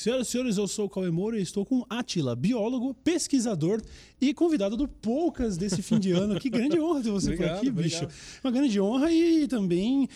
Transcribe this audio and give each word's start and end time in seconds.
Senhoras 0.00 0.28
e 0.28 0.30
senhores, 0.30 0.56
eu 0.56 0.66
sou 0.66 0.86
o 0.86 0.88
Cauê 0.88 1.10
Moura 1.10 1.38
e 1.38 1.42
estou 1.42 1.62
com 1.62 1.84
Atila, 1.90 2.34
biólogo, 2.34 2.94
pesquisador 3.04 3.82
e 4.18 4.32
convidado 4.32 4.74
do 4.74 4.88
Poucas 4.88 5.58
desse 5.58 5.82
fim 5.82 5.98
de 5.98 6.10
ano. 6.10 6.40
Que 6.40 6.48
grande 6.48 6.80
honra 6.80 7.02
ter 7.02 7.10
você 7.10 7.34
Obrigado, 7.34 7.50
por 7.50 7.56
aqui, 7.58 7.68
obrigado. 7.68 8.08
bicho. 8.08 8.40
Uma 8.42 8.50
grande 8.50 8.80
honra 8.80 9.12
e 9.12 9.46
também 9.46 10.08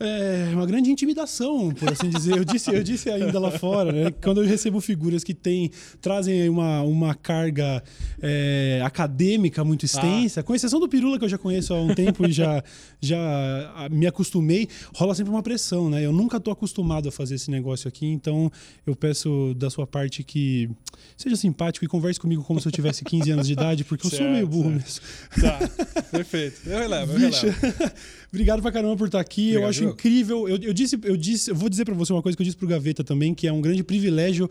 é, 0.00 0.50
uma 0.52 0.66
grande 0.66 0.90
intimidação, 0.90 1.70
por 1.72 1.92
assim 1.92 2.08
dizer. 2.08 2.38
Eu 2.38 2.44
disse, 2.44 2.74
eu 2.74 2.82
disse 2.82 3.08
ainda 3.08 3.38
lá 3.38 3.52
fora, 3.52 3.92
né? 3.92 4.10
Quando 4.20 4.42
eu 4.42 4.48
recebo 4.48 4.80
figuras 4.80 5.22
que 5.22 5.34
têm, 5.34 5.70
trazem 6.00 6.48
uma, 6.48 6.82
uma 6.82 7.14
carga 7.14 7.84
é, 8.20 8.80
acadêmica 8.82 9.62
muito 9.62 9.84
extensa, 9.84 10.42
com 10.42 10.54
exceção 10.56 10.80
do 10.80 10.88
Pirula, 10.88 11.18
que 11.18 11.24
eu 11.24 11.28
já 11.28 11.38
conheço 11.38 11.72
há 11.72 11.80
um 11.80 11.94
tempo 11.94 12.26
e 12.26 12.32
já, 12.32 12.64
já 13.00 13.88
me 13.92 14.06
acostumei, 14.06 14.68
rola 14.94 15.14
sempre 15.14 15.30
uma 15.30 15.42
pressão, 15.42 15.88
né? 15.88 16.04
Eu 16.04 16.12
nunca 16.12 16.38
estou 16.38 16.52
acostumado 16.52 17.08
a 17.08 17.12
fazer 17.12 17.34
esse 17.36 17.50
negócio 17.50 17.86
aqui, 17.86 18.06
então 18.06 18.50
eu 18.86 18.96
peço 18.96 19.19
da 19.56 19.68
sua 19.70 19.86
parte 19.86 20.22
que 20.22 20.68
seja 21.16 21.36
simpático 21.36 21.84
e 21.84 21.88
converse 21.88 22.18
comigo 22.20 22.42
como 22.44 22.60
se 22.60 22.66
eu 22.68 22.72
tivesse 22.72 23.04
15 23.04 23.30
anos 23.30 23.46
de 23.46 23.52
idade, 23.52 23.84
porque 23.84 24.06
eu 24.06 24.10
sou 24.10 24.28
meio 24.30 24.46
burro 24.46 24.70
certo. 24.80 24.82
mesmo. 24.82 25.00
Tá, 25.42 26.06
perfeito. 26.10 26.60
Eu 26.68 26.78
relevo, 26.78 27.12
eu 27.12 27.18
relevo. 27.18 27.92
obrigado 28.32 28.62
pra 28.62 28.72
caramba 28.72 28.96
por 28.96 29.06
estar 29.06 29.20
aqui. 29.20 29.50
eu 29.52 29.60
Obrigado, 29.62 29.70
acho 29.70 29.84
eu. 29.84 29.90
incrível. 29.90 30.48
Eu, 30.48 30.56
eu 30.58 30.72
disse, 30.72 30.98
eu 31.02 31.16
disse, 31.16 31.50
eu 31.50 31.54
vou 31.54 31.68
dizer 31.68 31.84
pra 31.84 31.94
você 31.94 32.12
uma 32.12 32.22
coisa 32.22 32.36
que 32.36 32.42
eu 32.42 32.44
disse 32.44 32.56
pro 32.56 32.66
Gaveta 32.68 33.02
também, 33.04 33.34
que 33.34 33.46
é 33.46 33.52
um 33.52 33.60
grande 33.60 33.82
privilégio 33.82 34.48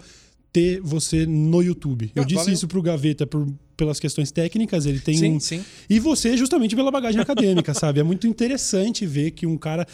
ter 0.51 0.79
você 0.81 1.25
no 1.25 1.61
YouTube. 1.61 2.11
Eu 2.15 2.23
Ah, 2.23 2.25
disse 2.25 2.37
valeu. 2.39 2.53
isso 2.53 2.67
pro 2.67 2.81
Gaveta 2.81 3.25
por, 3.27 3.47
pelas 3.79 3.97
questões 3.99 4.29
técnicas, 4.29 4.85
ele 4.85 4.99
tem 4.99 5.15
Sim, 5.17 5.31
um, 5.35 5.39
sim. 5.39 5.63
e 5.89 5.99
você 5.99 6.35
justamente 6.35 6.75
pela 6.75 6.91
bagagem 6.91 7.21
acadêmica, 7.21 7.73
sabe? 7.73 8.01
É 8.01 8.03
muito 8.03 8.27
interessante 8.27 9.05
ver 9.05 9.31
que 9.31 9.47
um 9.47 9.57
cara. 9.57 9.87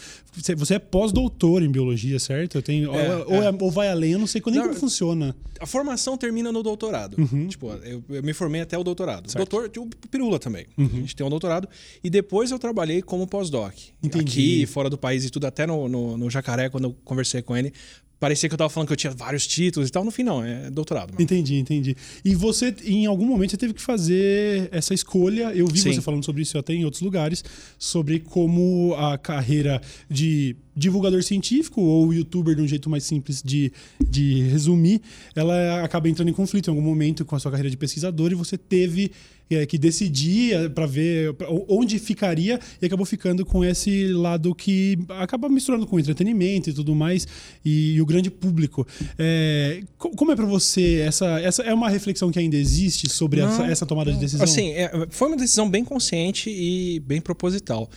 Você 0.57 0.73
é 0.73 0.79
pós-doutor 0.79 1.61
em 1.61 1.69
biologia, 1.69 2.17
certo? 2.19 2.55
Eu 2.57 2.61
tenho, 2.63 2.93
É, 2.95 3.15
ou, 3.17 3.35
ou 3.35 3.43
é. 3.43 3.45
é- 3.47 3.55
ou 3.59 3.69
vai 3.71 3.87
além, 3.89 4.13
eu 4.13 4.19
não 4.19 4.25
sei 4.27 4.41
nem 4.47 4.55
Não, 4.55 4.63
como 4.69 4.75
funciona. 4.79 5.35
A 5.59 5.65
formação 5.67 6.17
termina 6.17 6.51
no 6.51 6.63
doutorado. 6.63 7.15
Tipo, 7.47 7.71
eu, 7.83 8.03
eu 8.09 8.23
me 8.23 8.33
formei 8.33 8.61
até 8.61 8.77
o 8.77 8.83
doutorado. 8.83 9.25
Uhum. 9.27 9.29
Certo. 9.31 9.53
Uhum. 9.53 9.61
Doutor, 9.69 9.87
o 10.03 10.07
Pirula 10.09 10.39
também. 10.39 10.65
A 10.77 10.81
gente 10.83 11.15
tem 11.15 11.25
um 11.25 11.29
doutorado. 11.29 11.69
E 12.03 12.09
depois 12.09 12.49
eu 12.51 12.57
trabalhei 12.59 13.01
como 13.01 13.27
pós-doc. 13.27 13.73
Entendi. 14.03 14.23
Aqui, 14.25 14.65
fora 14.65 14.89
do 14.89 14.97
país 14.97 15.23
e 15.23 15.29
tudo, 15.29 15.45
até 15.45 15.65
no, 15.67 15.87
no, 15.87 16.17
no 16.17 16.29
Jacaré, 16.29 16.69
quando 16.69 16.85
eu 16.85 16.95
conversei 17.05 17.41
com 17.41 17.55
ele. 17.55 17.71
Parecia 18.19 18.47
que 18.47 18.53
eu 18.53 18.57
tava 18.57 18.69
falando 18.69 18.87
que 18.87 18.93
eu 18.93 18.97
tinha 18.97 19.11
vários 19.11 19.45
títulos 19.45 19.89
e 19.89 19.91
tal. 19.91 20.03
No 20.03 20.11
fim, 20.11 20.23
não, 20.23 20.43
é 20.43 20.69
doutorado. 20.71 21.13
Entendi, 21.21 21.55
entendi. 21.55 21.95
E 22.23 22.33
você, 22.33 22.73
em 22.85 23.05
algum 23.05 23.25
momento, 23.25 23.51
você 23.51 23.57
teve 23.57 23.73
que 23.73 23.81
fazer 23.81 24.69
essa 24.71 24.93
escolha. 24.93 25.53
Eu 25.53 25.67
vi 25.67 25.79
Sim. 25.79 25.93
você 25.93 26.01
falando 26.01 26.23
sobre 26.23 26.41
isso 26.41 26.57
até 26.57 26.73
em 26.73 26.85
outros 26.85 27.01
lugares, 27.01 27.43
sobre 27.77 28.19
como 28.19 28.95
a 28.97 29.17
carreira 29.17 29.81
de 30.09 30.55
divulgador 30.75 31.23
científico 31.23 31.81
ou 31.81 32.13
youtuber, 32.13 32.55
de 32.55 32.61
um 32.61 32.67
jeito 32.67 32.89
mais 32.89 33.03
simples 33.03 33.41
de, 33.41 33.71
de 34.05 34.41
resumir, 34.43 35.01
ela 35.33 35.83
acaba 35.83 36.09
entrando 36.09 36.27
em 36.27 36.33
conflito 36.33 36.67
em 36.67 36.71
algum 36.71 36.81
momento 36.81 37.23
com 37.23 37.35
a 37.35 37.39
sua 37.39 37.49
carreira 37.49 37.69
de 37.69 37.77
pesquisador 37.77 38.31
e 38.31 38.35
você 38.35 38.57
teve 38.57 39.11
é, 39.49 39.65
que 39.65 39.77
decidir 39.77 40.69
para 40.71 40.85
ver 40.85 41.35
onde 41.67 41.99
ficaria 41.99 42.59
e 42.81 42.85
acabou 42.85 43.05
ficando 43.05 43.45
com 43.45 43.63
esse 43.63 44.07
lado 44.07 44.53
que 44.55 44.97
acaba 45.09 45.47
misturando 45.49 45.85
com 45.85 45.99
entretenimento 45.99 46.69
e 46.69 46.73
tudo 46.73 46.95
mais 46.95 47.27
e, 47.63 47.99
o 48.01 48.05
grande 48.05 48.31
público. 48.31 48.85
É, 49.19 49.81
co- 49.97 50.09
como 50.11 50.31
é 50.31 50.35
para 50.35 50.45
você 50.45 50.99
essa, 51.05 51.39
essa 51.39 51.61
é 51.63 51.73
uma 51.73 51.89
reflexão 51.89 52.31
que 52.31 52.39
ainda 52.39 52.55
existe 52.57 53.09
sobre 53.09 53.41
Não, 53.41 53.47
essa, 53.49 53.63
essa 53.67 53.85
tomada 53.85 54.11
de 54.11 54.17
decisão? 54.19 54.43
Assim, 54.43 54.71
é, 54.71 54.91
foi 55.09 55.27
uma 55.27 55.37
decisão 55.37 55.69
bem 55.69 55.83
consciente 55.83 56.49
e 56.49 56.99
bem 57.01 57.21
proposital. 57.21 57.89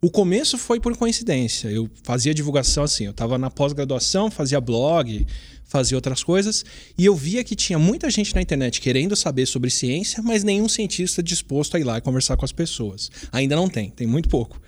O 0.00 0.10
começo 0.10 0.58
foi 0.58 0.78
por 0.78 0.94
coincidência. 0.98 1.68
Eu 1.68 1.88
fazia 2.02 2.34
divulgação 2.34 2.84
assim, 2.84 3.04
eu 3.06 3.10
estava 3.10 3.38
na 3.38 3.50
pós-graduação, 3.50 4.30
fazia 4.30 4.60
blog, 4.60 5.26
fazia 5.74 5.98
outras 5.98 6.22
coisas, 6.22 6.64
e 6.96 7.04
eu 7.04 7.16
via 7.16 7.42
que 7.42 7.56
tinha 7.56 7.80
muita 7.80 8.08
gente 8.08 8.32
na 8.32 8.40
internet 8.40 8.80
querendo 8.80 9.16
saber 9.16 9.44
sobre 9.44 9.70
ciência, 9.70 10.22
mas 10.22 10.44
nenhum 10.44 10.68
cientista 10.68 11.20
disposto 11.20 11.76
a 11.76 11.80
ir 11.80 11.82
lá 11.82 11.98
e 11.98 12.00
conversar 12.00 12.36
com 12.36 12.44
as 12.44 12.52
pessoas. 12.52 13.10
Ainda 13.32 13.56
não 13.56 13.68
tem, 13.68 13.90
tem 13.90 14.06
muito 14.06 14.28
pouco. 14.28 14.60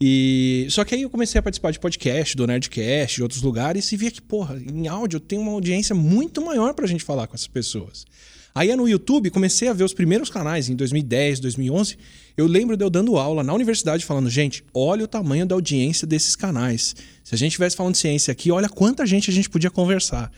E 0.00 0.66
só 0.68 0.84
que 0.84 0.96
aí 0.96 1.02
eu 1.02 1.10
comecei 1.10 1.38
a 1.38 1.42
participar 1.42 1.70
de 1.70 1.78
podcast, 1.78 2.36
do 2.36 2.44
Nerdcast, 2.44 3.14
de 3.14 3.22
outros 3.22 3.40
lugares 3.40 3.92
e 3.92 3.96
via 3.96 4.10
que, 4.10 4.20
porra, 4.20 4.60
em 4.60 4.88
áudio 4.88 5.20
tem 5.20 5.38
uma 5.38 5.52
audiência 5.52 5.94
muito 5.94 6.44
maior 6.44 6.74
pra 6.74 6.88
gente 6.88 7.04
falar 7.04 7.28
com 7.28 7.36
essas 7.36 7.46
pessoas. 7.46 8.04
Aí 8.54 8.74
no 8.74 8.88
YouTube 8.88 9.30
comecei 9.30 9.68
a 9.68 9.72
ver 9.72 9.84
os 9.84 9.94
primeiros 9.94 10.30
canais 10.30 10.68
em 10.68 10.74
2010, 10.74 11.40
2011. 11.40 11.96
Eu 12.36 12.46
lembro 12.46 12.76
de 12.76 12.84
eu 12.84 12.90
dando 12.90 13.16
aula 13.16 13.44
na 13.44 13.52
universidade 13.52 14.04
falando, 14.04 14.28
gente, 14.28 14.64
olha 14.74 15.04
o 15.04 15.08
tamanho 15.08 15.46
da 15.46 15.54
audiência 15.54 16.06
desses 16.06 16.34
canais. 16.34 16.94
Se 17.22 17.34
a 17.34 17.38
gente 17.38 17.52
estivesse 17.52 17.76
falando 17.76 17.92
de 17.92 17.98
ciência 17.98 18.32
aqui, 18.32 18.50
olha 18.50 18.68
quanta 18.68 19.06
gente 19.06 19.30
a 19.30 19.32
gente 19.32 19.48
podia 19.48 19.70
conversar. 19.70 20.32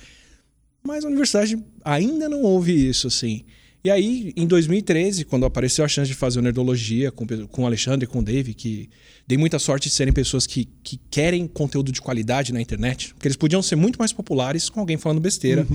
Mas 0.82 1.04
a 1.04 1.08
universidade 1.08 1.58
ainda 1.84 2.28
não 2.28 2.42
houve 2.42 2.72
isso, 2.72 3.06
assim. 3.06 3.44
E 3.82 3.90
aí, 3.90 4.32
em 4.36 4.46
2013, 4.46 5.24
quando 5.24 5.46
apareceu 5.46 5.82
a 5.82 5.88
chance 5.88 6.08
de 6.08 6.14
fazer 6.14 6.38
o 6.38 6.42
Nerdologia 6.42 7.10
com, 7.10 7.26
com 7.48 7.62
o 7.62 7.66
Alexandre 7.66 8.04
e 8.04 8.06
com 8.06 8.18
o 8.18 8.22
Dave, 8.22 8.52
que 8.52 8.90
dei 9.26 9.38
muita 9.38 9.58
sorte 9.58 9.88
de 9.88 9.94
serem 9.94 10.12
pessoas 10.12 10.46
que, 10.46 10.68
que 10.82 11.00
querem 11.10 11.46
conteúdo 11.46 11.90
de 11.90 12.00
qualidade 12.00 12.52
na 12.52 12.60
internet, 12.60 13.14
porque 13.14 13.26
eles 13.26 13.38
podiam 13.38 13.62
ser 13.62 13.76
muito 13.76 13.98
mais 13.98 14.12
populares 14.12 14.68
com 14.68 14.80
alguém 14.80 14.98
falando 14.98 15.18
besteira, 15.18 15.66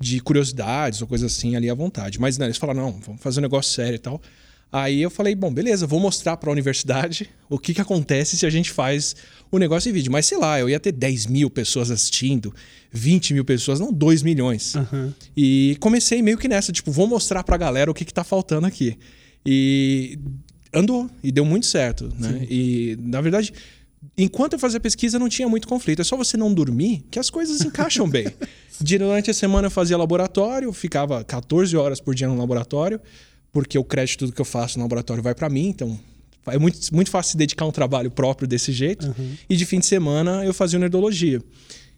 de 0.00 0.18
curiosidades 0.20 1.02
ou 1.02 1.06
coisas 1.06 1.30
assim 1.30 1.54
ali 1.54 1.68
à 1.68 1.74
vontade. 1.74 2.18
Mas 2.18 2.38
não, 2.38 2.46
eles 2.46 2.56
falaram, 2.56 2.82
não, 2.82 2.92
vamos 2.92 3.20
fazer 3.20 3.40
um 3.40 3.42
negócio 3.42 3.72
sério 3.72 3.96
e 3.96 3.98
tal. 3.98 4.20
Aí 4.72 5.02
eu 5.02 5.10
falei, 5.10 5.34
bom, 5.34 5.52
beleza, 5.52 5.86
vou 5.86 6.00
mostrar 6.00 6.36
para 6.36 6.48
a 6.48 6.52
universidade 6.52 7.28
o 7.50 7.58
que, 7.58 7.74
que 7.74 7.80
acontece 7.80 8.38
se 8.38 8.46
a 8.46 8.50
gente 8.50 8.70
faz 8.70 9.14
o 9.50 9.58
negócio 9.58 9.90
em 9.90 9.92
vídeo. 9.92 10.10
Mas 10.10 10.26
sei 10.26 10.38
lá, 10.38 10.58
eu 10.58 10.70
ia 10.70 10.80
ter 10.80 10.92
10 10.92 11.26
mil 11.26 11.50
pessoas 11.50 11.90
assistindo, 11.90 12.54
20 12.90 13.34
mil 13.34 13.44
pessoas, 13.44 13.78
não 13.78 13.92
2 13.92 14.22
milhões. 14.22 14.74
Aham. 14.74 15.12
E 15.36 15.76
comecei 15.80 16.22
meio 16.22 16.38
que 16.38 16.48
nessa, 16.48 16.72
tipo, 16.72 16.90
vou 16.90 17.06
mostrar 17.06 17.44
pra 17.44 17.56
galera 17.56 17.90
o 17.90 17.94
que, 17.94 18.04
que 18.04 18.14
tá 18.14 18.24
faltando 18.24 18.66
aqui. 18.66 18.96
E 19.44 20.18
andou, 20.72 21.10
e 21.22 21.32
deu 21.32 21.44
muito 21.44 21.66
certo, 21.66 22.12
né? 22.16 22.46
E, 22.48 22.96
na 23.00 23.20
verdade, 23.20 23.52
enquanto 24.16 24.54
eu 24.54 24.58
fazia 24.58 24.78
pesquisa, 24.78 25.18
não 25.18 25.28
tinha 25.28 25.48
muito 25.48 25.66
conflito. 25.66 26.00
É 26.00 26.04
só 26.04 26.16
você 26.16 26.36
não 26.36 26.54
dormir 26.54 27.04
que 27.10 27.18
as 27.18 27.28
coisas 27.28 27.60
encaixam 27.60 28.08
bem. 28.08 28.26
Durante 28.80 29.30
a 29.30 29.34
semana 29.34 29.66
eu 29.66 29.70
fazia 29.70 29.96
laboratório, 29.96 30.72
ficava 30.72 31.22
14 31.22 31.76
horas 31.76 32.00
por 32.00 32.14
dia 32.14 32.28
no 32.28 32.38
laboratório, 32.38 33.00
porque 33.52 33.78
o 33.78 33.84
crédito 33.84 34.26
do 34.26 34.32
que 34.32 34.40
eu 34.40 34.44
faço 34.44 34.78
no 34.78 34.84
laboratório 34.84 35.22
vai 35.22 35.34
pra 35.34 35.48
mim, 35.48 35.68
então 35.68 35.98
é 36.46 36.58
muito, 36.58 36.78
muito 36.94 37.10
fácil 37.10 37.32
se 37.32 37.36
dedicar 37.36 37.64
a 37.64 37.68
um 37.68 37.72
trabalho 37.72 38.10
próprio 38.10 38.48
desse 38.48 38.72
jeito. 38.72 39.14
E 39.48 39.56
de 39.56 39.64
fim 39.66 39.78
de 39.78 39.86
semana 39.86 40.44
eu 40.44 40.54
fazia 40.54 40.78
nerdologia. 40.78 41.42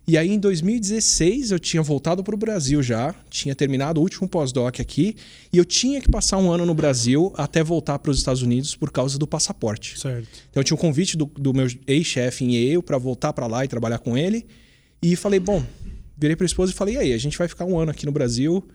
E 0.04 0.18
aí, 0.18 0.32
em 0.32 0.38
2016, 0.38 1.52
eu 1.52 1.60
tinha 1.60 1.80
voltado 1.80 2.24
para 2.24 2.34
o 2.34 2.38
Brasil 2.38 2.82
já, 2.82 3.14
tinha 3.30 3.54
terminado 3.54 4.00
o 4.00 4.02
último 4.02 4.28
pós-doc 4.28 4.80
aqui, 4.80 5.14
e 5.52 5.58
eu 5.58 5.64
tinha 5.64 6.00
que 6.00 6.10
passar 6.10 6.38
um 6.38 6.50
ano 6.50 6.66
no 6.66 6.74
Brasil 6.74 7.32
até 7.36 7.62
voltar 7.62 8.00
para 8.00 8.10
os 8.10 8.18
Estados 8.18 8.42
Unidos 8.42 8.74
por 8.74 8.90
causa 8.90 9.16
do 9.16 9.28
passaporte. 9.28 10.00
Certo. 10.00 10.26
Então, 10.50 10.60
eu 10.60 10.64
tinha 10.64 10.74
um 10.74 10.80
convite 10.80 11.16
do, 11.16 11.26
do 11.26 11.54
meu 11.54 11.68
ex-chefe 11.86 12.44
em 12.44 12.52
Yale 12.52 12.82
para 12.82 12.98
voltar 12.98 13.32
para 13.32 13.46
lá 13.46 13.64
e 13.64 13.68
trabalhar 13.68 14.00
com 14.00 14.18
ele. 14.18 14.44
E 15.00 15.14
falei, 15.14 15.38
bom, 15.38 15.64
virei 16.16 16.36
para 16.36 16.44
a 16.44 16.46
esposa 16.46 16.72
e 16.72 16.74
falei, 16.74 16.94
e 16.94 16.98
aí, 16.98 17.12
a 17.12 17.18
gente 17.18 17.36
vai 17.36 17.48
ficar 17.48 17.64
um 17.64 17.78
ano 17.78 17.90
aqui 17.90 18.06
no 18.06 18.12
Brasil, 18.12 18.66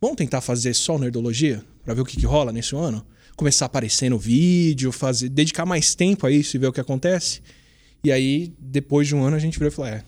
vamos 0.00 0.16
tentar 0.16 0.40
fazer 0.40 0.74
só 0.74 0.98
nerdologia 0.98 1.62
para 1.84 1.94
ver 1.94 2.00
o 2.00 2.04
que, 2.04 2.16
que 2.16 2.26
rola 2.26 2.52
nesse 2.52 2.74
ano? 2.74 3.04
Começar 3.36 3.64
a 3.64 3.66
aparecer 3.66 4.10
no 4.10 4.18
vídeo, 4.18 4.92
fazer, 4.92 5.28
dedicar 5.28 5.64
mais 5.64 5.94
tempo 5.94 6.26
a 6.26 6.30
isso 6.30 6.56
e 6.56 6.58
ver 6.58 6.66
o 6.66 6.72
que 6.72 6.80
acontece. 6.80 7.40
E 8.02 8.10
aí, 8.10 8.52
depois 8.58 9.06
de 9.08 9.14
um 9.14 9.22
ano, 9.22 9.36
a 9.36 9.38
gente 9.38 9.58
virou 9.58 9.72
e 9.72 9.74
falou, 9.74 9.90
é, 9.90 10.04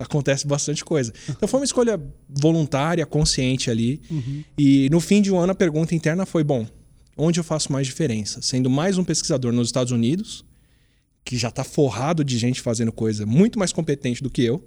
acontece 0.00 0.46
bastante 0.46 0.84
coisa. 0.84 1.12
Então 1.28 1.46
foi 1.46 1.60
uma 1.60 1.64
escolha 1.64 2.00
voluntária, 2.28 3.04
consciente 3.04 3.70
ali. 3.70 4.00
E 4.58 4.88
no 4.90 4.98
fim 4.98 5.20
de 5.20 5.30
um 5.30 5.38
ano 5.38 5.52
a 5.52 5.54
pergunta 5.54 5.94
interna 5.94 6.24
foi: 6.24 6.42
bom, 6.42 6.66
onde 7.16 7.38
eu 7.38 7.44
faço 7.44 7.70
mais 7.70 7.86
diferença? 7.86 8.40
Sendo 8.40 8.70
mais 8.70 8.96
um 8.96 9.04
pesquisador 9.04 9.52
nos 9.52 9.68
Estados 9.68 9.92
Unidos, 9.92 10.44
que 11.24 11.36
já 11.36 11.48
está 11.48 11.62
forrado 11.62 12.24
de 12.24 12.38
gente 12.38 12.60
fazendo 12.60 12.90
coisa 12.92 13.26
muito 13.26 13.58
mais 13.58 13.72
competente 13.72 14.22
do 14.22 14.30
que 14.30 14.42
eu, 14.42 14.64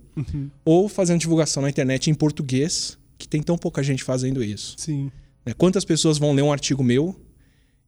ou 0.63 0.87
fazendo 0.87 1.19
divulgação 1.19 1.63
na 1.63 1.69
internet 1.69 2.09
em 2.09 2.13
português, 2.13 2.97
que 3.17 3.27
tem 3.27 3.41
tão 3.41 3.57
pouca 3.57 3.81
gente 3.83 4.03
fazendo 4.03 4.43
isso. 4.43 4.75
Sim. 4.77 5.11
né? 5.45 5.53
Quantas 5.57 5.85
pessoas 5.85 6.17
vão 6.17 6.33
ler 6.33 6.41
um 6.41 6.51
artigo 6.51 6.83
meu 6.83 7.15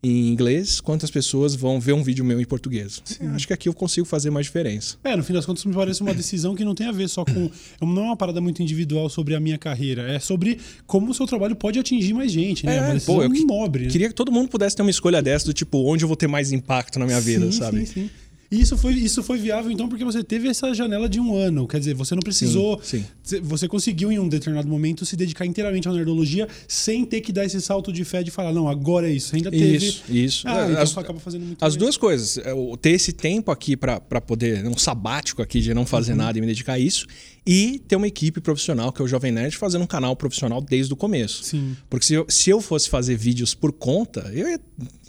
em 0.04 0.30
inglês? 0.30 0.80
Quantas 0.80 1.10
pessoas 1.10 1.56
vão 1.56 1.80
ver 1.80 1.94
um 1.94 2.04
vídeo 2.04 2.24
meu 2.24 2.40
em 2.40 2.46
português? 2.46 3.02
Eu 3.20 3.32
Acho 3.32 3.48
que 3.48 3.54
aqui 3.54 3.70
eu 3.70 3.74
consigo 3.74 4.06
fazer 4.06 4.30
mais 4.30 4.46
diferença. 4.46 4.98
É, 5.04 5.16
no 5.16 5.24
fim 5.24 5.34
das 5.34 5.46
contas, 5.46 5.66
me 5.66 5.74
parece 5.74 6.02
uma 6.02 6.14
decisão 6.14 6.56
que 6.56 6.64
não 6.64 6.76
tem 6.76 6.88
a 6.88 6.92
ver 6.92 7.08
só 7.08 7.26
com. 7.26 7.50
Não 7.82 8.04
é 8.04 8.06
uma 8.08 8.18
parada 8.18 8.42
muito 8.42 8.62
individual 8.62 9.10
sobre 9.10 9.36
a 9.36 9.40
minha 9.40 9.58
carreira. 9.58 10.12
É 10.12 10.20
sobre 10.20 10.60
como 10.86 11.12
o 11.12 11.14
seu 11.14 11.26
trabalho 11.26 11.56
pode 11.56 11.80
atingir 11.80 12.14
mais 12.14 12.32
gente, 12.32 12.66
né? 12.66 12.78
É, 12.78 12.82
uma 12.82 12.94
decisão 12.94 13.16
pô, 13.16 13.24
eu 13.24 13.46
nobre. 13.46 13.88
Queria 13.88 14.10
que 14.10 14.16
todo 14.16 14.32
mundo 14.32 14.50
pudesse 14.50 14.76
ter 14.76 14.82
uma 14.82 14.92
escolha 14.92 15.22
dessa 15.22 15.46
do 15.46 15.54
tipo, 15.54 15.78
onde 15.90 16.04
eu 16.04 16.08
vou 16.08 16.18
ter 16.18 16.28
mais 16.28 16.52
impacto 16.52 17.00
na 17.00 17.06
minha 17.06 17.22
vida, 17.22 17.52
sim, 17.52 17.58
sabe? 17.58 17.86
Sim, 17.86 17.94
sim. 17.94 18.10
E 18.56 18.62
isso 18.62 18.78
foi, 18.78 18.94
isso 18.94 19.22
foi 19.22 19.38
viável, 19.38 19.70
então, 19.72 19.90
porque 19.90 20.06
você 20.06 20.24
teve 20.24 20.48
essa 20.48 20.74
janela 20.74 21.10
de 21.10 21.20
um 21.20 21.36
ano. 21.36 21.68
Quer 21.68 21.80
dizer, 21.80 21.94
você 21.94 22.16
não 22.16 22.22
precisou. 22.22 22.80
Sim, 22.82 23.04
sim. 23.24 23.42
Você 23.42 23.68
conseguiu, 23.68 24.12
em 24.12 24.20
um 24.20 24.30
determinado 24.30 24.68
momento, 24.68 25.06
se 25.06 25.16
dedicar 25.16 25.46
inteiramente 25.46 25.88
à 25.90 25.92
nerdologia 25.92 26.48
sem 26.68 27.04
ter 27.06 27.22
que 27.22 27.34
dar 27.34 27.44
esse 27.46 27.60
salto 27.62 27.92
de 27.92 28.04
fé 28.06 28.24
de 28.24 28.32
falar, 28.32 28.54
não, 28.54 28.68
agora 28.70 29.10
é 29.10 29.14
isso. 29.14 29.30
Você 29.30 29.36
ainda 29.38 29.52
teve. 29.52 29.86
Isso, 29.86 30.04
isso. 30.10 30.48
Ah, 30.48 30.68
então 30.70 30.82
as, 30.82 30.90
você 30.92 31.00
acaba 31.00 31.20
fazendo 31.20 31.46
muito 31.46 31.64
as 31.64 31.74
bem. 31.76 31.80
duas 31.80 31.98
coisas. 31.98 32.38
É, 32.38 32.54
Ter 32.82 32.92
esse 32.92 33.12
tempo 33.12 33.52
aqui 33.52 33.76
pra 33.76 34.00
poder. 34.00 34.66
Um 34.66 34.78
sabático 34.78 35.42
aqui 35.42 35.60
de 35.60 35.74
não 35.74 35.86
fazer 35.86 36.12
Uhum. 36.14 36.18
nada 36.20 36.38
e 36.38 36.42
me 36.42 36.48
dedicar 36.48 36.74
a 36.74 36.80
isso. 36.80 37.06
E 37.46 37.80
ter 37.88 37.96
uma 37.96 38.08
equipe 38.08 38.42
profissional, 38.42 38.92
que 38.92 39.02
é 39.02 39.06
o 39.06 39.08
Jovem 39.08 39.32
Nerd, 39.32 39.56
fazendo 39.56 39.84
um 39.84 39.88
canal 39.88 40.16
profissional 40.16 40.60
desde 40.60 40.92
o 40.92 40.96
começo. 40.96 41.44
Sim. 41.44 41.78
Porque 41.88 42.06
se 42.06 42.14
eu, 42.16 42.26
se 42.28 42.50
eu 42.50 42.60
fosse 42.60 42.90
fazer 42.90 43.16
vídeos 43.16 43.54
por 43.54 43.72
conta, 43.72 44.32
eu 44.34 44.50
ia 44.50 44.60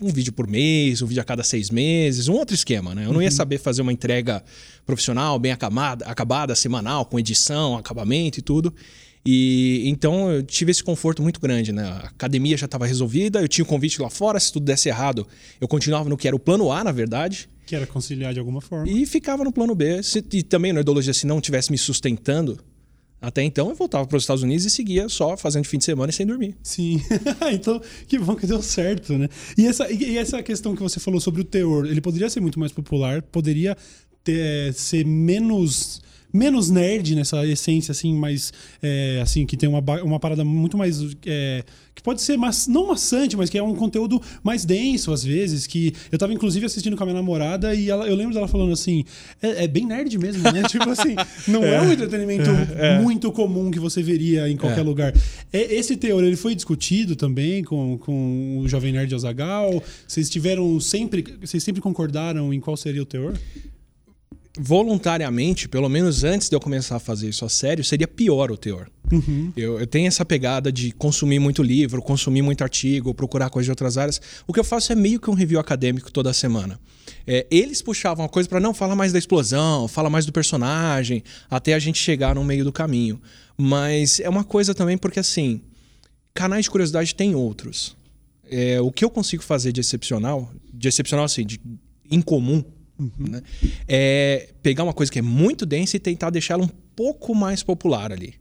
um 0.03 0.09
vídeo 0.09 0.33
por 0.33 0.47
mês, 0.47 1.00
um 1.00 1.06
vídeo 1.06 1.23
a 1.23 1.25
cada 1.25 1.43
seis 1.43 1.71
meses, 1.71 2.29
um 2.29 2.35
outro 2.35 2.55
esquema, 2.55 2.94
né? 2.94 3.06
Eu 3.06 3.12
não 3.12 3.23
ia 3.23 3.31
saber 3.31 3.59
fazer 3.59 3.81
uma 3.81 3.93
entrega 3.93 4.44
profissional, 4.85 5.38
bem 5.38 5.50
acabada, 5.50 6.05
acabada, 6.05 6.55
semanal, 6.55 7.06
com 7.06 7.19
edição, 7.19 7.77
acabamento 7.77 8.38
e 8.38 8.43
tudo. 8.43 8.75
E 9.25 9.83
então 9.87 10.31
eu 10.31 10.43
tive 10.43 10.71
esse 10.71 10.85
conforto 10.85 11.23
muito 11.23 11.41
grande, 11.41 11.73
né? 11.73 11.83
A 11.85 11.97
academia 12.09 12.56
já 12.56 12.67
estava 12.67 12.87
resolvida, 12.87 13.41
eu 13.41 13.49
tinha 13.49 13.65
o 13.65 13.67
convite 13.67 14.00
lá 14.00 14.11
fora, 14.11 14.38
se 14.38 14.53
tudo 14.53 14.65
desse 14.67 14.88
errado, 14.91 15.27
eu 15.59 15.67
continuava 15.67 16.09
no 16.09 16.17
que 16.17 16.29
era 16.29 16.37
o 16.37 16.38
plano 16.38 16.71
A, 16.71 16.85
na 16.85 16.93
verdade, 16.93 17.49
Que 17.66 17.74
era 17.76 17.86
conciliar 17.86 18.32
de 18.32 18.38
alguma 18.38 18.60
forma. 18.60 18.88
e 18.88 19.04
ficava 19.04 19.42
no 19.44 19.52
plano 19.52 19.74
B. 19.74 20.02
Se- 20.02 20.24
e 20.32 20.42
também 20.42 20.72
na 20.72 20.80
ideologia, 20.80 21.12
se 21.12 21.26
não 21.26 21.40
tivesse 21.40 21.70
me 21.70 21.76
sustentando 21.76 22.58
até 23.20 23.42
então, 23.42 23.70
eu 23.70 23.74
voltava 23.74 24.06
para 24.06 24.16
os 24.16 24.22
Estados 24.22 24.42
Unidos 24.42 24.64
e 24.66 24.70
seguia 24.70 25.08
só 25.08 25.36
fazendo 25.36 25.64
fim 25.64 25.78
de 25.78 25.84
semana 25.84 26.10
e 26.10 26.12
sem 26.12 26.24
dormir. 26.26 26.54
Sim. 26.62 27.00
então, 27.52 27.80
que 28.06 28.18
bom 28.18 28.36
que 28.36 28.46
deu 28.46 28.62
certo, 28.62 29.14
né? 29.18 29.28
E 29.58 29.66
essa, 29.66 29.90
e 29.90 30.16
essa 30.18 30.42
questão 30.42 30.76
que 30.76 30.82
você 30.82 31.00
falou 31.00 31.18
sobre 31.20 31.40
o 31.40 31.44
teor, 31.44 31.86
ele 31.86 32.00
poderia 32.00 32.28
ser 32.30 32.40
muito 32.40 32.60
mais 32.60 32.70
popular, 32.72 33.22
poderia 33.22 33.76
ter, 34.22 34.72
ser 34.74 35.04
menos 35.06 36.02
menos 36.37 36.71
nerd 36.71 37.15
nessa 37.15 37.47
essência 37.47 37.93
assim 37.93 38.15
mais 38.15 38.53
é, 38.83 39.21
assim 39.23 39.44
que 39.47 39.56
tem 39.56 39.69
uma, 39.69 39.81
uma 40.03 40.21
parada 40.21 40.44
muito 40.44 40.77
mais 40.77 41.00
é, 41.27 41.65
que 41.94 42.03
pode 42.03 42.21
ser 42.21 42.37
mas 42.37 42.67
não 42.67 42.88
maçante 42.88 43.37
mas 43.37 43.49
que 43.50 43.56
é 43.59 43.62
um 43.62 43.75
conteúdo 43.75 44.21
mais 44.43 44.65
denso 44.65 45.12
às 45.12 45.25
vezes 45.25 45.67
que 45.67 45.93
eu 46.12 46.19
tava 46.19 46.33
inclusive 46.33 46.67
assistindo 46.67 46.97
com 46.97 47.03
a 47.03 47.06
minha 47.06 47.17
namorada 47.17 47.75
e 47.75 47.88
ela, 47.91 48.06
eu 48.06 48.15
lembro 48.15 48.35
dela 48.35 48.47
falando 48.47 48.73
assim 48.73 49.05
é, 49.41 49.65
é 49.65 49.69
bem 49.69 49.87
nerd 49.87 50.17
mesmo 50.19 50.43
né? 50.53 50.62
Tipo 50.69 50.91
assim 50.91 51.15
não 51.49 51.65
é, 51.65 51.81
um 51.81 51.91
entretenimento 51.93 52.50
muito 53.03 53.33
comum 53.33 53.71
que 53.71 53.81
você 53.81 54.03
veria 54.03 54.49
em 54.49 54.56
qualquer 54.56 54.81
É. 54.81 54.83
lugar. 54.83 55.15
É, 55.53 55.75
esse 55.75 55.97
teor 55.97 56.23
ele 56.23 56.37
foi 56.37 56.55
discutido 56.55 57.17
também 57.17 57.65
com, 57.65 57.97
com 57.99 58.59
o 58.61 58.69
jovem 58.69 58.93
nerd 58.93 59.15
Azagal? 59.15 59.83
Vocês 60.06 60.29
tiveram 60.29 60.79
sempre 60.81 61.25
vocês 61.41 61.62
sempre 61.62 61.81
concordaram 61.81 62.53
em 62.53 62.61
qual 62.61 62.77
seria 62.77 63.03
o 63.03 63.06
teor 63.06 63.35
voluntariamente, 64.58 65.69
pelo 65.69 65.88
menos 65.88 66.25
antes 66.25 66.49
de 66.49 66.56
eu 66.56 66.61
começar 66.61 66.97
a 66.97 67.00
fazer 67.00 67.29
isso 67.29 67.44
a 67.44 67.49
sério, 67.49 67.85
seria 67.85 68.08
pior 68.08 68.50
o 68.50 68.56
teor. 68.56 68.88
Eu, 69.56 69.79
eu 69.79 69.87
tenho 69.87 70.08
essa 70.08 70.25
pegada 70.25 70.73
de 70.73 70.91
consumir 70.93 71.38
muito 71.38 71.62
livro, 71.62 72.03
consumir 72.03 72.43
muito 72.43 72.62
artigo, 72.62 73.14
procurar 73.14 73.50
coisas 73.50 73.67
de 73.67 73.70
outras 73.70 73.97
áreas. 73.97 74.20
O 74.47 74.53
que 74.53 74.58
eu 74.58 74.64
faço 74.64 74.93
é 74.93 74.94
meio 74.94 75.20
que 75.20 75.31
um 75.31 75.35
review 75.35 75.61
acadêmico 75.61 76.11
toda 76.11 76.32
semana. 76.32 76.81
É, 77.26 77.47
eles 77.50 77.82
puxavam 77.82 78.25
a 78.25 78.29
coisa 78.29 78.49
para 78.49 78.58
não 78.58 78.75
fala 78.75 78.97
mais 78.97 79.12
da 79.12 79.19
explosão, 79.19 79.87
fala 79.87 80.11
mais 80.11 80.26
do 80.26 80.32
personagem, 80.32 81.23
até 81.49 81.75
a 81.75 81.79
gente 81.79 81.99
chegar 81.99 82.35
no 82.35 82.44
meio 82.44 82.64
do 82.64 82.73
caminho. 82.73 83.20
Mas 83.56 84.20
é 84.20 84.29
uma 84.29 84.44
coisa 84.44 84.75
também 84.75 84.99
porque 84.99 85.20
assim, 85.20 85.61
canais 86.35 86.64
de 86.64 86.70
curiosidade 86.70 87.14
tem 87.14 87.35
outros. 87.35 87.97
É, 88.49 88.81
o 88.81 88.91
que 88.91 89.05
eu 89.05 89.11
consigo 89.11 89.43
fazer 89.43 89.73
de 89.73 89.81
excepcional, 89.81 90.50
de 90.73 90.88
excepcional 90.88 91.25
assim, 91.25 91.44
de 91.44 91.61
incomum, 92.11 92.64
né, 92.98 93.43
é 93.87 94.48
pegar 94.62 94.84
uma 94.84 94.93
coisa 94.93 95.10
que 95.10 95.19
é 95.19 95.22
muito 95.22 95.66
densa 95.66 95.96
e 95.96 96.00
tentar 96.00 96.31
deixar 96.31 96.54
ela 96.54 96.64
um 96.64 96.70
pouco 96.94 97.34
mais 97.34 97.62
popular 97.62 98.12
ali. 98.12 98.34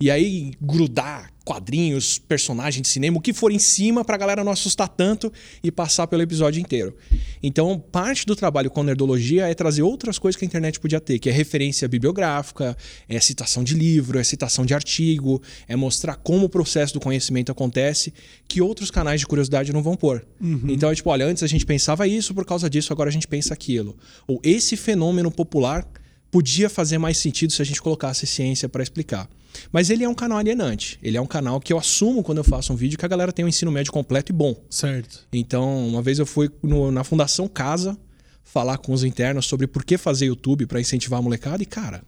E 0.00 0.10
aí 0.10 0.52
grudar 0.60 1.32
quadrinhos, 1.44 2.18
personagem 2.18 2.82
de 2.82 2.88
cinema, 2.88 3.16
o 3.16 3.20
que 3.22 3.32
for 3.32 3.50
em 3.50 3.58
cima 3.58 4.04
pra 4.04 4.18
galera 4.18 4.44
não 4.44 4.52
assustar 4.52 4.86
tanto 4.86 5.32
e 5.64 5.72
passar 5.72 6.06
pelo 6.06 6.22
episódio 6.22 6.60
inteiro. 6.60 6.94
Então, 7.42 7.82
parte 7.90 8.26
do 8.26 8.36
trabalho 8.36 8.70
com 8.70 8.82
nerdologia 8.82 9.48
é 9.48 9.54
trazer 9.54 9.82
outras 9.82 10.18
coisas 10.18 10.38
que 10.38 10.44
a 10.44 10.46
internet 10.46 10.78
podia 10.78 11.00
ter, 11.00 11.18
que 11.18 11.28
é 11.28 11.32
referência 11.32 11.88
bibliográfica, 11.88 12.76
é 13.08 13.18
citação 13.18 13.64
de 13.64 13.74
livro, 13.74 14.18
é 14.18 14.24
citação 14.24 14.66
de 14.66 14.74
artigo, 14.74 15.42
é 15.66 15.74
mostrar 15.74 16.16
como 16.16 16.44
o 16.44 16.48
processo 16.50 16.92
do 16.92 17.00
conhecimento 17.00 17.50
acontece, 17.50 18.12
que 18.46 18.60
outros 18.60 18.90
canais 18.90 19.20
de 19.20 19.26
curiosidade 19.26 19.72
não 19.72 19.82
vão 19.82 19.96
pôr. 19.96 20.26
Então, 20.70 20.90
é 20.90 20.94
tipo, 20.94 21.08
olha, 21.08 21.24
antes 21.24 21.42
a 21.42 21.46
gente 21.46 21.64
pensava 21.64 22.06
isso, 22.06 22.34
por 22.34 22.44
causa 22.44 22.68
disso 22.68 22.92
agora 22.92 23.08
a 23.08 23.12
gente 23.12 23.26
pensa 23.26 23.54
aquilo. 23.54 23.96
Ou 24.26 24.38
esse 24.44 24.76
fenômeno 24.76 25.30
popular 25.30 25.88
podia 26.30 26.68
fazer 26.68 26.98
mais 26.98 27.16
sentido 27.16 27.54
se 27.54 27.62
a 27.62 27.64
gente 27.64 27.80
colocasse 27.80 28.26
ciência 28.26 28.68
para 28.68 28.82
explicar. 28.82 29.30
Mas 29.72 29.90
ele 29.90 30.04
é 30.04 30.08
um 30.08 30.14
canal 30.14 30.38
alienante. 30.38 30.98
Ele 31.02 31.16
é 31.16 31.20
um 31.20 31.26
canal 31.26 31.60
que 31.60 31.72
eu 31.72 31.78
assumo 31.78 32.22
quando 32.22 32.38
eu 32.38 32.44
faço 32.44 32.72
um 32.72 32.76
vídeo 32.76 32.98
que 32.98 33.04
a 33.04 33.08
galera 33.08 33.32
tem 33.32 33.44
um 33.44 33.48
ensino 33.48 33.70
médio 33.70 33.92
completo 33.92 34.32
e 34.32 34.34
bom. 34.34 34.54
certo 34.70 35.26
Então, 35.32 35.88
uma 35.88 36.02
vez 36.02 36.18
eu 36.18 36.26
fui 36.26 36.50
no- 36.62 36.90
na 36.90 37.04
Fundação 37.04 37.46
Casa 37.48 37.96
falar 38.42 38.78
com 38.78 38.92
os 38.92 39.04
internos 39.04 39.46
sobre 39.46 39.66
por 39.66 39.84
que 39.84 39.98
fazer 39.98 40.26
YouTube 40.26 40.66
para 40.66 40.80
incentivar 40.80 41.18
a 41.18 41.22
molecada 41.22 41.62
e, 41.62 41.66
cara, 41.66 42.02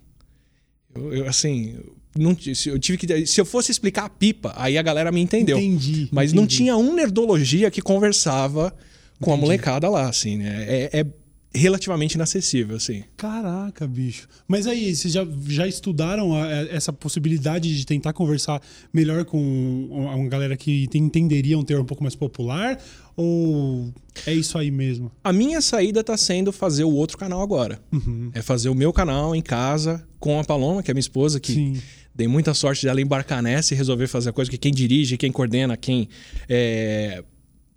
eu, 0.94 1.12
eu, 1.14 1.28
assim, 1.28 1.76
não, 2.18 2.36
eu 2.66 2.78
tive 2.78 2.98
que. 2.98 3.26
Se 3.26 3.40
eu 3.40 3.44
fosse 3.44 3.70
explicar 3.70 4.04
a 4.06 4.08
pipa, 4.08 4.52
aí 4.56 4.76
a 4.76 4.82
galera 4.82 5.12
me 5.12 5.20
entendeu. 5.20 5.58
Entendi, 5.58 6.08
Mas 6.10 6.32
não 6.32 6.42
entendi. 6.44 6.56
tinha 6.56 6.76
um 6.76 6.94
nerdologia 6.94 7.70
que 7.70 7.80
conversava 7.80 8.74
com 9.20 9.30
a 9.30 9.34
Entendi. 9.34 9.40
molecada 9.46 9.88
lá, 9.88 10.08
assim, 10.08 10.36
né? 10.38 10.64
É, 10.66 11.00
é 11.00 11.06
relativamente 11.52 12.14
inacessível, 12.14 12.76
assim. 12.76 13.02
Caraca, 13.16 13.86
bicho. 13.86 14.28
Mas 14.46 14.66
aí, 14.66 14.94
vocês 14.94 15.12
já, 15.12 15.26
já 15.48 15.66
estudaram 15.66 16.34
a- 16.34 16.44
a- 16.44 16.66
essa 16.70 16.92
possibilidade 16.92 17.76
de 17.76 17.84
tentar 17.84 18.12
conversar 18.12 18.62
melhor 18.92 19.24
com 19.24 19.88
uma 19.90 20.14
uma 20.14 20.28
galera 20.28 20.56
que 20.56 20.86
tem- 20.88 21.02
entenderia 21.04 21.58
um 21.58 21.64
termo 21.64 21.82
um 21.82 21.86
pouco 21.86 22.02
mais 22.04 22.14
popular? 22.14 22.78
Ou 23.16 23.92
é 24.26 24.32
isso 24.32 24.56
aí 24.56 24.70
mesmo? 24.70 25.10
A 25.24 25.32
minha 25.32 25.60
saída 25.60 26.02
tá 26.04 26.16
sendo 26.16 26.52
fazer 26.52 26.84
o 26.84 26.92
outro 26.92 27.18
canal 27.18 27.42
agora. 27.42 27.80
Uhum. 27.92 28.30
É 28.32 28.40
fazer 28.42 28.68
o 28.68 28.74
meu 28.74 28.92
canal 28.92 29.34
em 29.34 29.42
casa 29.42 30.06
com 30.18 30.38
a 30.38 30.44
Paloma, 30.44 30.82
que 30.82 30.90
é 30.90 30.94
minha 30.94 31.00
esposa, 31.00 31.40
que 31.40 31.52
Sim. 31.52 31.82
dei 32.14 32.28
muita 32.28 32.54
sorte 32.54 32.86
dela 32.86 33.00
embarcar 33.00 33.42
nessa 33.42 33.74
e 33.74 33.76
resolver 33.76 34.06
fazer 34.06 34.30
a 34.30 34.32
coisa 34.32 34.50
que 34.50 34.56
quem 34.56 34.72
dirige, 34.72 35.16
quem 35.16 35.32
coordena, 35.32 35.76
quem 35.76 36.08
é, 36.48 37.22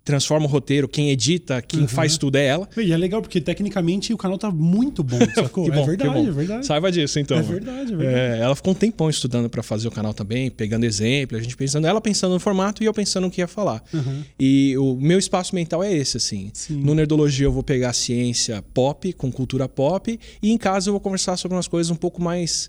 transforma 0.04 0.46
o 0.46 0.48
roteiro, 0.48 0.86
quem 0.86 1.10
edita, 1.10 1.62
quem 1.62 1.80
Uhum. 1.80 1.88
faz 1.88 2.18
tudo 2.18 2.36
é 2.36 2.44
ela. 2.44 2.68
E 2.76 2.92
é 2.92 2.96
legal, 2.96 3.22
porque 3.22 3.40
tecnicamente 3.40 4.12
o 4.12 4.18
canal 4.18 4.36
tá 4.36 4.50
muito 4.50 5.02
bom, 5.02 5.18
sacou? 5.34 5.64
Que 5.64 5.70
bom, 5.70 5.78
é 5.78 5.80
que 5.82 5.86
verdade, 5.88 6.10
bom. 6.12 6.28
é 6.28 6.30
verdade. 6.30 6.66
Saiba 6.66 6.92
disso, 6.92 7.18
então. 7.18 7.38
É 7.38 7.42
verdade, 7.42 7.92
é 7.92 7.96
verdade. 7.96 8.18
É, 8.18 8.38
ela 8.40 8.54
ficou 8.54 8.72
um 8.72 8.76
tempão 8.76 9.08
estudando 9.08 9.48
para 9.48 9.62
fazer 9.62 9.88
o 9.88 9.90
canal 9.90 10.12
também, 10.12 10.50
pegando 10.50 10.84
exemplo, 10.84 11.38
a 11.38 11.40
gente 11.40 11.56
pensando, 11.56 11.86
ela 11.86 12.00
pensando 12.00 12.32
no 12.34 12.40
formato 12.40 12.82
e 12.82 12.86
eu 12.86 12.92
pensando 12.92 13.24
no 13.24 13.30
que 13.30 13.40
ia 13.40 13.48
falar. 13.48 13.82
Uhum. 13.94 14.22
E 14.38 14.76
o 14.76 14.94
meu 14.96 15.18
espaço 15.18 15.54
mental 15.54 15.82
é 15.82 15.92
esse, 15.92 16.18
assim. 16.18 16.50
Sim. 16.52 16.76
No 16.82 16.94
Nerdologia 16.94 17.46
eu 17.46 17.52
vou 17.52 17.62
pegar 17.62 17.92
ciência 17.94 18.62
pop, 18.74 19.10
com 19.14 19.32
cultura 19.32 19.66
pop, 19.68 20.20
e 20.42 20.50
em 20.50 20.58
casa 20.58 20.88
eu 20.90 20.92
vou 20.92 21.00
conversar 21.00 21.36
sobre 21.38 21.56
umas 21.56 21.66
coisas 21.66 21.90
um 21.90 21.96
pouco 21.96 22.20
mais 22.20 22.68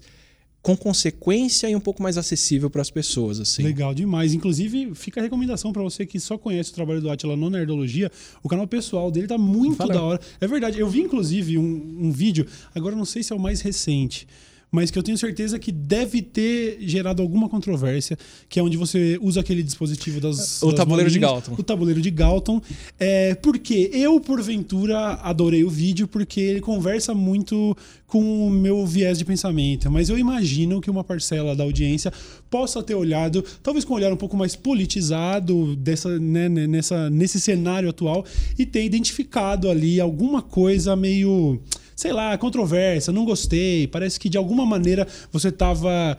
com 0.65 0.75
consequência 0.75 1.69
e 1.69 1.75
um 1.75 1.79
pouco 1.79 2.01
mais 2.01 2.17
acessível 2.17 2.71
para 2.71 2.81
as 2.81 2.89
pessoas, 2.89 3.39
assim. 3.39 3.61
Legal 3.61 3.93
demais. 3.93 4.33
Inclusive, 4.33 4.95
fica 4.95 5.19
a 5.19 5.23
recomendação 5.23 5.71
pra 5.71 5.83
você 5.83 6.07
que 6.07 6.19
só 6.19 6.39
conhece 6.39 6.71
o 6.71 6.73
trabalho 6.73 6.99
do 6.99 7.07
Atila 7.11 7.35
no 7.35 7.51
Nerdologia. 7.51 8.11
O 8.41 8.49
canal 8.49 8.65
pessoal 8.65 9.11
dele 9.11 9.27
tá 9.27 9.37
muito 9.37 9.77
Valeu. 9.77 9.93
da 9.93 10.01
hora. 10.01 10.19
É 10.41 10.47
verdade. 10.47 10.79
Eu 10.79 10.89
vi, 10.89 11.01
inclusive, 11.01 11.59
um, 11.59 11.97
um 12.07 12.11
vídeo, 12.11 12.47
agora 12.73 12.95
não 12.95 13.05
sei 13.05 13.21
se 13.21 13.31
é 13.31 13.35
o 13.35 13.39
mais 13.39 13.61
recente, 13.61 14.27
mas 14.71 14.91
que 14.91 14.99
eu 14.99 15.03
tenho 15.03 15.17
certeza 15.17 15.57
que 15.57 15.71
deve 15.71 16.21
ter 16.21 16.77
gerado 16.81 17.21
alguma 17.21 17.47
controvérsia, 17.47 18.17
que 18.49 18.59
é 18.59 18.63
onde 18.63 18.77
você 18.77 19.17
usa 19.21 19.39
aquele 19.39 19.63
dispositivo 19.63 20.19
das. 20.19 20.61
O 20.61 20.67
das 20.67 20.75
tabuleiro 20.75 21.09
de 21.09 21.19
Galton. 21.19 21.55
O 21.57 21.63
tabuleiro 21.63 22.01
de 22.01 22.11
Galton. 22.11 22.61
É, 22.99 23.35
porque 23.35 23.89
eu, 23.93 24.19
porventura, 24.19 25.13
adorei 25.15 25.63
o 25.63 25.69
vídeo, 25.69 26.07
porque 26.07 26.39
ele 26.39 26.61
conversa 26.61 27.13
muito 27.13 27.75
com 28.07 28.47
o 28.47 28.49
meu 28.49 28.85
viés 28.85 29.17
de 29.17 29.25
pensamento. 29.25 29.89
Mas 29.89 30.09
eu 30.09 30.17
imagino 30.17 30.79
que 30.79 30.89
uma 30.89 31.03
parcela 31.03 31.55
da 31.55 31.63
audiência 31.63 32.11
possa 32.49 32.81
ter 32.83 32.95
olhado, 32.95 33.43
talvez 33.63 33.83
com 33.83 33.93
um 33.93 33.97
olhar 33.97 34.13
um 34.13 34.17
pouco 34.17 34.37
mais 34.37 34.55
politizado 34.55 35.75
dessa, 35.75 36.19
né, 36.19 36.47
né, 36.47 36.67
nessa, 36.67 37.09
nesse 37.09 37.39
cenário 37.39 37.89
atual, 37.89 38.25
e 38.57 38.65
ter 38.65 38.83
identificado 38.83 39.69
ali 39.69 39.99
alguma 39.99 40.41
coisa 40.41 40.95
meio 40.95 41.61
sei 41.95 42.11
lá, 42.11 42.37
controvérsia, 42.37 43.13
não 43.13 43.25
gostei. 43.25 43.87
Parece 43.87 44.19
que 44.19 44.29
de 44.29 44.37
alguma 44.37 44.65
maneira 44.65 45.07
você 45.31 45.49
estava 45.49 46.17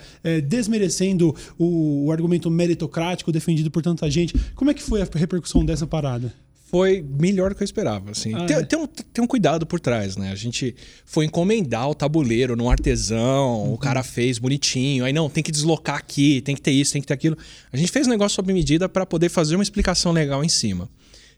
desmerecendo 0.49 1.35
o, 1.59 2.06
o 2.06 2.12
argumento 2.12 2.50
meritocrático 2.50 3.30
defendido 3.30 3.71
por 3.71 3.83
tanta 3.83 4.11
gente. 4.11 4.35
Como 4.54 4.71
é 4.71 4.75
que 4.75 4.83
foi 4.83 5.02
a 5.02 5.09
repercussão 5.14 5.64
dessa 5.64 5.87
parada? 5.87 6.33
foi 6.68 7.04
melhor 7.18 7.50
do 7.50 7.54
que 7.54 7.62
eu 7.62 7.64
esperava. 7.64 8.11
Assim. 8.11 8.35
Ah, 8.35 8.45
tem, 8.45 8.56
é? 8.56 8.62
tem 8.62 8.78
um, 8.78 8.87
tem 8.87 9.25
um 9.25 9.26
cuidado 9.26 9.64
por 9.64 9.78
trás, 9.78 10.16
né? 10.16 10.33
A 10.33 10.35
gente 10.35 10.75
foi 11.04 11.25
encomendar 11.25 11.88
o 11.88 11.95
tabuleiro 11.95 12.56
num 12.56 12.68
artesão, 12.68 13.62
Uhum. 13.62 13.73
o 13.75 13.78
cara 13.78 14.02
fez 14.02 14.38
bonitinho. 14.38 15.04
Aí, 15.04 15.12
não, 15.12 15.30
tem 15.30 15.42
que 15.42 15.52
deslocar 15.52 15.97
aqui, 15.97 16.40
tem 16.40 16.54
que 16.54 16.61
ter 16.61 16.73
isso, 16.73 16.92
tem 16.92 17.00
que 17.00 17.06
ter 17.06 17.14
aquilo. 17.14 17.37
A 17.73 17.76
gente 17.76 17.90
fez 17.90 18.06
um 18.06 18.11
negócio 18.11 18.35
sob 18.35 18.52
medida 18.52 18.88
para 18.88 19.06
poder 19.06 19.28
fazer 19.28 19.54
uma 19.54 19.62
explicação 19.62 20.11
legal 20.12 20.45
em 20.45 20.49
cima. 20.49 20.88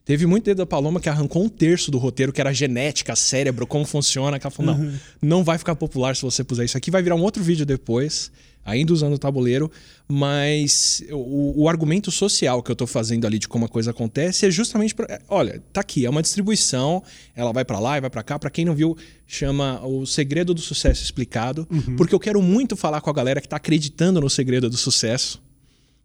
Teve 0.09 0.25
muito 0.25 0.47
dedo 0.47 0.57
da 0.57 0.65
Paloma 0.65 1.01
que 1.01 1.09
arrancou 1.11 1.45
um 1.45 1.51
terço 1.51 1.91
do 1.91 1.99
roteiro, 1.99 2.33
que 2.33 2.41
era 2.41 2.51
genética, 2.51 3.15
cérebro, 3.15 3.67
como 3.67 3.85
funciona. 3.85 4.39
Que 4.39 4.47
ela 4.47 4.51
falou: 4.51 4.75
não, 4.75 4.93
não 5.21 5.45
vai 5.45 5.59
ficar 5.59 5.77
popular 5.77 6.17
se 6.17 6.23
você 6.23 6.43
puser 6.43 6.65
isso 6.65 6.79
aqui. 6.79 6.91
Vai 6.91 7.03
virar 7.03 7.15
um 7.15 7.21
outro 7.21 7.43
vídeo 7.43 7.67
depois. 7.67 8.33
ainda 8.65 8.91
usando 8.91 9.13
o 9.13 9.19
tabuleiro, 9.19 9.71
mas 10.09 11.05
o, 11.11 11.65
o 11.65 11.69
argumento 11.69 12.11
social 12.11 12.63
que 12.63 12.71
eu 12.71 12.73
estou 12.73 12.87
fazendo 12.87 13.27
ali 13.27 13.39
de 13.39 13.47
como 13.47 13.67
a 13.67 13.69
coisa 13.69 13.91
acontece 13.91 14.47
é 14.47 14.51
justamente 14.51 14.95
para, 14.95 15.21
olha, 15.29 15.63
tá 15.75 15.83
aqui, 15.83 16.07
é 16.07 16.11
uma 16.11 16.23
distribuição, 16.23 17.03
ela 17.37 17.53
vai 17.53 17.67
para 17.67 17.79
lá 17.79 17.99
e 17.99 18.01
vai 18.01 18.09
para 18.09 18.23
cá. 18.23 18.39
Para 18.39 18.49
quem 18.49 18.65
não 18.65 18.75
viu, 18.75 18.97
chama 19.27 19.87
o 19.87 20.07
segredo 20.07 20.55
do 20.55 20.61
sucesso 20.63 21.05
explicado, 21.05 21.69
uhum. 21.71 21.97
porque 21.97 22.15
eu 22.15 22.21
quero 22.21 22.41
muito 22.41 22.79
falar 22.79 23.03
com 23.03 23.11
a 23.11 23.13
galera 23.13 23.43
que 23.43 23.47
está 23.47 23.59
acreditando 23.59 24.23
no 24.23 24.31
segredo 24.31 24.71
do 24.71 24.77
sucesso. 24.79 25.39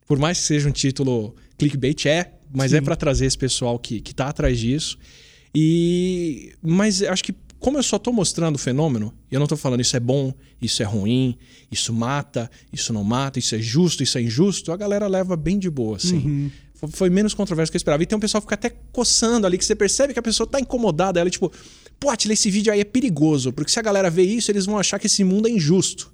Por 0.05 0.19
mais 0.19 0.41
que 0.41 0.45
seja 0.45 0.67
um 0.67 0.73
título 0.73 1.33
clickbait 1.57 2.05
é, 2.05 2.33
mas 2.53 2.73
é 2.73 2.77
Sim. 2.77 2.81
é 2.81 2.81
para 2.81 2.95
trazer 2.95 3.25
esse 3.25 3.37
pessoal 3.37 3.77
que 3.79 3.99
que 4.01 4.13
tá 4.13 4.27
atrás 4.27 4.59
disso. 4.59 4.97
E 5.55 6.53
mas 6.61 7.01
acho 7.01 7.23
que 7.23 7.35
como 7.63 7.77
eu 7.77 7.83
só 7.83 7.95
estou 7.95 8.11
mostrando 8.11 8.55
o 8.55 8.59
fenômeno, 8.59 9.13
eu 9.31 9.39
não 9.39 9.45
estou 9.45 9.57
falando 9.57 9.79
isso 9.79 9.95
é 9.95 9.99
bom, 9.99 10.33
isso 10.61 10.83
é 10.83 10.85
ruim, 10.85 11.37
isso 11.71 11.93
mata, 11.93 12.51
isso 12.73 12.91
não 12.91 13.05
mata, 13.05 13.39
isso 13.39 13.55
é 13.55 13.59
justo, 13.59 14.03
isso 14.03 14.17
é 14.17 14.21
injusto, 14.21 14.69
a 14.73 14.75
galera 14.75 15.07
leva 15.07 15.37
bem 15.37 15.57
de 15.57 15.69
boa, 15.69 15.95
assim. 15.95 16.17
Uhum. 16.17 16.51
Foi, 16.89 17.09
menos 17.09 17.33
controverso 17.33 17.71
que 17.71 17.77
eu 17.77 17.79
esperava. 17.79 18.03
E 18.03 18.05
tem 18.05 18.17
um 18.17 18.19
pessoal 18.19 18.41
que 18.41 18.47
fica 18.47 18.55
até 18.55 18.69
coçando 18.91 19.47
ali, 19.47 19.57
que 19.57 19.63
você 19.63 19.73
percebe 19.73 20.11
que 20.11 20.19
a 20.19 20.21
pessoa 20.21 20.43
está 20.43 20.59
incomodada. 20.59 21.21
Ela, 21.21 21.29
tipo, 21.29 21.49
pô, 21.97 22.09
Atila, 22.09 22.33
esse 22.33 22.51
vídeo 22.51 22.73
aí 22.73 22.81
é 22.81 22.83
perigoso, 22.83 23.53
porque 23.53 23.71
se 23.71 23.79
a 23.79 23.81
galera 23.81 24.09
ver 24.09 24.23
isso, 24.23 24.51
eles 24.51 24.65
vão 24.65 24.77
achar 24.77 24.99
que 24.99 25.07
esse 25.07 25.23
mundo 25.23 25.47
é 25.47 25.51
injusto. 25.51 26.12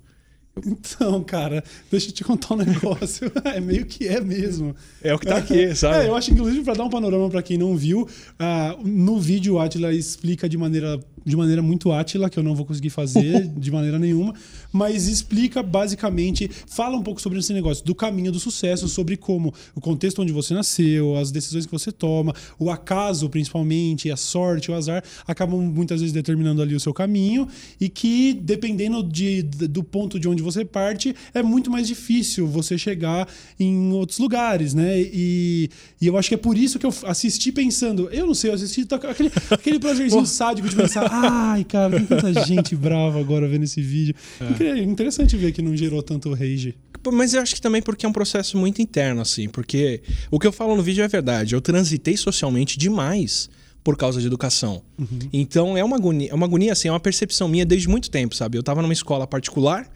Então, 0.66 1.24
cara, 1.24 1.64
deixa 1.90 2.10
eu 2.10 2.14
te 2.14 2.24
contar 2.24 2.56
um 2.56 2.58
negócio. 2.58 3.32
é 3.46 3.60
meio 3.60 3.86
que 3.86 4.08
é 4.08 4.20
mesmo. 4.20 4.76
É 5.02 5.14
o 5.14 5.20
que 5.20 5.26
tá 5.26 5.38
aqui, 5.38 5.74
sabe? 5.76 6.06
É, 6.06 6.08
eu 6.08 6.16
acho, 6.16 6.32
inclusive, 6.32 6.64
para 6.64 6.74
dar 6.74 6.84
um 6.84 6.90
panorama 6.90 7.30
para 7.30 7.42
quem 7.42 7.58
não 7.58 7.76
viu, 7.76 8.02
uh, 8.02 8.88
no 8.88 9.20
vídeo 9.20 9.56
o 9.56 9.60
Atila 9.60 9.94
explica 9.94 10.50
de 10.50 10.58
maneira 10.58 11.00
de 11.30 11.38
maneira 11.38 11.62
muito 11.62 11.92
átila, 11.92 12.30
que 12.30 12.38
eu 12.38 12.44
não 12.44 12.56
vou 12.56 12.66
conseguir 12.66 12.90
fazer 12.90 13.48
de 13.58 13.72
maneira 13.72 14.00
nenhuma, 14.00 14.34
mas 14.72 15.08
explica 15.08 15.62
basicamente, 15.62 16.50
fala 16.68 16.98
um 16.98 17.04
pouco 17.04 17.22
sobre 17.22 17.40
esse 17.40 17.54
negócio 17.54 17.86
do 17.86 17.94
caminho 17.96 18.32
do 18.32 18.40
sucesso, 18.40 18.88
sobre 18.88 19.18
como 19.18 19.54
o 19.76 19.82
contexto 19.82 20.22
onde 20.22 20.32
você 20.32 20.54
nasceu, 20.54 21.16
as 21.18 21.32
decisões 21.32 21.66
que 21.66 21.72
você 21.72 21.92
toma, 21.92 22.34
o 22.58 22.70
acaso 22.70 23.30
principalmente, 23.30 24.12
a 24.12 24.18
sorte, 24.18 24.72
o 24.72 24.74
azar, 24.74 25.04
acabam 25.28 25.60
muitas 25.62 26.02
vezes 26.02 26.14
determinando 26.14 26.62
ali 26.62 26.76
o 26.76 26.80
seu 26.80 26.94
caminho 26.94 27.48
e 27.80 27.90
que 27.90 28.34
dependendo 28.34 29.04
de, 29.04 29.44
do 29.44 29.84
ponto 29.84 30.20
de 30.20 30.28
onde 30.28 30.42
você 30.42 30.66
parte, 30.66 31.16
é 31.34 31.44
muito 31.44 31.70
mais 31.70 31.88
difícil 31.88 32.48
você 32.48 32.78
chegar 32.78 33.28
em 33.60 33.92
outros 33.92 34.20
lugares, 34.20 34.74
né? 34.74 35.00
E, 35.00 35.70
e 36.00 36.08
eu 36.08 36.18
acho 36.18 36.30
que 36.30 36.36
é 36.36 36.38
por 36.38 36.58
isso 36.58 36.80
que 36.80 36.86
eu 36.86 36.94
assisti 37.06 37.52
pensando, 37.52 38.10
eu 38.12 38.26
não 38.26 38.34
sei, 38.34 38.50
eu 38.50 38.56
assisti 38.56 38.88
aquele, 38.90 39.32
aquele 39.50 39.80
prazerzinho 39.80 40.26
sádico 40.26 40.70
de 40.70 40.76
pensar, 40.76 41.10
Ai, 41.24 41.64
cara, 41.64 41.98
tem 41.98 42.06
tanta 42.06 42.34
gente 42.46 42.76
brava 42.76 43.20
agora 43.20 43.48
vendo 43.48 43.64
esse 43.64 43.82
vídeo. 43.82 44.16
É. 44.60 44.80
Interessante 44.80 45.36
ver 45.38 45.52
que 45.52 45.62
não 45.62 45.76
gerou 45.76 46.02
tanto 46.02 46.34
rage. 46.34 46.76
Mas 47.12 47.34
eu 47.34 47.42
acho 47.42 47.56
que 47.56 47.62
também 47.62 47.82
porque 47.82 48.06
é 48.06 48.10
um 48.10 48.14
processo 48.14 48.58
muito 48.58 48.82
interno, 48.82 49.22
assim. 49.22 49.48
Porque 49.48 50.02
o 50.30 50.40
que 50.40 50.48
eu 50.48 50.52
falo 50.52 50.76
no 50.76 50.84
vídeo 50.84 51.04
é 51.04 51.08
verdade. 51.08 51.56
Eu 51.56 51.62
transitei 51.62 52.18
socialmente 52.18 52.78
demais 52.78 53.50
por 53.84 53.96
causa 53.98 54.20
de 54.20 54.28
educação. 54.28 54.82
Uhum. 54.98 55.20
Então 55.32 55.78
é 55.78 55.84
uma 55.84 55.96
agonia, 55.96 56.30
é 56.30 56.34
uma 56.36 56.46
agonia, 56.46 56.74
assim, 56.74 56.90
é 56.90 56.92
uma 56.92 57.00
percepção 57.00 57.48
minha 57.48 57.66
desde 57.66 57.88
muito 57.88 58.12
tempo, 58.12 58.36
sabe? 58.36 58.58
Eu 58.58 58.62
estava 58.62 58.82
numa 58.82 58.94
escola 58.94 59.26
particular 59.26 59.90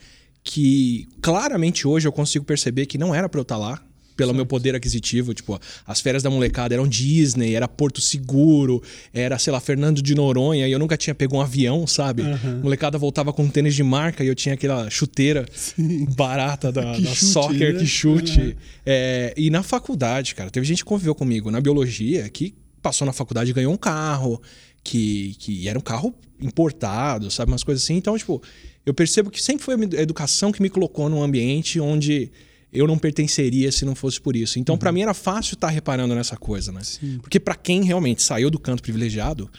que 0.44 1.08
claramente 1.22 1.88
hoje 1.88 2.08
eu 2.08 2.12
consigo 2.12 2.46
perceber 2.46 2.86
que 2.86 2.98
não 2.98 3.14
era 3.14 3.30
para 3.30 3.40
eu 3.40 3.44
estar 3.44 3.56
tá 3.56 3.62
lá 3.62 3.82
pelo 4.16 4.30
certo. 4.30 4.36
meu 4.36 4.46
poder 4.46 4.76
aquisitivo. 4.76 5.34
Tipo, 5.34 5.60
as 5.86 6.02
férias 6.02 6.24
da 6.24 6.30
molecada 6.30 6.74
eram 6.74 6.88
Disney, 6.88 7.54
era 7.54 7.68
Porto 7.68 8.02
Seguro, 8.02 8.82
era, 9.14 9.38
sei 9.38 9.52
lá, 9.52 9.60
Fernando 9.60 10.02
de 10.02 10.16
Noronha, 10.16 10.68
e 10.68 10.72
eu 10.72 10.80
nunca 10.80 10.98
tinha 10.98 11.14
pego 11.14 11.38
um 11.38 11.42
avião, 11.42 11.86
sabe? 11.88 12.24
Uhum. 12.24 12.62
Molecada 12.64 12.98
voltava 12.98 13.32
com 13.34 13.44
um 13.44 13.50
tênis 13.50 13.76
de 13.76 13.84
marca 13.84 14.24
e 14.24 14.28
eu 14.28 14.36
tinha 14.36 14.56
aquela 14.56 14.90
chuteira 14.90 15.46
Sim. 15.54 16.06
barata 16.06 16.72
da, 16.72 16.94
da 16.98 16.98
chute, 16.98 17.26
soccer 17.26 17.74
né? 17.74 17.80
que 17.80 17.86
chute. 17.86 18.40
Uhum. 18.40 18.54
É, 18.86 19.34
e 19.38 19.50
na 19.50 19.64
faculdade, 19.64 20.36
cara, 20.36 20.50
teve 20.50 20.66
gente 20.66 20.80
que 20.80 20.86
conviveu 20.86 21.16
comigo 21.16 21.50
na 21.52 21.62
biologia 21.62 22.30
que 22.30 22.54
passou 22.82 23.06
na 23.06 23.14
faculdade 23.14 23.50
e 23.50 23.54
ganhou 23.54 23.74
um 23.74 23.78
carro, 23.78 24.42
que, 24.84 25.36
que 25.40 25.68
era 25.68 25.80
um 25.80 25.82
carro 25.82 26.14
importado, 26.42 27.32
sabe? 27.32 27.52
Umas 27.52 27.64
coisas 27.64 27.84
assim. 27.84 27.96
Então, 27.96 28.18
tipo, 28.18 28.42
eu 28.86 28.94
percebo 28.94 29.32
que 29.32 29.42
sempre 29.42 29.64
foi 29.64 29.76
a 29.76 30.02
educação 30.02 30.52
que 30.52 30.62
me 30.62 30.70
colocou 30.70 31.10
num 31.10 31.24
ambiente 31.24 31.80
onde 31.80 32.30
eu 32.74 32.88
não 32.88 32.98
pertenceria 32.98 33.72
se 33.72 33.86
não 33.86 33.96
fosse 33.96 34.20
por 34.20 34.36
isso. 34.36 34.60
Então, 34.60 34.74
uhum. 34.74 34.80
para 34.80 34.92
mim 34.92 35.02
era 35.02 35.14
fácil 35.14 35.54
estar 35.54 35.68
tá 35.68 35.74
reparando 35.74 36.16
nessa 36.16 36.36
coisa, 36.36 36.72
né? 36.72 36.82
Sim. 36.84 37.20
Porque 37.22 37.40
para 37.40 37.56
quem 37.56 37.84
realmente 37.84 38.24
saiu 38.24 38.50
do 38.50 38.60
canto 38.60 38.82
privilegiado, 38.82 39.50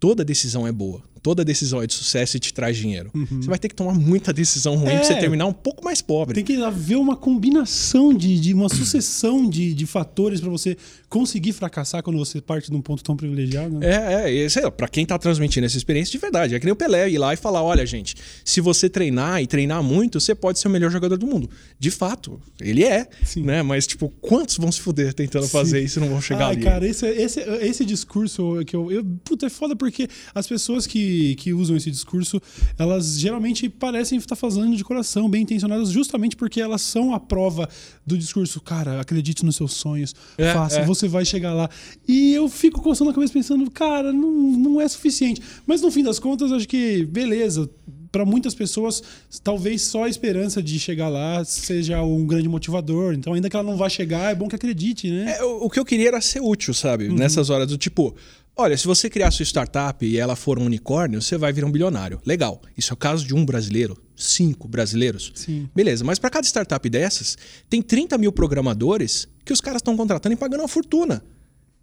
toda 0.00 0.24
decisão 0.24 0.66
é 0.66 0.72
boa 0.72 1.02
toda 1.22 1.44
decisão 1.44 1.80
é 1.80 1.86
de 1.86 1.94
sucesso 1.94 2.36
e 2.36 2.40
te 2.40 2.52
traz 2.52 2.76
dinheiro. 2.76 3.10
Uhum. 3.14 3.26
Você 3.40 3.48
vai 3.48 3.58
ter 3.58 3.68
que 3.68 3.74
tomar 3.74 3.94
muita 3.94 4.32
decisão 4.32 4.74
ruim 4.74 4.90
é, 4.90 4.96
pra 4.96 5.04
você 5.04 5.14
terminar 5.14 5.46
um 5.46 5.52
pouco 5.52 5.84
mais 5.84 6.02
pobre. 6.02 6.34
Tem 6.34 6.44
que 6.44 6.60
haver 6.62 6.96
uma 6.96 7.16
combinação 7.16 8.12
de, 8.12 8.40
de 8.40 8.52
uma 8.52 8.68
sucessão 8.68 9.48
de, 9.48 9.72
de 9.72 9.86
fatores 9.86 10.40
para 10.40 10.50
você 10.50 10.76
conseguir 11.08 11.52
fracassar 11.52 12.02
quando 12.02 12.18
você 12.18 12.40
parte 12.40 12.70
de 12.70 12.76
um 12.76 12.80
ponto 12.80 13.04
tão 13.04 13.16
privilegiado. 13.16 13.78
Né? 13.78 13.86
É, 13.86 14.44
é, 14.44 14.48
sei 14.48 14.62
lá, 14.62 14.70
pra 14.70 14.88
quem 14.88 15.06
tá 15.06 15.16
transmitindo 15.18 15.64
essa 15.64 15.76
experiência 15.76 16.10
de 16.10 16.18
verdade. 16.18 16.54
É 16.54 16.58
que 16.58 16.64
nem 16.64 16.72
o 16.72 16.76
Pelé 16.76 17.08
ir 17.08 17.18
lá 17.18 17.32
e 17.32 17.36
falar: 17.36 17.62
olha, 17.62 17.86
gente, 17.86 18.16
se 18.44 18.60
você 18.60 18.88
treinar 18.88 19.40
e 19.40 19.46
treinar 19.46 19.82
muito, 19.82 20.20
você 20.20 20.34
pode 20.34 20.58
ser 20.58 20.66
o 20.66 20.70
melhor 20.70 20.90
jogador 20.90 21.16
do 21.16 21.26
mundo. 21.26 21.48
De 21.78 21.90
fato, 21.90 22.40
ele 22.60 22.82
é. 22.82 23.06
Sim. 23.24 23.42
né? 23.42 23.62
Mas, 23.62 23.86
tipo, 23.86 24.08
quantos 24.20 24.56
vão 24.56 24.72
se 24.72 24.80
fuder 24.80 25.14
tentando 25.14 25.44
Sim. 25.44 25.50
fazer 25.50 25.80
isso 25.80 25.98
e 25.98 26.00
não 26.00 26.08
vão 26.08 26.20
chegar 26.20 26.46
Ai, 26.46 26.52
ali? 26.54 26.62
Cara, 26.62 26.86
esse, 26.86 27.06
esse, 27.06 27.40
esse 27.40 27.84
discurso 27.84 28.64
que 28.66 28.74
eu, 28.74 28.90
eu. 28.90 29.04
Puta, 29.24 29.46
é 29.46 29.50
foda 29.50 29.76
porque 29.76 30.08
as 30.34 30.46
pessoas 30.46 30.86
que 30.86 31.11
que, 31.38 31.52
usam 31.52 31.76
esse 31.76 31.90
discurso, 31.90 32.40
elas 32.78 33.18
geralmente 33.18 33.68
parecem 33.68 34.18
estar 34.18 34.36
fazendo 34.36 34.76
de 34.76 34.84
coração, 34.84 35.28
bem 35.28 35.42
intencionadas, 35.42 35.90
justamente 35.90 36.36
porque 36.36 36.60
elas 36.60 36.82
são 36.82 37.14
a 37.14 37.20
prova 37.20 37.68
do 38.06 38.16
discurso. 38.16 38.60
Cara, 38.60 39.00
acredite 39.00 39.44
nos 39.44 39.56
seus 39.56 39.72
sonhos, 39.72 40.14
é, 40.38 40.52
faça, 40.52 40.80
é. 40.80 40.84
você 40.84 41.08
vai 41.08 41.24
chegar 41.24 41.52
lá. 41.52 41.68
E 42.06 42.32
eu 42.32 42.48
fico 42.48 42.80
coçando 42.80 43.10
a 43.10 43.14
cabeça 43.14 43.32
pensando, 43.32 43.70
cara, 43.70 44.12
não, 44.12 44.32
não 44.32 44.80
é 44.80 44.88
suficiente. 44.88 45.40
Mas 45.66 45.82
no 45.82 45.90
fim 45.90 46.02
das 46.02 46.18
contas, 46.18 46.52
acho 46.52 46.68
que, 46.68 47.04
beleza, 47.06 47.68
para 48.12 48.26
muitas 48.26 48.54
pessoas, 48.54 49.02
talvez 49.42 49.80
só 49.82 50.04
a 50.04 50.08
esperança 50.08 50.62
de 50.62 50.78
chegar 50.78 51.08
lá 51.08 51.42
seja 51.44 52.02
um 52.02 52.26
grande 52.26 52.46
motivador. 52.46 53.14
Então, 53.14 53.32
ainda 53.32 53.48
que 53.48 53.56
ela 53.56 53.64
não 53.64 53.76
vá 53.76 53.88
chegar, 53.88 54.30
é 54.30 54.34
bom 54.34 54.46
que 54.48 54.54
acredite, 54.54 55.10
né? 55.10 55.36
É, 55.38 55.42
o, 55.42 55.64
o, 55.64 55.70
que 55.70 55.80
eu 55.80 55.84
queria 55.84 56.08
era 56.08 56.20
ser 56.20 56.40
útil, 56.40 56.74
sabe? 56.74 57.08
Uhum. 57.08 57.14
Nessas 57.14 57.48
horas 57.48 57.66
do 57.66 57.78
tipo, 57.78 58.14
Olha, 58.54 58.76
se 58.76 58.86
você 58.86 59.08
criar 59.08 59.30
sua 59.30 59.44
startup 59.44 60.04
e 60.04 60.18
ela 60.18 60.36
for 60.36 60.58
um 60.58 60.66
unicórnio, 60.66 61.22
você 61.22 61.38
vai 61.38 61.52
virar 61.52 61.66
um 61.66 61.72
bilionário. 61.72 62.20
Legal. 62.24 62.60
Isso 62.76 62.92
é 62.92 62.94
o 62.94 62.96
caso 62.96 63.26
de 63.26 63.34
um 63.34 63.46
brasileiro, 63.46 63.96
cinco 64.14 64.68
brasileiros. 64.68 65.32
Sim. 65.34 65.68
Beleza, 65.74 66.04
mas 66.04 66.18
para 66.18 66.28
cada 66.28 66.46
startup 66.46 66.88
dessas, 66.90 67.38
tem 67.70 67.80
30 67.80 68.18
mil 68.18 68.30
programadores 68.30 69.26
que 69.44 69.52
os 69.52 69.60
caras 69.60 69.80
estão 69.80 69.96
contratando 69.96 70.34
e 70.34 70.36
pagando 70.36 70.60
uma 70.60 70.68
fortuna. 70.68 71.24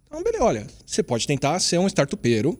Então, 0.06 0.22
beleza, 0.22 0.44
olha, 0.44 0.66
você 0.86 1.02
pode 1.02 1.26
tentar 1.26 1.58
ser 1.58 1.78
um 1.78 1.88
startupeiro 1.88 2.58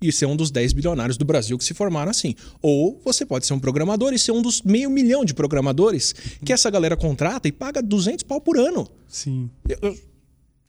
e 0.00 0.12
ser 0.12 0.26
um 0.26 0.36
dos 0.36 0.50
10 0.50 0.72
bilionários 0.74 1.16
do 1.16 1.24
Brasil 1.24 1.56
que 1.58 1.64
se 1.64 1.74
formaram 1.74 2.10
assim. 2.10 2.34
Ou 2.62 3.00
você 3.04 3.26
pode 3.26 3.46
ser 3.46 3.54
um 3.54 3.58
programador 3.58 4.12
e 4.12 4.18
ser 4.18 4.32
um 4.32 4.42
dos 4.42 4.62
meio 4.62 4.90
milhão 4.90 5.24
de 5.24 5.34
programadores 5.34 6.14
que 6.44 6.52
essa 6.52 6.70
galera 6.70 6.96
contrata 6.96 7.48
e 7.48 7.52
paga 7.52 7.82
200 7.82 8.22
pau 8.22 8.40
por 8.40 8.58
ano. 8.58 8.88
Sim. 9.08 9.50
Eu, 9.68 9.96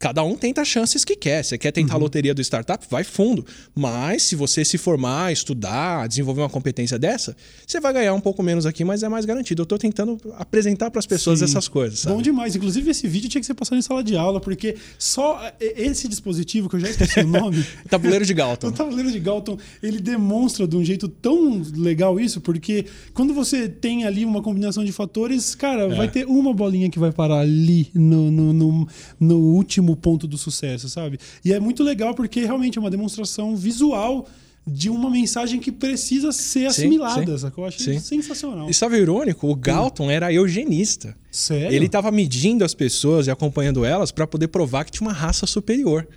Cada 0.01 0.23
um 0.23 0.33
tenta 0.33 0.61
as 0.61 0.67
chances 0.69 1.03
que 1.03 1.13
quer. 1.13 1.43
Você 1.43 1.57
quer 1.57 1.73
tentar 1.73 1.95
uhum. 1.95 1.99
a 1.99 2.03
loteria 2.03 2.33
do 2.33 2.41
startup? 2.41 2.85
Vai 2.89 3.03
fundo. 3.03 3.45
Mas 3.75 4.23
se 4.23 4.33
você 4.33 4.63
se 4.63 4.77
formar, 4.77 5.33
estudar, 5.33 6.07
desenvolver 6.07 6.39
uma 6.39 6.49
competência 6.49 6.97
dessa, 6.97 7.35
você 7.67 7.81
vai 7.81 7.91
ganhar 7.91 8.13
um 8.13 8.21
pouco 8.21 8.41
menos 8.41 8.65
aqui, 8.65 8.85
mas 8.85 9.03
é 9.03 9.09
mais 9.09 9.25
garantido. 9.25 9.61
Eu 9.61 9.63
estou 9.63 9.77
tentando 9.77 10.17
apresentar 10.37 10.89
para 10.89 10.99
as 10.99 11.05
pessoas 11.05 11.39
Sim. 11.39 11.45
essas 11.45 11.67
coisas. 11.67 11.99
Sabe? 11.99 12.15
Bom 12.15 12.21
demais. 12.21 12.55
Inclusive, 12.55 12.89
esse 12.89 13.09
vídeo 13.09 13.29
tinha 13.29 13.41
que 13.41 13.45
ser 13.45 13.53
passado 13.53 13.77
em 13.77 13.81
sala 13.81 14.01
de 14.01 14.15
aula, 14.15 14.39
porque 14.39 14.77
só 14.97 15.51
esse 15.59 16.07
dispositivo, 16.07 16.69
que 16.69 16.77
eu 16.77 16.79
já 16.79 16.89
esqueci 16.91 17.19
o 17.19 17.27
nome. 17.27 17.61
tabuleiro 17.89 18.25
de 18.25 18.33
Galton. 18.33 18.67
o 18.69 18.71
tabuleiro 18.71 19.11
de 19.11 19.19
Galton, 19.19 19.57
ele 19.83 19.99
demonstra 19.99 20.65
de 20.65 20.77
um 20.77 20.83
jeito 20.85 21.09
tão 21.09 21.61
legal 21.75 22.17
isso, 22.17 22.39
porque 22.39 22.85
quando 23.13 23.33
você 23.33 23.67
tem 23.67 24.05
ali 24.05 24.23
uma 24.23 24.41
combinação 24.41 24.85
de 24.85 24.93
fatores, 24.93 25.55
cara, 25.55 25.93
é. 25.93 25.95
vai 25.97 26.07
ter 26.07 26.25
uma 26.25 26.53
bolinha 26.53 26.89
que 26.89 26.97
vai 26.97 27.11
parar 27.11 27.39
ali 27.39 27.89
no, 27.93 28.31
no, 28.31 28.53
no, 28.53 28.87
no 29.19 29.39
último 29.39 29.88
último 29.89 29.95
ponto 29.95 30.27
do 30.27 30.37
sucesso, 30.37 30.89
sabe? 30.89 31.19
E 31.43 31.53
é 31.53 31.59
muito 31.59 31.83
legal 31.83 32.13
porque 32.13 32.41
realmente 32.41 32.77
é 32.77 32.81
uma 32.81 32.91
demonstração 32.91 33.55
visual 33.55 34.27
de 34.67 34.89
uma 34.89 35.09
mensagem 35.09 35.59
que 35.59 35.71
precisa 35.71 36.31
ser 36.31 36.67
assimilada, 36.67 37.31
sim, 37.31 37.37
sacou? 37.39 37.63
Eu 37.63 37.69
acho 37.69 37.81
sim. 37.81 37.99
sensacional. 37.99 38.69
E 38.69 38.73
sabe 38.73 38.95
o 38.95 38.99
irônico? 38.99 39.49
O 39.49 39.55
Galton 39.55 40.07
hum. 40.07 40.11
era 40.11 40.31
eugenista. 40.31 41.15
Sério? 41.31 41.75
Ele 41.75 41.85
estava 41.87 42.11
medindo 42.11 42.63
as 42.63 42.73
pessoas 42.73 43.27
e 43.27 43.31
acompanhando 43.31 43.83
elas 43.83 44.11
para 44.11 44.27
poder 44.27 44.49
provar 44.49 44.83
que 44.85 44.91
tinha 44.91 45.07
uma 45.07 45.13
raça 45.13 45.47
superior. 45.47 46.07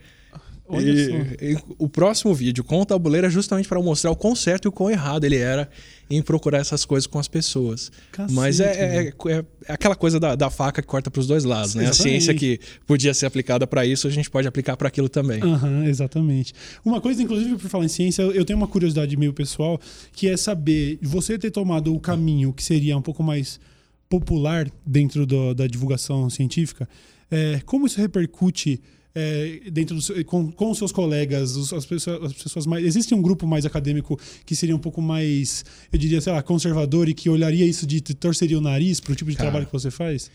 E, 0.71 1.53
e, 1.53 1.59
o 1.79 1.89
próximo 1.89 2.33
vídeo 2.35 2.63
com 2.65 2.81
o 2.81 2.87
tabuleiro 2.87 3.27
é 3.27 3.31
justamente 3.31 3.69
para 3.69 3.81
mostrar 3.83 4.11
o 4.11 4.17
quão 4.17 4.35
certo 4.35 4.67
e 4.67 4.69
o 4.69 4.73
quão 4.73 4.91
errado 4.91 5.25
ele 5.25 5.37
era 5.37 5.69
em 6.09 6.23
procurar 6.23 6.59
essas 6.59 6.85
coisas 6.85 7.07
com 7.07 7.19
as 7.19 7.27
pessoas. 7.27 7.91
Cacete, 8.11 8.35
Mas 8.35 8.61
é, 8.61 8.73
é, 8.73 9.09
é, 9.09 9.33
é, 9.33 9.45
aquela 9.69 9.97
coisa 9.97 10.21
da, 10.21 10.35
da, 10.35 10.51
faca 10.51 10.81
que 10.81 10.89
corta 10.89 11.11
para 11.11 11.21
os 11.21 11.27
dois 11.27 11.45
lados, 11.45 11.75
né? 11.75 11.85
Exatamente. 11.85 12.01
A 12.01 12.11
ciência 12.11 12.35
que 12.35 12.61
podia 12.87 13.13
ser 13.13 13.27
aplicada 13.27 13.67
para 13.67 13.85
isso, 13.85 14.07
a 14.07 14.11
gente 14.11 14.31
pode 14.31 14.47
aplicar 14.47 14.77
para 14.77 14.89
aquilo 14.89 15.09
também. 15.09 15.43
Uhum, 15.43 15.85
exatamente. 15.85 16.53
Uma 16.85 17.01
coisa, 17.01 17.23
inclusive, 17.23 17.57
por 17.57 17.69
falar 17.69 17.85
em 17.85 17.89
ciência, 17.89 18.23
eu 18.23 18.45
tenho 18.45 18.59
uma 18.59 18.69
curiosidade 18.69 19.17
meio 19.17 19.33
pessoal, 19.33 19.81
que 20.13 20.29
é 20.29 20.37
saber, 20.37 20.99
você 21.03 21.39
ter 21.39 21.51
tomado 21.51 21.95
o 21.95 22.01
caminho 22.01 22.53
que 22.53 22.63
seria 22.63 22.97
um 22.97 23.03
pouco 23.03 23.23
mais 23.23 23.59
popular 24.09 24.71
dentro 24.85 25.25
do, 25.25 25.55
da 25.55 25.67
divulgação 25.67 26.29
científica, 26.29 26.87
é, 27.33 27.61
como 27.65 27.87
isso 27.87 27.99
repercute 27.99 28.79
é, 29.15 29.61
dentro 29.71 29.97
do, 29.97 30.25
com, 30.25 30.53
com 30.53 30.71
os 30.71 30.79
seus 30.79 30.93
colegas, 30.93 31.57
os, 31.57 31.73
as, 31.73 31.87
pessoas, 31.87 32.23
as 32.25 32.33
pessoas 32.35 32.67
mais. 32.67 32.85
Existe 32.85 33.15
um 33.15 33.23
grupo 33.23 33.47
mais 33.47 33.65
acadêmico 33.67 34.19
que 34.45 34.55
seria 34.55 34.77
um 34.77 34.79
pouco 34.79 35.01
mais, 35.01 35.65
eu 35.91 35.99
diria, 35.99 36.21
sei 36.21 36.33
lá, 36.33 36.43
conservador 36.43 37.09
e 37.09 37.15
que 37.15 37.29
olharia 37.29 37.65
isso 37.67 37.87
de 37.87 38.01
torceria 38.01 38.59
o 38.59 38.61
nariz 38.61 39.01
para 39.01 39.13
o 39.13 39.17
tipo 39.17 39.31
de 39.31 39.37
Cara. 39.37 39.49
trabalho 39.49 39.67
que 39.67 39.73
você 39.73 39.91
faz? 39.91 40.31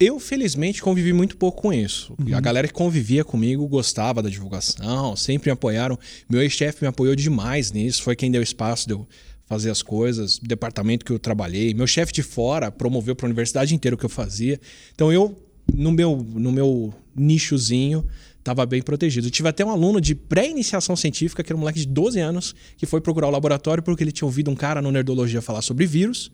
Eu, 0.00 0.18
felizmente, 0.18 0.82
convivi 0.82 1.12
muito 1.12 1.36
pouco 1.36 1.62
com 1.62 1.72
isso. 1.72 2.14
A 2.34 2.40
galera 2.40 2.66
que 2.66 2.74
convivia 2.74 3.24
comigo 3.24 3.68
gostava 3.68 4.20
da 4.20 4.28
divulgação, 4.28 5.14
sempre 5.14 5.48
me 5.48 5.52
apoiaram. 5.52 5.96
Meu 6.28 6.42
ex-chefe 6.42 6.82
me 6.82 6.88
apoiou 6.88 7.14
demais 7.14 7.70
nisso, 7.70 8.02
foi 8.02 8.16
quem 8.16 8.30
deu 8.30 8.42
espaço 8.42 8.86
de 8.88 8.94
eu 8.94 9.06
fazer 9.44 9.70
as 9.70 9.82
coisas, 9.82 10.38
o 10.38 10.44
departamento 10.44 11.04
que 11.04 11.12
eu 11.12 11.18
trabalhei. 11.18 11.72
Meu 11.74 11.86
chefe 11.86 12.12
de 12.12 12.22
fora 12.22 12.70
promoveu 12.70 13.14
para 13.14 13.26
a 13.26 13.28
universidade 13.28 13.74
inteira 13.74 13.94
o 13.94 13.98
que 13.98 14.04
eu 14.04 14.10
fazia. 14.10 14.58
Então 14.94 15.12
eu, 15.12 15.36
no 15.72 15.92
meu, 15.92 16.26
no 16.34 16.50
meu 16.50 16.94
nichozinho, 17.14 18.04
estava 18.38 18.66
bem 18.66 18.82
protegido. 18.82 19.26
Eu 19.28 19.30
tive 19.30 19.48
até 19.48 19.64
um 19.64 19.70
aluno 19.70 20.00
de 20.00 20.14
pré-iniciação 20.14 20.96
científica, 20.96 21.42
que 21.42 21.52
era 21.52 21.56
um 21.56 21.60
moleque 21.60 21.80
de 21.80 21.86
12 21.86 22.18
anos, 22.18 22.54
que 22.76 22.86
foi 22.86 23.00
procurar 23.00 23.28
o 23.28 23.30
laboratório 23.30 23.82
porque 23.82 24.02
ele 24.02 24.12
tinha 24.12 24.26
ouvido 24.26 24.50
um 24.50 24.54
cara 24.54 24.82
no 24.82 24.90
Nerdologia 24.90 25.40
falar 25.40 25.62
sobre 25.62 25.86
vírus. 25.86 26.30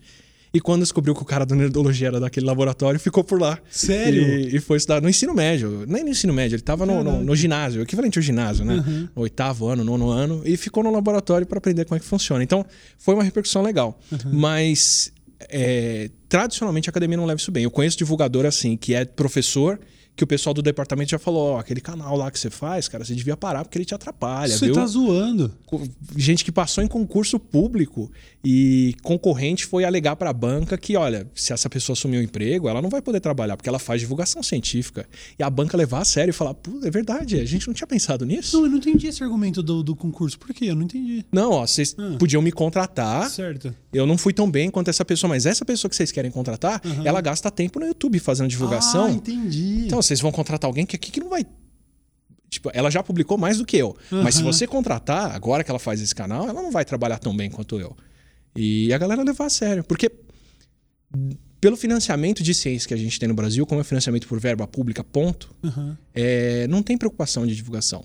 E 0.51 0.59
quando 0.59 0.81
descobriu 0.81 1.13
que 1.13 1.21
o 1.21 1.25
cara 1.25 1.45
do 1.45 1.53
Nerdologia 1.53 2.07
era 2.07 2.19
daquele 2.19 2.45
laboratório, 2.45 2.99
ficou 2.99 3.23
por 3.23 3.39
lá. 3.39 3.59
Sério? 3.69 4.23
E, 4.23 4.55
e 4.55 4.59
foi 4.59 4.77
estudar 4.77 4.99
no 4.99 5.07
ensino 5.07 5.33
médio. 5.33 5.85
Nem 5.87 6.03
no 6.03 6.09
ensino 6.09 6.33
médio, 6.33 6.55
ele 6.55 6.61
estava 6.61 6.87
no, 6.87 7.03
no, 7.03 7.23
no 7.23 7.35
ginásio, 7.35 7.83
equivalente 7.83 8.17
ao 8.17 8.23
ginásio, 8.23 8.65
né? 8.65 8.83
No 9.15 9.21
oitavo 9.21 9.67
ano, 9.67 9.83
nono 9.83 10.09
ano, 10.09 10.41
e 10.43 10.57
ficou 10.57 10.83
no 10.83 10.91
laboratório 10.91 11.45
para 11.45 11.59
aprender 11.59 11.85
como 11.85 11.97
é 11.97 11.99
que 11.99 12.05
funciona. 12.05 12.43
Então, 12.43 12.65
foi 12.97 13.13
uma 13.13 13.23
repercussão 13.23 13.61
legal. 13.61 13.99
Mas, 14.33 15.13
é, 15.41 16.09
tradicionalmente, 16.29 16.87
a 16.87 16.91
academia 16.91 17.17
não 17.17 17.25
leva 17.25 17.39
isso 17.39 17.51
bem. 17.51 17.63
Eu 17.63 17.71
conheço 17.71 17.97
divulgador 17.97 18.45
assim, 18.45 18.77
que 18.77 18.93
é 18.93 19.03
professor, 19.03 19.79
que 20.19 20.23
o 20.25 20.27
pessoal 20.27 20.53
do 20.53 20.61
departamento 20.61 21.11
já 21.11 21.17
falou: 21.17 21.53
ó, 21.53 21.59
aquele 21.59 21.79
canal 21.79 22.17
lá 22.17 22.29
que 22.29 22.37
você 22.37 22.49
faz, 22.49 22.89
cara, 22.89 23.05
você 23.05 23.15
devia 23.15 23.37
parar 23.37 23.63
porque 23.63 23.77
ele 23.77 23.85
te 23.85 23.95
atrapalha, 23.95 24.51
Você 24.57 24.65
viu? 24.65 24.75
tá 24.75 24.85
zoando. 24.85 25.49
gente 26.17 26.43
que 26.43 26.51
passou 26.51 26.83
em 26.83 26.87
concurso 26.89 27.39
público 27.39 28.11
e 28.43 28.95
concorrente 29.01 29.65
foi 29.65 29.85
alegar 29.85 30.17
para 30.17 30.29
a 30.29 30.33
banca 30.33 30.77
que, 30.77 30.97
olha, 30.97 31.25
se 31.33 31.53
essa 31.53 31.69
pessoa 31.69 31.93
assumir 31.93 32.17
o 32.17 32.21
emprego, 32.21 32.67
ela 32.67 32.81
não 32.81 32.89
vai 32.89 33.01
poder 33.01 33.21
trabalhar 33.21 33.55
porque 33.55 33.69
ela 33.69 33.79
faz 33.79 34.01
divulgação 34.01 34.43
científica. 34.43 35.07
E 35.37 35.43
a 35.43 35.49
banca 35.49 35.77
levar 35.77 35.99
a 36.01 36.05
sério 36.05 36.31
e 36.31 36.33
falar, 36.33 36.53
pô, 36.53 36.71
é 36.83 36.91
verdade, 36.91 37.39
a 37.39 37.45
gente 37.45 37.65
não 37.67 37.73
tinha 37.73 37.87
pensado 37.87 38.25
nisso. 38.25 38.57
Não, 38.57 38.65
eu 38.65 38.71
não 38.71 38.77
entendi 38.77 39.07
esse 39.07 39.23
argumento 39.23 39.63
do, 39.63 39.81
do 39.81 39.95
concurso. 39.95 40.37
Por 40.37 40.53
quê? 40.53 40.65
Eu 40.65 40.75
não 40.75 40.83
entendi. 40.83 41.25
Não, 41.31 41.51
ó, 41.51 41.65
vocês 41.65 41.95
Ah. 41.97 42.15
podiam 42.19 42.41
me 42.41 42.51
contratar. 42.51 43.29
Certo. 43.29 43.73
Eu 43.93 44.05
não 44.05 44.17
fui 44.17 44.33
tão 44.33 44.49
bem 44.51 44.69
quanto 44.69 44.89
essa 44.89 45.03
pessoa, 45.05 45.29
mas 45.29 45.45
essa 45.45 45.63
pessoa 45.65 45.89
que 45.89 45.95
vocês 45.95 46.11
querem 46.11 46.29
contratar, 46.29 46.81
ela 47.05 47.21
gasta 47.21 47.49
tempo 47.49 47.79
no 47.79 47.85
YouTube 47.87 48.19
fazendo 48.19 48.47
divulgação. 48.49 49.05
Ah, 49.05 49.11
entendi. 49.11 49.85
Então, 49.85 50.01
vocês 50.09 50.19
vão 50.19 50.31
contratar 50.31 50.67
alguém 50.67 50.85
que 50.85 50.95
aqui 50.95 51.11
que 51.11 51.19
não 51.19 51.29
vai. 51.29 51.45
Tipo, 52.49 52.71
ela 52.73 52.89
já 52.89 53.03
publicou 53.03 53.37
mais 53.37 53.59
do 53.59 53.65
que 53.65 53.77
eu. 53.77 53.95
Mas 54.11 54.35
se 54.35 54.41
Aham. 54.41 54.51
você 54.51 54.65
contratar, 54.65 55.35
agora 55.35 55.63
que 55.63 55.69
ela 55.69 55.79
faz 55.79 56.01
esse 56.01 56.15
canal, 56.15 56.49
ela 56.49 56.61
não 56.61 56.71
vai 56.71 56.83
trabalhar 56.83 57.19
tão 57.19 57.35
bem 57.35 57.49
quanto 57.49 57.79
eu. 57.79 57.95
E 58.55 58.91
a 58.91 58.97
galera 58.97 59.21
levar 59.23 59.45
a 59.45 59.49
sério. 59.49 59.83
Porque, 59.83 60.11
pelo 61.61 61.77
financiamento 61.77 62.41
de 62.41 62.53
ciência 62.55 62.87
que 62.87 62.93
a 62.93 62.97
gente 62.97 63.19
tem 63.19 63.29
no 63.29 63.35
Brasil, 63.35 63.65
como 63.67 63.79
é 63.81 63.83
financiamento 63.83 64.27
por 64.27 64.39
verba 64.39 64.65
pública, 64.65 65.03
ponto, 65.03 65.55
Aham. 65.63 65.95
é, 66.13 66.67
não 66.67 66.81
tem 66.81 66.97
preocupação 66.97 67.45
de 67.45 67.55
divulgação. 67.55 68.03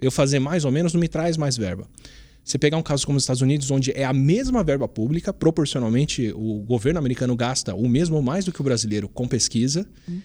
Eu 0.00 0.10
fazer 0.10 0.38
mais 0.38 0.64
ou 0.64 0.72
menos 0.72 0.94
não 0.94 1.00
me 1.00 1.08
traz 1.08 1.36
mais 1.36 1.58
verba. 1.58 1.86
Você 2.44 2.58
pegar 2.58 2.76
um 2.76 2.82
caso 2.82 3.06
como 3.06 3.18
os 3.18 3.22
Estados 3.22 3.42
Unidos, 3.42 3.70
onde 3.70 3.92
é 3.92 4.04
a 4.04 4.12
mesma 4.12 4.64
verba 4.64 4.88
pública, 4.88 5.32
proporcionalmente 5.32 6.32
o 6.34 6.60
governo 6.60 6.98
americano 6.98 7.36
gasta 7.36 7.72
o 7.74 7.88
mesmo 7.88 8.16
ou 8.16 8.22
mais 8.22 8.44
do 8.44 8.52
que 8.52 8.60
o 8.60 8.64
brasileiro 8.64 9.08
com 9.08 9.28
pesquisa, 9.28 9.86
e 10.08 10.22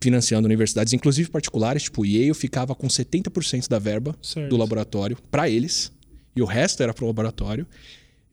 financiando 0.00 0.46
universidades, 0.46 0.92
inclusive 0.92 1.30
particulares, 1.30 1.84
tipo 1.84 2.02
o 2.02 2.06
Yale 2.06 2.34
ficava 2.34 2.74
com 2.74 2.86
70% 2.88 3.68
da 3.68 3.78
verba 3.78 4.16
Certo. 4.22 4.50
do 4.50 4.56
laboratório 4.56 5.16
para 5.30 5.48
eles, 5.48 5.90
e 6.36 6.42
o 6.42 6.44
resto 6.44 6.82
era 6.82 6.92
para 6.92 7.04
o 7.04 7.06
laboratório, 7.06 7.66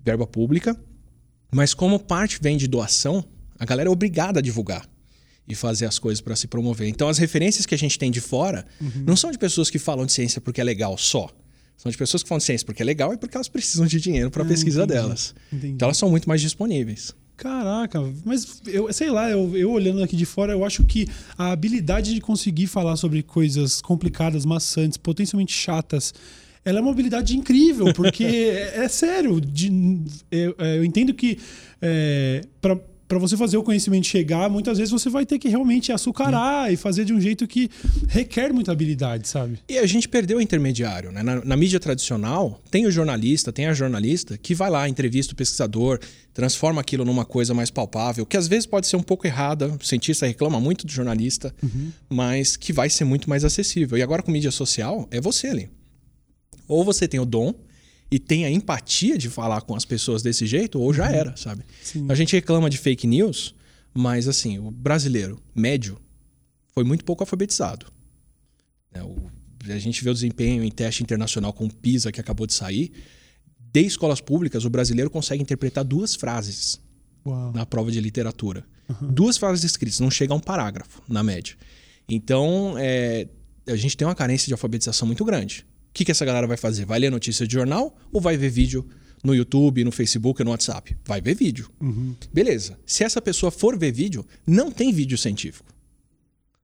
verba 0.03 0.25
pública. 0.27 0.75
Mas 1.51 1.74
como 1.74 2.00
parte 2.00 2.39
vem 2.41 2.58
de 2.58 2.67
doação, 2.67 3.24
a 3.58 3.65
galera 3.65 3.89
é 3.89 3.91
obrigada 3.91 4.39
a 4.39 4.41
divulgar 4.41 4.88
e 5.48 5.55
fazer 5.55 5.86
as 5.88 5.98
coisas 5.98 6.22
para 6.22 6.36
se 6.36 6.48
promover. 6.48 6.88
Então 6.88 7.08
as 7.10 7.17
referências 7.17 7.65
que 7.65 7.74
a 7.74 7.77
gente 7.77 7.98
tem 7.98 8.12
de 8.12 8.22
fora 8.22 8.65
não 9.05 9.15
são 9.15 9.31
de 9.31 9.38
pessoas 9.38 9.69
que 9.69 9.79
falam 9.79 10.05
de 10.05 10.12
ciência 10.13 10.39
porque 10.39 10.62
é 10.62 10.63
legal 10.63 10.97
só. 10.97 11.28
São 11.75 11.89
de 11.91 11.97
pessoas 11.97 12.21
que 12.21 12.30
falam 12.30 12.39
de 12.39 12.43
ciência 12.45 12.65
porque 12.65 12.82
é 12.84 12.86
legal 12.86 13.13
e 13.13 13.17
porque 13.17 13.36
elas 13.36 13.47
precisam 13.47 13.86
de 13.88 13.99
dinheiro 13.99 14.30
para 14.30 14.43
a 14.43 14.45
Ah, 14.45 14.49
pesquisa 14.49 14.84
entendi. 14.84 14.93
delas. 14.99 15.34
Entendi. 15.52 15.73
Então 15.73 15.88
elas 15.88 15.97
são 15.97 16.10
muito 16.10 16.28
mais 16.30 16.41
disponíveis. 16.41 17.15
Caraca, 17.39 18.02
mas 18.25 18.62
eu 18.67 18.91
sei 18.91 19.10
lá, 19.10 19.30
eu, 19.30 19.56
eu 19.56 19.71
olhando 19.71 20.04
aqui 20.04 20.15
de 20.17 20.25
fora, 20.25 20.52
eu 20.52 20.65
acho 20.65 20.84
que 20.84 21.08
a 21.38 21.52
habilidade 21.54 22.13
de 22.13 22.19
conseguir 22.19 22.67
falar 22.67 22.97
sobre 22.97 23.23
coisas 23.23 23.82
complicadas, 23.82 24.43
maçantes, 24.45 24.97
potencialmente 24.97 25.54
chatas, 25.54 26.13
ela 26.65 26.80
é 26.80 26.82
uma 26.82 26.91
habilidade 26.91 27.38
incrível, 27.38 27.93
porque 27.93 28.25
é, 28.75 28.84
é 28.84 28.88
sério. 28.89 29.39
de- 29.39 30.02
eu, 30.30 30.54
é, 30.58 30.78
eu 30.80 30.84
entendo 30.84 31.13
que 31.13 31.39
é, 31.82 32.41
para 32.60 32.78
para 33.10 33.17
você 33.17 33.36
fazer 33.36 33.58
o 33.58 33.63
conhecimento 33.63 34.06
chegar, 34.06 34.48
muitas 34.52 34.78
vezes 34.78 34.91
você 34.91 35.10
vai 35.10 35.26
ter 35.26 35.39
que 35.39 35.50
realmente 35.50 35.91
açucarar 35.91 36.72
e 36.72 36.78
fazer 36.78 37.06
de 37.06 37.12
um 37.12 37.19
jeito 37.19 37.48
que 37.48 37.67
requer 38.08 38.54
muita 38.54 38.72
habilidade, 38.72 39.28
sabe? 39.28 39.58
E 39.67 39.80
a 39.80 39.86
gente 39.88 40.08
perdeu 40.08 40.38
o 40.38 40.41
intermediário. 40.41 41.12
Né? 41.12 41.24
Na, 41.24 41.43
na 41.43 41.58
mídia 41.58 41.80
tradicional, 41.80 42.62
tem 42.69 42.86
o 42.86 42.91
jornalista, 42.91 43.52
tem 43.52 43.65
a 43.65 43.74
jornalista 43.74 44.38
que 44.38 44.54
vai 44.54 44.69
lá, 44.69 44.88
entrevista 44.88 45.34
o 45.34 45.36
pesquisador, 45.36 46.00
transforma 46.36 46.82
aquilo 46.82 47.04
numa 47.04 47.26
coisa 47.26 47.52
mais 47.52 47.72
palpável, 47.72 48.28
que 48.28 48.38
às 48.38 48.48
vezes 48.48 48.67
pode 48.67 48.86
ser 48.86 48.95
um 48.95 49.02
pouco 49.02 49.26
errada. 49.26 49.69
O 49.69 49.84
cientista 49.84 50.28
reclama 50.28 50.60
muito 50.60 50.86
do 50.86 50.91
jornalista, 50.91 51.52
mas 52.08 52.56
que 52.56 52.72
vai 52.72 52.91
ser 52.91 53.06
muito 53.06 53.28
mais 53.28 53.43
acessível. 53.43 53.98
E 53.98 54.04
agora 54.04 54.22
com 54.22 54.32
mídia 54.32 54.52
social, 54.52 55.08
é 55.10 55.19
você 55.19 55.48
ali. 55.48 55.67
Ou 56.67 56.86
você 56.86 57.08
tem 57.08 57.19
o 57.19 57.26
dom 57.26 57.56
e 58.12 58.17
tem 58.19 58.45
a 58.45 58.52
empatia 58.52 59.17
de 59.17 59.30
falar 59.30 59.62
com 59.62 59.76
as 59.76 59.86
pessoas 59.86 60.22
desse 60.22 60.45
jeito, 60.45 60.80
ou 60.80 60.93
já 60.93 61.10
era, 61.12 61.36
sabe? 61.38 61.63
Sim. 61.84 62.06
A 62.10 62.15
gente 62.15 62.36
reclama 62.36 62.69
de 62.69 62.78
fake 62.78 63.06
news, 63.06 63.54
mas 63.93 64.28
assim, 64.28 64.58
o 64.60 64.72
brasileiro 64.72 65.39
médio 65.56 66.00
foi 66.74 66.84
muito 66.84 67.04
pouco 67.06 67.24
alfabetizado. 67.24 67.86
O- 69.04 69.30
a 69.72 69.78
gente 69.78 70.04
vê 70.04 70.10
o 70.10 70.13
desempenho 70.13 70.63
em 70.63 70.72
teste 70.72 71.04
internacional 71.04 71.52
com 71.54 71.65
o 71.65 71.74
PISA 71.74 72.12
que 72.12 72.19
acabou 72.19 72.48
de 72.48 72.54
sair. 72.54 72.91
De 73.72 73.82
escolas 73.82 74.19
públicas, 74.22 74.65
o 74.65 74.69
brasileiro 74.69 75.10
consegue 75.12 75.43
interpretar 75.43 75.84
duas 75.84 76.15
frases 76.15 76.80
Uau. 77.26 77.52
na 77.54 77.65
prova 77.65 77.91
de 77.91 78.00
literatura. 78.02 78.65
Duas 79.02 79.38
frases 79.38 79.63
escritas, 79.63 80.00
não 80.00 80.10
chega 80.10 80.34
a 80.34 80.36
um 80.36 80.39
parágrafo, 80.39 81.04
na 81.08 81.22
média. 81.22 81.56
Então, 82.10 82.74
é, 82.80 83.28
a 83.67 83.76
gente 83.76 83.95
tem 83.95 84.08
uma 84.08 84.15
carência 84.15 84.48
de 84.48 84.54
alfabetização 84.54 85.06
muito 85.06 85.24
grande. 85.24 85.63
O 85.99 86.01
que, 86.01 86.05
que 86.05 86.12
essa 86.12 86.23
galera 86.23 86.47
vai 86.47 86.55
fazer? 86.55 86.85
Vai 86.85 86.97
ler 86.97 87.09
notícia 87.12 87.45
de 87.45 87.53
jornal 87.53 87.93
ou 88.09 88.21
vai 88.21 88.38
ver 88.38 88.49
vídeo 88.49 88.88
no 89.21 89.35
YouTube, 89.35 89.83
no 89.83 89.91
Facebook, 89.91 90.41
no 90.45 90.51
WhatsApp? 90.51 90.95
Vai 91.03 91.19
ver 91.19 91.35
vídeo. 91.35 91.69
Beleza. 92.31 92.79
Se 92.85 93.03
essa 93.03 93.21
pessoa 93.21 93.51
for 93.51 93.77
ver 93.77 93.91
vídeo, 93.91 94.25
não 94.47 94.71
tem 94.71 94.93
vídeo 94.93 95.17
científico. 95.17 95.67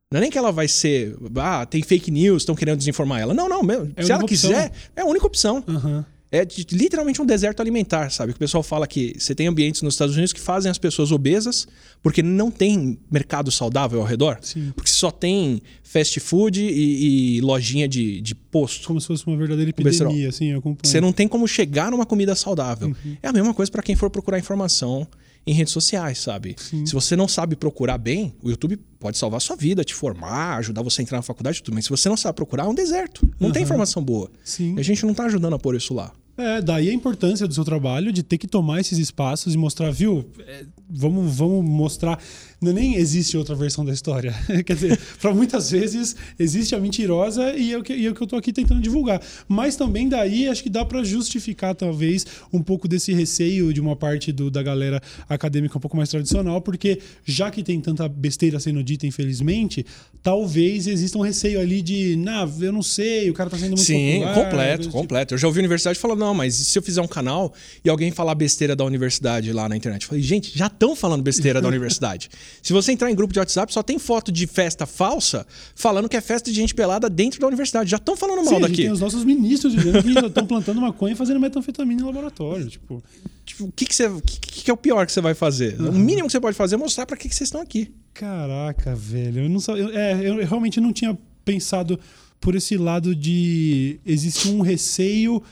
Não 0.10 0.20
é 0.20 0.22
nem 0.22 0.32
que 0.32 0.38
ela 0.38 0.54
vai 0.54 0.70
ser. 0.70 1.18
Ah, 1.36 1.66
tem 1.66 1.84
fake 1.84 2.10
news, 2.12 2.44
estão 2.44 2.56
querendo 2.56 2.78
desinformar 2.78 3.20
ela. 3.20 3.34
Não, 3.34 3.50
não. 3.50 3.62
meu, 3.62 3.92
É 3.98 4.04
se 4.04 4.12
ela 4.14 4.24
opção. 4.24 4.50
quiser, 4.52 4.72
é 4.96 5.02
a 5.02 5.06
única 5.06 5.28
opção. 5.28 5.62
Aham. 5.68 6.06
É 6.32 6.44
de- 6.44 6.66
literalmente 6.72 7.22
um 7.22 7.26
deserto 7.26 7.62
alimentar, 7.62 8.10
sabe? 8.12 8.34
Que 8.34 8.38
o 8.38 8.40
pessoal 8.40 8.64
fala 8.64 8.88
que 8.88 9.16
você 9.18 9.34
tem 9.36 9.48
ambientes 9.48 9.82
nos 9.82 9.94
Estados 9.94 10.16
Unidos 10.16 10.34
que 10.34 10.40
fazem 10.40 10.70
as 10.70 10.78
pessoas 10.78 11.12
obesas 11.12 11.68
porque 12.02 12.22
não 12.22 12.50
tem 12.52 12.98
mercado 13.10 13.52
saudável 13.52 14.02
ao 14.02 14.06
redor. 14.06 14.40
Sim. 14.42 14.72
Porque 14.76 14.90
só 14.90 15.12
tem 15.12 15.62
fast 15.84 16.20
food 16.20 16.62
e, 16.62 17.38
e 17.38 17.42
lojinha 17.42 17.88
de, 17.88 18.20
de 18.22 18.36
posto. 18.36 18.88
Como 18.88 19.00
se 19.00 19.08
fosse 19.08 19.26
uma 19.28 19.38
verdadeira 19.38 19.70
epidemia, 19.70 20.30
assim, 20.30 20.52
eu 20.52 20.60
acompanho. 20.60 20.92
Você 20.92 21.00
não 21.00 21.14
tem 21.14 21.28
como 21.28 21.48
chegar 21.48 21.92
numa 21.92 22.06
comida 22.06 22.36
saudável. 22.36 22.90
Uhum. 22.90 23.18
É 23.22 23.28
a 23.28 23.34
mesma 23.34 23.54
coisa 23.54 23.72
para 23.72 23.82
quem 23.84 23.96
for 23.96 24.10
procurar 24.10 24.40
informação 24.40 25.08
em 25.48 25.54
redes 25.54 25.72
sociais, 25.72 26.20
sabe? 26.20 26.56
Se 26.86 26.94
você 26.94 27.16
não 27.16 27.28
sabe 27.28 27.56
procurar 27.56 27.98
bem, 27.98 28.34
o 28.42 28.50
YouTube 28.50 28.78
pode 29.00 29.18
salvar 29.18 29.38
a 29.38 29.42
sua 29.42 29.56
vida, 29.56 29.84
te 29.84 29.94
formar, 29.94 30.58
ajudar 30.58 30.82
você 30.82 31.02
a 31.02 31.04
entrar 31.04 31.18
na 31.18 31.22
faculdade 31.22 31.60
e 31.60 31.62
tudo. 31.62 31.76
Mas 31.76 31.86
se 31.86 31.90
você 31.92 32.10
não 32.10 32.18
sabe 32.18 32.36
procurar, 32.36 32.66
é 32.66 32.68
um 32.68 32.74
deserto. 32.74 33.28
Não 33.40 33.52
tem 33.52 33.64
informação 33.64 34.04
boa. 34.04 34.32
Sim. 34.44 34.76
E 34.76 34.80
a 34.80 34.84
gente 34.84 35.06
não 35.06 35.14
tá 35.14 35.26
ajudando 35.26 35.54
a 35.54 35.60
pôr 35.60 35.76
isso 35.76 35.94
lá. 35.94 36.12
É, 36.38 36.62
daí 36.62 36.90
a 36.90 36.94
importância 36.94 37.48
do 37.48 37.54
seu 37.54 37.64
trabalho 37.64 38.12
de 38.12 38.22
ter 38.22 38.38
que 38.38 38.48
tomar 38.48 38.82
esses 38.82 38.98
espaços 38.98 39.54
e 39.54 39.58
mostrar, 39.58 39.90
viu? 39.92 40.26
É, 40.46 40.66
vamos, 40.90 41.34
vamos 41.36 41.64
mostrar. 41.64 42.20
Não, 42.62 42.74
nem 42.74 42.96
existe 42.96 43.38
outra 43.38 43.56
versão 43.56 43.86
da 43.86 43.94
história. 43.94 44.34
Quer 44.66 44.74
dizer, 44.74 45.00
para 45.22 45.34
muitas 45.34 45.72
vezes 45.72 46.16
existe 46.38 46.76
a 46.76 46.80
mentirosa 46.80 47.56
e 47.56 47.72
é, 47.72 47.78
o 47.78 47.84
que, 47.84 47.94
e 47.94 48.06
é 48.06 48.10
o 48.10 48.16
que 48.16 48.22
eu 48.22 48.28
tô 48.28 48.36
aqui 48.36 48.52
tentando 48.52 48.82
divulgar. 48.82 49.22
Mas 49.48 49.78
também 49.78 50.10
daí 50.10 50.48
acho 50.48 50.62
que 50.62 50.70
dá 50.70 50.84
para 50.84 51.04
justificar, 51.04 51.74
talvez, 51.74 52.26
um 52.52 52.62
pouco 52.62 52.88
desse 52.88 53.14
receio 53.14 53.74
de 53.74 53.80
uma 53.80 53.96
parte 53.96 54.32
do, 54.32 54.52
da 54.52 54.62
galera 54.62 55.02
acadêmica 55.30 55.78
um 55.78 55.82
pouco 55.82 55.96
mais 55.96 56.10
tradicional, 56.10 56.62
porque 56.62 57.00
já 57.24 57.50
que 57.50 57.64
tem 57.64 57.80
tanta 57.80 58.10
besteira 58.10 58.60
sendo 58.60 58.84
dita, 58.84 59.08
infelizmente, 59.08 59.86
talvez 60.22 60.88
exista 60.88 61.18
um 61.18 61.22
receio 61.22 61.60
ali 61.60 61.82
de, 61.82 62.16
nah, 62.18 62.50
eu 62.60 62.74
não 62.74 62.82
sei, 62.82 63.30
o 63.30 63.34
cara 63.34 63.50
tá 63.50 63.58
sendo 63.58 63.70
muito 63.70 63.82
Sim, 63.82 64.22
popular, 64.22 64.44
completo, 64.44 64.82
tipo, 64.82 64.94
completo. 64.94 65.34
Eu 65.34 65.38
já 65.38 65.48
ouvi 65.48 65.60
universidade 65.60 66.00
falando, 66.00 66.25
não, 66.26 66.34
mas 66.34 66.54
se 66.56 66.78
eu 66.78 66.82
fizer 66.84 67.02
um 67.02 67.08
canal 67.08 67.54
e 67.84 67.90
alguém 67.90 68.12
falar 68.12 68.34
besteira 68.36 68.76
da 68.76 68.84
universidade 68.84 69.52
lá 69.54 69.70
na 69.70 69.76
internet? 69.78 70.04
Eu 70.04 70.10
falei, 70.10 70.24
gente, 70.24 70.58
já 70.58 70.68
estão 70.68 70.96
falando 70.96 71.22
besteira 71.22 71.62
da 71.62 71.68
universidade. 71.70 72.30
Se 72.62 72.74
você 72.74 72.92
entrar 72.92 73.12
em 73.12 73.16
grupo 73.16 73.34
de 73.34 73.40
WhatsApp, 73.40 73.72
só 73.74 73.84
tem 73.84 74.00
foto 74.00 74.32
de 74.32 74.48
festa 74.48 74.86
falsa 74.86 75.46
falando 75.76 76.10
que 76.10 76.18
é 76.18 76.22
festa 76.22 76.50
de 76.50 76.56
gente 76.56 76.74
pelada 76.74 77.10
dentro 77.10 77.40
da 77.40 77.48
universidade. 77.48 77.90
Já 77.90 77.98
estão 77.98 78.16
falando 78.18 78.44
mal 78.44 78.56
Sim, 78.56 78.62
daqui. 78.62 78.76
tem 78.78 78.92
os 78.92 79.00
nossos 79.00 79.24
ministros 79.24 79.74
dizendo 79.74 80.02
que 80.04 80.28
estão 80.28 80.46
plantando 80.48 80.82
maconha 80.82 81.14
e 81.14 81.16
fazendo 81.16 81.40
metanfetamina 81.40 82.02
em 82.02 82.06
laboratório. 82.06 82.68
Tipo, 82.68 83.04
Tipo, 83.46 83.66
o 83.66 83.72
que, 83.72 83.86
que, 83.86 83.94
você, 83.96 84.10
que, 84.26 84.40
que 84.64 84.72
é 84.72 84.74
o 84.74 84.78
pior 84.78 85.06
que 85.06 85.12
você 85.12 85.22
vai 85.22 85.36
fazer? 85.36 85.80
O 85.80 85.92
mínimo 85.94 86.26
que 86.26 86.32
você 86.32 86.40
pode 86.40 86.58
fazer 86.58 86.74
é 86.76 86.78
mostrar 86.80 87.06
pra 87.06 87.16
que, 87.16 87.30
que 87.30 87.36
vocês 87.36 87.48
estão 87.48 87.62
aqui. 87.62 87.92
caraca, 88.12 88.96
velho. 88.96 89.44
Eu 89.44 89.50
não 89.50 89.60
sabia. 89.60 89.84
eu- 89.84 89.90
é, 89.96 90.28
eu 90.28 90.48
realmente 90.48 90.82
não 90.82 90.92
tinha 90.92 91.16
pensado 91.46 92.00
por 92.42 92.56
esse 92.56 92.76
lado 92.76 93.16
de 93.16 94.00
existe 94.04 94.50
um 94.50 94.62
receio 94.62 95.44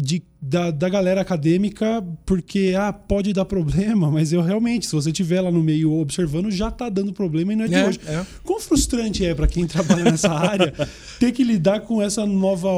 de, 0.00 0.22
da, 0.40 0.70
da 0.70 0.88
galera 0.88 1.20
acadêmica, 1.20 2.02
porque 2.24 2.74
ah, 2.76 2.92
pode 2.92 3.32
dar 3.32 3.44
problema, 3.44 4.08
mas 4.12 4.32
eu 4.32 4.40
realmente, 4.40 4.86
se 4.86 4.92
você 4.92 5.10
estiver 5.10 5.40
lá 5.40 5.50
no 5.50 5.62
meio 5.62 5.92
observando, 5.92 6.50
já 6.50 6.70
tá 6.70 6.88
dando 6.88 7.12
problema 7.12 7.52
e 7.52 7.56
não 7.56 7.64
é 7.64 7.68
de 7.68 7.74
É, 7.74 7.86
hoje. 7.86 8.00
é. 8.06 8.24
Quão 8.42 8.58
frustrante 8.58 9.24
é 9.24 9.34
para 9.34 9.46
quem 9.46 9.66
trabalha 9.68 10.04
nessa 10.04 10.30
área 10.30 10.72
ter 11.18 11.32
que 11.32 11.44
lidar 11.44 11.80
com 11.80 12.00
essa 12.00 12.24
nova. 12.24 12.68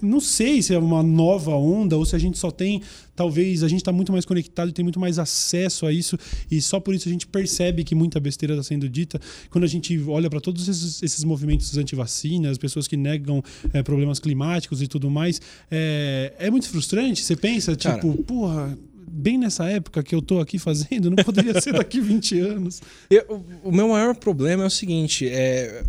Não 0.00 0.20
sei 0.20 0.62
se 0.62 0.74
é 0.74 0.78
uma 0.78 1.02
nova 1.02 1.52
onda 1.56 1.96
ou 1.96 2.04
se 2.04 2.14
a 2.14 2.18
gente 2.18 2.38
só 2.38 2.50
tem. 2.50 2.82
Talvez 3.16 3.64
a 3.64 3.68
gente 3.68 3.80
está 3.80 3.90
muito 3.90 4.12
mais 4.12 4.24
conectado 4.24 4.68
e 4.68 4.72
tem 4.72 4.84
muito 4.84 5.00
mais 5.00 5.18
acesso 5.18 5.86
a 5.86 5.92
isso, 5.92 6.16
e 6.48 6.62
só 6.62 6.78
por 6.78 6.94
isso 6.94 7.08
a 7.08 7.10
gente 7.10 7.26
percebe 7.26 7.82
que 7.82 7.92
muita 7.92 8.20
besteira 8.20 8.54
está 8.54 8.62
sendo 8.62 8.88
dita. 8.88 9.20
Quando 9.50 9.64
a 9.64 9.66
gente 9.66 10.00
olha 10.06 10.30
para 10.30 10.40
todos 10.40 10.68
esses, 10.68 11.02
esses 11.02 11.24
movimentos 11.24 11.76
anti-vacina, 11.76 12.48
as 12.48 12.58
pessoas 12.58 12.86
que 12.86 12.96
negam 12.96 13.42
eh, 13.74 13.82
problemas 13.82 14.20
climáticos 14.20 14.80
e 14.82 14.86
tudo 14.86 15.10
mais, 15.10 15.40
é, 15.68 16.32
é 16.38 16.48
muito 16.48 16.68
frustrante. 16.68 17.07
Você 17.14 17.36
pensa, 17.36 17.76
Cara. 17.76 17.96
tipo, 17.96 18.22
porra. 18.24 18.76
Bem 19.10 19.36
nessa 19.36 19.64
época 19.68 20.00
que 20.02 20.14
eu 20.14 20.22
tô 20.22 20.38
aqui 20.38 20.58
fazendo, 20.60 21.10
não 21.10 21.16
poderia 21.24 21.60
ser 21.60 21.72
daqui 21.72 21.98
20 22.00 22.38
anos. 22.38 22.80
Eu- 23.10 23.42
o 23.64 23.72
meu 23.72 23.88
maior 23.88 24.14
problema 24.14 24.62
é 24.62 24.66
o 24.66 24.70
seguinte: 24.70 25.26
é, 25.28 25.82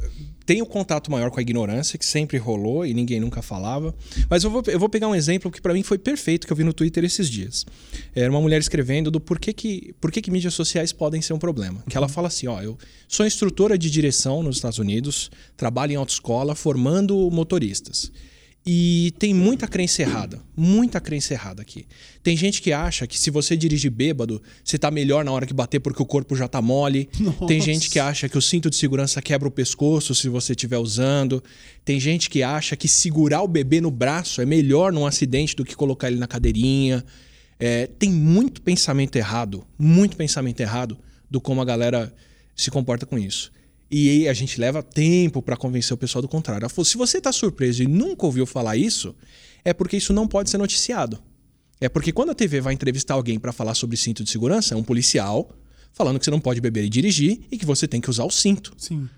tem 0.48 0.64
o 0.64 0.66
contato 0.66 1.12
maior 1.12 1.30
com 1.30 1.38
a 1.38 1.42
ignorância, 1.44 2.00
que 2.00 2.06
sempre 2.06 2.40
rolou 2.40 2.84
e 2.88 2.94
ninguém 2.94 3.20
nunca 3.20 3.42
falava. 3.44 3.94
Mas 4.28 4.44
eu 4.44 4.50
vou, 4.50 4.64
eu 4.66 4.80
vou 4.80 4.90
pegar 4.90 5.08
um 5.08 5.14
exemplo 5.14 5.52
que 5.52 5.62
para 5.62 5.74
mim 5.76 5.84
foi 5.84 6.00
perfeito, 6.00 6.48
que 6.48 6.54
eu 6.54 6.58
vi 6.58 6.64
no 6.64 6.74
Twitter 6.74 7.04
esses 7.04 7.30
dias. 7.30 7.68
Era 8.16 8.32
uma 8.32 8.42
mulher 8.42 8.60
escrevendo 8.60 9.12
do 9.12 9.20
porquê 9.20 9.54
que, 9.54 9.94
porquê 10.02 10.24
que 10.24 10.32
mídias 10.32 10.56
sociais 10.56 10.92
podem 10.92 11.22
ser 11.22 11.34
um 11.34 11.40
problema. 11.40 11.84
Que 11.88 11.96
ela 11.98 12.08
fala 12.08 12.30
assim: 12.30 12.48
ó, 12.48 12.60
eu 12.64 12.80
sou 13.08 13.28
instrutora 13.28 13.78
de 13.78 13.92
direção 13.92 14.42
nos 14.42 14.56
Estados 14.56 14.80
Unidos, 14.80 15.30
trabalho 15.56 15.92
em 15.92 15.96
autoescola 15.98 16.56
formando 16.56 17.30
motoristas. 17.32 18.12
E 18.72 19.16
tem 19.18 19.34
muita 19.34 19.68
crença 19.68 20.04
errada, 20.04 20.40
muita 20.56 21.02
crença 21.02 21.34
errada 21.34 21.60
aqui. 21.60 21.88
Tem 22.22 22.38
gente 22.38 22.62
que 22.62 22.72
acha 22.72 23.08
que 23.08 23.18
se 23.18 23.32
você 23.32 23.58
dirigir 23.58 23.90
bêbado, 23.90 24.40
você 24.64 24.78
tá 24.78 24.92
melhor 24.92 25.26
na 25.26 25.32
hora 25.32 25.48
que 25.48 25.56
bater 25.56 25.80
porque 25.80 26.04
o 26.04 26.06
corpo 26.06 26.36
já 26.36 26.48
tá 26.48 26.62
mole. 26.62 27.06
Tem 27.48 27.58
Nossa. 27.58 27.62
gente 27.62 27.90
que 27.90 27.98
acha 27.98 28.30
que 28.30 28.38
o 28.38 28.42
cinto 28.42 28.70
de 28.70 28.76
segurança 28.76 29.24
quebra 29.24 29.48
o 29.48 29.52
pescoço 29.52 30.14
se 30.14 30.30
você 30.30 30.52
estiver 30.52 30.78
usando. 30.78 31.44
Tem 31.84 32.00
gente 32.00 32.30
que 32.30 32.44
acha 32.44 32.76
que 32.76 32.88
segurar 32.88 33.42
o 33.42 33.48
bebê 33.48 33.82
no 33.82 33.90
braço 33.90 34.40
é 34.40 34.46
melhor 34.46 34.94
num 34.94 35.08
acidente 35.08 35.56
do 35.56 35.66
que 35.66 35.76
colocar 35.76 36.08
ele 36.08 36.20
na 36.20 36.28
cadeirinha. 36.28 37.04
É, 37.60 37.88
tem 37.88 38.12
muito 38.12 38.62
pensamento 38.62 39.16
errado, 39.16 39.66
muito 39.80 40.16
pensamento 40.16 40.60
errado 40.60 40.96
do 41.28 41.42
como 41.42 41.60
a 41.60 41.66
galera 41.66 42.14
se 42.56 42.70
comporta 42.70 43.08
com 43.08 43.18
isso. 43.18 43.52
E 43.92 44.28
a 44.28 44.34
gente 44.34 44.60
leva 44.60 44.84
tempo 44.84 45.42
para 45.42 45.58
convencer 45.58 45.94
o 45.94 45.98
pessoal 45.98 46.22
do 46.22 46.28
contrário. 46.28 46.62
Ela 46.64 46.70
falou: 46.70 46.86
se 46.86 46.96
você 46.98 47.20
tá 47.20 47.32
surpreso 47.32 47.82
e 47.84 47.88
nunca 47.88 48.26
ouviu 48.26 48.46
falar 48.46 48.78
isso, 48.78 49.16
é 49.66 49.74
porque 49.74 49.98
isso 49.98 50.14
não 50.14 50.28
pode 50.28 50.50
ser 50.50 50.58
noticiado. 50.58 51.20
É 51.82 51.90
porque 51.90 52.12
quando 52.12 52.30
a 52.30 52.36
TV 52.36 52.62
vai 52.62 52.74
entrevistar 52.74 53.14
alguém 53.16 53.40
para 53.40 53.52
falar 53.52 53.74
sobre 53.74 53.96
cinto 53.98 54.24
de 54.24 54.30
segurança, 54.30 54.74
é 54.74 54.78
um 54.78 54.84
policial 54.84 55.50
falando 55.94 56.20
que 56.20 56.26
você 56.26 56.32
não 56.32 56.40
pode 56.40 56.62
beber 56.62 56.84
e 56.84 56.90
dirigir 56.90 57.40
e 57.52 57.58
que 57.58 57.66
você 57.66 57.88
tem 57.88 58.00
que 58.00 58.10
usar 58.10 58.26
o 58.26 58.30
cinto. 58.32 58.74
Sim. 58.78 59.10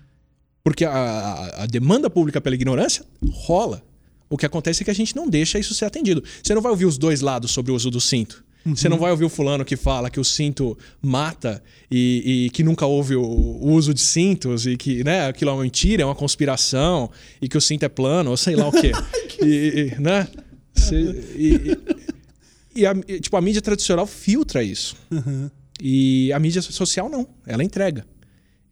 Porque 0.64 0.84
a, 0.84 0.90
a- 0.92 1.62
a 1.64 1.66
demanda 1.66 2.08
pública 2.08 2.40
pela 2.40 2.54
ignorância 2.54 3.04
rola. 3.30 3.84
O 4.30 4.38
que 4.38 4.46
acontece 4.46 4.82
é 4.82 4.84
que 4.84 4.90
a 4.90 4.94
gente 4.94 5.14
não 5.14 5.28
deixa 5.28 5.58
isso 5.58 5.74
ser 5.74 5.84
atendido. 5.84 6.24
Você 6.42 6.54
não 6.54 6.62
vai 6.62 6.70
ouvir 6.72 6.86
os 6.86 6.96
dois 6.96 7.20
lados 7.20 7.50
sobre 7.50 7.70
o 7.70 7.74
uso 7.74 7.90
do 7.90 8.00
cinto. 8.00 8.42
Você 8.64 8.88
não 8.88 8.96
vai 8.98 9.10
ouvir 9.10 9.24
o 9.24 9.28
fulano 9.28 9.64
que 9.64 9.76
fala 9.76 10.08
que 10.08 10.20
o 10.20 10.24
cinto 10.24 10.78
mata 11.00 11.62
e, 11.90 12.44
e 12.46 12.50
que 12.50 12.62
nunca 12.62 12.86
houve 12.86 13.16
o, 13.16 13.22
o 13.22 13.72
uso 13.72 13.92
de 13.92 14.00
cintos 14.00 14.66
e 14.66 14.76
que 14.76 15.02
né, 15.02 15.26
aquilo 15.26 15.50
é 15.50 15.54
uma 15.54 15.62
mentira, 15.64 16.02
é 16.02 16.06
uma 16.06 16.14
conspiração 16.14 17.10
e 17.40 17.48
que 17.48 17.58
o 17.58 17.60
cinto 17.60 17.82
é 17.84 17.88
plano, 17.88 18.30
ou 18.30 18.36
sei 18.36 18.54
lá 18.54 18.68
o 18.68 18.72
quê. 18.72 18.92
e, 19.42 19.92
e- 19.96 20.00
né? 20.00 20.28
Você- 20.74 21.24
e, 21.36 22.80
e- 22.80 22.86
a, 22.86 22.94
tipo, 23.20 23.36
a 23.36 23.40
mídia 23.40 23.60
tradicional 23.60 24.06
filtra 24.06 24.62
isso. 24.62 24.96
Uhum. 25.10 25.50
E 25.80 26.32
a 26.32 26.38
mídia 26.38 26.62
social 26.62 27.08
não. 27.08 27.26
Ela 27.46 27.64
entrega. 27.64 28.06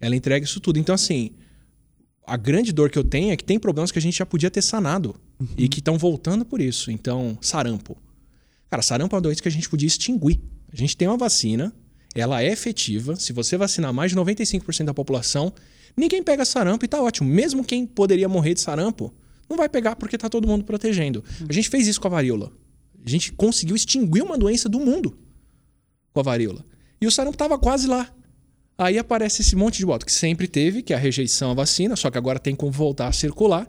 Ela 0.00 0.14
entrega 0.14 0.44
isso 0.44 0.61
tudo. 0.61 0.79
Então, 0.79 0.94
assim, 0.94 1.33
a 2.24 2.37
grande 2.37 2.72
dor 2.72 2.90
que 2.90 2.98
eu 2.98 3.03
tenho 3.05 3.33
é 3.33 3.37
que 3.37 3.42
tem 3.44 3.59
problemas 3.59 3.90
que 3.90 3.98
a 3.98 4.03
gente 4.03 4.16
já 4.18 4.24
podia 4.24 4.50
ter 4.50 4.62
sanado 4.62 5.16
e 5.59 5.68
que 5.68 5.81
estão 5.81 5.98
voltando 5.98 6.44
por 6.44 6.61
isso. 6.61 6.90
Então, 6.92 7.37
sarampo. 7.40 7.96
Cara, 8.70 8.83
sarampo 8.83 9.14
é 9.14 9.16
uma 9.16 9.22
doença 9.22 9.42
que 9.42 9.48
a 9.48 9.50
gente 9.50 9.68
podia 9.68 9.88
extinguir. 9.88 10.40
A 10.72 10.76
gente 10.76 10.96
tem 10.96 11.09
uma 11.09 11.16
vacina, 11.16 11.74
ela 12.14 12.42
é 12.42 12.52
efetiva. 12.52 13.16
Se 13.16 13.33
você 13.33 13.56
vacinar 13.56 13.92
mais 13.92 14.12
de 14.12 14.16
95% 14.16 14.85
da 14.85 14.94
população, 14.94 15.52
ninguém 15.96 16.22
pega 16.22 16.44
sarampo 16.44 16.85
e 16.85 16.88
tá 16.88 17.02
ótimo. 17.02 17.28
Mesmo 17.28 17.64
quem 17.64 17.85
poderia 17.85 18.28
morrer 18.28 18.54
de 18.54 18.61
sarampo, 18.61 19.12
não 19.48 19.56
vai 19.56 19.68
pegar 19.68 19.96
porque 19.96 20.16
tá 20.16 20.28
todo 20.28 20.46
mundo 20.46 20.64
protegendo. 20.64 21.24
A 21.48 21.52
gente 21.52 21.68
fez 21.68 21.88
isso 21.88 22.00
com 22.00 22.06
a 22.06 22.11
varíola. 22.11 22.52
A 23.04 23.09
gente 23.09 23.33
conseguiu 23.33 23.74
extinguir 23.74 24.22
uma 24.22 24.38
doença 24.38 24.68
do 24.68 24.78
mundo 24.78 25.18
com 26.12 26.20
a 26.20 26.22
varíola. 26.22 26.64
E 27.00 27.06
o 27.06 27.11
sarampo 27.11 27.37
tava 27.37 27.59
quase 27.59 27.88
lá. 27.88 28.09
Aí 28.78 28.98
aparece 28.98 29.42
esse 29.42 29.56
monte 29.56 29.78
de 29.78 29.87
boato 29.87 30.06
que 30.06 30.12
sempre 30.12 30.46
teve, 30.46 30.83
que 30.83 30.92
é 30.92 30.96
a 30.96 30.98
rejeição 30.98 31.50
à 31.50 31.54
vacina, 31.54 31.96
só 31.96 32.11
que 32.11 32.16
agora 32.16 32.38
tem 32.38 32.54
como 32.54 32.70
voltar 32.70 33.09
a 33.09 33.12
circular. 33.12 33.68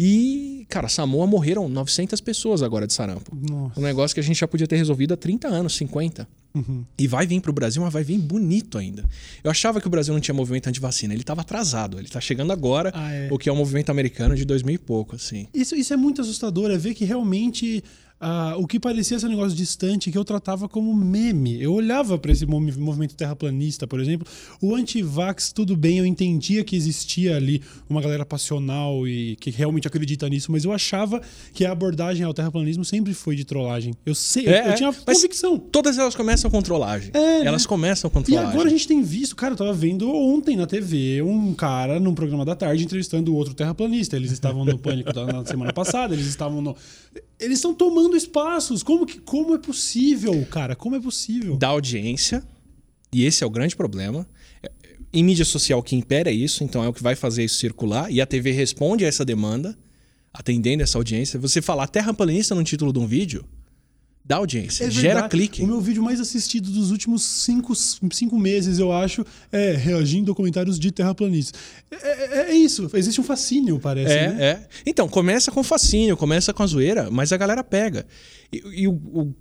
E, 0.00 0.64
cara, 0.68 0.88
Samoa 0.88 1.26
morreram 1.26 1.68
900 1.68 2.20
pessoas 2.20 2.62
agora 2.62 2.86
de 2.86 2.92
sarampo. 2.92 3.36
Nossa. 3.36 3.80
Um 3.80 3.82
negócio 3.82 4.14
que 4.14 4.20
a 4.20 4.22
gente 4.22 4.38
já 4.38 4.46
podia 4.46 4.66
ter 4.66 4.76
resolvido 4.76 5.12
há 5.14 5.16
30 5.16 5.48
anos, 5.48 5.74
50. 5.76 6.28
Uhum. 6.54 6.84
E 6.96 7.06
vai 7.08 7.26
vir 7.26 7.40
pro 7.40 7.52
Brasil, 7.52 7.82
mas 7.82 7.92
vai 7.92 8.04
vir 8.04 8.18
bonito 8.18 8.78
ainda. 8.78 9.04
Eu 9.42 9.50
achava 9.50 9.80
que 9.80 9.86
o 9.86 9.90
Brasil 9.90 10.14
não 10.14 10.20
tinha 10.20 10.34
movimento 10.34 10.68
anti-vacina. 10.68 11.12
Ele 11.12 11.22
estava 11.22 11.40
atrasado. 11.40 11.98
Ele 11.98 12.08
tá 12.08 12.20
chegando 12.20 12.52
agora, 12.52 12.92
Ah, 12.94 13.12
é. 13.12 13.28
o 13.30 13.36
que 13.38 13.48
é 13.48 13.52
o 13.52 13.56
movimento 13.56 13.90
americano 13.90 14.36
de 14.36 14.44
2000 14.44 14.74
e 14.74 14.78
pouco, 14.78 15.16
assim. 15.16 15.48
Isso, 15.52 15.74
isso 15.74 15.92
é 15.92 15.96
muito 15.96 16.20
assustador, 16.20 16.70
é 16.70 16.78
ver 16.78 16.94
que 16.94 17.04
realmente 17.04 17.82
ah, 18.20 18.54
o 18.58 18.66
que 18.66 18.80
parecia 18.80 19.18
ser 19.18 19.26
um 19.26 19.30
negócio 19.30 19.56
distante, 19.56 20.10
que 20.10 20.18
eu 20.18 20.24
tratava 20.24 20.68
como 20.68 20.92
meme. 20.94 21.60
Eu 21.62 21.72
olhava 21.72 22.18
para 22.18 22.32
esse 22.32 22.44
movi- 22.46 22.78
movimento 22.78 23.14
terraplanista, 23.14 23.86
por 23.86 24.00
exemplo. 24.00 24.26
O 24.60 24.74
anti-vax, 24.74 25.52
tudo 25.52 25.76
bem, 25.76 25.98
eu 25.98 26.06
entendia 26.06 26.64
que 26.64 26.74
existia 26.74 27.36
ali 27.36 27.62
uma 27.88 28.00
galera 28.02 28.26
passional 28.26 29.06
e 29.06 29.36
que 29.36 29.50
realmente 29.50 29.86
acredita 29.86 30.28
nisso, 30.28 30.50
mas 30.50 30.64
eu 30.64 30.72
achava 30.72 31.20
que 31.54 31.64
a 31.64 31.70
abordagem 31.72 32.24
ao 32.24 32.34
terraplanismo 32.34 32.84
sempre 32.84 33.14
foi 33.14 33.36
de 33.36 33.44
trollagem. 33.44 33.94
Eu 34.04 34.14
sei, 34.14 34.46
eu- 34.46 34.52
É, 34.52 34.60
eu, 34.68 34.70
é, 34.70 34.74
tinha 34.74 34.90
mas- 35.06 35.16
convicção. 35.16 35.58
Todas 35.58 35.96
elas 35.98 36.14
começam 36.14 36.50
com 36.50 36.60
trollagem. 36.60 37.10
É, 37.14 37.40
né? 37.40 37.46
Elas 37.46 37.66
começam 37.66 38.10
com 38.10 38.20
E 38.20 38.24
trollagem. 38.24 38.50
agora 38.50 38.66
a 38.68 38.70
gente 38.70 38.88
tem 38.88 39.02
visto, 39.02 39.36
cara, 39.36 39.52
eu 39.52 39.56
tava 39.58 39.72
vendo 39.72 40.10
ontem 40.12 40.56
na 40.56 40.66
TV 40.66 41.22
um 41.22 41.54
cara 41.54 42.00
num 42.00 42.14
programa 42.14 42.44
da 42.44 42.56
tarde 42.56 42.82
entrevistando 42.84 43.34
outro 43.34 43.54
terraplanista. 43.54 44.16
Eles 44.16 44.32
estavam 44.32 44.64
no 44.64 44.76
pânico 44.78 45.12
da, 45.12 45.24
na 45.26 45.44
semana 45.44 45.72
passada, 45.72 46.14
eles 46.14 46.26
estavam 46.26 46.60
no. 46.60 46.76
Eles 47.38 47.58
estão 47.58 47.72
tomando 47.72 48.16
espaços. 48.16 48.82
Como, 48.82 49.06
que, 49.06 49.20
como 49.20 49.54
é 49.54 49.58
possível, 49.58 50.44
cara? 50.46 50.74
Como 50.74 50.96
é 50.96 51.00
possível? 51.00 51.56
da 51.56 51.68
audiência, 51.68 52.42
e 53.12 53.24
esse 53.24 53.44
é 53.44 53.46
o 53.46 53.50
grande 53.50 53.76
problema. 53.76 54.26
Em 55.12 55.24
mídia 55.24 55.44
social, 55.44 55.82
que 55.82 55.96
impera 55.96 56.30
é 56.30 56.34
isso, 56.34 56.62
então 56.62 56.84
é 56.84 56.88
o 56.88 56.92
que 56.92 57.02
vai 57.02 57.14
fazer 57.14 57.44
isso 57.44 57.58
circular, 57.58 58.10
e 58.12 58.20
a 58.20 58.26
TV 58.26 58.50
responde 58.50 59.04
a 59.04 59.08
essa 59.08 59.24
demanda, 59.24 59.78
atendendo 60.32 60.82
essa 60.82 60.98
audiência. 60.98 61.38
Você 61.38 61.62
falar 61.62 61.86
terraplanista 61.88 62.54
no 62.54 62.62
título 62.62 62.92
de 62.92 62.98
um 62.98 63.06
vídeo, 63.06 63.44
dá 64.28 64.36
audiência, 64.36 64.84
É 64.84 64.90
gera 64.90 65.26
clique. 65.26 65.62
O 65.62 65.66
meu 65.66 65.80
vídeo 65.80 66.02
mais 66.02 66.20
assistido 66.20 66.70
dos 66.70 66.90
últimos 66.90 67.22
cinco, 67.24 67.74
cinco 67.74 68.38
meses, 68.38 68.78
eu 68.78 68.92
acho, 68.92 69.24
é 69.50 69.72
reagindo 69.72 70.30
a 70.30 70.34
comentários 70.34 70.78
de 70.78 70.92
terraplanistas. 70.92 71.58
É, 71.90 71.96
é- 71.96 72.50
é 72.50 72.54
isso. 72.54 72.90
Existe 72.92 73.20
um 73.20 73.24
fascínio, 73.24 73.80
parece. 73.80 74.12
É, 74.12 74.28
né? 74.28 74.42
é. 74.44 74.68
Então, 74.84 75.08
começa 75.08 75.50
com 75.50 75.62
fascínio, 75.64 76.14
começa 76.14 76.52
com 76.52 76.62
a 76.62 76.66
zoeira, 76.66 77.10
mas 77.10 77.32
a 77.32 77.38
galera 77.38 77.64
pega. 77.64 78.06
E, 78.52 78.82
e 78.82 78.86
o, 78.86 78.92
o- 78.92 79.34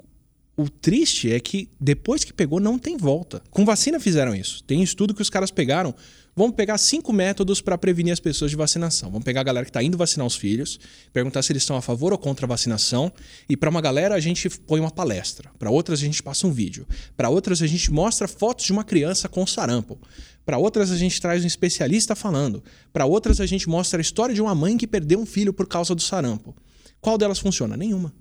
o 0.56 0.70
triste 0.70 1.32
é 1.32 1.40
que 1.40 1.70
depois 1.80 2.24
que 2.24 2.32
pegou, 2.34 2.60
não 2.60 2.80
tem 2.80 2.96
volta. 2.98 3.44
Com 3.52 3.66
vacina 3.66 4.00
fizeram 4.00 4.34
isso. 4.34 4.64
Tem 4.64 4.82
estudo 4.82 5.14
que 5.14 5.22
os 5.22 5.30
caras 5.30 5.52
pegaram. 5.52 5.94
Vamos 6.38 6.56
pegar 6.56 6.78
cinco 6.78 7.12
métodos 7.12 7.62
para 7.62 7.80
prevenir 7.80 8.14
as 8.14 8.20
pessoas 8.20 8.52
de 8.52 8.56
vacinação. 8.56 9.10
Vamos 9.10 9.26
pegar 9.26 9.42
a 9.42 9.44
galera 9.44 9.66
que 9.66 9.72
está 9.72 9.82
indo 9.82 9.98
vacinar 9.98 10.28
os 10.28 10.36
filhos, 10.36 10.80
perguntar 11.12 11.42
se 11.42 11.52
eles 11.52 11.64
estão 11.64 11.76
a 11.76 11.82
favor 11.82 12.12
ou 12.14 12.18
contra 12.20 12.46
a 12.46 12.48
vacinação. 12.48 13.12
E 13.50 13.58
para 13.58 13.72
uma 13.72 13.82
galera 13.82 14.14
a 14.14 14.20
gente 14.20 14.48
põe 14.48 14.80
uma 14.80 14.92
palestra. 14.92 15.50
Para 15.58 15.72
outras 15.72 16.00
a 16.00 16.06
gente 16.06 16.22
passa 16.22 16.46
um 16.46 16.52
vídeo. 16.52 16.88
Para 17.16 17.28
outras 17.28 17.64
a 17.64 17.66
gente 17.66 17.92
mostra 17.92 18.28
fotos 18.28 18.66
de 18.66 18.72
uma 18.72 18.84
criança 18.84 19.28
com 19.28 19.48
sarampo. 19.48 20.00
Para 20.46 20.60
outras 20.60 20.92
a 20.92 20.96
gente 20.96 21.20
traz 21.20 21.44
um 21.44 21.48
especialista 21.48 22.16
falando. 22.16 22.64
Para 22.94 23.08
outras 23.08 23.42
a 23.42 23.48
gente 23.48 23.68
mostra 23.68 24.00
a 24.00 24.02
história 24.04 24.36
de 24.36 24.42
uma 24.42 24.54
mãe 24.54 24.78
que 24.78 24.86
perdeu 24.86 25.20
um 25.20 25.26
filho 25.26 25.52
por 25.52 25.66
causa 25.66 25.96
do 25.96 26.02
sarampo. 26.04 26.56
Qual 27.02 27.18
delas 27.18 27.40
funciona? 27.40 27.76
Nenhuma. 27.76 28.14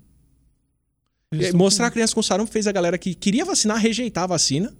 Mostrar 1.53 1.85
a 1.85 1.91
criança 1.91 2.15
com 2.15 2.23
sarampo 2.23 2.51
fez 2.51 2.65
a 2.65 2.71
galera 2.71 2.97
que 2.97 3.13
queria 3.13 3.45
vacinar 3.45 3.77
rejeitar 3.77 4.23
a 4.23 4.27
vacina. 4.27 4.75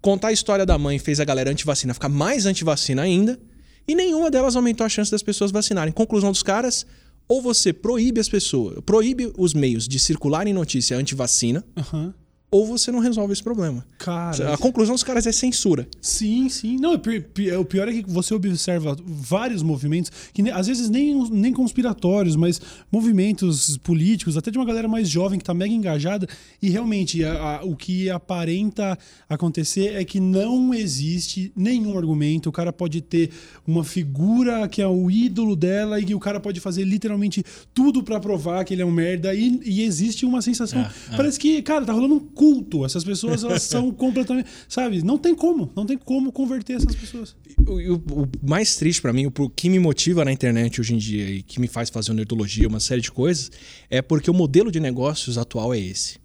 Contar 0.00 0.28
a 0.28 0.32
história 0.32 0.64
da 0.64 0.78
mãe 0.78 0.98
fez 0.98 1.20
a 1.20 1.24
galera 1.24 1.50
antivacina 1.50 1.92
ficar 1.94 2.08
mais 2.08 2.46
antivacina 2.46 3.02
ainda. 3.02 3.38
E 3.86 3.94
nenhuma 3.94 4.30
delas 4.30 4.56
aumentou 4.56 4.84
a 4.84 4.88
chance 4.88 5.10
das 5.10 5.22
pessoas 5.22 5.50
vacinarem. 5.50 5.92
Conclusão 5.92 6.30
dos 6.30 6.42
caras: 6.42 6.86
ou 7.28 7.40
você 7.40 7.72
proíbe 7.72 8.20
as 8.20 8.28
pessoas, 8.28 8.78
proíbe 8.84 9.32
os 9.36 9.54
meios 9.54 9.86
de 9.86 9.98
circularem 9.98 10.52
notícia 10.52 10.96
anti-vacina, 10.96 11.64
Aham. 11.76 12.14
Ou 12.50 12.66
você 12.66 12.90
não 12.90 12.98
resolve 12.98 13.32
esse 13.32 13.42
problema. 13.42 13.86
Cara. 13.98 14.54
A 14.54 14.58
conclusão 14.58 14.94
dos 14.94 15.04
caras 15.04 15.26
é 15.26 15.32
censura. 15.32 15.86
Sim, 16.00 16.48
sim. 16.48 16.76
Não, 16.80 16.94
o 16.94 16.98
pi- 16.98 17.20
pi- 17.20 17.52
o 17.52 17.64
pior 17.64 17.86
é 17.88 17.92
que 17.92 18.10
você 18.10 18.34
observa 18.34 18.96
vários 19.06 19.62
movimentos, 19.62 20.10
que 20.32 20.48
às 20.50 20.66
vezes 20.66 20.90
nem, 20.90 21.28
nem 21.30 21.52
conspiratórios, 21.52 22.34
mas 22.34 22.60
movimentos 22.90 23.76
políticos, 23.78 24.36
até 24.36 24.50
de 24.50 24.58
uma 24.58 24.64
galera 24.64 24.88
mais 24.88 25.08
jovem 25.08 25.38
que 25.38 25.44
tá 25.44 25.54
mega 25.54 25.72
engajada, 25.72 26.26
e 26.60 26.68
realmente 26.68 27.24
a- 27.24 27.58
a- 27.60 27.64
o 27.64 27.76
que 27.76 28.10
aparenta 28.10 28.98
acontecer 29.28 29.94
é 29.94 30.04
que 30.04 30.18
não 30.20 30.74
existe 30.74 31.52
nenhum 31.56 31.96
argumento. 31.96 32.48
O 32.48 32.52
cara 32.52 32.72
pode 32.72 33.00
ter 33.00 33.30
uma 33.66 33.84
figura 33.84 34.66
que 34.68 34.82
é 34.82 34.86
o 34.88 35.10
ídolo 35.10 35.54
dela 35.54 36.00
e 36.00 36.04
que 36.04 36.14
o 36.14 36.20
cara 36.20 36.40
pode 36.40 36.58
fazer 36.60 36.84
literalmente 36.84 37.44
tudo 37.72 38.02
pra 38.02 38.18
provar 38.18 38.64
que 38.64 38.74
ele 38.74 38.82
é 38.82 38.86
um 38.86 38.90
merda, 38.90 39.34
e, 39.34 39.60
e 39.64 39.82
existe 39.82 40.26
uma 40.26 40.42
sensação. 40.42 40.80
É, 40.80 40.90
é. 41.12 41.16
Parece 41.16 41.38
que, 41.38 41.62
cara, 41.62 41.84
tá 41.84 41.92
rolando 41.92 42.14
um 42.16 42.20
culto. 42.40 42.86
Essas 42.86 43.04
pessoas, 43.04 43.44
elas 43.44 43.62
são 43.62 43.90
completamente. 44.04 44.48
Sabe? 44.68 45.02
Não 45.02 45.18
tem 45.18 45.34
como. 45.34 45.70
Não 45.76 45.84
tem 45.84 45.98
como 45.98 46.32
converter 46.32 46.74
essas 46.76 46.94
pessoas. 46.94 47.36
O, 47.66 47.72
o- 47.94 48.22
o 48.22 48.28
mais 48.48 48.76
triste 48.76 49.02
pra 49.02 49.12
mim, 49.12 49.26
o 49.26 49.50
que 49.50 49.68
me 49.68 49.78
motiva 49.78 50.24
na 50.24 50.32
internet 50.32 50.80
hoje 50.80 50.94
em 50.94 50.98
dia 50.98 51.28
e 51.28 51.42
que 51.42 51.60
me 51.60 51.68
faz 51.68 51.90
fazer 51.90 52.14
nerdologia, 52.14 52.66
uma 52.66 52.80
série 52.80 53.02
de 53.02 53.10
coisas, 53.12 53.50
é 53.90 54.00
porque 54.00 54.30
o 54.30 54.34
modelo 54.34 54.72
de 54.72 54.80
negócios 54.80 55.36
atual 55.36 55.74
é 55.74 55.78
esse. 55.78 56.18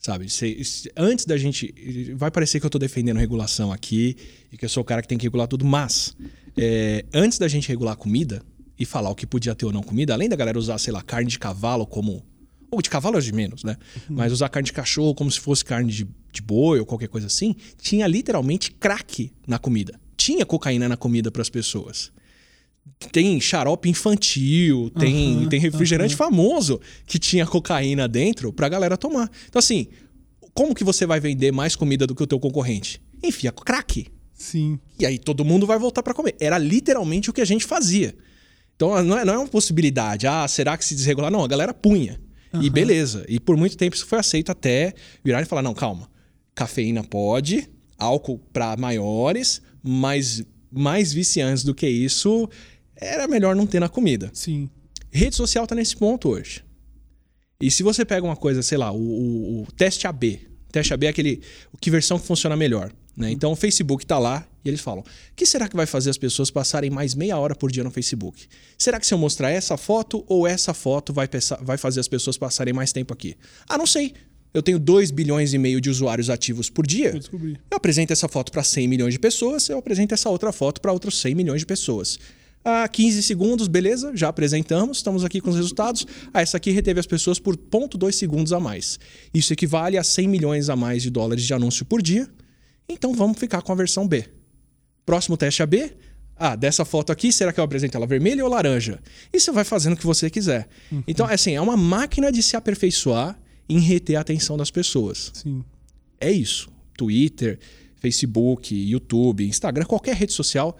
Sabe? 0.00 0.28
Se- 0.28 0.64
se- 0.64 0.90
antes 0.96 1.24
da 1.24 1.36
gente. 1.36 1.72
Vai 2.16 2.30
parecer 2.30 2.58
que 2.58 2.66
eu 2.66 2.70
tô 2.70 2.78
defendendo 2.78 3.18
regulação 3.18 3.70
aqui 3.72 4.16
e 4.52 4.56
que 4.56 4.64
eu 4.64 4.68
sou 4.68 4.80
o 4.82 4.84
cara 4.84 5.00
que 5.00 5.06
tem 5.08 5.16
que 5.18 5.24
regular 5.26 5.46
tudo, 5.46 5.64
mas 5.64 6.16
é, 6.56 7.04
antes 7.14 7.38
da 7.38 7.46
gente 7.46 7.68
regular 7.68 7.94
a 7.94 7.96
comida 7.96 8.42
e 8.78 8.84
falar 8.84 9.10
o 9.10 9.14
que 9.14 9.26
podia 9.26 9.54
ter 9.54 9.64
ou 9.66 9.72
não 9.72 9.82
comida, 9.82 10.12
além 10.12 10.28
da 10.28 10.36
galera 10.36 10.58
usar, 10.58 10.76
sei 10.78 10.92
lá, 10.92 11.02
carne 11.02 11.30
de 11.30 11.38
cavalo 11.38 11.86
como. 11.86 12.22
Ou 12.76 12.82
de 12.82 12.90
cavalo 12.90 13.18
de 13.18 13.32
menos, 13.32 13.64
né? 13.64 13.74
Mas 14.06 14.30
usar 14.32 14.50
carne 14.50 14.66
de 14.66 14.72
cachorro 14.74 15.14
como 15.14 15.30
se 15.30 15.40
fosse 15.40 15.64
carne 15.64 15.90
de, 15.90 16.06
de 16.30 16.42
boi 16.42 16.78
ou 16.78 16.84
qualquer 16.84 17.08
coisa 17.08 17.26
assim, 17.26 17.56
tinha 17.80 18.06
literalmente 18.06 18.70
crack 18.70 19.32
na 19.46 19.58
comida. 19.58 19.98
Tinha 20.14 20.44
cocaína 20.44 20.86
na 20.86 20.96
comida 20.96 21.30
para 21.30 21.40
as 21.40 21.48
pessoas. 21.48 22.12
Tem 23.10 23.40
xarope 23.40 23.88
infantil, 23.88 24.90
tem, 24.90 25.38
Aham, 25.38 25.48
tem 25.48 25.58
refrigerante 25.58 26.14
famoso 26.14 26.78
que 27.06 27.18
tinha 27.18 27.46
cocaína 27.46 28.06
dentro 28.06 28.52
pra 28.52 28.68
galera 28.68 28.98
tomar. 28.98 29.30
Então, 29.48 29.58
assim, 29.58 29.86
como 30.52 30.74
que 30.74 30.84
você 30.84 31.06
vai 31.06 31.18
vender 31.18 31.50
mais 31.50 31.74
comida 31.74 32.06
do 32.06 32.14
que 32.14 32.22
o 32.22 32.26
teu 32.26 32.38
concorrente? 32.38 33.00
Enfia 33.24 33.50
crack. 33.52 34.06
Sim. 34.34 34.78
E 35.00 35.06
aí 35.06 35.18
todo 35.18 35.46
mundo 35.46 35.66
vai 35.66 35.78
voltar 35.78 36.02
pra 36.02 36.12
comer. 36.12 36.36
Era 36.38 36.58
literalmente 36.58 37.30
o 37.30 37.32
que 37.32 37.40
a 37.40 37.46
gente 37.46 37.64
fazia. 37.64 38.14
Então 38.76 39.02
não 39.02 39.18
é, 39.18 39.24
não 39.24 39.32
é 39.32 39.38
uma 39.38 39.48
possibilidade. 39.48 40.26
Ah, 40.26 40.46
será 40.46 40.76
que 40.76 40.84
se 40.84 40.94
desregular? 40.94 41.30
Não, 41.30 41.42
a 41.42 41.48
galera 41.48 41.72
punha. 41.72 42.20
E 42.62 42.70
beleza. 42.70 43.24
E 43.28 43.38
por 43.40 43.56
muito 43.56 43.76
tempo 43.76 43.94
isso 43.96 44.06
foi 44.06 44.18
aceito 44.18 44.50
até 44.50 44.92
virar 45.24 45.42
e 45.42 45.44
falar: 45.44 45.62
não, 45.62 45.74
calma. 45.74 46.08
Cafeína 46.54 47.04
pode, 47.04 47.68
álcool 47.98 48.38
pra 48.52 48.76
maiores, 48.76 49.60
mas 49.82 50.42
mais 50.70 51.12
viciantes 51.12 51.62
do 51.64 51.74
que 51.74 51.86
isso 51.88 52.48
era 52.96 53.28
melhor 53.28 53.54
não 53.54 53.66
ter 53.66 53.80
na 53.80 53.88
comida. 53.88 54.30
Sim. 54.32 54.70
Rede 55.10 55.36
social 55.36 55.66
tá 55.66 55.74
nesse 55.74 55.96
ponto 55.96 56.28
hoje. 56.30 56.64
E 57.60 57.70
se 57.70 57.82
você 57.82 58.04
pega 58.04 58.24
uma 58.26 58.36
coisa, 58.36 58.62
sei 58.62 58.76
lá, 58.78 58.90
o, 58.92 58.96
o- 58.98 59.62
o 59.62 59.72
teste 59.72 60.06
AB. 60.06 60.40
Teste 60.70 60.92
AB 60.92 61.06
é 61.06 61.08
aquele. 61.10 61.40
Que 61.80 61.90
versão 61.90 62.18
que 62.18 62.26
funciona 62.26 62.56
melhor. 62.56 62.92
Né? 63.16 63.30
Então 63.30 63.52
o 63.52 63.56
Facebook 63.56 64.04
tá 64.04 64.18
lá 64.18 64.46
e 64.64 64.68
eles 64.68 64.80
falam: 64.80 65.00
o 65.00 65.04
que 65.34 65.46
será 65.46 65.68
que 65.68 65.76
vai 65.76 65.86
fazer 65.86 66.10
as 66.10 66.18
pessoas 66.18 66.50
passarem 66.50 66.90
mais 66.90 67.14
meia 67.14 67.38
hora 67.38 67.54
por 67.54 67.70
dia 67.70 67.82
no 67.82 67.90
Facebook? 67.90 68.46
Será 68.76 69.00
que 69.00 69.06
se 69.06 69.14
eu 69.14 69.18
mostrar 69.18 69.50
essa 69.50 69.76
foto 69.76 70.24
ou 70.28 70.46
essa 70.46 70.74
foto 70.74 71.12
vai, 71.12 71.28
vai 71.62 71.78
fazer 71.78 72.00
as 72.00 72.08
pessoas 72.08 72.36
passarem 72.36 72.74
mais 72.74 72.92
tempo 72.92 73.14
aqui? 73.14 73.36
Ah, 73.68 73.78
não 73.78 73.86
sei. 73.86 74.12
Eu 74.52 74.62
tenho 74.62 74.78
2 74.78 75.10
bilhões 75.10 75.52
e 75.52 75.58
meio 75.58 75.80
de 75.82 75.90
usuários 75.90 76.30
ativos 76.30 76.70
por 76.70 76.86
dia. 76.86 77.10
Eu 77.10 77.18
descobri. 77.18 77.58
Eu 77.70 77.76
apresento 77.76 78.12
essa 78.12 78.26
foto 78.26 78.50
para 78.50 78.62
100 78.62 78.88
milhões 78.88 79.12
de 79.12 79.18
pessoas, 79.18 79.68
eu 79.68 79.78
apresento 79.78 80.14
essa 80.14 80.30
outra 80.30 80.50
foto 80.50 80.80
para 80.80 80.92
outros 80.92 81.20
100 81.20 81.34
milhões 81.34 81.60
de 81.60 81.66
pessoas. 81.66 82.18
Ah, 82.64 82.88
15 82.88 83.22
segundos, 83.22 83.68
beleza, 83.68 84.12
já 84.14 84.28
apresentamos, 84.28 84.96
estamos 84.96 85.24
aqui 85.24 85.40
com 85.40 85.50
os 85.50 85.56
resultados. 85.56 86.06
Ah, 86.32 86.40
essa 86.40 86.56
aqui 86.56 86.70
reteve 86.70 86.98
as 86.98 87.06
pessoas 87.06 87.38
por 87.38 87.56
0,2 87.56 88.12
segundos 88.12 88.52
a 88.52 88.58
mais. 88.58 88.98
Isso 89.32 89.52
equivale 89.52 89.98
a 89.98 90.02
100 90.02 90.26
milhões 90.26 90.68
a 90.68 90.74
mais 90.74 91.02
de 91.02 91.10
dólares 91.10 91.44
de 91.44 91.54
anúncio 91.54 91.84
por 91.84 92.02
dia. 92.02 92.28
Então 92.88 93.12
vamos 93.12 93.38
ficar 93.38 93.62
com 93.62 93.72
a 93.72 93.74
versão 93.74 94.06
B. 94.06 94.24
Próximo 95.04 95.36
teste 95.36 95.62
AB. 95.62 95.92
Ah, 96.38 96.54
dessa 96.54 96.84
foto 96.84 97.10
aqui, 97.10 97.32
será 97.32 97.52
que 97.52 97.58
eu 97.58 97.64
apresento 97.64 97.96
ela 97.96 98.06
vermelha 98.06 98.44
ou 98.44 98.50
laranja? 98.50 99.00
E 99.32 99.40
você 99.40 99.50
vai 99.50 99.64
fazendo 99.64 99.94
o 99.94 99.96
que 99.96 100.04
você 100.04 100.28
quiser. 100.28 100.68
Então, 101.08 101.26
assim, 101.26 101.52
é 101.52 101.60
uma 101.60 101.76
máquina 101.76 102.30
de 102.30 102.42
se 102.42 102.56
aperfeiçoar 102.56 103.38
em 103.68 103.78
reter 103.78 104.16
a 104.16 104.20
atenção 104.20 104.56
das 104.56 104.70
pessoas. 104.70 105.32
Sim. 105.34 105.64
É 106.20 106.30
isso. 106.30 106.68
Twitter, 106.96 107.58
Facebook, 107.96 108.74
YouTube, 108.74 109.46
Instagram, 109.46 109.84
qualquer 109.86 110.14
rede 110.14 110.32
social, 110.32 110.76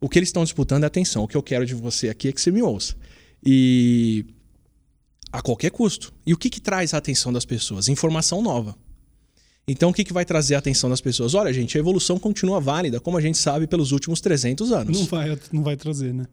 o 0.00 0.08
que 0.08 0.18
eles 0.18 0.30
estão 0.30 0.42
disputando 0.42 0.84
é 0.84 0.86
atenção. 0.86 1.24
O 1.24 1.28
que 1.28 1.36
eu 1.36 1.42
quero 1.42 1.66
de 1.66 1.74
você 1.74 2.08
aqui 2.08 2.28
é 2.28 2.32
que 2.32 2.40
você 2.40 2.50
me 2.50 2.62
ouça. 2.62 2.96
E 3.44 4.24
a 5.30 5.42
qualquer 5.42 5.70
custo. 5.70 6.14
E 6.26 6.32
o 6.32 6.36
que, 6.36 6.48
que 6.48 6.60
traz 6.60 6.94
a 6.94 6.98
atenção 6.98 7.32
das 7.32 7.44
pessoas? 7.44 7.88
Informação 7.88 8.40
nova. 8.40 8.76
Então, 9.66 9.90
o 9.90 9.94
que, 9.94 10.04
que 10.04 10.12
vai 10.12 10.24
trazer 10.24 10.54
a 10.54 10.58
atenção 10.58 10.90
das 10.90 11.00
pessoas? 11.00 11.34
Olha, 11.34 11.52
gente, 11.52 11.76
a 11.76 11.80
evolução 11.80 12.18
continua 12.18 12.60
válida, 12.60 13.00
como 13.00 13.16
a 13.16 13.20
gente 13.20 13.38
sabe, 13.38 13.66
pelos 13.66 13.92
últimos 13.92 14.20
300 14.20 14.72
anos. 14.72 15.00
Não 15.00 15.06
vai, 15.06 15.38
não 15.52 15.62
vai 15.62 15.76
trazer, 15.76 16.12
né? 16.12 16.26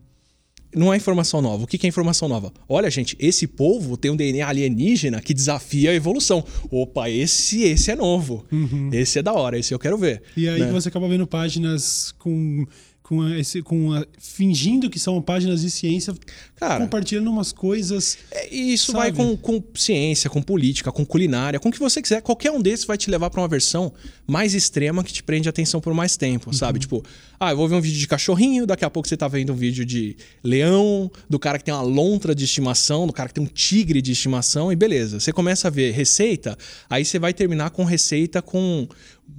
Não 0.74 0.94
é 0.94 0.98
informação 0.98 1.42
nova. 1.42 1.66
O 1.66 1.68
que 1.68 1.78
que 1.78 1.86
é 1.86 1.90
informação 1.90 2.30
nova? 2.30 2.52
Olha, 2.68 2.90
gente, 2.90 3.18
esse 3.20 3.46
povo 3.46 3.98
tem 3.98 4.10
um 4.10 4.16
DNA 4.16 4.48
alienígena 4.48 5.22
que 5.22 5.34
desafia 5.34 5.92
a 5.92 5.94
evolução. 5.94 6.44
Opa, 6.70 7.10
esse 7.10 7.64
esse 7.64 7.92
é 7.92 7.96
novo. 7.96 8.46
Esse 8.94 9.20
é 9.20 9.22
da 9.22 9.34
hora, 9.34 9.60
esse 9.60 9.74
eu 9.74 9.80
quero 9.80 9.98
ver. 9.98 10.22
E 10.36 10.48
aí 10.48 10.62
né? 10.62 10.72
você 10.72 10.88
acaba 10.88 11.08
vendo 11.10 11.28
páginas 11.28 12.14
com. 12.18 12.66
Com 13.12 13.28
esse, 13.36 13.62
com 13.62 13.92
a- 13.92 14.06
fingindo 14.18 14.90
que 14.90 14.98
são 14.98 15.22
páginas 15.22 15.62
de 15.62 15.70
ciência, 15.70 16.14
Cara, 16.56 16.80
compartilhando 16.80 17.30
umas 17.30 17.52
coisas. 17.52 18.18
É, 18.32 18.48
E 18.56 18.72
isso 18.74 18.94
Sabe? 18.94 18.98
vai 19.00 19.12
com, 19.12 19.36
com 19.36 19.62
ciência, 19.76 20.30
com 20.30 20.42
política, 20.42 20.94
com 20.94 21.06
culinária, 21.06 21.60
com 21.60 21.68
o 21.68 21.72
que 21.74 21.80
você 21.80 22.02
quiser. 22.02 22.22
Qualquer 22.22 22.52
um 22.52 22.62
desses 22.62 22.86
vai 22.86 22.98
te 22.98 23.12
levar 23.12 23.30
pra 23.30 23.42
uma 23.42 23.50
versão 23.50 23.92
mais 24.26 24.54
extrema 24.54 25.04
que 25.04 25.12
te 25.12 25.22
prende 25.24 25.50
a 25.50 25.52
atenção 25.52 25.82
por 25.82 25.94
mais 25.94 26.16
tempo, 26.16 26.54
sabe? 26.56 26.80
Tipo, 26.80 27.04
ah, 27.38 27.52
eu 27.52 27.58
vou 27.58 27.68
ver 27.68 27.76
um 27.76 27.82
vídeo 27.82 28.00
de 28.00 28.08
cachorrinho, 28.08 28.66
daqui 28.66 28.86
a 28.86 28.90
pouco 28.90 29.10
você 29.10 29.18
tá 29.18 29.28
vendo 29.28 29.52
um 29.52 29.58
vídeo 29.58 29.84
de 29.86 30.16
leão, 30.42 31.12
do 31.30 31.38
cara 31.38 31.58
que 31.58 31.66
tem 31.66 31.74
uma 31.74 31.82
lontra 31.84 32.34
de 32.34 32.46
estimação, 32.46 33.06
do 33.06 33.12
cara 33.12 33.28
que 33.28 33.36
tem 33.36 33.44
um 33.44 33.48
tigre 33.48 34.02
de 34.02 34.14
estimação, 34.14 34.72
e 34.72 34.76
beleza. 34.78 35.20
Você 35.20 35.34
começa 35.34 35.68
a 35.68 35.72
ver 35.72 35.92
receita, 35.92 36.58
aí 36.90 37.04
você 37.04 37.20
vai 37.20 37.34
terminar 37.34 37.72
com 37.72 37.84
receita 37.84 38.42
com 38.42 38.88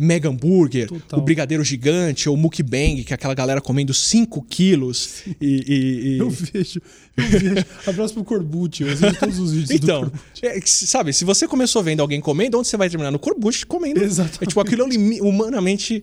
mega 0.00 0.28
hambúrguer, 0.28 0.88
Total. 0.88 1.18
o 1.18 1.22
brigadeiro 1.22 1.62
gigante, 1.64 2.28
ou 2.28 2.37
mukbang, 2.37 3.05
que 3.05 3.12
é 3.12 3.14
aquela 3.14 3.35
galera 3.35 3.61
comendo 3.61 3.92
5 3.94 4.42
quilos. 4.42 5.22
E, 5.40 5.46
e- 5.46 6.14
e- 6.14 6.18
Eu 6.18 6.31
vejo, 6.31 6.81
eu 7.16 7.24
vejo. 7.24 7.66
Abraço 7.87 8.14
pro 8.14 8.24
Corbucci, 8.24 8.83
eu 8.83 8.96
vejo 8.96 9.16
todos 9.18 9.38
os 9.38 9.52
vídeos 9.52 9.70
Então, 9.70 10.00
Corbucci. 10.02 10.46
é 10.46 10.61
sabe, 10.64 11.12
se 11.12 11.24
você 11.24 11.46
começou 11.46 11.83
vendo 11.83 12.00
alguém 12.00 12.20
comendo, 12.20 12.59
onde 12.59 12.68
você 12.68 12.76
vai 12.76 12.88
terminar? 12.88 13.11
No 13.11 13.18
corbucho 13.18 13.66
comendo. 13.66 14.02
Exatamente. 14.02 14.42
É 14.44 14.46
tipo, 14.46 14.61
aquilo 14.61 14.83
é 14.83 15.22
humanamente. 15.22 16.02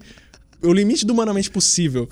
O 0.61 0.73
limite 0.73 1.05
do 1.05 1.13
humanamente 1.13 1.49
possível. 1.49 2.09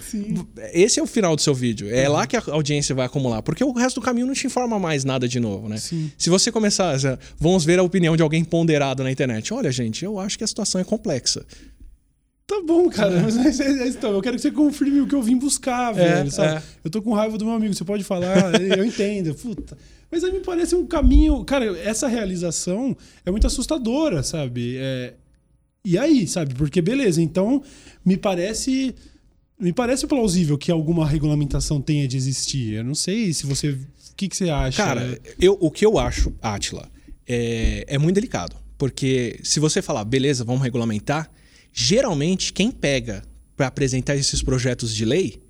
Esse 0.74 1.00
é 1.00 1.04
o 1.04 1.08
final 1.08 1.36
do 1.36 1.42
seu 1.42 1.54
vídeo. 1.54 1.90
É 1.94 2.08
lá 2.08 2.26
que 2.26 2.38
a 2.38 2.44
audiência 2.48 2.96
vai 2.96 3.06
acumular. 3.06 3.42
Porque 3.42 3.64
o 3.64 3.74
resto 3.74 4.00
do 4.00 4.04
caminho 4.04 4.26
não 4.26 4.34
te 4.34 4.48
informa 4.48 4.80
mais 4.80 5.04
nada 5.04 5.28
de 5.28 5.40
novo, 5.40 5.68
né? 5.68 5.78
Sim. 5.78 6.12
Se 6.18 6.30
você 6.30 6.52
começar. 6.52 6.98
já, 6.98 7.20
Vamos 7.38 7.66
ver 7.66 7.78
a 7.80 7.84
opinião 7.84 8.16
de 8.16 8.24
alguém 8.24 8.44
ponderado 8.44 9.04
na 9.04 9.12
internet. 9.12 9.54
Olha, 9.54 9.72
gente, 9.72 10.06
eu 10.06 10.18
acho 10.20 10.38
que 10.38 10.44
a 10.44 10.48
situação 10.48 10.80
é 10.80 10.84
complexa. 10.84 11.46
Tá 12.48 12.62
bom, 12.66 12.90
cara. 12.90 13.20
Mas 13.22 13.60
é, 13.60 13.84
é, 13.84 13.88
então, 13.90 14.12
eu 14.12 14.22
quero 14.22 14.38
que 14.38 14.42
você 14.42 14.52
confirme 14.52 15.02
o 15.02 15.08
que 15.08 15.14
eu 15.14 15.22
vim 15.22 15.38
buscar, 15.38 15.92
velho. 15.92 16.32
sabe? 16.32 16.56
é. 16.56 16.64
Eu 16.86 16.90
tô 16.90 17.02
com 17.02 17.12
raiva 17.12 17.38
do 17.38 17.44
meu 17.44 17.54
amigo, 17.54 17.74
você 17.74 17.84
pode 17.84 18.06
falar, 18.06 18.54
eu 18.62 18.86
entendo. 18.86 19.36
Puta. 19.36 19.78
Mas 20.10 20.24
aí 20.24 20.32
me 20.32 20.40
parece 20.40 20.74
um 20.74 20.86
caminho. 20.86 21.44
Cara, 21.44 21.78
essa 21.80 22.08
realização 22.08 22.96
é 23.26 23.32
muito 23.32 23.46
assustadora, 23.46 24.24
sabe? 24.24 24.78
É, 24.80 25.14
E 25.88 25.98
aí, 25.98 26.28
sabe? 26.28 26.54
Porque 26.54 26.82
beleza, 26.82 27.22
então 27.22 27.64
me 28.04 28.18
parece. 28.18 28.94
Me 29.58 29.72
parece 29.72 30.06
plausível 30.06 30.58
que 30.58 30.70
alguma 30.70 31.08
regulamentação 31.08 31.82
tenha 31.82 32.06
de 32.06 32.18
existir. 32.18 32.74
Eu 32.74 32.84
não 32.84 32.94
sei 32.94 33.32
se 33.32 33.46
você. 33.46 33.70
O 33.70 34.16
que, 34.18 34.28
que 34.28 34.36
você 34.36 34.50
acha? 34.50 34.84
Cara, 34.84 35.18
eu, 35.40 35.58
o 35.62 35.72
que 35.72 35.86
eu 35.86 35.98
acho, 35.98 36.34
Atila, 36.42 36.92
é, 37.26 37.86
é 37.88 37.98
muito 37.98 38.16
delicado. 38.16 38.58
Porque 38.78 39.40
se 39.44 39.62
você 39.62 39.82
falar, 39.82 40.04
beleza, 40.04 40.44
vamos 40.44 40.62
regulamentar, 40.62 41.32
geralmente 41.72 42.52
quem 42.52 42.70
pega 42.70 43.24
para 43.56 43.68
apresentar 43.68 44.18
esses 44.18 44.44
projetos 44.44 44.94
de 44.94 45.06
lei 45.06 45.42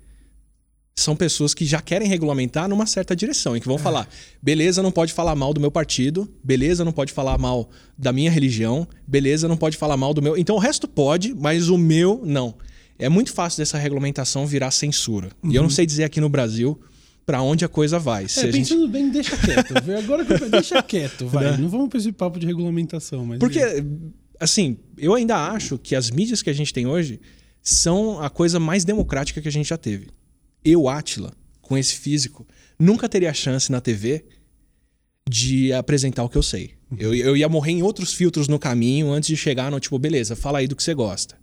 são 0.98 1.14
pessoas 1.16 1.54
que 1.54 1.64
já 1.64 1.80
querem 1.80 2.08
regulamentar 2.08 2.68
numa 2.68 2.86
certa 2.86 3.14
direção, 3.14 3.56
em 3.56 3.60
que 3.60 3.66
vão 3.66 3.76
é. 3.76 3.78
falar: 3.78 4.08
beleza, 4.42 4.82
não 4.82 4.90
pode 4.90 5.12
falar 5.12 5.34
mal 5.34 5.52
do 5.54 5.60
meu 5.60 5.70
partido, 5.70 6.28
beleza, 6.42 6.84
não 6.84 6.92
pode 6.92 7.12
falar 7.12 7.38
mal 7.38 7.68
da 7.96 8.12
minha 8.12 8.30
religião, 8.30 8.86
beleza, 9.06 9.48
não 9.48 9.56
pode 9.56 9.76
falar 9.76 9.96
mal 9.96 10.12
do 10.12 10.22
meu. 10.22 10.36
Então 10.36 10.56
o 10.56 10.58
resto 10.58 10.88
pode, 10.88 11.34
mas 11.34 11.68
o 11.68 11.78
meu 11.78 12.22
não. 12.24 12.54
É 12.98 13.08
muito 13.08 13.32
fácil 13.32 13.58
dessa 13.58 13.78
regulamentação 13.78 14.46
virar 14.46 14.72
censura. 14.72 15.30
Uhum. 15.42 15.52
E 15.52 15.54
eu 15.54 15.62
não 15.62 15.68
uhum. 15.68 15.74
sei 15.74 15.86
dizer 15.86 16.04
aqui 16.04 16.20
no 16.20 16.28
Brasil 16.28 16.78
para 17.24 17.42
onde 17.42 17.64
a 17.64 17.68
coisa 17.68 17.98
vai. 17.98 18.24
É, 18.24 18.26
pensando 18.26 18.52
gente... 18.52 18.88
bem, 18.88 19.10
deixa 19.10 19.36
quieto. 19.36 19.74
Agora 19.98 20.24
que 20.24 20.32
eu... 20.32 20.50
deixa 20.50 20.82
quieto, 20.82 21.26
vai. 21.28 21.52
Né? 21.52 21.56
Não 21.58 21.68
vamos 21.68 21.88
para 21.88 21.98
esse 21.98 22.10
papo 22.10 22.40
de 22.40 22.46
regulamentação, 22.46 23.24
mas. 23.24 23.38
Porque, 23.38 23.60
assim, 24.40 24.78
eu 24.96 25.14
ainda 25.14 25.36
acho 25.36 25.78
que 25.78 25.94
as 25.94 26.10
mídias 26.10 26.42
que 26.42 26.50
a 26.50 26.52
gente 26.52 26.72
tem 26.72 26.86
hoje 26.86 27.20
são 27.62 28.20
a 28.20 28.30
coisa 28.30 28.58
mais 28.58 28.84
democrática 28.84 29.40
que 29.40 29.48
a 29.48 29.52
gente 29.52 29.68
já 29.68 29.76
teve. 29.76 30.08
Eu, 30.64 30.88
Átila, 30.88 31.32
com 31.60 31.76
esse 31.76 31.94
físico, 31.96 32.46
nunca 32.78 33.08
teria 33.08 33.32
chance 33.32 33.70
na 33.70 33.80
TV 33.80 34.24
de 35.28 35.72
apresentar 35.72 36.24
o 36.24 36.28
que 36.28 36.38
eu 36.38 36.42
sei. 36.42 36.74
Uhum. 36.90 36.96
Eu, 36.98 37.14
eu 37.14 37.36
ia 37.36 37.48
morrer 37.48 37.72
em 37.72 37.82
outros 37.82 38.14
filtros 38.14 38.48
no 38.48 38.58
caminho 38.58 39.10
antes 39.10 39.28
de 39.28 39.36
chegar 39.36 39.70
no 39.70 39.78
tipo, 39.78 39.98
beleza, 39.98 40.34
fala 40.34 40.58
aí 40.58 40.66
do 40.66 40.74
que 40.74 40.82
você 40.82 40.94
gosta. 40.94 41.36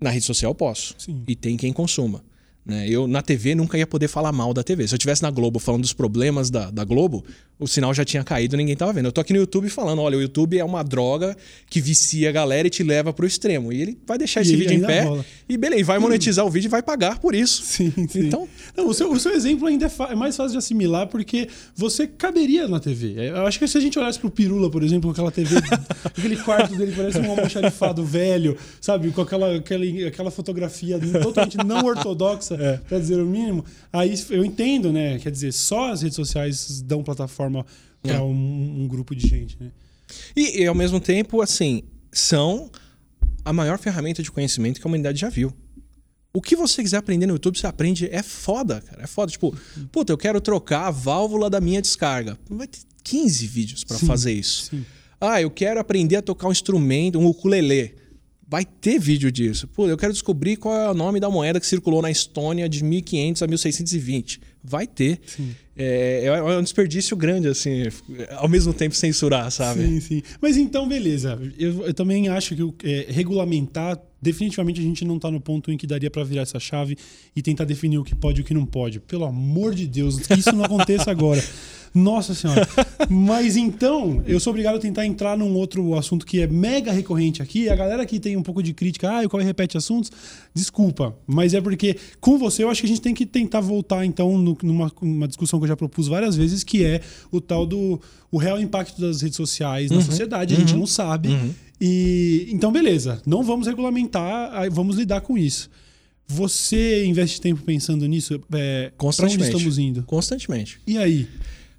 Na 0.00 0.10
rede 0.10 0.24
social 0.24 0.50
eu 0.50 0.54
posso. 0.54 0.94
Sim. 0.98 1.24
E 1.26 1.36
tem 1.36 1.56
quem 1.56 1.72
consuma. 1.72 2.24
Né? 2.68 2.86
Eu, 2.86 3.08
na 3.08 3.22
TV, 3.22 3.54
nunca 3.54 3.78
ia 3.78 3.86
poder 3.86 4.08
falar 4.08 4.30
mal 4.30 4.52
da 4.52 4.62
TV. 4.62 4.86
Se 4.86 4.94
eu 4.94 4.98
tivesse 4.98 5.22
na 5.22 5.30
Globo 5.30 5.58
falando 5.58 5.80
dos 5.80 5.94
problemas 5.94 6.50
da, 6.50 6.70
da 6.70 6.84
Globo, 6.84 7.24
o 7.58 7.66
sinal 7.66 7.94
já 7.94 8.04
tinha 8.04 8.22
caído 8.22 8.58
ninguém 8.58 8.76
tava 8.76 8.92
vendo. 8.92 9.06
Eu 9.06 9.12
tô 9.12 9.22
aqui 9.22 9.32
no 9.32 9.38
YouTube 9.38 9.70
falando: 9.70 10.02
olha, 10.02 10.18
o 10.18 10.20
YouTube 10.20 10.58
é 10.58 10.62
uma 10.62 10.84
droga 10.84 11.34
que 11.70 11.80
vicia 11.80 12.28
a 12.28 12.32
galera 12.32 12.68
e 12.68 12.70
te 12.70 12.82
leva 12.82 13.10
pro 13.10 13.26
extremo. 13.26 13.72
E 13.72 13.80
ele 13.80 13.98
vai 14.06 14.18
deixar 14.18 14.42
esse 14.42 14.54
vídeo 14.54 14.74
em 14.74 14.82
pé 14.82 15.00
rola. 15.00 15.24
e 15.48 15.56
beleza, 15.56 15.84
vai 15.84 15.98
monetizar 15.98 16.44
hum. 16.44 16.48
o 16.48 16.50
vídeo 16.50 16.68
e 16.68 16.70
vai 16.70 16.82
pagar 16.82 17.18
por 17.18 17.34
isso. 17.34 17.62
Sim, 17.62 17.90
sim. 18.06 18.26
Então, 18.26 18.46
Não, 18.76 18.88
o, 18.88 18.92
seu, 18.92 19.10
o 19.10 19.18
seu 19.18 19.32
exemplo 19.32 19.66
ainda 19.66 19.86
é, 19.86 20.12
é, 20.12 20.14
mais 20.14 20.36
fácil 20.36 20.52
de 20.52 20.58
assimilar 20.58 21.06
porque 21.06 21.48
você 21.74 22.06
caberia 22.06 22.68
na 22.68 22.78
TV. 22.78 23.14
Eu 23.16 23.46
acho 23.46 23.58
que 23.58 23.66
se 23.66 23.78
a 23.78 23.80
gente 23.80 23.98
olhasse 23.98 24.18
pro 24.18 24.30
Pirula, 24.30 24.70
por 24.70 24.82
exemplo, 24.82 25.08
com 25.08 25.12
aquela 25.12 25.30
TV, 25.30 25.56
aquele 26.04 26.36
quarto 26.36 26.76
dele 26.76 26.92
parece 26.94 27.18
um 27.18 27.30
almoxarifado 27.30 28.04
velho, 28.04 28.58
sabe? 28.78 29.10
Com 29.10 29.22
aquela, 29.22 29.56
aquela, 29.56 29.84
aquela 30.06 30.30
fotografia 30.30 30.98
totalmente 31.22 31.56
não 31.56 31.86
ortodoxa 31.86 32.57
é. 32.58 32.76
para 32.78 32.98
dizer 32.98 33.20
o 33.20 33.26
mínimo. 33.26 33.64
Aí 33.92 34.14
eu 34.30 34.44
entendo, 34.44 34.92
né? 34.92 35.18
Quer 35.18 35.30
dizer, 35.30 35.52
só 35.52 35.92
as 35.92 36.02
redes 36.02 36.16
sociais 36.16 36.82
dão 36.82 37.02
plataforma 37.02 37.64
para 38.02 38.14
é. 38.14 38.20
um, 38.20 38.82
um, 38.82 38.88
grupo 38.88 39.14
de 39.14 39.26
gente, 39.26 39.56
né? 39.60 39.70
E, 40.34 40.62
e, 40.62 40.66
ao 40.66 40.74
mesmo 40.74 41.00
tempo, 41.00 41.42
assim, 41.42 41.82
são 42.12 42.70
a 43.44 43.52
maior 43.52 43.78
ferramenta 43.78 44.22
de 44.22 44.30
conhecimento 44.30 44.80
que 44.80 44.86
a 44.86 44.88
humanidade 44.88 45.20
já 45.20 45.28
viu. 45.28 45.52
O 46.32 46.40
que 46.40 46.54
você 46.54 46.82
quiser 46.82 46.98
aprender 46.98 47.26
no 47.26 47.34
YouTube, 47.34 47.58
você 47.58 47.66
aprende. 47.66 48.08
É 48.10 48.22
foda, 48.22 48.80
cara. 48.80 49.02
É 49.02 49.06
foda. 49.06 49.32
Tipo, 49.32 49.56
puta, 49.90 50.12
eu 50.12 50.18
quero 50.18 50.40
trocar 50.40 50.86
a 50.86 50.90
válvula 50.90 51.50
da 51.50 51.60
minha 51.60 51.80
descarga. 51.82 52.38
Vai 52.48 52.66
ter 52.66 52.80
15 53.02 53.46
vídeos 53.46 53.84
para 53.84 53.98
fazer 53.98 54.32
isso. 54.32 54.66
Sim. 54.70 54.84
Ah, 55.20 55.40
eu 55.42 55.50
quero 55.50 55.80
aprender 55.80 56.16
a 56.16 56.22
tocar 56.22 56.48
um 56.48 56.52
instrumento, 56.52 57.18
um 57.18 57.26
ukulele 57.26 57.96
vai 58.48 58.64
ter 58.64 58.98
vídeo 58.98 59.30
disso. 59.30 59.68
Pô, 59.68 59.86
eu 59.86 59.96
quero 59.96 60.12
descobrir 60.12 60.56
qual 60.56 60.74
é 60.74 60.90
o 60.90 60.94
nome 60.94 61.20
da 61.20 61.28
moeda 61.28 61.60
que 61.60 61.66
circulou 61.66 62.00
na 62.00 62.10
Estônia 62.10 62.68
de 62.68 62.82
1500 62.82 63.42
a 63.42 63.46
1620. 63.46 64.40
Vai 64.64 64.86
ter. 64.86 65.20
É, 65.78 66.24
é, 66.24 66.42
um 66.58 66.62
desperdício 66.62 67.16
grande, 67.16 67.46
assim, 67.46 67.84
ao 68.32 68.48
mesmo 68.48 68.74
tempo 68.74 68.96
censurar, 68.96 69.48
sabe? 69.52 69.86
Sim, 69.86 70.00
sim. 70.00 70.22
Mas 70.40 70.56
então, 70.56 70.88
beleza. 70.88 71.38
Eu, 71.56 71.86
eu 71.86 71.94
também 71.94 72.28
acho 72.28 72.56
que 72.56 72.88
é, 72.88 73.06
regulamentar, 73.08 73.96
definitivamente 74.20 74.80
a 74.80 74.82
gente 74.82 75.04
não 75.04 75.16
está 75.16 75.30
no 75.30 75.40
ponto 75.40 75.70
em 75.70 75.76
que 75.76 75.86
daria 75.86 76.10
para 76.10 76.24
virar 76.24 76.42
essa 76.42 76.58
chave 76.58 76.96
e 77.34 77.40
tentar 77.40 77.64
definir 77.64 77.98
o 77.98 78.02
que 78.02 78.16
pode 78.16 78.40
e 78.40 78.42
o 78.42 78.44
que 78.44 78.52
não 78.52 78.66
pode. 78.66 78.98
Pelo 78.98 79.24
amor 79.24 79.72
de 79.72 79.86
Deus, 79.86 80.18
que 80.18 80.34
isso 80.34 80.52
não 80.52 80.64
aconteça 80.64 81.12
agora. 81.12 81.42
Nossa 81.94 82.34
Senhora. 82.34 82.66
Mas 83.08 83.56
então, 83.56 84.22
eu 84.26 84.38
sou 84.38 84.50
obrigado 84.50 84.76
a 84.76 84.78
tentar 84.78 85.06
entrar 85.06 85.36
num 85.36 85.54
outro 85.54 85.94
assunto 85.94 86.26
que 86.26 86.40
é 86.40 86.46
mega 86.46 86.92
recorrente 86.92 87.42
aqui. 87.42 87.68
A 87.68 87.76
galera 87.76 88.04
que 88.04 88.20
tem 88.20 88.36
um 88.36 88.42
pouco 88.42 88.62
de 88.62 88.72
crítica, 88.72 89.10
ah, 89.10 89.24
o 89.24 89.28
qual 89.28 89.42
repete 89.42 89.76
assuntos, 89.76 90.10
desculpa. 90.54 91.16
Mas 91.26 91.54
é 91.54 91.60
porque 91.60 91.96
com 92.20 92.38
você 92.38 92.62
eu 92.62 92.70
acho 92.70 92.80
que 92.80 92.86
a 92.86 92.88
gente 92.88 93.00
tem 93.00 93.14
que 93.14 93.26
tentar 93.26 93.60
voltar, 93.60 94.04
então, 94.04 94.36
numa, 94.38 94.92
numa 95.00 95.28
discussão 95.28 95.58
que 95.58 95.66
já 95.68 95.76
propus 95.76 96.08
várias 96.08 96.34
vezes, 96.36 96.64
que 96.64 96.84
é 96.84 97.00
o 97.30 97.40
tal 97.40 97.66
do 97.66 98.00
o 98.30 98.36
real 98.36 98.60
impacto 98.60 99.00
das 99.00 99.22
redes 99.22 99.36
sociais 99.36 99.90
uhum, 99.90 99.98
na 99.98 100.04
sociedade. 100.04 100.54
A 100.54 100.58
gente 100.58 100.72
uhum, 100.72 100.80
não 100.80 100.86
sabe. 100.86 101.28
Uhum. 101.28 101.54
E 101.80 102.48
então, 102.50 102.72
beleza, 102.72 103.22
não 103.24 103.42
vamos 103.42 103.66
regulamentar, 103.66 104.70
vamos 104.70 104.96
lidar 104.96 105.20
com 105.20 105.38
isso. 105.38 105.70
Você 106.26 107.06
investe 107.06 107.40
tempo 107.40 107.62
pensando 107.62 108.06
nisso? 108.06 108.40
É, 108.52 108.92
Constantemente. 108.96 109.44
onde 109.44 109.56
estamos 109.56 109.78
indo? 109.78 110.02
Constantemente. 110.02 110.80
E 110.86 110.98
aí? 110.98 111.26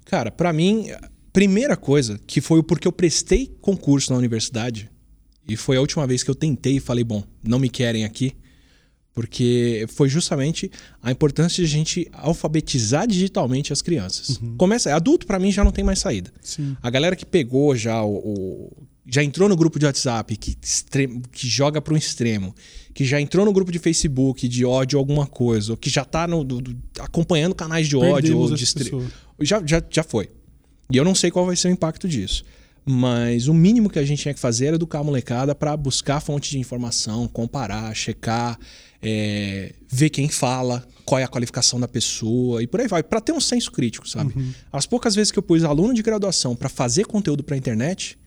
Cara, 0.04 0.30
para 0.30 0.52
mim, 0.52 0.88
primeira 1.32 1.76
coisa, 1.76 2.18
que 2.26 2.40
foi 2.40 2.58
o 2.58 2.62
porque 2.62 2.88
eu 2.88 2.92
prestei 2.92 3.54
concurso 3.60 4.12
na 4.12 4.18
universidade, 4.18 4.90
e 5.48 5.56
foi 5.56 5.76
a 5.76 5.80
última 5.80 6.06
vez 6.06 6.22
que 6.22 6.30
eu 6.30 6.34
tentei 6.34 6.76
e 6.76 6.80
falei, 6.80 7.04
bom, 7.04 7.22
não 7.44 7.58
me 7.58 7.68
querem 7.68 8.04
aqui, 8.04 8.32
porque 9.12 9.86
foi 9.88 10.08
justamente 10.08 10.70
a 11.02 11.10
importância 11.10 11.64
de 11.64 11.68
a 11.68 11.72
gente 11.72 12.08
alfabetizar 12.12 13.06
digitalmente 13.06 13.72
as 13.72 13.82
crianças. 13.82 14.38
Uhum. 14.38 14.56
Começa, 14.56 14.94
adulto 14.94 15.26
para 15.26 15.38
mim 15.38 15.50
já 15.50 15.64
não 15.64 15.72
tem 15.72 15.84
mais 15.84 15.98
saída. 15.98 16.32
Sim. 16.42 16.76
A 16.82 16.90
galera 16.90 17.16
que 17.16 17.26
pegou 17.26 17.74
já 17.74 18.02
o, 18.02 18.16
o 18.16 18.72
já 19.06 19.24
entrou 19.24 19.48
no 19.48 19.56
grupo 19.56 19.78
de 19.78 19.86
WhatsApp, 19.86 20.36
que, 20.36 20.56
que 21.32 21.48
joga 21.48 21.80
para 21.80 21.92
um 21.92 21.96
extremo, 21.96 22.54
que 22.94 23.04
já 23.04 23.20
entrou 23.20 23.44
no 23.44 23.52
grupo 23.52 23.72
de 23.72 23.80
Facebook 23.80 24.46
de 24.46 24.64
ódio 24.64 24.98
alguma 24.98 25.26
coisa, 25.26 25.72
ou 25.72 25.76
que 25.76 25.90
já 25.90 26.02
está 26.02 26.28
acompanhando 27.00 27.54
canais 27.54 27.88
de 27.88 27.96
Perdemos 27.96 28.18
ódio 28.18 28.38
ou 28.38 28.54
de 28.54 28.62
extremo 28.62 29.10
já, 29.40 29.62
já, 29.64 29.82
já 29.88 30.02
foi. 30.02 30.28
E 30.90 30.96
eu 30.96 31.04
não 31.04 31.14
sei 31.14 31.30
qual 31.30 31.46
vai 31.46 31.56
ser 31.56 31.68
o 31.68 31.70
impacto 31.70 32.08
disso. 32.08 32.44
Mas 32.84 33.46
o 33.46 33.54
mínimo 33.54 33.90
que 33.90 33.98
a 33.98 34.04
gente 34.04 34.22
tinha 34.22 34.34
que 34.34 34.40
fazer 34.40 34.66
era 34.66 34.76
educar 34.76 35.00
a 35.00 35.04
molecada 35.04 35.54
para 35.54 35.76
buscar 35.76 36.20
fonte 36.20 36.50
de 36.50 36.58
informação, 36.58 37.28
comparar, 37.28 37.94
checar, 37.94 38.58
é, 39.02 39.72
ver 39.88 40.10
quem 40.10 40.28
fala, 40.28 40.86
qual 41.04 41.18
é 41.18 41.24
a 41.24 41.28
qualificação 41.28 41.80
da 41.80 41.88
pessoa 41.88 42.62
e 42.62 42.66
por 42.66 42.80
aí 42.80 42.88
vai, 42.88 43.02
para 43.02 43.20
ter 43.20 43.32
um 43.32 43.40
senso 43.40 43.72
crítico, 43.72 44.08
sabe? 44.08 44.32
Uhum. 44.36 44.52
As 44.72 44.86
poucas 44.86 45.14
vezes 45.14 45.32
que 45.32 45.38
eu 45.38 45.42
pus 45.42 45.64
aluno 45.64 45.94
de 45.94 46.02
graduação 46.02 46.54
para 46.54 46.68
fazer 46.68 47.06
conteúdo 47.06 47.42
para 47.42 47.54
a 47.54 47.58
internet, 47.58 48.18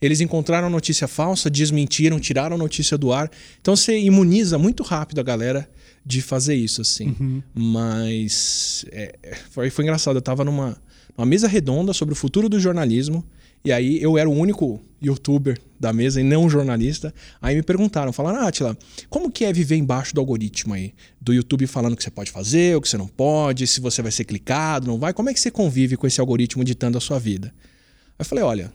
eles 0.00 0.20
encontraram 0.20 0.70
notícia 0.70 1.06
falsa, 1.06 1.50
desmentiram, 1.50 2.18
tiraram 2.18 2.56
notícia 2.56 2.96
do 2.96 3.12
ar. 3.12 3.30
Então 3.60 3.76
você 3.76 3.98
imuniza 3.98 4.56
muito 4.56 4.82
rápido 4.82 5.18
a 5.18 5.22
galera 5.22 5.68
de 6.04 6.22
fazer 6.22 6.54
isso, 6.54 6.80
assim. 6.80 7.14
Uhum. 7.20 7.42
Mas 7.54 8.86
é, 8.90 9.14
foi, 9.50 9.68
foi 9.68 9.84
engraçado. 9.84 10.16
Eu 10.16 10.22
tava 10.22 10.42
numa, 10.44 10.80
numa 11.16 11.26
mesa 11.26 11.46
redonda 11.46 11.92
sobre 11.92 12.14
o 12.14 12.16
futuro 12.16 12.48
do 12.48 12.58
jornalismo. 12.58 13.24
E 13.64 13.72
aí 13.72 14.02
eu 14.02 14.16
era 14.16 14.28
o 14.28 14.32
único 14.32 14.80
youtuber 15.02 15.58
da 15.78 15.92
mesa 15.92 16.20
e 16.20 16.24
não 16.24 16.48
jornalista. 16.48 17.12
Aí 17.40 17.56
me 17.56 17.62
perguntaram, 17.62 18.12
falaram, 18.12 18.40
ah, 18.40 18.48
Atila, 18.48 18.76
como 19.08 19.30
que 19.30 19.44
é 19.44 19.52
viver 19.52 19.76
embaixo 19.76 20.14
do 20.14 20.20
algoritmo 20.20 20.74
aí? 20.74 20.94
Do 21.20 21.32
YouTube 21.32 21.66
falando 21.66 21.94
o 21.94 21.96
que 21.96 22.02
você 22.02 22.10
pode 22.10 22.30
fazer, 22.30 22.76
o 22.76 22.80
que 22.80 22.88
você 22.88 22.98
não 22.98 23.06
pode, 23.06 23.66
se 23.66 23.80
você 23.80 24.02
vai 24.02 24.12
ser 24.12 24.24
clicado, 24.24 24.86
não 24.86 24.98
vai. 24.98 25.12
Como 25.12 25.30
é 25.30 25.34
que 25.34 25.40
você 25.40 25.50
convive 25.50 25.96
com 25.96 26.06
esse 26.06 26.20
algoritmo 26.20 26.64
ditando 26.64 26.98
a 26.98 27.00
sua 27.00 27.18
vida? 27.18 27.48
Aí 27.48 28.14
eu 28.20 28.24
falei, 28.24 28.44
olha, 28.44 28.72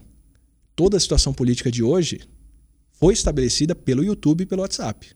toda 0.74 0.96
a 0.96 1.00
situação 1.00 1.32
política 1.32 1.70
de 1.70 1.82
hoje 1.82 2.20
foi 2.92 3.12
estabelecida 3.12 3.74
pelo 3.74 4.04
YouTube 4.04 4.42
e 4.42 4.46
pelo 4.46 4.62
WhatsApp. 4.62 5.08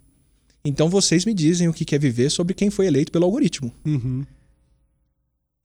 Então 0.64 0.88
vocês 0.88 1.24
me 1.24 1.32
dizem 1.32 1.68
o 1.68 1.72
que 1.72 1.94
é 1.94 1.98
viver 1.98 2.30
sobre 2.30 2.54
quem 2.54 2.70
foi 2.70 2.86
eleito 2.86 3.10
pelo 3.10 3.24
algoritmo. 3.24 3.72
Uhum. 3.84 4.24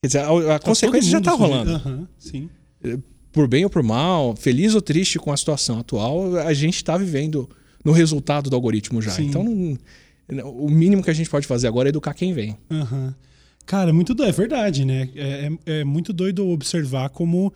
Quer 0.02 0.08
dizer, 0.08 0.20
a, 0.20 0.56
a 0.56 0.60
tá 0.60 0.66
consequência 0.66 1.10
já 1.12 1.18
está 1.18 1.32
rolando. 1.32 1.72
Uhum, 1.72 2.08
sim. 2.18 2.50
Por 3.36 3.50
bem 3.50 3.66
ou 3.66 3.70
por 3.70 3.84
mal, 3.84 4.34
feliz 4.34 4.76
ou 4.76 4.82
triste 4.82 5.20
com 5.20 5.30
a 5.30 5.36
situação 5.36 5.80
atual, 5.80 6.38
a 6.38 6.54
gente 6.54 6.78
está 6.78 6.98
vivendo 6.98 7.50
no 7.84 7.92
resultado 7.92 8.50
do 8.50 8.56
algoritmo 8.56 9.02
já. 9.02 9.12
Sim. 9.12 9.26
Então, 9.26 9.78
o 10.46 10.70
mínimo 10.70 11.04
que 11.04 11.10
a 11.10 11.14
gente 11.14 11.30
pode 11.30 11.46
fazer 11.46 11.68
agora 11.68 11.90
é 11.90 11.92
educar 11.92 12.14
quem 12.14 12.32
vem. 12.32 12.56
Uhum. 12.70 13.14
Cara, 13.66 13.90
é 13.90 13.94
muito 13.94 14.14
doido, 14.14 14.30
é 14.30 14.32
verdade, 14.32 14.86
né? 14.86 15.10
É, 15.14 15.52
é, 15.66 15.80
é 15.80 15.84
muito 15.84 16.14
doido 16.14 16.48
observar 16.48 17.10
como 17.10 17.52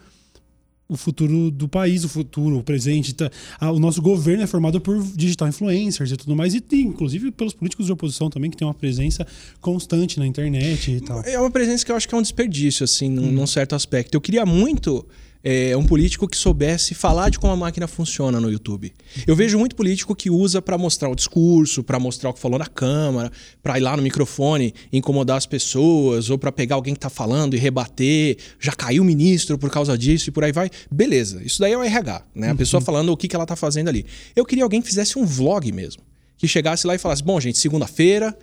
o 0.90 0.98
futuro 0.98 1.50
do 1.50 1.70
país, 1.70 2.04
o 2.04 2.10
futuro, 2.10 2.58
o 2.58 2.64
presente. 2.64 3.14
Tá, 3.14 3.32
o 3.72 3.80
nosso 3.80 4.02
governo 4.02 4.44
é 4.44 4.48
formado 4.48 4.82
por 4.82 5.02
digital 5.16 5.48
influencers 5.48 6.12
e 6.12 6.18
tudo 6.18 6.36
mais, 6.36 6.54
e 6.54 6.62
inclusive 6.74 7.32
pelos 7.32 7.54
políticos 7.54 7.86
de 7.86 7.92
oposição 7.94 8.30
também, 8.30 8.52
que 8.52 8.58
tem 8.58 8.68
uma 8.68 8.74
presença 8.74 9.26
constante 9.62 10.20
na 10.20 10.28
internet 10.28 10.92
e 10.92 11.00
tal. 11.00 11.22
É 11.22 11.40
uma 11.40 11.50
presença 11.50 11.86
que 11.86 11.92
eu 11.94 11.96
acho 11.96 12.06
que 12.06 12.14
é 12.14 12.18
um 12.18 12.22
desperdício, 12.22 12.84
assim, 12.84 13.08
num, 13.08 13.30
hum. 13.30 13.32
num 13.32 13.48
certo 13.48 13.76
aspecto. 13.76 14.16
Eu 14.16 14.20
queria 14.20 14.46
muito 14.46 15.08
é, 15.44 15.76
um 15.76 15.86
político 15.86 16.28
que 16.28 16.36
soubesse 16.36 16.94
falar 16.94 17.30
de 17.30 17.40
como 17.40 17.54
a 17.54 17.56
máquina 17.56 17.88
funciona 17.88 18.40
no 18.40 18.52
YouTube. 18.52 18.94
Eu 19.26 19.36
vejo 19.36 19.58
muito 19.58 19.76
político 19.76 20.16
que 20.16 20.30
usa 20.30 20.62
para 20.62 20.78
mostrar 20.78 21.10
o 21.10 21.16
discurso, 21.16 21.84
para 21.84 22.00
mostrar 22.00 22.30
o 22.30 22.34
que 22.34 22.40
falou 22.40 22.60
na 22.60 22.66
Câmara, 22.66 23.32
para 23.64 23.78
ir 23.78 23.82
lá 23.82 23.96
no 23.96 24.04
microfone 24.04 24.74
incomodar 24.92 25.38
as 25.38 25.46
pessoas, 25.46 26.30
ou 26.30 26.38
para 26.38 26.52
pegar 26.52 26.76
alguém 26.76 26.94
que 26.94 26.98
está 26.98 27.10
falando 27.10 27.56
e 27.56 27.58
rebater. 27.58 28.38
Já 28.60 28.74
caiu 28.74 29.04
o 29.04 29.06
ministro 29.06 29.58
por 29.58 29.70
causa 29.70 29.98
disso 29.98 30.30
e 30.30 30.32
por 30.32 30.44
aí 30.44 30.52
vai. 30.52 30.70
Beleza, 30.92 31.42
isso 31.44 31.60
daí 31.60 31.74
é 31.74 31.78
o 31.78 31.84
RH, 31.84 32.24
né? 32.36 32.50
A 32.50 32.56
pessoa 32.56 32.80
uhum. 32.80 32.86
falando 32.86 33.10
o 33.10 33.18
que, 33.18 33.28
que 33.28 33.36
ela 33.36 33.46
está 33.46 33.56
fazendo 33.56 33.88
ali. 33.88 34.06
Eu 34.36 34.46
queria 34.46 34.64
alguém 34.64 34.82
que 34.82 34.88
fizesse 34.88 35.18
um 35.18 35.26
vlog 35.26 35.72
mesmo. 35.72 36.04
Que 36.38 36.48
chegasse 36.48 36.86
lá 36.86 36.96
e 36.96 36.98
falasse: 36.98 37.24
bom, 37.24 37.40
gente, 37.40 37.58
segunda-feira, 37.58 38.38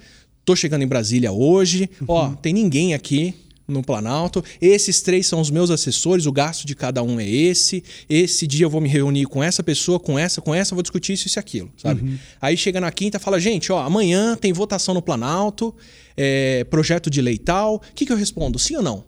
Tô 0.47 0.55
chegando 0.55 0.82
em 0.82 0.86
Brasília 0.86 1.32
hoje. 1.32 1.90
Ó, 2.07 2.28
tem 2.34 2.53
ninguém 2.53 2.94
aqui 2.94 3.34
no 3.66 3.82
Planalto. 3.82 4.42
Esses 4.60 5.00
três 5.00 5.26
são 5.26 5.40
os 5.40 5.50
meus 5.50 5.70
assessores, 5.70 6.26
o 6.26 6.32
gasto 6.32 6.66
de 6.66 6.74
cada 6.74 7.02
um 7.02 7.18
é 7.18 7.28
esse. 7.28 7.82
Esse 8.08 8.46
dia 8.46 8.66
eu 8.66 8.70
vou 8.70 8.80
me 8.80 8.88
reunir 8.88 9.26
com 9.26 9.42
essa 9.42 9.62
pessoa, 9.62 9.98
com 9.98 10.18
essa, 10.18 10.40
com 10.40 10.54
essa, 10.54 10.74
vou 10.74 10.82
discutir 10.82 11.14
isso, 11.14 11.28
e 11.28 11.38
aquilo, 11.38 11.70
sabe? 11.76 12.02
Uhum. 12.02 12.18
Aí 12.40 12.56
chega 12.56 12.80
na 12.80 12.90
quinta 12.90 13.18
fala, 13.18 13.40
gente, 13.40 13.72
ó, 13.72 13.80
amanhã 13.80 14.36
tem 14.36 14.52
votação 14.52 14.94
no 14.94 15.02
Planalto, 15.02 15.74
é, 16.16 16.64
projeto 16.64 17.10
de 17.10 17.20
lei 17.20 17.38
tal. 17.38 17.76
O 17.76 17.80
que, 17.94 18.06
que 18.06 18.12
eu 18.12 18.16
respondo? 18.16 18.58
Sim 18.58 18.76
ou 18.76 18.82
não? 18.82 19.04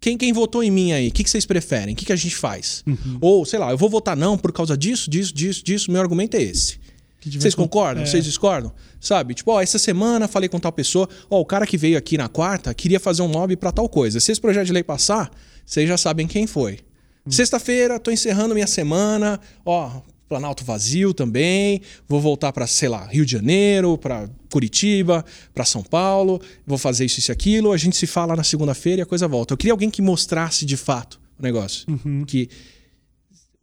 Quem, 0.00 0.16
quem 0.16 0.32
votou 0.32 0.62
em 0.62 0.70
mim 0.70 0.92
aí? 0.92 1.08
O 1.08 1.12
que, 1.12 1.22
que 1.22 1.28
vocês 1.28 1.44
preferem? 1.44 1.92
O 1.92 1.96
que, 1.96 2.06
que 2.06 2.12
a 2.12 2.16
gente 2.16 2.34
faz? 2.34 2.82
Uhum. 2.86 3.18
Ou, 3.20 3.44
sei 3.44 3.58
lá, 3.58 3.70
eu 3.70 3.76
vou 3.76 3.90
votar 3.90 4.16
não 4.16 4.38
por 4.38 4.50
causa 4.50 4.76
disso, 4.76 5.10
disso, 5.10 5.34
disso, 5.34 5.62
disso. 5.62 5.90
Meu 5.90 6.00
argumento 6.00 6.36
é 6.36 6.42
esse. 6.42 6.78
Vocês 7.24 7.54
concordam? 7.54 8.02
É. 8.02 8.06
Vocês 8.06 8.24
discordam? 8.24 8.72
Sabe? 9.00 9.34
Tipo, 9.34 9.52
ó, 9.52 9.60
essa 9.60 9.78
semana 9.78 10.26
falei 10.28 10.48
com 10.48 10.58
tal 10.58 10.72
pessoa, 10.72 11.08
ó, 11.28 11.40
o 11.40 11.44
cara 11.44 11.66
que 11.66 11.76
veio 11.76 11.98
aqui 11.98 12.16
na 12.16 12.28
quarta 12.28 12.72
queria 12.72 12.98
fazer 13.00 13.22
um 13.22 13.28
mob 13.28 13.54
pra 13.56 13.70
tal 13.72 13.88
coisa. 13.88 14.20
Se 14.20 14.32
esse 14.32 14.40
projeto 14.40 14.66
de 14.66 14.72
lei 14.72 14.82
passar, 14.82 15.30
vocês 15.66 15.88
já 15.88 15.96
sabem 15.96 16.26
quem 16.26 16.46
foi. 16.46 16.78
Hum. 17.26 17.30
Sexta-feira, 17.30 17.98
tô 18.00 18.10
encerrando 18.10 18.54
minha 18.54 18.66
semana, 18.66 19.38
ó, 19.64 20.00
Planalto 20.28 20.64
vazio 20.64 21.12
também, 21.12 21.82
vou 22.08 22.20
voltar 22.20 22.52
pra, 22.52 22.64
sei 22.64 22.88
lá, 22.88 23.04
Rio 23.06 23.26
de 23.26 23.32
Janeiro, 23.32 23.98
pra 23.98 24.30
Curitiba, 24.48 25.24
pra 25.52 25.64
São 25.64 25.82
Paulo, 25.82 26.40
vou 26.64 26.78
fazer 26.78 27.04
isso 27.04 27.20
e 27.28 27.32
aquilo, 27.32 27.72
a 27.72 27.76
gente 27.76 27.96
se 27.96 28.06
fala 28.06 28.36
na 28.36 28.44
segunda-feira 28.44 29.00
e 29.00 29.02
a 29.02 29.06
coisa 29.06 29.26
volta. 29.26 29.52
Eu 29.54 29.58
queria 29.58 29.72
alguém 29.72 29.90
que 29.90 30.00
mostrasse 30.00 30.64
de 30.64 30.76
fato 30.76 31.20
o 31.36 31.42
negócio, 31.42 31.84
Uhum. 31.90 32.24
que 32.24 32.48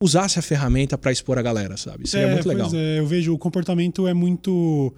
usasse 0.02 0.38
a 0.38 0.42
ferramenta 0.42 0.98
pra 0.98 1.12
expor 1.12 1.38
a 1.38 1.42
galera, 1.42 1.76
sabe? 1.78 2.08
Seria 2.08 2.28
é, 2.28 2.34
muito 2.34 2.48
legal. 2.48 2.70
É, 2.74 3.00
eu 3.00 3.08
vejo 3.08 3.34
o 3.34 3.38
comportamento 3.38 4.08
é 4.08 4.14
muito. 4.14 4.94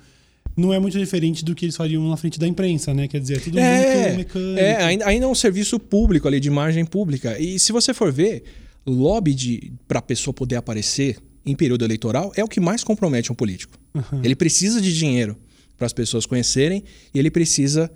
Não 0.58 0.74
é 0.74 0.80
muito 0.80 0.98
diferente 0.98 1.46
do 1.46 1.56
que 1.56 1.66
eles 1.66 1.78
fariam 1.78 2.08
na 2.10 2.18
frente 2.18 2.38
da 2.38 2.46
imprensa, 2.46 2.94
né? 2.94 3.08
Quer 3.08 3.22
dizer, 3.22 3.38
é 3.38 3.40
tudo 3.40 3.60
É, 3.60 4.08
muito 4.08 4.18
mecânico. 4.18 4.60
é 4.60 4.84
ainda, 4.84 5.06
ainda 5.08 5.26
é 5.26 5.28
um 5.28 5.36
serviço 5.36 5.80
público 5.80 6.28
ali, 6.28 6.40
de 6.40 6.50
imagem 6.50 6.86
pública. 6.86 7.40
E 7.40 7.58
se 7.58 7.72
você 7.72 7.94
for 7.94 8.12
ver, 8.12 8.44
lobby 8.86 9.34
de, 9.34 9.72
pra 9.88 10.02
pessoa 10.02 10.34
poder 10.34 10.58
aparecer 10.58 11.18
em 11.46 11.56
período 11.56 11.86
eleitoral 11.86 12.34
é 12.36 12.44
o 12.44 12.48
que 12.48 12.60
mais 12.60 12.84
compromete 12.84 13.32
um 13.32 13.36
político. 13.36 13.78
Uhum. 13.94 14.22
Ele 14.22 14.36
precisa 14.36 14.82
de 14.82 14.94
dinheiro 14.94 15.38
para 15.78 15.86
as 15.86 15.94
pessoas 15.94 16.26
conhecerem 16.26 16.84
e 17.14 17.20
ele 17.20 17.32
precisa. 17.32 17.90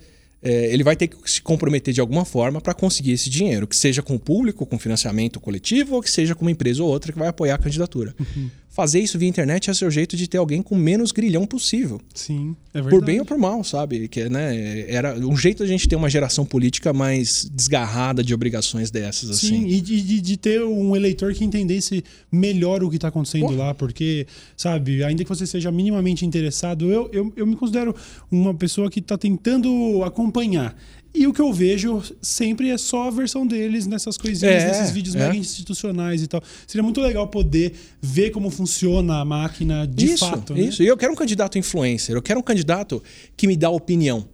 É, 0.44 0.74
ele 0.74 0.84
vai 0.84 0.96
ter 0.96 1.08
que 1.08 1.18
se 1.30 1.42
comprometer 1.42 1.94
de 1.94 2.02
alguma 2.02 2.26
forma 2.26 2.60
para 2.60 2.74
conseguir 2.74 3.14
esse 3.14 3.30
dinheiro, 3.30 3.66
que 3.66 3.76
seja 3.76 4.02
com 4.02 4.16
o 4.16 4.20
público, 4.20 4.66
com 4.66 4.78
financiamento 4.78 5.40
coletivo, 5.40 5.96
ou 5.96 6.02
que 6.02 6.12
seja 6.12 6.36
com 6.36 6.44
uma 6.44 6.52
empresa 6.52 6.84
ou 6.84 6.90
outra 6.90 7.14
que 7.14 7.20
vai 7.20 7.30
apoiar 7.30 7.56
a 7.56 7.58
candidatura. 7.58 8.14
Uhum. 8.20 8.50
Fazer 8.74 9.00
isso 9.02 9.20
via 9.20 9.30
internet 9.30 9.70
é 9.70 9.74
seu 9.76 9.92
jeito 9.92 10.18
de 10.18 10.28
ter 10.28 10.40
alguém 10.40 10.60
com 10.64 10.76
menos 10.76 11.12
grilhão 11.12 11.46
possível. 11.46 12.02
Sim, 12.12 12.56
é 12.74 12.82
verdade. 12.82 12.96
Por 13.00 13.06
bem 13.06 13.20
ou 13.20 13.26
por 13.26 13.38
mal, 13.38 13.64
sabe? 13.64 14.08
Que, 14.08 14.28
né, 14.28 14.90
era 14.92 15.14
um 15.20 15.38
jeito 15.38 15.60
da 15.60 15.68
gente 15.68 15.88
ter 15.88 15.96
uma 15.96 16.10
geração 16.10 16.44
política 16.44 16.92
mais 16.92 17.48
desgarrada 17.54 18.24
de 18.24 18.34
obrigações 18.34 18.90
dessas, 18.90 19.30
assim. 19.30 19.48
Sim, 19.48 19.68
e 19.68 19.80
de, 19.80 20.02
de- 20.02 20.22
de 20.22 20.38
ter 20.38 20.64
um 20.64 20.96
eleitor 20.96 21.36
que 21.36 21.44
entendesse 21.46 22.04
melhor 22.32 22.84
o 22.84 22.90
que 22.90 22.96
está 22.96 23.10
acontecendo 23.10 23.46
Pô. 23.46 23.52
lá, 23.54 23.76
porque, 23.76 24.26
sabe, 24.58 25.04
ainda 25.04 25.24
que 25.24 25.30
você 25.30 25.46
seja 25.46 25.72
minimamente 25.72 26.26
interessado, 26.26 26.92
eu, 26.92 27.08
eu, 27.14 27.32
eu 27.36 27.46
me 27.46 27.56
considero 27.56 27.96
uma 28.32 28.56
pessoa 28.56 28.90
que 28.90 29.00
está 29.00 29.16
tentando 29.20 30.04
acompanhar. 30.04 30.76
E 31.16 31.28
o 31.28 31.34
que 31.34 31.40
eu 31.42 31.54
vejo 31.54 32.02
sempre 32.22 32.70
é 32.72 32.78
só 32.78 33.08
a 33.08 33.12
versão 33.12 33.46
deles 33.46 33.86
nessas 33.86 34.18
coisinhas, 34.18 34.64
É, 34.64 34.68
nesses 34.68 34.92
vídeos 34.92 35.16
é. 35.16 35.20
mega 35.20 35.38
institucionais 35.38 36.24
e 36.24 36.28
tal. 36.28 36.42
Seria 36.66 36.82
muito 36.82 37.00
legal 37.00 37.28
poder 37.28 37.74
ver 38.02 38.32
como 38.32 38.50
funciona 38.50 39.20
a 39.20 39.26
máquina 39.26 39.86
de 39.86 40.06
isso, 40.14 40.26
fato. 40.28 40.54
né? 40.56 40.62
isso. 40.62 40.82
E 40.82 40.88
eu 40.88 40.98
quero 40.98 41.14
um 41.14 41.16
candidato 41.16 41.58
influencer, 41.60 42.16
eu 42.16 42.22
quero 42.22 42.40
um 42.40 42.44
candidato 42.44 43.02
que 43.38 43.46
me 43.46 43.56
dá 43.56 43.70
opinião. 43.70 44.28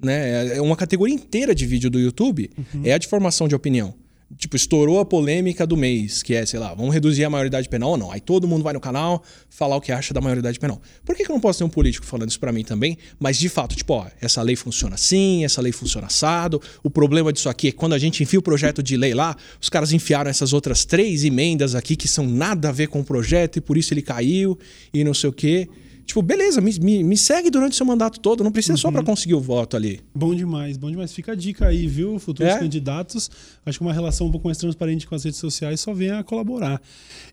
Né? 0.00 0.56
É 0.56 0.60
uma 0.60 0.76
categoria 0.76 1.14
inteira 1.14 1.54
de 1.54 1.66
vídeo 1.66 1.90
do 1.90 1.98
YouTube 1.98 2.50
Uhum. 2.74 2.82
é 2.84 2.92
a 2.92 2.98
de 2.98 3.06
formação 3.08 3.48
de 3.48 3.54
opinião. 3.54 3.94
Tipo, 4.36 4.56
estourou 4.56 4.98
a 4.98 5.04
polêmica 5.04 5.66
do 5.66 5.76
mês, 5.76 6.22
que 6.22 6.34
é, 6.34 6.44
sei 6.44 6.58
lá, 6.58 6.74
vamos 6.74 6.92
reduzir 6.92 7.24
a 7.24 7.30
maioridade 7.30 7.68
penal 7.68 7.90
ou 7.90 7.96
não? 7.96 8.10
Aí 8.10 8.20
todo 8.20 8.48
mundo 8.48 8.64
vai 8.64 8.72
no 8.72 8.80
canal 8.80 9.22
falar 9.48 9.76
o 9.76 9.80
que 9.80 9.92
acha 9.92 10.12
da 10.12 10.20
maioridade 10.20 10.58
penal. 10.58 10.80
Por 11.04 11.14
que, 11.14 11.24
que 11.24 11.30
eu 11.30 11.34
não 11.34 11.40
posso 11.40 11.58
ter 11.58 11.64
um 11.64 11.68
político 11.68 12.04
falando 12.04 12.30
isso 12.30 12.40
pra 12.40 12.50
mim 12.50 12.64
também? 12.64 12.98
Mas 13.18 13.38
de 13.38 13.48
fato, 13.48 13.76
tipo, 13.76 13.92
ó, 13.92 14.06
essa 14.20 14.42
lei 14.42 14.56
funciona 14.56 14.94
assim, 14.94 15.44
essa 15.44 15.60
lei 15.60 15.72
funciona 15.72 16.06
assado. 16.06 16.60
O 16.82 16.90
problema 16.90 17.32
disso 17.32 17.48
aqui 17.48 17.68
é 17.68 17.70
que 17.70 17.76
quando 17.76 17.92
a 17.92 17.98
gente 17.98 18.22
enfia 18.22 18.38
o 18.38 18.42
projeto 18.42 18.82
de 18.82 18.96
lei 18.96 19.14
lá, 19.14 19.36
os 19.60 19.68
caras 19.68 19.92
enfiaram 19.92 20.30
essas 20.30 20.52
outras 20.52 20.84
três 20.84 21.22
emendas 21.22 21.74
aqui 21.74 21.94
que 21.94 22.08
são 22.08 22.26
nada 22.26 22.70
a 22.70 22.72
ver 22.72 22.88
com 22.88 23.00
o 23.00 23.04
projeto 23.04 23.58
e 23.58 23.60
por 23.60 23.76
isso 23.76 23.94
ele 23.94 24.02
caiu 24.02 24.58
e 24.92 25.04
não 25.04 25.14
sei 25.14 25.30
o 25.30 25.32
quê. 25.32 25.68
Tipo, 26.04 26.20
beleza, 26.22 26.60
me, 26.60 26.72
me, 26.80 27.02
me 27.02 27.16
segue 27.16 27.50
durante 27.50 27.72
o 27.72 27.74
seu 27.76 27.86
mandato 27.86 28.20
todo, 28.20 28.44
não 28.44 28.52
precisa 28.52 28.76
só 28.76 28.90
pra 28.92 29.02
conseguir 29.02 29.34
o 29.34 29.40
voto 29.40 29.76
ali. 29.76 30.00
Bom 30.14 30.34
demais, 30.34 30.76
bom 30.76 30.90
demais. 30.90 31.12
Fica 31.12 31.32
a 31.32 31.34
dica 31.34 31.66
aí, 31.66 31.86
viu? 31.86 32.18
Futuros 32.18 32.52
É? 32.52 32.58
candidatos. 32.58 33.30
Acho 33.64 33.78
que 33.78 33.84
uma 33.84 33.92
relação 33.92 34.26
um 34.26 34.30
pouco 34.30 34.46
mais 34.46 34.58
transparente 34.58 35.06
com 35.06 35.14
as 35.14 35.24
redes 35.24 35.40
sociais 35.40 35.80
só 35.80 35.94
vem 35.94 36.10
a 36.10 36.22
colaborar. 36.22 36.80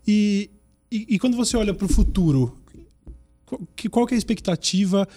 E, 0.07 0.49
e, 0.91 1.05
e 1.09 1.19
quando 1.19 1.36
você 1.36 1.57
olha 1.57 1.74
para 1.74 1.86
o 1.86 1.89
futuro, 1.89 2.57
qual 3.45 3.61
que, 3.76 3.89
qual 3.89 4.07
que 4.07 4.13
é 4.13 4.15
a 4.15 4.17
expectativa? 4.17 5.07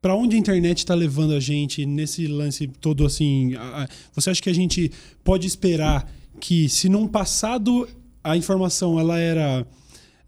Para 0.00 0.14
onde 0.16 0.34
a 0.36 0.38
internet 0.38 0.78
está 0.78 0.94
levando 0.94 1.32
a 1.32 1.40
gente 1.40 1.86
nesse 1.86 2.26
lance 2.26 2.66
todo 2.66 3.06
assim? 3.06 3.52
Você 4.14 4.30
acha 4.30 4.42
que 4.42 4.50
a 4.50 4.54
gente 4.54 4.90
pode 5.22 5.46
esperar 5.46 6.10
que, 6.40 6.68
se 6.68 6.88
num 6.88 7.06
passado 7.06 7.88
a 8.22 8.36
informação 8.36 8.98
ela 8.98 9.18
era 9.18 9.66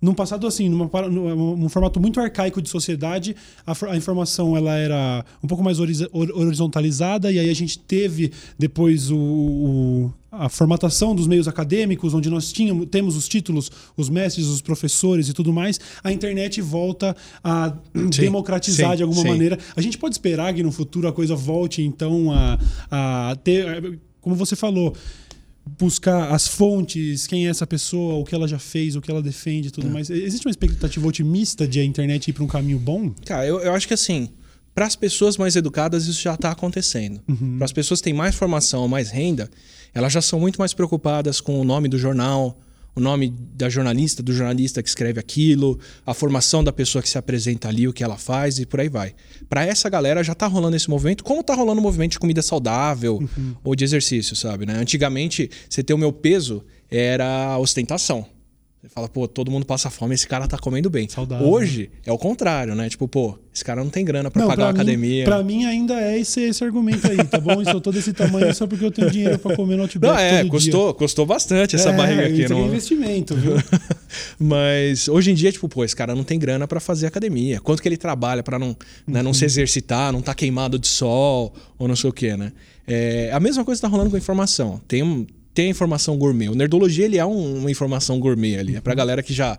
num 0.05 0.15
passado 0.15 0.47
assim, 0.47 0.69
numa, 0.69 0.89
num, 1.09 1.57
num 1.57 1.69
formato 1.69 1.99
muito 1.99 2.21
arcaico 2.21 2.61
de 2.61 2.69
sociedade, 2.69 3.35
a, 3.67 3.73
a 3.91 3.97
informação 3.97 4.57
ela 4.57 4.75
era 4.77 5.25
um 5.43 5.49
pouco 5.49 5.65
mais 5.65 5.81
horiz- 5.81 6.03
hor- 6.13 6.31
horizontalizada 6.35 7.33
e 7.33 7.39
aí 7.39 7.49
a 7.49 7.55
gente 7.55 7.79
teve 7.79 8.31
depois 8.59 9.11
o, 9.11 9.17
o- 9.17 10.13
a 10.31 10.49
formatação 10.49 11.15
dos 11.15 11.27
meios 11.29 11.47
acadêmicos, 11.47 12.13
onde 12.13 12.29
nós 12.29 12.53
tínhamos, 12.53 12.87
temos 12.91 13.17
os 13.17 13.29
títulos, 13.29 13.71
os 13.97 14.09
mestres, 14.11 14.47
os 14.49 14.61
professores 14.61 15.29
e 15.29 15.33
tudo 15.33 15.53
mais, 15.53 15.79
a 16.03 16.11
internet 16.13 16.61
volta 16.61 17.17
a 17.43 17.73
democratizar 18.19 18.91
sim, 18.91 18.97
de 18.97 19.03
alguma 19.05 19.23
sim. 19.23 19.29
maneira. 19.29 19.59
A 19.77 19.81
gente 19.81 19.97
pode 19.97 20.17
esperar 20.17 20.53
que 20.53 20.63
no 20.63 20.73
futuro 20.73 21.07
a 21.09 21.13
coisa 21.13 21.35
volte 21.37 21.83
então 21.83 22.33
a, 22.33 22.59
a 23.31 23.37
ter, 23.45 23.99
como 24.21 24.35
você 24.35 24.57
falou, 24.57 24.93
buscar 25.67 26.31
as 26.33 26.47
fontes, 26.47 27.27
quem 27.27 27.47
é 27.47 27.51
essa 27.51 27.67
pessoa, 27.67 28.15
o 28.15 28.25
que 28.25 28.35
ela 28.35 28.47
já 28.47 28.59
fez, 28.59 28.97
o 28.97 29.01
que 29.01 29.11
ela 29.11 29.23
defende 29.23 29.69
e 29.69 29.71
tudo 29.71 29.89
mais. 29.89 30.11
Existe 30.11 30.47
uma 30.47 30.51
expectativa 30.51 31.07
otimista 31.07 31.67
de 31.67 31.81
a 31.81 31.85
internet 31.85 32.29
ir 32.29 32.33
para 32.33 32.45
um 32.45 32.47
caminho 32.47 32.79
bom? 32.79 33.11
Cara, 33.25 33.47
eu, 33.47 33.61
eu 33.61 33.75
acho 33.75 33.89
que 33.89 33.95
assim, 33.95 34.29
para 34.75 34.87
as 34.87 34.97
pessoas 34.97 35.37
mais 35.37 35.57
educadas, 35.57 36.07
isso 36.07 36.21
já 36.21 36.35
está 36.35 36.51
acontecendo. 36.51 37.21
Uhum. 37.29 37.57
Para 37.59 37.65
as 37.65 37.73
pessoas 37.73 38.01
que 38.01 38.05
têm 38.05 38.15
mais 38.15 38.35
formação, 38.35 38.87
mais 38.89 39.11
renda, 39.11 39.49
elas 39.95 40.12
já 40.12 40.21
são 40.21 40.41
muito 40.41 40.59
mais 40.59 40.75
preocupadas 40.75 41.41
com 41.41 41.61
o 41.61 41.65
nome 41.65 41.89
do 41.89 41.99
jornal, 41.99 42.59
o 42.97 43.01
nome 43.01 43.35
da 43.55 43.69
jornalista, 43.69 44.23
do 44.23 44.33
jornalista 44.33 44.83
que 44.83 44.89
escreve 44.89 45.19
aquilo, 45.19 45.79
a 46.07 46.15
formação 46.15 46.63
da 46.63 46.73
pessoa 46.73 47.03
que 47.03 47.09
se 47.09 47.19
apresenta 47.19 47.69
ali, 47.69 47.89
o 47.89 47.93
que 47.93 48.05
ela 48.05 48.17
faz 48.17 48.59
e 48.59 48.67
por 48.67 48.81
aí 48.81 48.89
vai. 48.89 49.15
Para 49.49 49.65
essa 49.67 49.89
galera 49.89 50.23
já 50.23 50.35
tá 50.35 50.47
rolando 50.47 50.77
esse 50.77 50.89
movimento, 50.89 51.25
como 51.25 51.43
tá 51.43 51.55
rolando 51.55 51.81
o 51.81 51.83
movimento 51.83 52.13
de 52.13 52.19
comida 52.19 52.43
saudável 52.43 53.15
Uhum. 53.15 53.55
ou 53.65 53.75
de 53.75 53.85
exercício, 53.85 54.37
sabe? 54.37 54.65
Né? 54.67 54.75
Antigamente, 54.77 55.51
você 55.69 55.83
ter 55.83 55.95
o 55.95 55.99
meu 55.99 56.13
peso 56.13 56.65
era 56.91 57.59
ostentação. 57.59 58.27
Você 58.85 58.91
fala, 58.91 59.09
pô, 59.09 59.26
todo 59.26 59.51
mundo 59.51 59.64
passa 59.64 59.89
fome, 59.89 60.14
esse 60.14 60.28
cara 60.28 60.47
tá 60.47 60.59
comendo 60.59 60.91
bem. 60.91 61.09
Saudável. 61.09 61.49
Hoje 61.49 61.91
é 62.05 62.12
o 62.12 62.18
contrário, 62.18 62.74
né? 62.74 62.87
Tipo, 62.87 63.09
pô, 63.09 63.39
esse 63.53 63.64
cara 63.64 63.82
não 63.82 63.89
tem 63.89 64.05
grana 64.05 64.30
pra 64.30 64.43
pagar 64.43 64.57
pra 64.57 64.64
uma 64.66 64.72
mim, 64.74 64.78
academia. 64.78 65.24
Pra 65.24 65.43
mim 65.43 65.64
ainda 65.64 65.95
é 65.99 66.18
esse, 66.18 66.43
esse 66.43 66.62
argumento 66.62 67.11
aí, 67.11 67.16
tá 67.24 67.41
bom? 67.41 67.62
Eu 67.62 67.64
sou 67.64 67.80
todo 67.80 67.99
esse 67.99 68.12
tamanho 68.12 68.55
só 68.55 68.66
porque 68.66 68.85
eu 68.85 68.91
tenho 68.91 69.11
dinheiro 69.11 69.39
pra 69.39 69.57
comer 69.57 69.76
no 69.76 69.85
Outback 69.85 70.12
Não, 70.12 70.18
é, 70.20 70.45
custou, 70.45 70.93
custou 70.93 71.24
bastante 71.24 71.70
dia. 71.70 71.78
essa 71.78 71.89
É, 71.89 71.97
barriga 71.97 72.26
aqui. 72.26 72.43
Isso 72.43 72.53
é 72.53 72.57
Não... 72.57 72.66
investimento, 72.66 73.35
viu? 73.35 73.55
Mas 74.39 75.09
hoje 75.09 75.30
em 75.30 75.35
dia, 75.35 75.51
tipo, 75.51 75.66
pô, 75.66 75.82
esse 75.82 75.97
cara 75.97 76.14
não 76.14 76.22
tem 76.22 76.39
grana 76.39 76.68
pra 76.68 76.78
fazer 76.78 77.07
academia. 77.07 77.61
Quanto 77.62 77.80
que 77.80 77.89
ele 77.89 77.97
trabalha 77.97 78.43
pra 78.43 78.59
não, 78.59 78.76
né, 79.07 79.22
não 79.22 79.30
Uhum. 79.30 79.35
se 79.35 79.47
exercitar, 79.47 80.12
não 80.12 80.20
tá 80.20 80.35
queimado 80.35 80.78
de 80.78 80.89
sol 80.89 81.55
ou 81.78 81.89
não 81.89 81.97
sei 81.97 82.11
o 82.11 82.12
quê, 82.12 82.37
né? 82.37 82.53
É, 82.87 83.30
a 83.32 83.41
mesma 83.41 83.64
coisa 83.64 83.80
tá 83.80 83.89
rolando 83.89 84.11
com 84.11 84.16
a 84.16 84.18
informação. 84.18 84.78
Tem, 84.87 85.03
um, 85.03 85.26
tem 85.55 85.67
a 85.69 85.71
informação 85.71 86.19
gourmet. 86.19 86.49
O 86.49 86.55
Nerdologia, 86.55 87.05
ele 87.05 87.17
é 87.17 87.25
um- 87.25 87.59
uma 87.61 87.71
informação 87.71 88.19
gourmet 88.19 88.59
ali. 88.59 88.73
É 88.73 88.77
Uhum. 88.77 88.83
pra 88.83 88.95
galera 88.95 89.23
que 89.23 89.33
já 89.33 89.57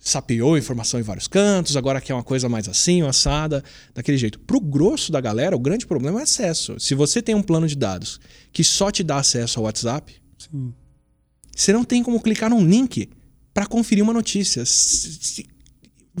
sapeou 0.00 0.56
informação 0.58 0.98
em 1.00 1.02
vários 1.02 1.26
cantos, 1.26 1.76
agora 1.76 2.00
quer 2.00 2.14
uma 2.14 2.22
coisa 2.22 2.48
mais 2.48 2.68
assim, 2.68 3.02
assada, 3.02 3.62
daquele 3.94 4.16
jeito. 4.18 4.38
Pro 4.40 4.60
grosso 4.60 5.10
da 5.10 5.20
galera, 5.20 5.56
o 5.56 5.58
grande 5.58 5.86
problema 5.86 6.20
é 6.20 6.22
acesso. 6.22 6.78
Se 6.78 6.94
você 6.94 7.20
tem 7.22 7.34
um 7.34 7.42
plano 7.42 7.66
de 7.66 7.76
dados 7.76 8.20
que 8.52 8.62
só 8.62 8.90
te 8.90 9.02
dá 9.02 9.16
acesso 9.18 9.58
ao 9.58 9.64
WhatsApp, 9.64 10.14
Sim. 10.38 10.72
você 11.54 11.72
não 11.72 11.84
tem 11.84 12.02
como 12.02 12.20
clicar 12.20 12.48
num 12.50 12.64
link 12.64 13.08
para 13.52 13.66
conferir 13.66 14.04
uma 14.04 14.12
notícia. 14.12 14.62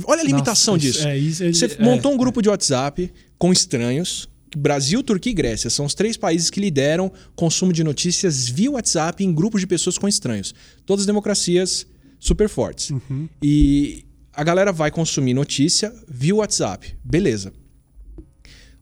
Olha 0.04 0.22
a 0.22 0.24
limitação 0.24 0.74
Nossa, 0.74 0.86
disso. 0.86 0.98
isso- 0.98 1.08
é, 1.08 1.18
isso 1.18 1.64
é- 1.64 1.68
Você 1.68 1.76
é, 1.80 1.84
montou 1.84 2.12
um 2.12 2.16
grupo 2.16 2.40
de 2.42 2.48
WhatsApp 2.48 3.12
com 3.38 3.52
estranhos. 3.52 4.28
Brasil, 4.56 5.02
Turquia 5.02 5.32
e 5.32 5.34
Grécia 5.34 5.68
são 5.70 5.84
os 5.84 5.94
três 5.94 6.16
países 6.16 6.48
que 6.50 6.60
lideram 6.60 7.10
consumo 7.36 7.72
de 7.72 7.82
notícias 7.84 8.48
via 8.48 8.70
WhatsApp 8.70 9.22
em 9.24 9.32
grupos 9.32 9.60
de 9.60 9.66
pessoas 9.66 9.98
com 9.98 10.08
estranhos. 10.08 10.54
Todas 10.86 11.04
democracias 11.06 11.86
super 12.18 12.48
fortes. 12.48 12.90
Uhum. 12.90 13.28
E 13.42 14.04
a 14.32 14.42
galera 14.44 14.72
vai 14.72 14.90
consumir 14.90 15.34
notícia 15.34 15.92
via 16.08 16.34
WhatsApp. 16.34 16.96
Beleza. 17.04 17.52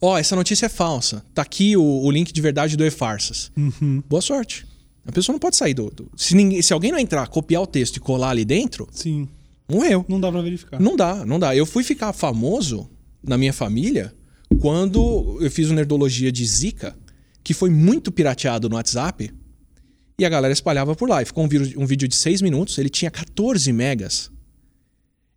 Ó, 0.00 0.16
essa 0.18 0.36
notícia 0.36 0.66
é 0.66 0.68
falsa. 0.68 1.24
Tá 1.34 1.42
aqui 1.42 1.76
o, 1.76 1.82
o 1.82 2.10
link 2.10 2.32
de 2.32 2.40
verdade 2.40 2.76
do 2.76 2.84
E-Farsas. 2.84 3.50
Uhum. 3.56 4.02
Boa 4.08 4.20
sorte. 4.20 4.66
A 5.06 5.12
pessoa 5.12 5.32
não 5.32 5.38
pode 5.40 5.56
sair 5.56 5.72
do. 5.74 5.90
do- 5.90 6.10
se, 6.16 6.34
ninguém, 6.34 6.60
se 6.60 6.72
alguém 6.72 6.92
não 6.92 6.98
entrar, 6.98 7.26
copiar 7.28 7.62
o 7.62 7.66
texto 7.66 7.96
e 7.96 8.00
colar 8.00 8.30
ali 8.30 8.44
dentro, 8.44 8.88
Sim. 8.90 9.28
morreu. 9.70 10.04
Não 10.08 10.20
dá 10.20 10.30
pra 10.30 10.42
verificar. 10.42 10.80
Não 10.80 10.96
dá, 10.96 11.24
não 11.24 11.38
dá. 11.38 11.54
Eu 11.56 11.64
fui 11.64 11.82
ficar 11.84 12.12
famoso 12.12 12.90
na 13.22 13.38
minha 13.38 13.52
família 13.52 14.12
quando 14.60 15.38
eu 15.40 15.50
fiz 15.50 15.68
uma 15.68 15.76
nerdologia 15.76 16.30
de 16.30 16.44
Zika, 16.44 16.96
que 17.42 17.54
foi 17.54 17.70
muito 17.70 18.10
pirateado 18.10 18.68
no 18.68 18.76
WhatsApp, 18.76 19.32
e 20.18 20.24
a 20.24 20.28
galera 20.28 20.52
espalhava 20.52 20.94
por 20.94 21.08
lá. 21.08 21.22
E 21.22 21.24
ficou 21.24 21.44
um 21.44 21.48
vídeo, 21.48 21.80
um 21.80 21.86
vídeo 21.86 22.08
de 22.08 22.14
6 22.14 22.42
minutos, 22.42 22.78
ele 22.78 22.88
tinha 22.88 23.10
14 23.10 23.72
megas. 23.72 24.30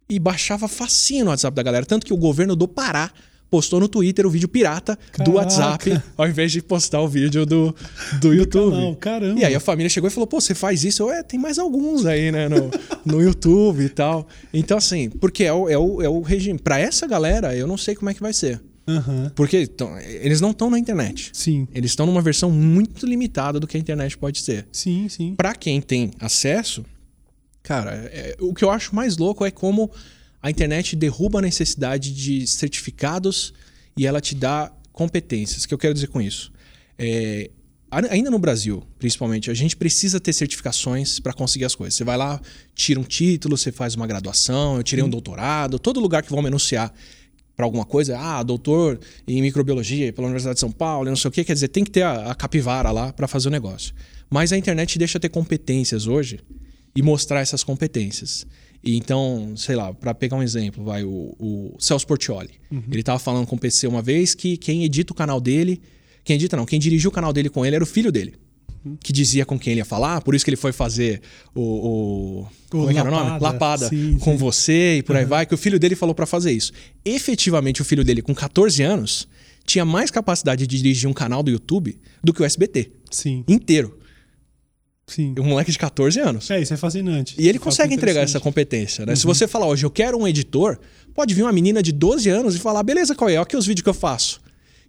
E 0.09 0.17
baixava 0.17 0.67
facinho 0.67 1.25
no 1.25 1.31
WhatsApp 1.31 1.55
da 1.55 1.61
galera. 1.61 1.85
Tanto 1.85 2.05
que 2.05 2.13
o 2.13 2.17
governo 2.17 2.55
do 2.55 2.67
Pará 2.67 3.11
postou 3.49 3.79
no 3.79 3.87
Twitter 3.87 4.25
o 4.25 4.29
vídeo 4.29 4.47
pirata 4.47 4.97
do 5.17 5.33
Caraca. 5.33 5.37
WhatsApp, 5.37 6.01
ao 6.15 6.27
invés 6.27 6.51
de 6.51 6.61
postar 6.61 7.01
o 7.01 7.07
vídeo 7.07 7.45
do, 7.45 7.75
do 8.21 8.33
YouTube. 8.33 8.71
canal, 8.71 8.95
caramba. 8.95 9.39
E 9.39 9.45
aí 9.45 9.55
a 9.55 9.59
família 9.59 9.89
chegou 9.89 10.07
e 10.07 10.11
falou: 10.11 10.27
pô, 10.27 10.39
você 10.39 10.55
faz 10.55 10.83
isso? 10.83 11.03
Eu, 11.03 11.11
é, 11.11 11.23
tem 11.23 11.39
mais 11.39 11.59
alguns 11.59 12.05
aí, 12.05 12.31
né, 12.31 12.47
no, 12.47 12.71
no 13.05 13.21
YouTube 13.21 13.83
e 13.83 13.89
tal. 13.89 14.27
Então, 14.53 14.77
assim, 14.77 15.09
porque 15.09 15.43
é 15.43 15.53
o, 15.53 15.67
é 15.69 15.77
o, 15.77 16.01
é 16.01 16.09
o 16.09 16.21
regime. 16.21 16.59
Pra 16.59 16.79
essa 16.79 17.05
galera, 17.05 17.55
eu 17.55 17.67
não 17.67 17.77
sei 17.77 17.95
como 17.95 18.09
é 18.09 18.13
que 18.13 18.21
vai 18.21 18.33
ser. 18.33 18.61
Aham. 18.89 19.31
Porque 19.35 19.67
tão- 19.67 19.97
eles 19.99 20.41
não 20.41 20.51
estão 20.51 20.69
na 20.69 20.79
internet. 20.79 21.29
Sim. 21.33 21.67
Eles 21.73 21.91
estão 21.91 22.05
numa 22.05 22.21
versão 22.21 22.49
muito 22.51 23.05
limitada 23.05 23.59
do 23.59 23.67
que 23.67 23.77
a 23.77 23.79
internet 23.79 24.17
pode 24.17 24.41
ser. 24.41 24.67
Sim, 24.71 25.07
sim. 25.09 25.35
Pra 25.35 25.53
quem 25.55 25.79
tem 25.81 26.11
acesso, 26.19 26.83
cara, 27.61 27.91
é- 28.11 28.35
o 28.39 28.53
que 28.53 28.63
eu 28.63 28.71
acho 28.71 28.95
mais 28.95 29.17
louco 29.17 29.45
é 29.45 29.51
como 29.51 29.91
a 30.41 30.49
internet 30.49 30.95
derruba 30.95 31.39
a 31.39 31.41
necessidade 31.41 32.13
de 32.13 32.47
certificados 32.47 33.53
e 33.97 34.07
ela 34.07 34.19
te 34.21 34.33
dá 34.35 34.71
competências. 34.93 35.63
O 35.63 35.67
que 35.67 35.73
eu 35.73 35.77
quero 35.77 35.93
dizer 35.93 36.07
com 36.07 36.21
isso? 36.21 36.51
É, 36.97 37.49
ainda 38.09 38.29
no 38.29 38.37
Brasil, 38.39 38.83
principalmente, 38.97 39.49
a 39.49 39.53
gente 39.53 39.75
precisa 39.75 40.19
ter 40.19 40.33
certificações 40.33 41.19
para 41.19 41.33
conseguir 41.33 41.65
as 41.65 41.75
coisas. 41.75 41.95
Você 41.95 42.03
vai 42.03 42.17
lá, 42.17 42.39
tira 42.75 42.99
um 42.99 43.03
título, 43.03 43.57
você 43.57 43.71
faz 43.71 43.95
uma 43.95 44.05
graduação, 44.07 44.77
eu 44.77 44.83
tirei 44.83 45.03
um 45.03 45.09
doutorado, 45.09 45.79
todo 45.79 45.99
lugar 45.99 46.21
que 46.23 46.29
vão 46.29 46.41
me 46.41 46.47
anunciar 46.47 46.93
para 47.59 47.65
alguma 47.65 47.83
coisa, 47.83 48.17
ah, 48.17 48.41
doutor 48.41 48.97
em 49.27 49.41
microbiologia 49.41 50.13
pela 50.13 50.27
Universidade 50.27 50.55
de 50.55 50.61
São 50.61 50.71
Paulo, 50.71 51.09
não 51.09 51.17
sei 51.17 51.27
o 51.27 51.31
que, 51.31 51.43
quer 51.43 51.51
dizer, 51.51 51.67
tem 51.67 51.83
que 51.83 51.91
ter 51.91 52.03
a, 52.03 52.31
a 52.31 52.33
capivara 52.33 52.89
lá 52.89 53.11
para 53.11 53.27
fazer 53.27 53.49
o 53.49 53.51
negócio. 53.51 53.93
Mas 54.29 54.53
a 54.53 54.57
internet 54.57 54.97
deixa 54.97 55.19
ter 55.19 55.27
competências 55.27 56.07
hoje 56.07 56.39
e 56.95 57.01
mostrar 57.01 57.41
essas 57.41 57.61
competências. 57.61 58.47
E 58.81 58.95
então, 58.95 59.55
sei 59.57 59.75
lá, 59.75 59.93
para 59.93 60.13
pegar 60.13 60.37
um 60.37 60.41
exemplo, 60.41 60.85
vai 60.85 61.03
o, 61.03 61.35
o 61.37 61.75
Celso 61.79 62.07
Portioli. 62.07 62.51
Ele 62.89 63.03
tava 63.03 63.19
falando 63.19 63.45
com 63.45 63.57
o 63.57 63.59
PC 63.59 63.87
uma 63.87 64.01
vez 64.01 64.33
que 64.33 64.55
quem 64.55 64.85
edita 64.85 65.11
o 65.11 65.15
canal 65.15 65.41
dele, 65.41 65.81
quem 66.23 66.37
edita 66.37 66.55
não, 66.55 66.65
quem 66.65 66.79
dirigiu 66.79 67.09
o 67.09 67.13
canal 67.13 67.33
dele 67.33 67.49
com 67.49 67.65
ele 67.65 67.75
era 67.75 67.83
o 67.83 67.87
filho 67.87 68.09
dele. 68.09 68.35
Que 69.01 69.11
dizia 69.11 69.45
com 69.45 69.59
quem 69.59 69.71
ele 69.71 69.81
ia 69.81 69.85
falar, 69.85 70.21
por 70.21 70.33
isso 70.33 70.45
que 70.45 70.49
ele 70.49 70.57
foi 70.57 70.71
fazer 70.71 71.21
o. 71.53 71.61
o 71.61 72.47
como 72.69 72.89
é 72.89 73.01
o 73.01 73.11
nome? 73.11 73.39
Lapada. 73.39 73.89
Sim, 73.89 74.17
com 74.19 74.31
sim. 74.31 74.37
você 74.37 74.97
e 74.97 75.03
por 75.03 75.15
aí 75.15 75.25
vai, 75.25 75.45
que 75.45 75.53
o 75.53 75.57
filho 75.57 75.77
dele 75.77 75.95
falou 75.95 76.15
pra 76.15 76.25
fazer 76.25 76.51
isso. 76.51 76.71
Efetivamente, 77.03 77.81
o 77.81 77.85
filho 77.85 78.03
dele, 78.03 78.21
com 78.21 78.33
14 78.33 78.81
anos, 78.81 79.27
tinha 79.65 79.83
mais 79.83 80.09
capacidade 80.09 80.65
de 80.65 80.77
dirigir 80.77 81.09
um 81.09 81.13
canal 81.13 81.43
do 81.43 81.51
YouTube 81.51 81.99
do 82.23 82.33
que 82.33 82.41
o 82.41 82.45
SBT 82.45 82.91
Sim. 83.11 83.43
inteiro. 83.47 83.97
Sim. 85.09 85.33
Um 85.39 85.43
moleque 85.43 85.71
de 85.71 85.77
14 85.77 86.19
anos. 86.19 86.49
É, 86.51 86.61
isso 86.61 86.73
é 86.73 86.77
fascinante. 86.77 87.35
E 87.37 87.47
ele 87.47 87.57
Fato 87.57 87.65
consegue 87.65 87.95
entregar 87.95 88.21
essa 88.21 88.39
competência, 88.39 89.05
né? 89.05 89.15
Se 89.15 89.25
você 89.25 89.47
falar 89.47 89.67
hoje, 89.67 89.85
eu 89.85 89.89
quero 89.89 90.17
um 90.17 90.27
editor, 90.27 90.79
pode 91.15 91.33
vir 91.33 91.41
uma 91.41 91.51
menina 91.51 91.81
de 91.81 91.91
12 91.91 92.29
anos 92.29 92.55
e 92.55 92.59
falar, 92.59 92.83
beleza, 92.83 93.15
qual 93.15 93.29
é? 93.29 93.33
Olha 93.33 93.41
aqui 93.41 93.57
os 93.57 93.65
vídeos 93.65 93.83
que 93.83 93.89
eu 93.89 93.93
faço. 93.93 94.39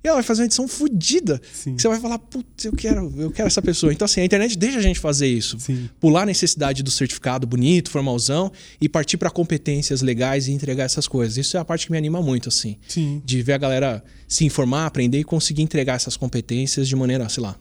E 0.03 0.09
ela 0.09 0.17
vai 0.17 0.23
fazer 0.23 0.43
uma 0.43 0.47
edição 0.47 0.67
fodida. 0.67 1.41
Você 1.53 1.87
vai 1.89 2.01
falar, 2.01 2.19
putz, 2.19 2.65
eu 2.65 2.73
quero, 2.73 3.13
eu 3.19 3.31
quero 3.31 3.47
essa 3.47 3.61
pessoa. 3.61 3.93
Então, 3.93 4.07
assim, 4.07 4.23
a 4.23 4.25
internet 4.25 4.57
deixa 4.57 4.79
a 4.79 4.83
gente 4.83 4.99
fazer 4.99 5.27
isso. 5.27 5.59
Sim. 5.61 5.91
Pular 6.01 6.23
a 6.23 6.27
necessidade 6.27 6.83
do 6.83 6.91
certificado 6.91 7.47
bonito, 7.47 7.91
formalzão, 7.91 8.51
e 8.81 8.89
partir 8.89 9.19
para 9.19 9.31
competências 9.31 10.01
legais 10.01 10.49
e 10.49 10.53
entregar 10.53 10.85
essas 10.85 11.07
coisas. 11.07 11.37
Isso 11.37 11.57
é 11.57 11.61
a 11.61 11.65
parte 11.65 11.87
que 11.87 11.93
me 11.93 11.99
anima 11.99 12.23
muito, 12.23 12.49
assim. 12.49 12.77
Sim. 12.89 13.21
De 13.25 13.43
ver 13.43 13.53
a 13.53 13.59
galera 13.59 14.03
se 14.27 14.45
informar, 14.45 14.87
aprender 14.87 15.19
e 15.19 15.25
conseguir 15.25 15.63
entregar 15.63 15.95
essas 15.95 16.17
competências 16.17 16.89
de 16.89 16.97
maneira, 16.97 17.29
sei 17.29 17.43
lá, 17.43 17.57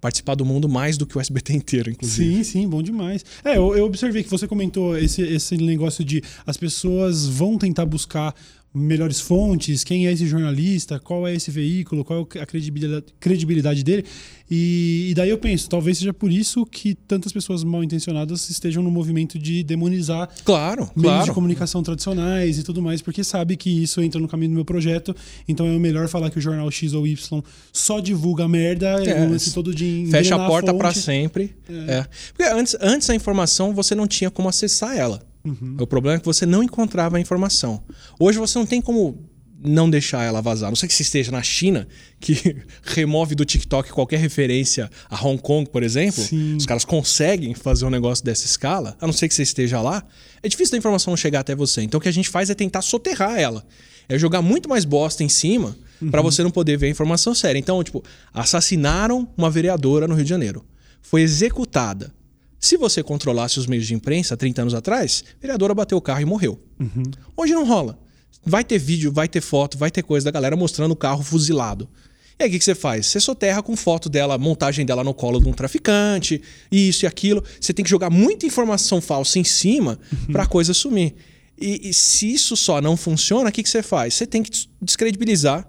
participar 0.00 0.34
do 0.34 0.44
mundo 0.44 0.68
mais 0.68 0.96
do 0.96 1.06
que 1.06 1.18
o 1.18 1.20
SBT 1.20 1.54
inteiro, 1.54 1.90
inclusive. 1.90 2.36
Sim, 2.36 2.44
sim, 2.44 2.68
bom 2.68 2.82
demais. 2.82 3.24
É, 3.44 3.56
eu, 3.56 3.76
eu 3.76 3.84
observei 3.84 4.22
que 4.22 4.30
você 4.30 4.46
comentou 4.46 4.96
esse, 4.96 5.22
esse 5.22 5.56
negócio 5.56 6.04
de 6.04 6.22
as 6.46 6.56
pessoas 6.56 7.26
vão 7.26 7.58
tentar 7.58 7.84
buscar 7.84 8.34
melhores 8.72 9.20
fontes, 9.20 9.82
quem 9.82 10.06
é 10.06 10.12
esse 10.12 10.26
jornalista, 10.26 11.00
qual 11.00 11.26
é 11.26 11.34
esse 11.34 11.50
veículo, 11.50 12.04
qual 12.04 12.26
é 12.36 12.38
a 12.40 12.46
credibilidade, 12.46 13.06
credibilidade 13.18 13.82
dele. 13.82 14.04
E, 14.48 15.08
e 15.10 15.14
daí 15.14 15.30
eu 15.30 15.38
penso, 15.38 15.68
talvez 15.68 15.98
seja 15.98 16.12
por 16.12 16.30
isso 16.30 16.64
que 16.66 16.94
tantas 16.94 17.32
pessoas 17.32 17.62
mal 17.64 17.82
intencionadas 17.84 18.48
estejam 18.50 18.82
no 18.82 18.90
movimento 18.90 19.38
de 19.38 19.62
demonizar 19.62 20.28
Claro, 20.44 20.82
meios 20.94 20.94
de 20.96 21.02
claro. 21.02 21.34
comunicação 21.34 21.82
tradicionais 21.82 22.58
e 22.58 22.62
tudo 22.62 22.80
mais, 22.82 23.00
porque 23.02 23.22
sabe 23.24 23.56
que 23.56 23.82
isso 23.82 24.00
entra 24.02 24.20
no 24.20 24.28
caminho 24.28 24.50
do 24.50 24.54
meu 24.56 24.64
projeto. 24.64 25.14
Então 25.48 25.66
é 25.66 25.78
melhor 25.78 26.08
falar 26.08 26.30
que 26.30 26.38
o 26.38 26.40
jornal 26.40 26.70
X 26.70 26.92
ou 26.94 27.06
Y 27.06 27.42
só 27.72 28.00
divulga 28.00 28.46
merda, 28.48 28.88
É, 29.04 29.26
o 29.26 29.30
lance 29.30 29.52
todo 29.52 29.74
de 29.74 30.06
Fecha 30.10 30.36
a 30.36 30.46
porta 30.46 30.72
para 30.74 30.92
sempre. 30.94 31.54
É. 31.68 32.06
Porque 32.32 32.50
antes, 32.52 32.76
antes 32.80 33.10
a 33.10 33.14
informação 33.14 33.74
você 33.74 33.94
não 33.94 34.06
tinha 34.06 34.30
como 34.30 34.48
acessar 34.48 34.96
ela. 34.96 35.29
Uhum. 35.44 35.76
O 35.80 35.86
problema 35.86 36.16
é 36.16 36.20
que 36.20 36.26
você 36.26 36.44
não 36.44 36.62
encontrava 36.62 37.16
a 37.16 37.20
informação. 37.20 37.82
Hoje 38.18 38.38
você 38.38 38.58
não 38.58 38.66
tem 38.66 38.80
como 38.80 39.30
não 39.62 39.90
deixar 39.90 40.24
ela 40.24 40.40
vazar. 40.40 40.68
A 40.68 40.70
Não 40.70 40.76
sei 40.76 40.88
que 40.88 40.94
você 40.94 41.02
esteja 41.02 41.30
na 41.30 41.42
China, 41.42 41.86
que 42.18 42.56
remove 42.82 43.34
do 43.34 43.44
TikTok 43.44 43.90
qualquer 43.92 44.18
referência 44.18 44.90
a 45.08 45.22
Hong 45.22 45.40
Kong, 45.40 45.68
por 45.68 45.82
exemplo. 45.82 46.22
Sim. 46.22 46.56
Os 46.56 46.64
caras 46.64 46.84
conseguem 46.84 47.54
fazer 47.54 47.84
um 47.84 47.90
negócio 47.90 48.24
dessa 48.24 48.46
escala, 48.46 48.96
a 49.00 49.06
não 49.06 49.12
ser 49.12 49.28
que 49.28 49.34
você 49.34 49.42
esteja 49.42 49.80
lá. 49.80 50.02
É 50.42 50.48
difícil 50.48 50.72
da 50.72 50.78
informação 50.78 51.10
não 51.10 51.16
chegar 51.16 51.40
até 51.40 51.54
você. 51.54 51.82
Então 51.82 51.98
o 51.98 52.00
que 52.00 52.08
a 52.08 52.12
gente 52.12 52.28
faz 52.28 52.48
é 52.48 52.54
tentar 52.54 52.82
soterrar 52.82 53.38
ela. 53.38 53.66
É 54.08 54.18
jogar 54.18 54.42
muito 54.42 54.68
mais 54.68 54.84
bosta 54.84 55.22
em 55.22 55.28
cima 55.28 55.76
pra 56.10 56.22
você 56.22 56.42
não 56.42 56.50
poder 56.50 56.76
ver 56.76 56.86
a 56.86 56.90
informação 56.90 57.34
séria. 57.34 57.58
Então, 57.58 57.82
tipo, 57.84 58.02
assassinaram 58.32 59.28
uma 59.36 59.50
vereadora 59.50 60.08
no 60.08 60.14
Rio 60.14 60.24
de 60.24 60.30
Janeiro. 60.30 60.64
Foi 61.02 61.22
executada. 61.22 62.12
Se 62.60 62.76
você 62.76 63.02
controlasse 63.02 63.58
os 63.58 63.66
meios 63.66 63.86
de 63.86 63.94
imprensa 63.94 64.36
30 64.36 64.62
anos 64.62 64.74
atrás, 64.74 65.24
a 65.38 65.40
vereadora 65.40 65.74
bateu 65.74 65.96
o 65.96 66.00
carro 66.00 66.20
e 66.20 66.24
morreu. 66.26 66.58
Hoje 67.36 67.54
não 67.54 67.66
rola. 67.66 67.98
Vai 68.44 68.62
ter 68.64 68.78
vídeo, 68.78 69.10
vai 69.12 69.26
ter 69.28 69.40
foto, 69.40 69.78
vai 69.78 69.90
ter 69.90 70.02
coisa 70.02 70.24
da 70.24 70.30
galera 70.30 70.56
mostrando 70.56 70.92
o 70.92 70.96
carro 70.96 71.22
fuzilado. 71.22 71.88
E 72.38 72.42
aí 72.44 72.48
o 72.48 72.52
que, 72.52 72.58
que 72.58 72.64
você 72.64 72.74
faz? 72.74 73.06
Você 73.06 73.20
soterra 73.20 73.62
com 73.62 73.76
foto 73.76 74.08
dela, 74.08 74.38
montagem 74.38 74.84
dela 74.86 75.04
no 75.04 75.12
colo 75.12 75.40
de 75.40 75.48
um 75.48 75.52
traficante, 75.52 76.40
isso 76.70 77.04
e 77.04 77.06
aquilo. 77.06 77.42
Você 77.60 77.72
tem 77.72 77.82
que 77.84 77.90
jogar 77.90 78.08
muita 78.10 78.46
informação 78.46 79.00
falsa 79.00 79.38
em 79.38 79.44
cima 79.44 79.98
pra 80.32 80.46
coisa 80.46 80.72
sumir. 80.74 81.14
E, 81.60 81.90
e 81.90 81.94
se 81.94 82.32
isso 82.32 82.56
só 82.56 82.80
não 82.80 82.96
funciona, 82.96 83.50
o 83.50 83.52
que, 83.52 83.62
que 83.62 83.68
você 83.68 83.82
faz? 83.82 84.14
Você 84.14 84.26
tem 84.26 84.42
que 84.42 84.50
des- 84.50 84.68
descredibilizar 84.80 85.66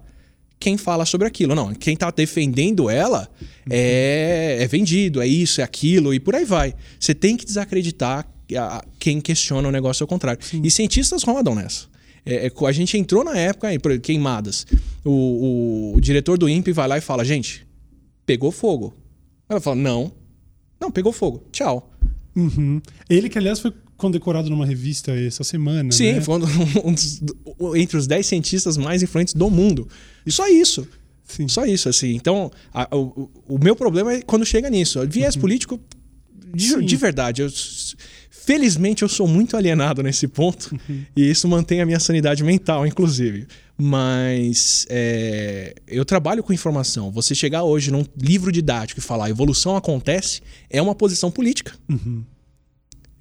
quem 0.62 0.76
fala 0.76 1.04
sobre 1.04 1.26
aquilo. 1.26 1.54
Não, 1.54 1.74
quem 1.74 1.96
tá 1.96 2.10
defendendo 2.10 2.88
ela 2.88 3.28
é, 3.68 4.58
é 4.60 4.66
vendido, 4.68 5.20
é 5.20 5.26
isso, 5.26 5.60
é 5.60 5.64
aquilo, 5.64 6.14
e 6.14 6.20
por 6.20 6.34
aí 6.34 6.44
vai. 6.44 6.74
Você 7.00 7.14
tem 7.14 7.36
que 7.36 7.44
desacreditar 7.44 8.26
quem 8.98 9.20
questiona 9.20 9.68
o 9.68 9.72
negócio 9.72 10.04
ao 10.04 10.08
contrário. 10.08 10.40
E 10.62 10.70
cientistas 10.70 11.22
rodam 11.24 11.54
nessa. 11.54 11.86
É, 12.24 12.46
é, 12.46 12.52
a 12.66 12.72
gente 12.72 12.96
entrou 12.96 13.24
na 13.24 13.36
época, 13.36 13.66
aí, 13.68 13.78
queimadas. 14.00 14.64
O, 15.04 15.10
o- 15.10 15.96
o 15.96 16.00
diretor 16.00 16.38
do 16.38 16.48
INPE 16.48 16.70
vai 16.72 16.86
lá 16.86 16.96
e 16.96 17.00
fala: 17.00 17.24
gente, 17.24 17.66
pegou 18.24 18.52
fogo. 18.52 18.94
Ela 19.48 19.60
fala: 19.60 19.76
não, 19.76 20.12
não, 20.80 20.90
pegou 20.90 21.12
fogo, 21.12 21.42
tchau. 21.50 21.90
Uhum. 22.36 22.80
Ele 23.10 23.28
que, 23.28 23.36
aliás, 23.38 23.58
foi 23.58 23.72
condecorado 24.02 24.50
numa 24.50 24.66
revista 24.66 25.12
essa 25.12 25.42
semana. 25.44 25.90
Sim, 25.92 26.14
né? 26.14 26.20
foi 26.20 26.38
um, 26.38 26.44
um 26.90 26.92
dos- 26.92 27.22
entre 27.76 27.96
os 27.96 28.06
10 28.06 28.26
cientistas 28.26 28.76
mais 28.76 29.02
influentes 29.02 29.32
do 29.32 29.48
mundo. 29.48 29.88
Só 30.28 30.46
isso. 30.48 30.86
Sim. 31.24 31.48
Só 31.48 31.64
isso, 31.64 31.88
assim. 31.88 32.14
Então, 32.14 32.50
a- 32.74 32.88
o, 32.94 33.30
o 33.48 33.58
meu 33.58 33.74
problema 33.74 34.12
é 34.12 34.20
quando 34.22 34.44
chega 34.44 34.68
nisso. 34.68 34.98
Viés 35.08 35.36
político, 35.36 35.80
de, 36.54 36.74
Uhum. 36.74 36.82
De 36.84 36.96
verdade, 36.96 37.40
eu, 37.40 37.48
felizmente 38.30 39.02
eu 39.02 39.08
sou 39.08 39.26
muito 39.26 39.56
alienado 39.56 40.02
nesse 40.02 40.28
ponto 40.28 40.70
Uhum. 40.88 41.02
e 41.16 41.30
isso 41.30 41.48
mantém 41.48 41.80
a 41.80 41.86
minha 41.86 42.00
sanidade 42.00 42.42
mental, 42.44 42.86
inclusive. 42.86 43.46
Mas 43.78 44.86
é, 44.90 45.74
eu 45.88 46.04
trabalho 46.04 46.42
com 46.42 46.52
informação. 46.52 47.10
Você 47.10 47.34
chegar 47.34 47.62
hoje 47.62 47.90
num 47.90 48.04
livro 48.20 48.52
didático 48.52 49.00
e 49.00 49.02
falar 49.02 49.30
evolução 49.30 49.76
acontece 49.76 50.40
é 50.68 50.80
uma 50.82 50.94
posição 50.94 51.30
política. 51.30 51.72
Uhum. 51.88 52.22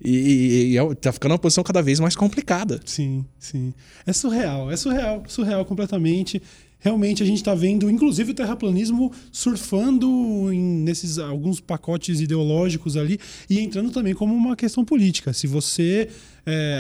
E, 0.04 0.10
e, 0.12 0.72
e 0.72 0.78
é- 0.78 0.95
tá 0.95 1.12
ficando 1.12 1.34
uma 1.34 1.39
posição 1.39 1.64
cada 1.64 1.82
vez 1.82 1.99
mais 1.99 2.16
complicada. 2.16 2.80
Sim, 2.86 3.24
sim. 3.38 3.74
É 4.06 4.14
surreal, 4.14 4.72
é 4.72 4.76
surreal, 4.76 5.24
surreal 5.28 5.66
completamente. 5.66 6.41
Realmente 6.80 7.22
a 7.22 7.26
gente 7.26 7.38
está 7.38 7.54
vendo, 7.54 7.88
inclusive, 7.91 8.32
o 8.32 8.34
terraplanismo 8.34 9.12
surfando 9.32 10.52
em, 10.52 10.60
nesses 10.60 11.20
alguns 11.20 11.60
pacotes 11.60 12.20
ideológicos 12.20 12.97
ali 12.97 13.20
e 13.47 13.60
entrando 13.60 13.91
também 13.91 14.16
como 14.16 14.34
uma 14.34 14.56
questão 14.56 14.84
política. 14.84 15.32
Se 15.32 15.45
você, 15.45 16.10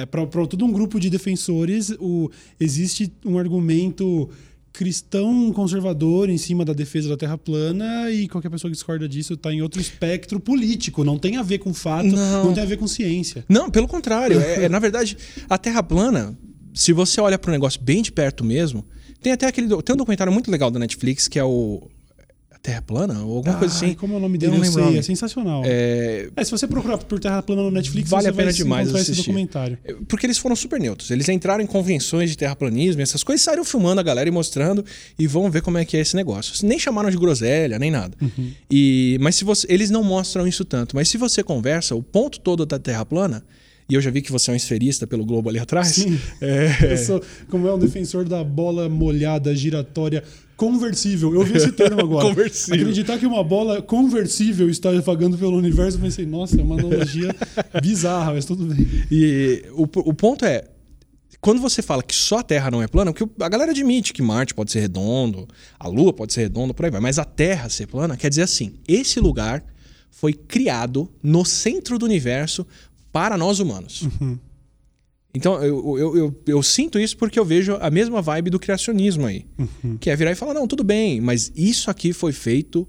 para 0.09 0.25
todo 0.47 0.65
um 0.65 0.71
grupo 0.71 0.99
de 0.99 1.07
defensores, 1.07 1.91
o, 1.99 2.31
existe 2.59 3.13
um 3.23 3.37
argumento 3.37 4.27
cristão 4.73 5.51
conservador 5.53 6.29
em 6.29 6.37
cima 6.37 6.63
da 6.63 6.73
defesa 6.73 7.09
da 7.09 7.17
Terra 7.17 7.37
plana 7.37 8.09
e 8.09 8.27
qualquer 8.27 8.49
pessoa 8.49 8.69
que 8.69 8.75
discorda 8.75 9.07
disso 9.07 9.33
está 9.33 9.51
em 9.53 9.61
outro 9.61 9.81
espectro 9.81 10.39
político. 10.39 11.03
Não 11.03 11.17
tem 11.17 11.37
a 11.37 11.43
ver 11.43 11.57
com 11.59 11.73
fato, 11.73 12.07
não, 12.07 12.45
Não. 12.45 12.53
tem 12.53 12.63
a 12.63 12.65
ver 12.65 12.77
com 12.77 12.87
ciência. 12.87 13.43
Não, 13.49 13.69
pelo 13.69 13.87
contrário. 13.87 14.39
É, 14.39 14.65
é, 14.65 14.69
na 14.69 14.79
verdade, 14.79 15.17
a 15.49 15.57
Terra 15.57 15.83
plana, 15.83 16.37
se 16.73 16.93
você 16.93 17.19
olha 17.19 17.37
para 17.37 17.49
o 17.49 17.51
negócio 17.51 17.81
bem 17.81 18.01
de 18.01 18.11
perto 18.11 18.43
mesmo, 18.43 18.85
tem 19.21 19.33
até 19.33 19.45
aquele. 19.47 19.67
Tem 19.83 19.93
um 19.93 19.97
documentário 19.97 20.31
muito 20.33 20.49
legal 20.49 20.71
da 20.71 20.79
Netflix 20.79 21.27
que 21.27 21.37
é 21.37 21.43
o. 21.43 21.87
Terra 22.61 22.81
plana? 22.83 23.23
Ou 23.23 23.37
alguma 23.37 23.55
coisa 23.57 23.73
Ai, 23.73 23.85
assim. 23.89 23.93
Como 23.95 24.13
é 24.13 24.17
o 24.17 24.19
nome 24.19 24.35
Eu 24.35 24.39
dele? 24.39 24.51
não 24.51 24.57
Eu, 24.59 24.61
lembro 24.63 24.83
o 24.83 24.89
sei, 24.89 24.99
é 24.99 25.01
sensacional. 25.01 25.63
É, 25.65 26.29
É, 26.35 26.43
se 26.43 26.51
você 26.51 26.67
procurar 26.67 26.97
por 26.99 27.19
Terra 27.19 27.41
Plana 27.41 27.63
no 27.63 27.71
Netflix, 27.71 28.09
Vale 28.09 28.27
a 28.27 28.33
pena 28.33 28.53
demais 28.53 28.83
encontrar 28.87 29.01
esse 29.01 29.11
assistir. 29.11 29.27
documentário. 29.29 29.77
Porque 30.07 30.27
eles 30.27 30.37
foram 30.37 30.55
super 30.55 30.79
neutros. 30.79 31.09
Eles 31.09 31.27
entraram 31.27 31.63
em 31.63 31.67
convenções 31.67 32.29
de 32.29 32.37
terraplanismo, 32.37 33.01
essas 33.01 33.23
coisas, 33.23 33.43
saíram 33.43 33.65
filmando 33.65 33.99
a 33.99 34.03
galera 34.03 34.29
e 34.29 34.31
mostrando 34.31 34.85
e 35.17 35.25
vão 35.25 35.49
ver 35.49 35.61
como 35.63 35.79
é 35.79 35.85
que 35.85 35.97
é 35.97 36.01
esse 36.01 36.15
negócio. 36.15 36.53
Nem 36.67 36.77
chamaram 36.77 37.09
de 37.09 37.17
groselha, 37.17 37.79
nem 37.79 37.89
nada. 37.89 38.15
Uhum. 38.21 38.51
E, 38.69 39.17
mas 39.21 39.35
se 39.35 39.43
você, 39.43 39.65
eles 39.67 39.89
não 39.89 40.03
mostram 40.03 40.45
isso 40.47 40.63
tanto. 40.63 40.95
Mas 40.95 41.09
se 41.09 41.17
você 41.17 41.41
conversa, 41.43 41.95
o 41.95 42.03
ponto 42.03 42.39
todo 42.39 42.63
da 42.65 42.77
Terra 42.77 43.03
plana, 43.03 43.43
e 43.89 43.95
eu 43.95 44.01
já 44.01 44.09
vi 44.11 44.21
que 44.21 44.31
você 44.31 44.51
é 44.51 44.53
um 44.53 44.55
esferista 44.55 45.05
pelo 45.07 45.25
globo 45.25 45.49
ali 45.49 45.57
atrás. 45.59 45.87
Sim. 45.87 46.17
É, 46.39 46.69
Eu 46.93 46.97
sou, 46.97 47.21
como 47.49 47.67
é 47.67 47.73
um 47.73 47.79
defensor 47.79 48.23
da 48.23 48.43
bola 48.43 48.87
molhada 48.87 49.53
giratória 49.55 50.23
conversível. 50.61 51.33
Eu 51.33 51.43
vi 51.43 51.57
esse 51.57 51.71
termo 51.71 52.01
agora. 52.05 52.27
Conversível. 52.27 52.81
Acreditar 52.81 53.17
que 53.17 53.25
uma 53.25 53.43
bola 53.43 53.81
conversível 53.81 54.69
está 54.69 54.91
vagando 55.01 55.35
pelo 55.35 55.57
universo, 55.57 55.97
eu 55.97 56.01
pensei, 56.01 56.23
nossa, 56.23 56.61
é 56.61 56.63
uma 56.63 56.77
analogia 56.77 57.35
bizarra, 57.81 58.33
mas 58.35 58.45
tudo 58.45 58.65
bem. 58.65 58.87
E 59.09 59.65
o, 59.71 59.83
o 59.83 60.13
ponto 60.13 60.45
é, 60.45 60.65
quando 61.39 61.59
você 61.59 61.81
fala 61.81 62.03
que 62.03 62.15
só 62.15 62.37
a 62.37 62.43
Terra 62.43 62.69
não 62.69 62.83
é 62.83 62.87
plana, 62.87 63.11
porque 63.11 63.43
a 63.43 63.49
galera 63.49 63.71
admite 63.71 64.13
que 64.13 64.21
Marte 64.21 64.53
pode 64.53 64.71
ser 64.71 64.81
redondo, 64.81 65.47
a 65.79 65.87
Lua 65.87 66.13
pode 66.13 66.31
ser 66.31 66.41
redonda, 66.41 66.75
por 66.75 66.85
aí 66.85 66.91
vai, 66.91 67.01
mas 67.01 67.17
a 67.17 67.25
Terra 67.25 67.67
ser 67.67 67.87
plana 67.87 68.15
quer 68.15 68.29
dizer 68.29 68.43
assim, 68.43 68.75
esse 68.87 69.19
lugar 69.19 69.65
foi 70.11 70.31
criado 70.31 71.09
no 71.23 71.43
centro 71.43 71.97
do 71.97 72.05
universo 72.05 72.67
para 73.11 73.35
nós 73.35 73.57
humanos. 73.57 74.07
Então 75.33 75.63
eu, 75.63 75.97
eu, 75.97 76.17
eu, 76.17 76.41
eu 76.45 76.63
sinto 76.63 76.99
isso 76.99 77.15
porque 77.17 77.39
eu 77.39 77.45
vejo 77.45 77.77
a 77.79 77.89
mesma 77.89 78.21
vibe 78.21 78.49
do 78.49 78.59
criacionismo 78.59 79.25
aí. 79.25 79.45
Que 79.99 80.09
é 80.09 80.15
virar 80.15 80.31
e 80.31 80.35
falar, 80.35 80.53
não, 80.53 80.67
tudo 80.67 80.83
bem, 80.83 81.21
mas 81.21 81.51
isso 81.55 81.89
aqui 81.89 82.11
foi 82.11 82.31
feito 82.33 82.87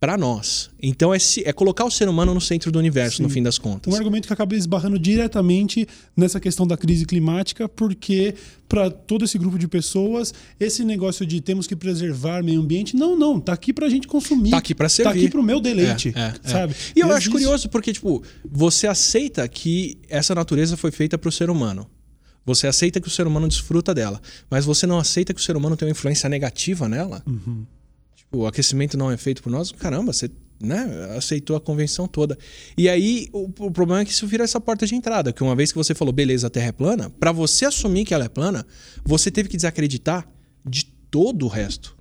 para 0.00 0.16
nós. 0.16 0.70
Então 0.82 1.12
é, 1.12 1.18
se- 1.18 1.42
é 1.46 1.52
colocar 1.52 1.84
o 1.84 1.90
ser 1.90 2.08
humano 2.08 2.32
no 2.32 2.40
centro 2.40 2.72
do 2.72 2.78
universo, 2.78 3.22
no 3.22 3.28
fim 3.28 3.42
das 3.42 3.58
contas. 3.58 3.92
Um 3.92 3.96
argumento 3.98 4.26
que 4.26 4.32
acaba 4.32 4.56
esbarrando 4.56 4.98
diretamente 4.98 5.86
nessa 6.16 6.40
questão 6.40 6.66
da 6.66 6.74
crise 6.74 7.04
climática, 7.04 7.68
porque 7.68 8.34
para 8.66 8.90
todo 8.90 9.26
esse 9.26 9.36
grupo 9.36 9.58
de 9.58 9.68
pessoas, 9.68 10.32
esse 10.58 10.84
negócio 10.84 11.26
de 11.26 11.42
temos 11.42 11.66
que 11.66 11.76
preservar 11.76 12.42
meio 12.42 12.62
ambiente, 12.62 12.96
não, 12.96 13.14
não, 13.18 13.38
tá 13.38 13.52
aqui 13.52 13.74
pra 13.74 13.90
gente 13.90 14.08
consumir. 14.08 14.52
Tá 14.52 14.56
aqui 14.56 14.74
pra 14.74 14.88
servir. 14.88 15.12
Tá 15.12 15.16
aqui 15.18 15.28
pro 15.28 15.42
meu 15.42 15.60
deleite, 15.60 16.14
É, 16.16 16.20
é, 16.20 16.34
é. 16.44 16.48
sabe? 16.48 16.74
E 16.96 17.00
eu 17.00 17.06
Não 17.08 17.14
acho 17.14 17.24
existe- 17.28 17.32
curioso 17.32 17.68
porque, 17.68 17.92
tipo, 17.92 18.22
você 18.50 18.86
aceita 18.86 19.46
que 19.46 19.98
essa 20.08 20.34
natureza 20.34 20.78
foi 20.78 20.90
feita 20.90 21.18
pro 21.18 21.30
ser 21.30 21.50
humano. 21.50 21.86
Você 22.46 22.66
aceita 22.66 23.02
que 23.02 23.06
o 23.06 23.10
ser 23.10 23.26
humano 23.26 23.46
desfruta 23.46 23.92
dela. 23.92 24.18
Mas 24.50 24.64
você 24.64 24.86
não 24.86 24.98
aceita 24.98 25.34
que 25.34 25.40
o 25.40 25.44
ser 25.44 25.56
humano 25.58 25.76
tem 25.76 25.86
uma 25.86 25.92
influência 25.92 26.26
negativa 26.26 26.88
nela. 26.88 27.22
Uhum. 27.26 27.64
Tipo, 28.30 28.38
o 28.44 28.46
aquecimento 28.46 28.96
não 28.96 29.10
é 29.10 29.16
feito 29.16 29.42
por 29.42 29.50
nós. 29.50 29.72
Caramba, 29.72 30.12
você 30.12 30.30
né, 30.62 31.14
aceitou 31.16 31.56
a 31.56 31.60
convenção 31.60 32.06
toda. 32.06 32.38
E 32.78 32.88
aí, 32.88 33.28
o, 33.32 33.50
o 33.58 33.70
problema 33.70 34.02
é 34.02 34.04
que 34.04 34.12
isso 34.12 34.26
vira 34.26 34.44
essa 34.44 34.60
porta 34.60 34.86
de 34.86 34.94
entrada. 34.94 35.32
Que 35.32 35.42
uma 35.42 35.56
vez 35.56 35.72
que 35.72 35.78
você 35.78 35.94
falou, 35.94 36.12
beleza, 36.12 36.46
a 36.46 36.50
Terra 36.50 36.68
é 36.68 36.72
plana, 36.72 37.10
para 37.10 37.32
você 37.32 37.64
assumir 37.64 38.04
que 38.04 38.14
ela 38.14 38.24
é 38.24 38.28
plana, 38.28 38.64
você 39.04 39.30
teve 39.30 39.48
que 39.48 39.56
desacreditar 39.56 40.28
de 40.64 40.84
todo 41.10 41.44
o 41.44 41.48
resto. 41.48 41.96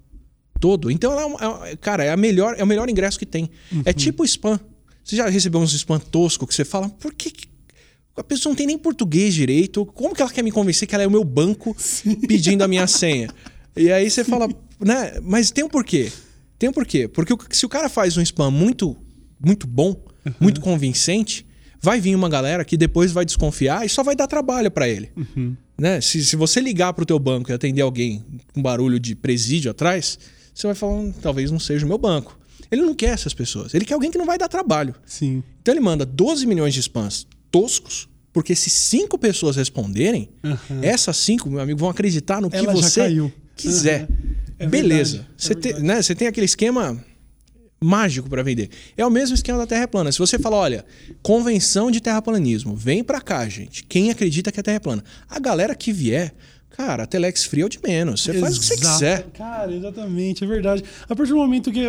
Todo. 0.60 0.92
Então, 0.92 1.14
ela 1.14 1.22
é, 1.22 1.26
uma- 1.26 1.68
é- 1.70 1.76
cara, 1.78 2.04
é, 2.04 2.12
a 2.12 2.18
melhor, 2.18 2.54
é 2.58 2.64
o 2.64 2.68
melhor 2.68 2.88
ingresso 2.90 3.18
que 3.18 3.26
tem. 3.26 3.50
É 3.86 3.94
tipo 3.94 4.24
spam. 4.26 4.60
Você 5.04 5.16
já 5.16 5.28
recebeu 5.28 5.60
uns 5.60 5.74
spam 5.74 5.98
tosco 6.00 6.46
que 6.46 6.54
você 6.54 6.64
fala, 6.66 6.90
por 6.90 7.14
que. 7.14 7.32
que 7.32 7.48
a 8.16 8.24
pessoa 8.24 8.52
não 8.52 8.58
tem 8.58 8.68
nem 8.68 8.78
português 8.78 9.34
direito. 9.34 9.86
Como 9.86 10.14
que 10.14 10.22
ela 10.22 10.30
quer 10.30 10.44
me 10.44 10.52
convencer 10.52 10.86
que 10.88 10.94
ela 10.94 11.04
é 11.04 11.08
o 11.08 11.12
meu 11.12 11.24
banco 11.24 11.76
pedindo 12.28 12.62
a 12.64 12.68
minha 12.68 12.86
senha? 12.86 13.30
E 13.78 13.90
aí 13.94 14.10
você 14.10 14.26
fala, 14.26 14.50
né? 14.80 15.20
Mas 15.22 15.52
tem 15.52 15.64
um 15.64 15.70
porquê. 15.70 16.12
Tem 16.58 16.70
um 16.70 16.74
porquê. 16.74 17.08
Porque 17.08 17.34
o- 17.34 17.38
se 17.52 17.66
o 17.66 17.70
cara 17.70 17.90
faz 17.90 18.18
um 18.18 18.22
spam 18.22 18.52
muito, 18.52 18.96
muito 19.44 19.66
bom, 19.68 19.96
muito 20.40 20.60
convincente, 20.62 21.46
vai 21.82 22.00
vir 22.02 22.16
uma 22.16 22.28
galera 22.30 22.66
que 22.66 22.76
depois 22.78 23.12
vai 23.12 23.24
desconfiar 23.26 23.86
e 23.86 23.90
só 23.90 24.04
vai 24.04 24.16
dar 24.16 24.28
trabalho 24.28 24.70
para 24.70 24.88
ele. 24.88 25.12
Né? 25.78 26.02
Se, 26.02 26.24
se 26.26 26.36
você 26.36 26.60
ligar 26.60 26.94
pro 26.94 27.06
teu 27.06 27.18
banco 27.18 27.50
e 27.52 27.54
atender 27.54 27.82
alguém 27.82 28.24
com 28.54 28.62
barulho 28.62 29.00
de 29.00 29.16
presídio 29.16 29.72
atrás, 29.72 30.20
você 30.54 30.68
vai 30.68 30.76
falar, 30.76 30.94
"Hum, 30.94 31.14
talvez 31.22 31.50
não 31.52 31.60
seja 31.60 31.86
o 31.86 31.88
meu 31.90 31.98
banco. 31.98 32.38
Ele 32.70 32.82
não 32.82 32.94
quer 32.94 33.12
essas 33.12 33.34
pessoas. 33.34 33.74
Ele 33.74 33.86
quer 33.86 33.94
alguém 33.94 34.12
que 34.12 34.18
não 34.18 34.26
vai 34.26 34.38
dar 34.38 34.48
trabalho. 34.50 34.94
Sim. 35.06 35.42
Então 35.62 35.74
ele 35.74 35.80
manda 35.82 36.06
12 36.06 36.46
milhões 36.46 36.74
de 36.74 36.82
spams 36.82 37.26
toscos, 37.50 38.08
porque 38.34 38.54
se 38.56 38.70
cinco 38.70 39.18
pessoas 39.18 39.56
responderem, 39.56 40.30
essas 40.82 41.18
cinco, 41.18 41.50
meu 41.50 41.62
amigo, 41.62 41.80
vão 41.80 41.90
acreditar 41.90 42.42
no 42.42 42.50
que 42.50 42.58
Ela 42.58 42.68
já 42.76 42.82
você 42.82 43.00
caiu. 43.02 43.32
Quiser. 43.68 44.08
É 44.58 44.68
Beleza. 44.68 45.18
verdade, 45.20 45.34
é 45.38 45.42
Você, 45.42 45.56
tem, 45.56 45.72
verdade. 45.74 45.88
né, 45.88 46.02
você 46.02 46.16
tem 46.16 46.28
aquele 46.28 46.46
esquema 46.46 47.04
mágico 47.82 48.30
para 48.30 48.44
vender. 48.44 48.70
É 48.98 49.06
o 49.06 49.10
mesmo 49.10 49.36
esquema 49.36 49.58
da 49.58 49.66
Terra 49.66 49.88
plana. 49.88 50.12
Se 50.12 50.20
você 50.20 50.38
fala, 50.38 50.58
olha, 50.58 50.86
convenção 51.22 51.90
de 51.90 52.02
terraplanismo, 52.02 52.76
vem 52.76 53.04
para 53.04 53.22
cá, 53.22 53.48
gente. 53.48 53.84
Quem 53.86 54.10
acredita 54.12 54.52
que 54.52 54.60
a 54.60 54.64
Terra 54.64 54.76
é 54.78 54.80
plana? 54.80 55.04
A 55.30 55.40
galera 55.40 55.74
que 55.76 55.94
vier, 55.94 56.34
cara, 56.80 57.04
a 57.04 57.06
Telex 57.06 57.44
Free 57.44 57.62
é 57.62 57.66
o 57.66 57.70
de 57.70 57.78
menos. 57.86 58.22
Você 58.24 58.34
faz 58.40 58.56
o 58.56 58.60
que 58.62 58.66
você 58.66 58.74
Exato. 58.76 58.94
quiser. 58.94 59.24
Cara, 59.34 59.76
exatamente, 59.76 60.44
é 60.44 60.48
verdade. 60.48 60.82
A 61.10 61.14
partir 61.16 61.32
do 61.34 61.38
momento 61.38 61.72
que 61.74 61.82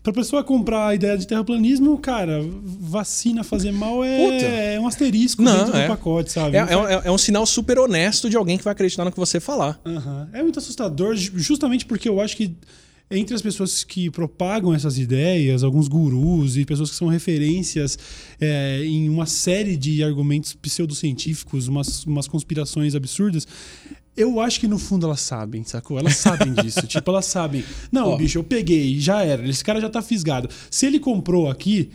pra 0.00 0.12
pessoa 0.12 0.44
comprar 0.44 0.86
a 0.88 0.94
ideia 0.94 1.18
de 1.18 1.26
terraplanismo, 1.26 1.98
cara, 1.98 2.40
vacina 2.62 3.42
fazer 3.42 3.72
mal 3.72 4.04
é, 4.04 4.16
Puta. 4.24 4.44
é 4.46 4.80
um 4.80 4.86
asterisco 4.86 5.42
Não, 5.42 5.58
dentro 5.64 5.76
é. 5.76 5.82
do 5.82 5.88
pacote, 5.88 6.30
sabe? 6.30 6.56
É, 6.56 6.60
é 6.60 6.76
um- 6.76 6.88
é- 6.88 7.02
é 7.06 7.10
um 7.10 7.18
sinal 7.18 7.44
super 7.44 7.78
honesto 7.80 8.30
de 8.30 8.36
alguém 8.36 8.56
que 8.56 8.62
vai 8.64 8.72
acreditar 8.72 9.04
no 9.04 9.10
que 9.10 9.18
você 9.18 9.40
falar. 9.40 9.80
Aham. 9.84 10.28
É 10.32 10.40
muito 10.42 10.58
assustador, 10.60 11.16
ju- 11.16 11.32
justamente 11.34 11.84
porque 11.84 12.08
eu 12.08 12.20
acho 12.20 12.36
que 12.36 12.54
entre 13.10 13.34
as 13.34 13.40
pessoas 13.40 13.82
que 13.84 14.10
propagam 14.10 14.74
essas 14.74 14.98
ideias, 14.98 15.64
alguns 15.64 15.88
gurus 15.88 16.56
e 16.58 16.64
pessoas 16.66 16.90
que 16.90 16.96
são 16.96 17.08
referências 17.08 17.98
é, 18.38 18.82
em 18.84 19.08
uma 19.08 19.24
série 19.24 19.76
de 19.78 20.04
argumentos 20.04 20.52
pseudocientíficos, 20.52 21.68
umas, 21.68 22.04
umas 22.04 22.28
conspirações 22.28 22.94
absurdas, 22.94 23.46
eu 24.20 24.40
acho 24.40 24.60
que 24.60 24.68
no 24.68 24.78
fundo 24.78 25.06
elas 25.06 25.20
sabem, 25.20 25.64
sacou? 25.64 25.98
Elas 25.98 26.16
sabem 26.16 26.52
disso. 26.62 26.86
tipo, 26.86 27.10
elas 27.10 27.26
sabem. 27.26 27.64
Não, 27.92 28.10
Ó. 28.10 28.16
bicho, 28.16 28.38
eu 28.38 28.44
peguei, 28.44 28.98
já 29.00 29.22
era. 29.22 29.46
Esse 29.48 29.64
cara 29.64 29.80
já 29.80 29.88
tá 29.88 30.02
fisgado. 30.02 30.48
Se 30.70 30.86
ele 30.86 30.98
comprou 30.98 31.48
aqui, 31.48 31.90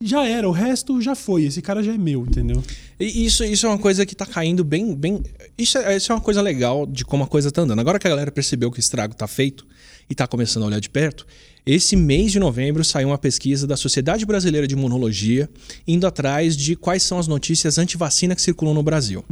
já 0.00 0.26
era. 0.26 0.48
O 0.48 0.52
resto 0.52 1.00
já 1.00 1.14
foi. 1.14 1.44
Esse 1.44 1.60
cara 1.60 1.82
já 1.82 1.92
é 1.92 1.98
meu, 1.98 2.22
entendeu? 2.26 2.62
E 2.98 3.26
isso, 3.26 3.44
isso 3.44 3.66
é 3.66 3.68
uma 3.68 3.78
coisa 3.78 4.06
que 4.06 4.14
tá 4.14 4.24
caindo 4.26 4.64
bem. 4.64 4.94
bem 4.94 5.22
isso, 5.58 5.76
é, 5.78 5.96
isso 5.96 6.10
é 6.10 6.14
uma 6.14 6.20
coisa 6.20 6.40
legal 6.40 6.86
de 6.86 7.04
como 7.04 7.24
a 7.24 7.26
coisa 7.26 7.50
tá 7.50 7.62
andando. 7.62 7.80
Agora 7.80 7.98
que 7.98 8.06
a 8.06 8.10
galera 8.10 8.30
percebeu 8.32 8.70
que 8.70 8.78
o 8.78 8.80
estrago 8.80 9.14
tá 9.14 9.26
feito 9.26 9.66
e 10.08 10.14
tá 10.14 10.26
começando 10.26 10.62
a 10.64 10.66
olhar 10.66 10.80
de 10.80 10.88
perto, 10.90 11.26
esse 11.66 11.94
mês 11.96 12.32
de 12.32 12.38
novembro 12.38 12.82
saiu 12.84 13.08
uma 13.08 13.18
pesquisa 13.18 13.66
da 13.66 13.76
Sociedade 13.76 14.24
Brasileira 14.24 14.66
de 14.66 14.74
Imunologia 14.74 15.48
indo 15.86 16.06
atrás 16.06 16.56
de 16.56 16.74
quais 16.76 17.02
são 17.02 17.18
as 17.18 17.26
notícias 17.28 17.78
anti-vacina 17.78 18.34
que 18.34 18.42
circulam 18.42 18.74
no 18.74 18.82
Brasil. 18.82 19.24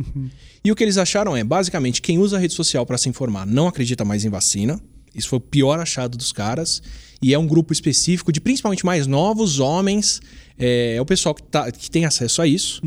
E 0.65 0.71
o 0.71 0.77
que 0.77 0.85
eles 0.85 0.99
acharam 0.99 1.37
é, 1.37 1.43
basicamente, 1.43 2.03
quem 2.03 2.19
usa 2.19 2.37
a 2.37 2.41
rede 2.41 2.55
social 2.55 2.85
para 2.85 2.99
se 2.99 3.09
informar 3.09 3.47
não 3.47 3.67
acredita 3.67 4.05
mais 4.05 4.25
em 4.25 4.29
vacina. 4.29 4.81
Isso 5.15 5.29
foi 5.29 5.39
o 5.39 5.41
pior 5.41 5.81
achado 5.81 6.17
dos 6.19 6.33
caras. 6.33 6.83
E 7.21 7.35
é 7.35 7.39
um 7.39 7.47
grupo 7.47 7.73
específico 7.73 8.31
de 8.31 8.41
principalmente 8.41 8.85
mais 8.87 9.07
novos, 9.07 9.59
homens. 9.59 10.21
É, 10.59 10.95
é 10.97 11.01
o 11.01 11.07
pessoal 11.07 11.35
que, 11.35 11.43
tá- 11.43 11.73
que 11.73 11.91
tem 11.91 12.05
acesso 12.05 12.41
a 12.43 12.47
isso, 12.47 12.81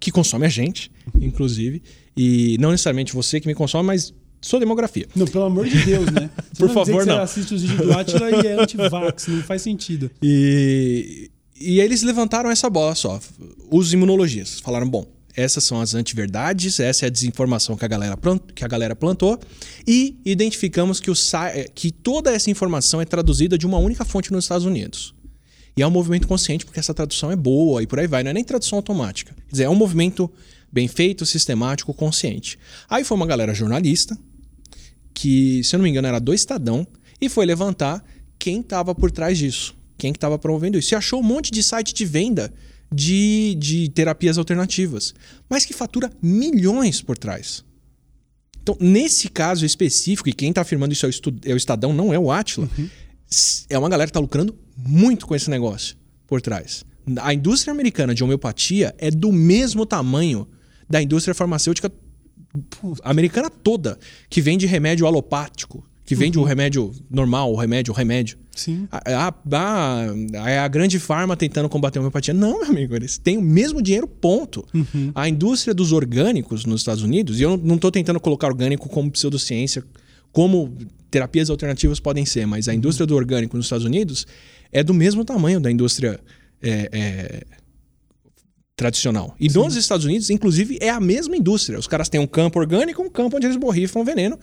que 0.00 0.10
consome 0.10 0.46
a 0.46 0.48
gente, 0.48 0.90
inclusive. 1.20 1.82
E 2.16 2.56
não 2.58 2.70
necessariamente 2.70 3.12
você 3.12 3.38
que 3.40 3.46
me 3.46 3.54
consome, 3.54 3.86
mas 3.86 4.12
sua 4.46 4.60
demografia. 4.60 5.08
Não, 5.14 5.26
pelo 5.26 5.44
amor 5.44 5.66
de 5.66 5.82
Deus, 5.84 6.10
né? 6.10 6.30
Por 6.56 6.70
favor, 6.70 7.04
não. 7.04 7.16
Você 7.16 7.22
assiste 7.22 7.54
os 7.54 7.62
vídeos 7.62 7.80
do 7.80 7.92
Atila 7.92 8.30
e 8.30 8.46
é 8.46 8.52
anti-vax, 8.60 9.26
não 9.28 9.42
faz 9.42 9.62
sentido. 9.62 10.10
E, 10.22 11.30
e 11.60 11.80
eles 11.80 12.02
levantaram 12.02 12.50
essa 12.50 12.70
bola 12.70 12.94
só. 12.94 13.18
Os 13.70 13.92
imunologistas 13.92 14.60
falaram: 14.60 14.88
bom, 14.88 15.04
essas 15.34 15.64
são 15.64 15.80
as 15.80 15.94
antiverdades, 15.94 16.78
essa 16.78 17.06
é 17.06 17.08
a 17.08 17.10
desinformação 17.10 17.76
que 17.76 17.84
a 17.84 17.88
galera, 17.88 18.16
plant- 18.16 18.52
que 18.54 18.64
a 18.64 18.68
galera 18.68 18.94
plantou, 18.94 19.38
e 19.86 20.16
identificamos 20.24 21.00
que, 21.00 21.10
o, 21.10 21.14
eh, 21.52 21.68
que 21.74 21.90
toda 21.90 22.30
essa 22.30 22.50
informação 22.50 23.00
é 23.00 23.04
traduzida 23.04 23.58
de 23.58 23.66
uma 23.66 23.78
única 23.78 24.04
fonte 24.04 24.32
nos 24.32 24.44
Estados 24.44 24.64
Unidos. 24.64 25.14
E 25.76 25.82
é 25.82 25.86
um 25.86 25.90
movimento 25.90 26.26
consciente 26.26 26.64
porque 26.64 26.80
essa 26.80 26.94
tradução 26.94 27.30
é 27.30 27.36
boa 27.36 27.82
e 27.82 27.86
por 27.86 27.98
aí 27.98 28.06
vai, 28.06 28.22
não 28.22 28.30
é 28.30 28.34
nem 28.34 28.44
tradução 28.44 28.78
automática. 28.78 29.34
Quer 29.34 29.50
dizer, 29.50 29.64
é 29.64 29.68
um 29.68 29.74
movimento 29.74 30.30
bem 30.72 30.88
feito, 30.88 31.24
sistemático, 31.26 31.92
consciente. 31.92 32.58
Aí 32.88 33.04
foi 33.04 33.16
uma 33.16 33.26
galera 33.26 33.52
jornalista, 33.54 34.18
que, 35.18 35.64
se 35.64 35.74
eu 35.74 35.78
não 35.78 35.84
me 35.84 35.90
engano, 35.90 36.06
era 36.08 36.18
do 36.20 36.34
Estadão, 36.34 36.86
e 37.18 37.28
foi 37.30 37.46
levantar 37.46 38.04
quem 38.38 38.60
estava 38.60 38.94
por 38.94 39.10
trás 39.10 39.38
disso, 39.38 39.74
quem 39.96 40.12
que 40.12 40.18
estava 40.18 40.38
promovendo 40.38 40.76
isso. 40.78 40.92
E 40.92 40.94
achou 40.94 41.20
um 41.20 41.22
monte 41.22 41.50
de 41.50 41.62
site 41.62 41.94
de 41.94 42.04
venda 42.04 42.52
de, 42.92 43.56
de 43.58 43.88
terapias 43.88 44.36
alternativas, 44.36 45.14
mas 45.48 45.64
que 45.64 45.72
fatura 45.72 46.12
milhões 46.22 47.00
por 47.00 47.16
trás. 47.16 47.64
Então, 48.62 48.76
nesse 48.78 49.28
caso 49.30 49.64
específico, 49.64 50.28
e 50.28 50.32
quem 50.34 50.50
está 50.50 50.60
afirmando 50.60 50.92
isso 50.92 51.06
é 51.06 51.08
o, 51.08 51.12
é 51.46 51.54
o 51.54 51.56
Estadão, 51.56 51.94
não 51.94 52.12
é 52.12 52.18
o 52.18 52.30
Atila, 52.30 52.68
s- 53.30 53.64
é 53.70 53.78
uma 53.78 53.88
galera 53.88 54.06
que 54.08 54.10
está 54.10 54.20
lucrando 54.20 54.54
muito 54.76 55.26
com 55.26 55.34
esse 55.34 55.48
negócio 55.48 55.96
por 56.26 56.42
trás. 56.42 56.84
A 57.22 57.32
indústria 57.32 57.72
americana 57.72 58.14
de 58.14 58.22
homeopatia 58.22 58.94
é 58.98 59.10
do 59.10 59.32
mesmo 59.32 59.86
tamanho 59.86 60.46
da 60.90 61.00
indústria 61.00 61.34
farmacêutica 61.34 61.90
americana 63.02 63.50
toda, 63.50 63.98
que 64.28 64.40
vende 64.40 64.66
remédio 64.66 65.06
alopático, 65.06 65.84
que 66.04 66.14
vende 66.14 66.38
o 66.38 66.44
remédio 66.44 66.92
normal, 67.10 67.52
o 67.52 67.56
remédio, 67.56 67.92
o 67.92 67.96
remédio. 67.96 68.38
Sim. 68.54 68.86
A, 68.90 69.28
a, 69.28 69.34
a, 69.52 70.50
é 70.50 70.58
a 70.60 70.68
grande 70.68 70.98
farma 71.00 71.36
tentando 71.36 71.68
combater 71.68 71.98
a 71.98 72.00
homeopatia. 72.00 72.32
Não, 72.32 72.60
meu 72.60 72.70
amigo, 72.70 72.94
eles 72.94 73.18
têm 73.18 73.36
o 73.36 73.42
mesmo 73.42 73.82
dinheiro, 73.82 74.06
ponto. 74.06 74.64
A 75.14 75.28
indústria 75.28 75.74
dos 75.74 75.92
orgânicos 75.92 76.64
nos 76.64 76.80
Estados 76.80 77.02
Unidos, 77.02 77.40
e 77.40 77.42
eu 77.42 77.56
não 77.56 77.74
estou 77.74 77.90
tentando 77.90 78.20
colocar 78.20 78.46
orgânico 78.46 78.88
como 78.88 79.10
pseudociência, 79.10 79.82
como 80.32 80.72
terapias 81.10 81.50
alternativas 81.50 81.98
podem 81.98 82.24
ser, 82.24 82.46
mas 82.46 82.68
a 82.68 82.74
indústria 82.74 83.06
do 83.06 83.16
orgânico 83.16 83.56
nos 83.56 83.66
Estados 83.66 83.84
Unidos 83.84 84.26
é 84.70 84.82
do 84.82 84.94
mesmo 84.94 85.24
tamanho 85.24 85.58
da 85.58 85.70
indústria 85.70 86.20
é, 86.62 86.88
é, 86.92 87.46
tradicional. 88.76 89.34
E 89.40 89.48
nos 89.48 89.74
Estados 89.74 90.04
Unidos, 90.04 90.28
inclusive, 90.28 90.78
é 90.82 90.90
a 90.90 91.00
mesma 91.00 91.34
indústria. 91.34 91.78
Os 91.78 91.86
caras 91.86 92.10
têm 92.10 92.20
um 92.20 92.26
campo 92.26 92.58
orgânico, 92.58 93.02
um 93.02 93.08
campo 93.08 93.38
onde 93.38 93.46
eles 93.46 93.56
borrifam 93.56 94.04
veneno 94.04 94.38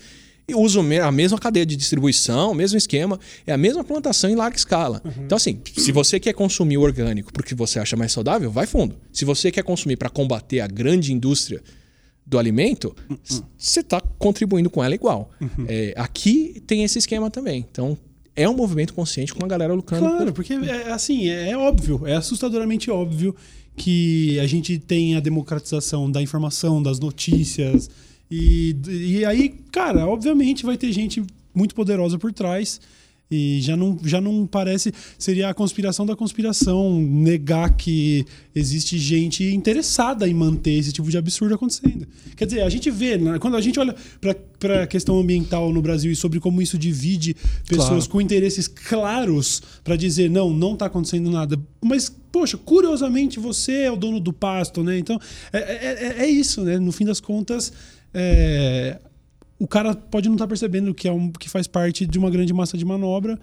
e 0.47 0.55
usam 0.55 0.83
a 1.01 1.11
mesma 1.11 1.37
cadeia 1.37 1.65
de 1.65 1.75
distribuição, 1.75 2.51
o 2.51 2.55
mesmo 2.55 2.77
esquema, 2.77 3.17
é 3.47 3.53
a 3.53 3.57
mesma 3.57 3.83
plantação 3.83 4.29
em 4.29 4.35
larga 4.35 4.57
escala. 4.57 5.01
Então, 5.23 5.35
assim, 5.37 5.61
se 5.77 5.91
você 5.91 6.19
quer 6.19 6.33
consumir 6.33 6.77
o 6.77 6.81
orgânico 6.81 7.31
porque 7.31 7.55
você 7.55 7.79
acha 7.79 7.95
mais 7.95 8.11
saudável, 8.11 8.51
vai 8.51 8.65
fundo. 8.65 8.97
Se 9.11 9.23
você 9.23 9.51
quer 9.51 9.63
consumir 9.63 9.95
para 9.95 10.09
combater 10.09 10.59
a 10.59 10.67
grande 10.67 11.13
indústria 11.13 11.61
do 12.25 12.37
alimento, 12.39 12.95
você 13.57 13.81
está 13.81 14.01
contribuindo 14.01 14.69
com 14.69 14.83
ela 14.83 14.95
igual. 14.95 15.31
É, 15.67 15.93
aqui 15.95 16.61
tem 16.65 16.83
esse 16.83 16.97
esquema 16.97 17.29
também. 17.29 17.65
Então, 17.71 17.97
é 18.35 18.49
um 18.49 18.53
movimento 18.55 18.93
consciente 18.93 19.33
com 19.33 19.45
a 19.45 19.47
galera 19.47 19.73
lucrando. 19.73 20.09
Claro, 20.09 20.33
porque 20.33 20.53
é 20.53 20.91
assim, 20.91 21.29
é, 21.29 21.51
é 21.51 21.57
óbvio, 21.57 22.01
é 22.05 22.15
assustadoramente 22.15 22.89
óbvio 22.89 23.35
que 23.75 24.39
a 24.39 24.47
gente 24.47 24.77
tem 24.77 25.15
a 25.15 25.19
democratização 25.19 26.09
da 26.09 26.21
informação, 26.21 26.81
das 26.81 26.99
notícias. 26.99 27.89
E, 28.29 28.75
e 28.87 29.25
aí, 29.25 29.49
cara, 29.71 30.07
obviamente 30.07 30.65
vai 30.65 30.77
ter 30.77 30.91
gente 30.91 31.23
muito 31.53 31.75
poderosa 31.75 32.17
por 32.17 32.31
trás. 32.31 32.79
E 33.33 33.61
já 33.61 33.75
não, 33.75 33.97
já 34.03 34.21
não 34.21 34.45
parece. 34.45 34.93
Seria 35.17 35.49
a 35.49 35.53
conspiração 35.53 36.05
da 36.05 36.15
conspiração 36.15 37.01
negar 37.01 37.75
que 37.75 38.25
existe 38.55 38.97
gente 38.97 39.43
interessada 39.53 40.27
em 40.27 40.33
manter 40.33 40.73
esse 40.73 40.91
tipo 40.91 41.09
de 41.09 41.17
absurdo 41.17 41.55
acontecendo. 41.55 42.07
Quer 42.35 42.45
dizer, 42.45 42.61
a 42.61 42.69
gente 42.69 42.91
vê, 42.91 43.17
né, 43.17 43.39
quando 43.39 43.57
a 43.57 43.61
gente 43.61 43.79
olha 43.79 43.95
para 44.59 44.83
a 44.83 44.87
questão 44.87 45.19
ambiental 45.19 45.73
no 45.73 45.81
Brasil 45.81 46.11
e 46.11 46.15
sobre 46.15 46.39
como 46.39 46.61
isso 46.61 46.77
divide 46.77 47.35
pessoas 47.67 47.87
Claro. 48.05 48.09
com 48.09 48.21
interesses 48.21 48.67
claros 48.67 49.61
para 49.83 49.95
dizer 49.95 50.29
não, 50.29 50.51
não 50.53 50.75
tá 50.75 50.85
acontecendo 50.85 51.29
nada. 51.31 51.59
Mas, 51.83 52.13
poxa, 52.31 52.57
curiosamente 52.57 53.39
você 53.39 53.73
é 53.83 53.91
o 53.91 53.95
dono 53.95 54.19
do 54.19 54.31
pasto, 54.31 54.83
né? 54.83 54.97
Então, 54.97 55.19
é, 55.51 55.57
é, 55.57 56.07
é- 56.19 56.25
é 56.25 56.29
isso, 56.29 56.61
né? 56.61 56.77
No 56.77 56.91
fim 56.91 57.05
das 57.05 57.19
contas, 57.19 57.73
é, 58.13 58.99
o 59.63 59.67
cara 59.67 59.95
pode 59.95 60.27
não 60.27 60.35
estar 60.35 60.45
percebendo 60.45 60.93
que, 60.93 61.07
é 61.07 61.11
um, 61.11 61.31
que 61.31 61.49
faz 61.49 61.67
parte 61.67 62.05
de 62.05 62.19
uma 62.19 62.29
grande 62.29 62.51
massa 62.51 62.77
de 62.77 62.83
manobra. 62.83 63.39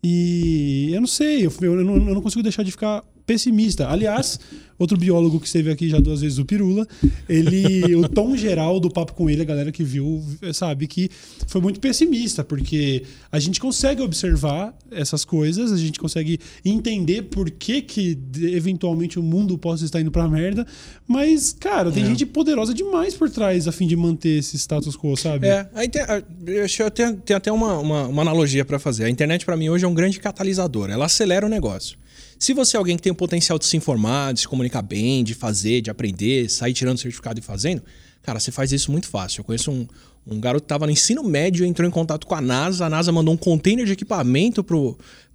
E 0.00 0.92
eu 0.94 1.00
não 1.00 1.08
sei, 1.08 1.44
eu, 1.44 1.52
eu 1.60 1.84
não, 1.84 1.96
eu 1.96 2.14
não 2.14 2.22
consigo 2.22 2.44
deixar 2.44 2.62
de 2.62 2.70
ficar 2.70 3.02
pessimista. 3.28 3.86
Aliás, 3.88 4.40
outro 4.78 4.96
biólogo 4.96 5.38
que 5.38 5.46
esteve 5.46 5.70
aqui 5.70 5.88
já 5.90 6.00
duas 6.00 6.22
vezes, 6.22 6.38
o 6.38 6.44
Pirula, 6.46 6.86
ele, 7.28 7.94
o 7.94 8.08
tom 8.08 8.34
geral 8.36 8.80
do 8.80 8.88
papo 8.90 9.12
com 9.12 9.28
ele, 9.28 9.42
a 9.42 9.44
galera 9.44 9.70
que 9.70 9.84
viu, 9.84 10.24
sabe 10.54 10.86
que 10.86 11.10
foi 11.46 11.60
muito 11.60 11.78
pessimista, 11.78 12.42
porque 12.42 13.02
a 13.30 13.38
gente 13.38 13.60
consegue 13.60 14.00
observar 14.00 14.74
essas 14.90 15.24
coisas, 15.24 15.70
a 15.72 15.76
gente 15.76 15.98
consegue 16.00 16.38
entender 16.64 17.22
por 17.24 17.50
que, 17.50 17.82
que 17.82 18.18
eventualmente 18.40 19.18
o 19.18 19.22
mundo 19.22 19.58
possa 19.58 19.84
estar 19.84 20.00
indo 20.00 20.10
pra 20.10 20.26
merda, 20.26 20.66
mas, 21.06 21.52
cara, 21.58 21.92
tem 21.92 22.04
gente 22.06 22.24
poderosa 22.24 22.72
demais 22.72 23.14
por 23.14 23.28
trás 23.28 23.68
a 23.68 23.72
fim 23.72 23.86
de 23.86 23.96
manter 23.96 24.38
esse 24.38 24.56
status 24.56 24.96
quo, 24.96 25.14
sabe? 25.16 25.46
É, 25.48 25.68
a 25.74 25.84
inter... 25.84 26.10
a- 26.10 26.22
eu 26.48 26.90
tenho 26.90 27.20
até 27.36 27.52
uma, 27.52 27.78
uma, 27.78 28.06
uma 28.06 28.22
analogia 28.22 28.64
para 28.64 28.78
fazer. 28.78 29.04
A 29.04 29.10
internet, 29.10 29.44
para 29.44 29.56
mim, 29.56 29.68
hoje 29.68 29.84
é 29.84 29.88
um 29.88 29.92
grande 29.94 30.18
catalisador. 30.18 30.88
Ela 30.90 31.04
acelera 31.06 31.44
o 31.44 31.48
negócio. 31.48 31.98
Se 32.38 32.52
você 32.54 32.76
é 32.76 32.78
alguém 32.78 32.96
que 32.96 33.02
tem 33.02 33.10
o 33.12 33.14
potencial 33.14 33.58
de 33.58 33.66
se 33.66 33.76
informar, 33.76 34.32
de 34.32 34.40
se 34.40 34.48
comunicar 34.48 34.82
bem, 34.82 35.24
de 35.24 35.34
fazer, 35.34 35.80
de 35.80 35.90
aprender, 35.90 36.48
sair 36.48 36.72
tirando 36.72 36.98
certificado 36.98 37.38
e 37.40 37.42
fazendo, 37.42 37.82
cara, 38.22 38.38
você 38.38 38.50
faz 38.52 38.70
isso 38.72 38.92
muito 38.92 39.08
fácil. 39.08 39.40
Eu 39.40 39.44
conheço 39.44 39.70
um, 39.70 39.86
um 40.26 40.38
garoto 40.40 40.62
que 40.62 40.66
estava 40.66 40.86
no 40.86 40.92
ensino 40.92 41.22
médio, 41.24 41.64
entrou 41.66 41.86
em 41.88 41.90
contato 41.90 42.26
com 42.26 42.34
a 42.34 42.40
NASA, 42.40 42.86
a 42.86 42.90
NASA 42.90 43.10
mandou 43.10 43.34
um 43.34 43.36
container 43.36 43.84
de 43.84 43.92
equipamento 43.92 44.64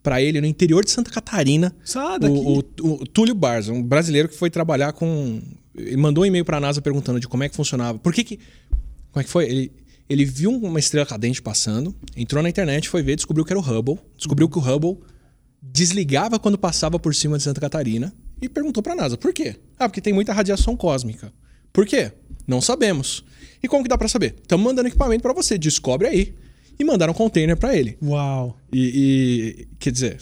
para 0.01 0.21
ele 0.21 0.39
no 0.39 0.47
interior 0.47 0.83
de 0.83 0.91
Santa 0.91 1.11
Catarina. 1.11 1.75
Daqui. 2.17 2.35
O, 2.35 2.59
o- 2.81 2.93
o 3.01 3.07
Túlio 3.07 3.35
Barza, 3.35 3.73
um 3.73 3.83
brasileiro 3.83 4.29
que 4.29 4.35
foi 4.37 4.49
trabalhar 4.49 4.93
com. 4.93 5.41
Ele 5.75 5.97
mandou 5.97 6.23
um 6.23 6.27
e-mail 6.27 6.45
para 6.45 6.57
a 6.57 6.59
NASA 6.59 6.81
perguntando 6.81 7.19
de 7.19 7.27
como 7.27 7.43
é 7.43 7.49
que 7.49 7.55
funcionava. 7.55 7.97
Por 7.99 8.13
que 8.13 8.23
que. 8.23 8.37
Como 9.11 9.21
é 9.21 9.23
que 9.23 9.29
foi? 9.29 9.45
Ele, 9.45 9.71
ele 10.09 10.25
viu 10.25 10.51
uma 10.51 10.79
estrela 10.79 11.05
cadente 11.05 11.41
passando, 11.41 11.93
entrou 12.15 12.41
na 12.43 12.49
internet, 12.49 12.87
foi 12.89 13.01
ver, 13.01 13.15
descobriu 13.15 13.43
que 13.45 13.51
era 13.53 13.59
o 13.59 13.63
Hubble, 13.63 13.97
descobriu 14.17 14.47
que 14.49 14.57
o 14.57 14.61
Hubble 14.61 14.97
desligava 15.66 16.38
quando 16.38 16.57
passava 16.57 16.99
por 16.99 17.16
cima 17.16 17.38
de 17.38 17.43
Santa 17.43 17.61
Catarina 17.61 18.14
e 18.41 18.49
perguntou 18.49 18.84
para 18.84 18.93
a 18.93 18.95
NASA: 18.95 19.18
por 19.18 19.32
quê? 19.34 19.55
Ah, 19.80 19.88
porque 19.88 20.01
tem 20.01 20.14
muita 20.14 20.34
radiação 20.34 20.76
cósmica. 20.76 21.32
Por 21.72 21.86
quê? 21.86 22.11
Não 22.45 22.61
sabemos. 22.61 23.24
E 23.64 23.68
como 23.68 23.82
que 23.84 23.89
dá 23.89 23.97
para 23.97 24.07
saber? 24.09 24.36
Estamos 24.41 24.64
mandando 24.66 24.88
equipamento 24.89 25.22
para 25.24 25.34
você, 25.34 25.57
descobre 25.57 26.07
aí. 26.07 26.36
E 26.78 26.84
mandaram 26.84 27.11
um 27.11 27.16
container 27.16 27.55
para 27.55 27.76
ele. 27.76 27.97
Uau. 28.03 28.57
E, 28.72 29.61
e, 29.64 29.68
quer 29.80 29.91
dizer, 29.91 30.18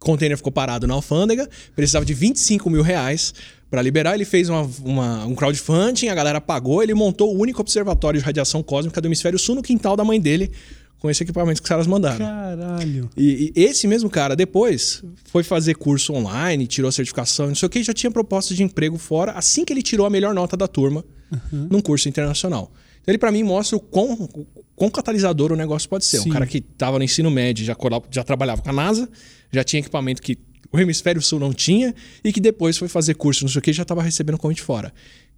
o 0.00 0.04
container 0.04 0.36
ficou 0.36 0.52
parado 0.52 0.86
na 0.86 0.94
alfândega, 0.94 1.48
precisava 1.74 2.04
de 2.04 2.12
25 2.14 2.68
mil 2.70 2.82
reais 2.82 3.32
para 3.70 3.82
liberar. 3.82 4.14
Ele 4.14 4.24
fez 4.26 4.48
uma, 4.48 4.70
uma- 4.84 5.26
um 5.26 5.34
crowdfunding, 5.34 6.08
a 6.08 6.14
galera 6.14 6.40
pagou, 6.40 6.82
ele 6.82 6.94
montou 6.94 7.34
o 7.34 7.40
único 7.40 7.60
observatório 7.62 8.20
de 8.20 8.24
radiação 8.26 8.62
cósmica 8.62 9.00
do 9.00 9.08
hemisfério 9.08 9.38
sul 9.38 9.54
no 9.56 9.62
quintal 9.62 9.96
da 9.96 10.04
mãe 10.04 10.20
dele, 10.20 10.52
com 10.98 11.08
esse 11.08 11.22
equipamento 11.22 11.60
que 11.60 11.66
os 11.66 11.68
caras 11.68 11.86
mandaram. 11.86 12.18
Caralho. 12.18 13.08
E, 13.16 13.52
e 13.54 13.62
esse 13.62 13.86
mesmo 13.86 14.10
cara, 14.10 14.34
depois, 14.34 15.02
foi 15.24 15.42
fazer 15.42 15.74
curso 15.74 16.12
online, 16.12 16.66
tirou 16.66 16.90
certificação, 16.90 17.48
não 17.48 17.54
sei 17.54 17.66
o 17.66 17.70
que, 17.70 17.82
já 17.82 17.94
tinha 17.94 18.10
proposta 18.10 18.54
de 18.54 18.62
emprego 18.62 18.98
fora, 18.98 19.32
assim 19.32 19.64
que 19.64 19.72
ele 19.72 19.82
tirou 19.82 20.06
a 20.06 20.10
melhor 20.10 20.34
nota 20.34 20.56
da 20.56 20.66
turma 20.66 21.04
num 21.52 21.80
curso 21.80 22.08
internacional. 22.08 22.72
Então, 23.00 23.12
ele, 23.12 23.18
para 23.18 23.30
mim, 23.30 23.42
mostra 23.42 23.76
o 23.76 23.80
quão, 23.80 24.12
o 24.34 24.64
quão 24.74 24.90
catalisador 24.90 25.52
o 25.52 25.56
negócio 25.56 25.88
pode 25.88 26.04
ser. 26.04 26.20
Sim. 26.20 26.30
Um 26.30 26.32
cara 26.32 26.46
que 26.46 26.58
estava 26.58 26.98
no 26.98 27.04
ensino 27.04 27.30
médio, 27.30 27.64
já, 27.64 27.76
já 28.10 28.24
trabalhava 28.24 28.60
com 28.60 28.70
a 28.70 28.72
NASA, 28.72 29.08
já 29.52 29.62
tinha 29.62 29.80
equipamento 29.80 30.20
que 30.20 30.36
o 30.70 30.78
hemisfério 30.78 31.22
sul 31.22 31.38
não 31.38 31.52
tinha, 31.52 31.94
e 32.22 32.32
que 32.32 32.40
depois 32.40 32.76
foi 32.76 32.88
fazer 32.88 33.14
curso, 33.14 33.44
não 33.44 33.50
sei 33.50 33.60
o 33.60 33.62
que, 33.62 33.72
já 33.72 33.82
estava 33.82 34.02
recebendo 34.02 34.36
convite 34.36 34.62
fora. 34.62 34.92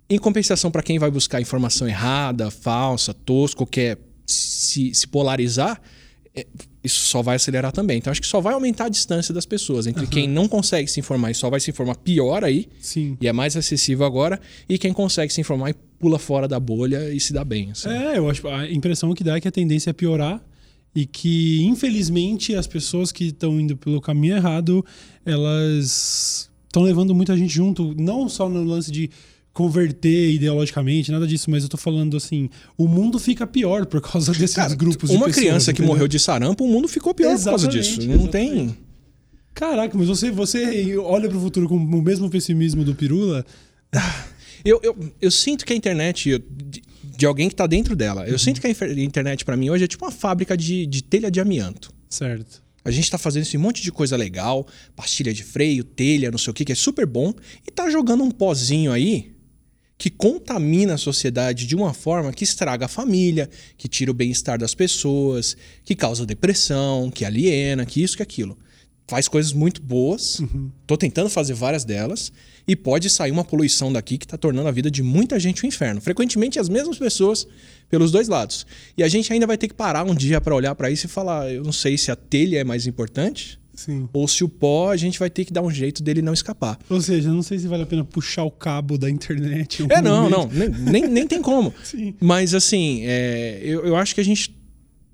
Em 0.08 0.18
compensação, 0.18 0.70
para 0.70 0.82
quem 0.82 0.98
vai 0.98 1.10
buscar 1.10 1.40
informação 1.40 1.86
errada, 1.86 2.50
falsa, 2.50 3.14
tosco, 3.14 3.64
quer 3.64 3.96
se, 4.32 4.94
se 4.94 5.06
polarizar, 5.06 5.80
é, 6.34 6.46
isso 6.82 7.06
só 7.06 7.22
vai 7.22 7.36
acelerar 7.36 7.72
também. 7.72 7.98
Então, 7.98 8.10
acho 8.10 8.20
que 8.20 8.26
só 8.26 8.40
vai 8.40 8.54
aumentar 8.54 8.86
a 8.86 8.88
distância 8.88 9.34
das 9.34 9.44
pessoas 9.44 9.86
entre 9.86 10.06
quem 10.06 10.28
não 10.28 10.48
consegue 10.48 10.90
se 10.90 11.00
informar 11.00 11.30
e 11.30 11.34
só 11.34 11.50
vai 11.50 11.60
se 11.60 11.70
informar 11.70 11.96
pior 11.96 12.44
aí, 12.44 12.68
Sim. 12.80 13.16
e 13.20 13.28
é 13.28 13.32
mais 13.32 13.56
acessível 13.56 14.06
agora, 14.06 14.40
e 14.68 14.78
quem 14.78 14.92
consegue 14.92 15.32
se 15.32 15.40
informar 15.40 15.70
e 15.70 15.74
pula 15.98 16.18
fora 16.18 16.48
da 16.48 16.58
bolha 16.58 17.12
e 17.12 17.20
se 17.20 17.32
dá 17.32 17.44
bem. 17.44 17.70
assim. 17.70 17.88
É, 17.88 18.16
eu 18.16 18.30
acho 18.30 18.46
a 18.48 18.70
impressão 18.70 19.12
que 19.14 19.22
dá 19.22 19.36
é 19.36 19.40
que 19.40 19.48
a 19.48 19.52
tendência 19.52 19.90
é 19.90 19.92
piorar 19.92 20.42
e 20.94 21.04
que, 21.04 21.62
infelizmente, 21.64 22.54
as 22.54 22.66
pessoas 22.66 23.12
que 23.12 23.24
estão 23.26 23.60
indo 23.60 23.76
pelo 23.76 24.00
caminho 24.00 24.36
errado, 24.36 24.84
elas 25.24 26.50
estão 26.66 26.82
levando 26.82 27.14
muita 27.14 27.36
gente 27.36 27.52
junto, 27.52 27.94
não 27.98 28.28
só 28.28 28.48
no 28.48 28.62
lance 28.62 28.90
de 28.90 29.10
converter 29.52 30.32
ideologicamente, 30.32 31.10
nada 31.10 31.26
disso, 31.26 31.50
mas 31.50 31.62
eu 31.62 31.68
tô 31.68 31.76
falando 31.76 32.16
assim, 32.16 32.48
o 32.78 32.86
mundo 32.86 33.18
fica 33.18 33.46
pior 33.46 33.84
por 33.86 34.00
causa 34.00 34.32
desses 34.32 34.56
Cara, 34.56 34.74
grupos 34.74 35.10
de 35.10 35.16
uma 35.16 35.26
pessoas, 35.26 35.44
criança 35.44 35.72
que 35.72 35.80
entendeu? 35.80 35.94
morreu 35.94 36.08
de 36.08 36.18
sarampo, 36.18 36.64
o 36.64 36.68
mundo 36.68 36.86
ficou 36.88 37.14
pior 37.14 37.36
por 37.36 37.44
causa 37.44 37.66
Exatamente, 37.66 37.98
disso. 37.98 38.08
Não 38.08 38.26
tem. 38.26 38.48
exatamente. 38.48 38.78
Caraca, 39.52 39.98
mas 39.98 40.06
você, 40.08 40.30
você 40.30 40.96
olha 40.96 41.28
pro 41.28 41.40
futuro 41.40 41.68
com 41.68 41.76
o 41.76 42.02
mesmo 42.02 42.30
pessimismo 42.30 42.84
do 42.84 42.94
Pirula? 42.94 43.44
Eu, 44.62 44.78
eu, 44.82 44.94
eu 45.22 45.30
sinto 45.30 45.64
que 45.64 45.72
a 45.72 45.76
internet, 45.76 46.38
de, 46.50 46.82
de 47.16 47.24
alguém 47.24 47.48
que 47.48 47.54
tá 47.54 47.66
dentro 47.66 47.96
dela, 47.96 48.28
eu 48.28 48.38
sinto 48.38 48.60
que 48.60 48.66
a 48.66 48.70
internet 48.70 49.42
para 49.42 49.56
mim 49.56 49.70
hoje 49.70 49.84
é 49.84 49.86
tipo 49.86 50.04
uma 50.04 50.10
fábrica 50.10 50.54
de, 50.54 50.84
de 50.84 51.02
telha 51.02 51.30
de 51.30 51.40
amianto. 51.40 51.90
Certo. 52.10 52.62
A 52.84 52.90
gente 52.90 53.10
tá 53.10 53.16
fazendo 53.16 53.44
esse 53.44 53.56
monte 53.56 53.82
de 53.82 53.90
coisa 53.90 54.18
legal, 54.18 54.66
pastilha 54.94 55.32
de 55.32 55.42
freio, 55.42 55.82
telha, 55.82 56.30
não 56.30 56.36
sei 56.36 56.50
o 56.50 56.54
que, 56.54 56.66
que 56.66 56.72
é 56.72 56.74
super 56.74 57.06
bom, 57.06 57.32
e 57.66 57.70
tá 57.70 57.88
jogando 57.88 58.22
um 58.22 58.30
pozinho 58.30 58.92
aí 58.92 59.32
que 60.00 60.08
contamina 60.08 60.94
a 60.94 60.96
sociedade 60.96 61.66
de 61.66 61.76
uma 61.76 61.92
forma 61.92 62.32
que 62.32 62.42
estraga 62.42 62.86
a 62.86 62.88
família, 62.88 63.50
que 63.76 63.86
tira 63.86 64.10
o 64.10 64.14
bem-estar 64.14 64.58
das 64.58 64.74
pessoas, 64.74 65.54
que 65.84 65.94
causa 65.94 66.24
depressão, 66.24 67.10
que 67.10 67.22
aliena, 67.22 67.84
que 67.84 68.02
isso, 68.02 68.16
que 68.16 68.22
aquilo. 68.22 68.56
faz 69.06 69.28
coisas 69.28 69.52
muito 69.52 69.82
boas. 69.82 70.40
Tô 70.86 70.96
tentando 70.96 71.28
fazer 71.28 71.52
várias 71.52 71.84
delas. 71.84 72.32
E 72.66 72.74
pode 72.74 73.10
sair 73.10 73.30
uma 73.30 73.44
poluição 73.44 73.92
daqui 73.92 74.16
que 74.16 74.26
tá 74.26 74.38
tornando 74.38 74.68
a 74.68 74.72
vida 74.72 74.90
de 74.90 75.02
muita 75.02 75.38
gente 75.38 75.66
um 75.66 75.68
inferno. 75.68 76.00
Frequentemente 76.00 76.58
as 76.58 76.70
mesmas 76.70 76.96
pessoas 76.96 77.46
pelos 77.90 78.10
dois 78.10 78.26
lados. 78.26 78.66
E 78.96 79.02
a 79.02 79.08
gente 79.08 79.30
ainda 79.30 79.46
vai 79.46 79.58
ter 79.58 79.68
que 79.68 79.74
parar 79.74 80.04
um 80.04 80.14
dia 80.14 80.40
para 80.40 80.54
olhar 80.54 80.74
para 80.74 80.90
isso 80.90 81.04
e 81.04 81.10
falar: 81.10 81.52
eu 81.52 81.62
não 81.62 81.72
sei 81.72 81.98
se 81.98 82.10
a 82.10 82.16
telha 82.16 82.60
é 82.60 82.64
mais 82.64 82.86
importante 82.86 83.59
Sim. 83.80 84.08
ou 84.12 84.28
se 84.28 84.44
o 84.44 84.48
pó 84.48 84.90
a 84.90 84.96
gente 84.96 85.18
vai 85.18 85.30
ter 85.30 85.46
que 85.46 85.52
dar 85.52 85.62
um 85.62 85.70
jeito 85.70 86.02
dele 86.02 86.20
não 86.20 86.34
escapar. 86.34 86.78
Ou 86.90 87.00
seja, 87.00 87.32
não 87.32 87.42
sei 87.42 87.58
se 87.58 87.66
vale 87.66 87.84
a 87.84 87.86
pena 87.86 88.04
puxar 88.04 88.44
o 88.44 88.50
cabo 88.50 88.98
da 88.98 89.08
internet. 89.08 89.86
É, 89.88 90.02
não, 90.02 90.28
momento. 90.28 90.54
não. 90.54 90.68
Nem, 90.68 90.68
nem, 90.68 91.08
nem 91.08 91.26
tem 91.26 91.40
como. 91.40 91.72
Sim. 91.82 92.14
Mas 92.20 92.52
assim, 92.52 93.00
é, 93.04 93.58
eu, 93.62 93.86
eu 93.86 93.96
acho 93.96 94.14
que 94.14 94.20
a 94.20 94.24
gente 94.24 94.54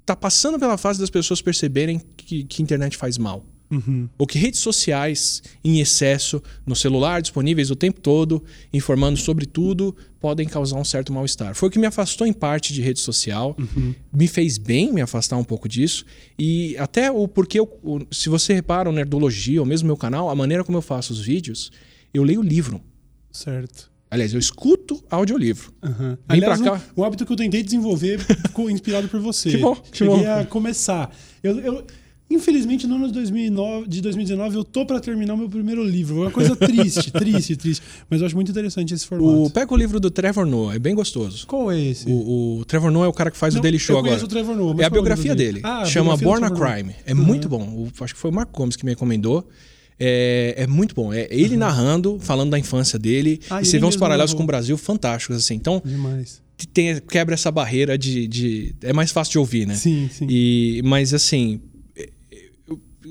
tá 0.04 0.16
passando 0.16 0.58
pela 0.58 0.76
fase 0.76 0.98
das 0.98 1.10
pessoas 1.10 1.40
perceberem 1.40 2.00
que, 2.16 2.42
que 2.42 2.60
internet 2.60 2.96
faz 2.96 3.16
mal. 3.16 3.44
Uhum. 3.70 4.08
Ou 4.16 4.26
que 4.26 4.38
redes 4.38 4.60
sociais 4.60 5.42
em 5.64 5.80
excesso, 5.80 6.42
no 6.64 6.76
celular, 6.76 7.20
disponíveis 7.20 7.70
o 7.70 7.76
tempo 7.76 8.00
todo, 8.00 8.42
informando 8.72 9.18
sobre 9.18 9.44
tudo, 9.46 9.94
podem 10.20 10.46
causar 10.46 10.76
um 10.78 10.84
certo 10.84 11.12
mal-estar. 11.12 11.54
Foi 11.54 11.68
o 11.68 11.72
que 11.72 11.78
me 11.78 11.86
afastou 11.86 12.26
em 12.26 12.32
parte 12.32 12.72
de 12.72 12.80
rede 12.80 13.00
social, 13.00 13.56
me 14.12 14.28
fez 14.28 14.56
bem 14.58 14.92
me 14.92 15.00
afastar 15.00 15.36
um 15.36 15.44
pouco 15.44 15.68
disso. 15.68 16.04
E 16.38 16.76
até 16.78 17.10
o 17.10 17.26
porquê, 17.26 17.58
eu- 17.60 18.06
se 18.10 18.28
você 18.28 18.54
repara, 18.54 18.88
o 18.88 18.92
Nerdologia, 18.92 19.60
ou 19.60 19.66
mesmo 19.66 19.86
meu 19.86 19.96
canal, 19.96 20.30
a 20.30 20.34
maneira 20.34 20.62
como 20.62 20.78
eu 20.78 20.82
faço 20.82 21.12
os 21.12 21.20
vídeos, 21.20 21.70
eu 22.14 22.22
leio 22.22 22.42
livro. 22.42 22.80
Certo. 23.32 23.90
Aliás, 24.08 24.32
eu 24.32 24.38
escuto 24.38 25.02
audiolivro. 25.10 25.72
Uhum. 25.82 26.16
Aliás, 26.28 26.60
cá. 26.62 26.80
Um, 26.96 27.00
um 27.00 27.04
hábito 27.04 27.26
que 27.26 27.32
eu 27.32 27.36
tentei 27.36 27.62
desenvolver 27.62 28.20
ficou 28.20 28.70
inspirado 28.70 29.08
por 29.08 29.20
você. 29.20 29.50
Que 29.50 29.56
bom, 29.58 29.74
que 29.74 29.98
Cheguei 29.98 30.16
bom. 30.24 30.30
a 30.40 30.44
começar. 30.44 31.14
Eu, 31.42 31.58
eu- 31.58 31.84
infelizmente, 32.30 32.86
no 32.86 32.96
ano 32.96 33.06
de 33.08 33.12
2009, 33.14 33.88
de 33.88 34.00
2019, 34.00 34.56
eu 34.56 34.64
tô 34.64 34.84
para 34.84 34.98
terminar 35.00 35.34
o 35.34 35.36
meu 35.36 35.48
primeiro 35.48 35.84
livro. 35.84 36.18
É 36.18 36.20
uma 36.22 36.30
coisa 36.30 36.56
triste, 36.56 37.10
triste, 37.12 37.56
triste. 37.56 37.82
Mas 38.10 38.20
eu 38.20 38.26
acho 38.26 38.34
muito 38.34 38.50
interessante 38.50 38.92
esse 38.94 39.06
formato. 39.06 39.44
O, 39.44 39.50
pega 39.50 39.72
o 39.72 39.76
livro 39.76 40.00
do 40.00 40.10
Trevor 40.10 40.44
Noah, 40.46 40.74
é 40.74 40.78
bem 40.78 40.94
gostoso. 40.94 41.46
Qual 41.46 41.70
é 41.70 41.80
esse? 41.80 42.08
O, 42.08 42.58
o 42.60 42.64
Trevor 42.64 42.90
Noah 42.90 43.06
é 43.06 43.08
o 43.08 43.12
cara 43.12 43.30
que 43.30 43.36
faz 43.36 43.54
Não, 43.54 43.60
o 43.60 43.62
Daily 43.62 43.78
Show 43.78 43.96
eu 43.96 44.00
agora. 44.00 44.26
Trevor 44.26 44.56
Noah, 44.56 44.72
mas 44.74 44.80
é 44.80 44.84
a 44.84 44.86
é 44.86 44.90
biografia 44.90 45.22
livro 45.34 45.36
dele. 45.38 45.52
dele? 45.60 45.66
Ah, 45.66 45.84
Chama 45.84 46.16
biografia 46.16 46.48
Born 46.50 46.64
a. 46.64 46.74
Crime. 46.74 46.94
É 47.06 47.14
muito 47.14 47.48
bom. 47.48 47.62
O- 47.62 48.04
acho 48.04 48.14
que 48.14 48.20
foi 48.20 48.30
o 48.30 48.34
Mark 48.34 48.50
Gomes 48.52 48.76
que 48.76 48.84
me 48.84 48.90
recomendou. 48.90 49.46
É, 49.98 50.54
é 50.58 50.66
muito 50.66 50.94
bom. 50.94 51.12
É 51.12 51.26
ele 51.30 51.56
narrando, 51.56 52.18
falando 52.20 52.50
da 52.50 52.58
infância 52.58 52.98
dele. 52.98 53.40
Ah, 53.48 53.62
e 53.62 53.64
você 53.64 53.78
vê 53.78 53.86
uns 53.86 53.96
paralelos 53.96 54.32
narrou. 54.32 54.38
com 54.38 54.44
o 54.44 54.46
Brasil 54.46 54.76
fantásticos, 54.76 55.36
assim. 55.36 55.54
Então, 55.54 55.80
Demais. 55.84 56.42
tem- 56.74 57.00
quebra 57.00 57.34
essa 57.34 57.50
barreira 57.50 57.96
de, 57.96 58.26
de- 58.28 58.74
É 58.82 58.92
mais 58.92 59.10
fácil 59.10 59.32
de 59.32 59.38
ouvir, 59.38 59.66
né? 59.66 59.74
Sim, 59.74 60.10
sim. 60.12 60.26
E, 60.28 60.82
mas 60.84 61.14
assim, 61.14 61.60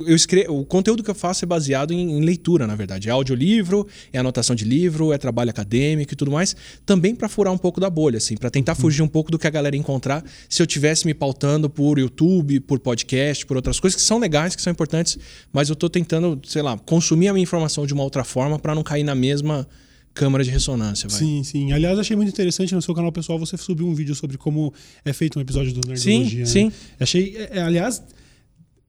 eu, 0.06 0.16
escrevo, 0.16 0.60
o 0.60 0.66
conteúdo 0.66 1.04
que 1.04 1.10
eu 1.10 1.16
faço 1.16 1.46
é 1.46 1.48
baseado 1.48 1.93
em, 1.93 2.18
em 2.18 2.22
leitura, 2.22 2.68
na 2.68 2.76
verdade. 2.76 3.10
É 3.10 3.12
audiolivro, 3.12 3.88
é 4.12 4.20
anotação 4.20 4.56
de 4.56 4.66
livro, 4.66 5.14
é 5.14 5.18
trabalho 5.18 5.50
acadêmico 5.50 6.14
e 6.14 6.16
tudo 6.16 6.32
mais. 6.32 6.56
Também 6.86 7.16
para 7.16 7.30
furar 7.30 7.54
um 7.54 7.58
pouco 7.58 7.80
da 7.80 7.89
bolha, 7.89 8.18
assim, 8.18 8.36
para 8.36 8.50
tentar 8.50 8.76
fugir 8.76 9.02
um 9.02 9.08
pouco 9.08 9.32
do 9.32 9.39
que 9.39 9.48
a 9.48 9.50
galera 9.50 9.76
encontrar 9.76 10.24
se 10.50 10.62
eu 10.62 10.68
tivesse 10.68 11.06
me 11.06 11.14
pautando 11.14 11.70
por 11.70 12.00
YouTube, 12.00 12.60
por 12.62 12.80
podcast, 12.80 13.46
por 13.46 13.56
outras 13.56 13.80
coisas 13.80 13.96
que 13.96 14.06
são 14.06 14.18
legais, 14.20 14.56
que 14.56 14.62
são 14.62 14.72
importantes, 14.72 15.18
mas 15.52 15.70
eu 15.70 15.76
tô 15.76 15.89
tentando, 15.89 16.39
sei 16.46 16.62
lá, 16.62 16.78
consumir 16.78 17.28
a 17.28 17.34
minha 17.34 17.43
informação 17.43 17.86
de 17.86 17.93
uma 17.93 18.04
outra 18.04 18.24
forma 18.24 18.60
para 18.60 18.76
não 18.76 18.84
cair 18.84 19.04
na 19.04 19.16
mesma 19.16 19.68
câmara 20.16 20.43
de 20.43 20.50
ressonância, 20.50 21.10
vai. 21.10 21.20
Sim, 21.20 21.43
sim. 21.43 21.72
Aliás, 21.74 22.00
achei 22.00 22.16
muito 22.16 22.30
interessante 22.30 22.74
no 22.74 22.82
seu 22.82 22.96
canal 22.96 23.12
pessoal 23.12 23.38
você 23.38 23.58
subiu 23.58 23.86
um 23.86 23.93
vídeo 23.93 24.16
sobre 24.16 24.38
como 24.38 24.74
é 25.04 25.12
feito 25.12 25.38
um 25.38 25.41
episódio 25.41 25.74
do 25.74 25.86
Nerdologia. 25.88 26.24
Sim, 26.24 26.38
né? 26.38 26.46
sim. 26.46 26.72
Achei, 26.98 27.36
é, 27.36 27.58
é, 27.58 27.62
aliás, 27.62 28.02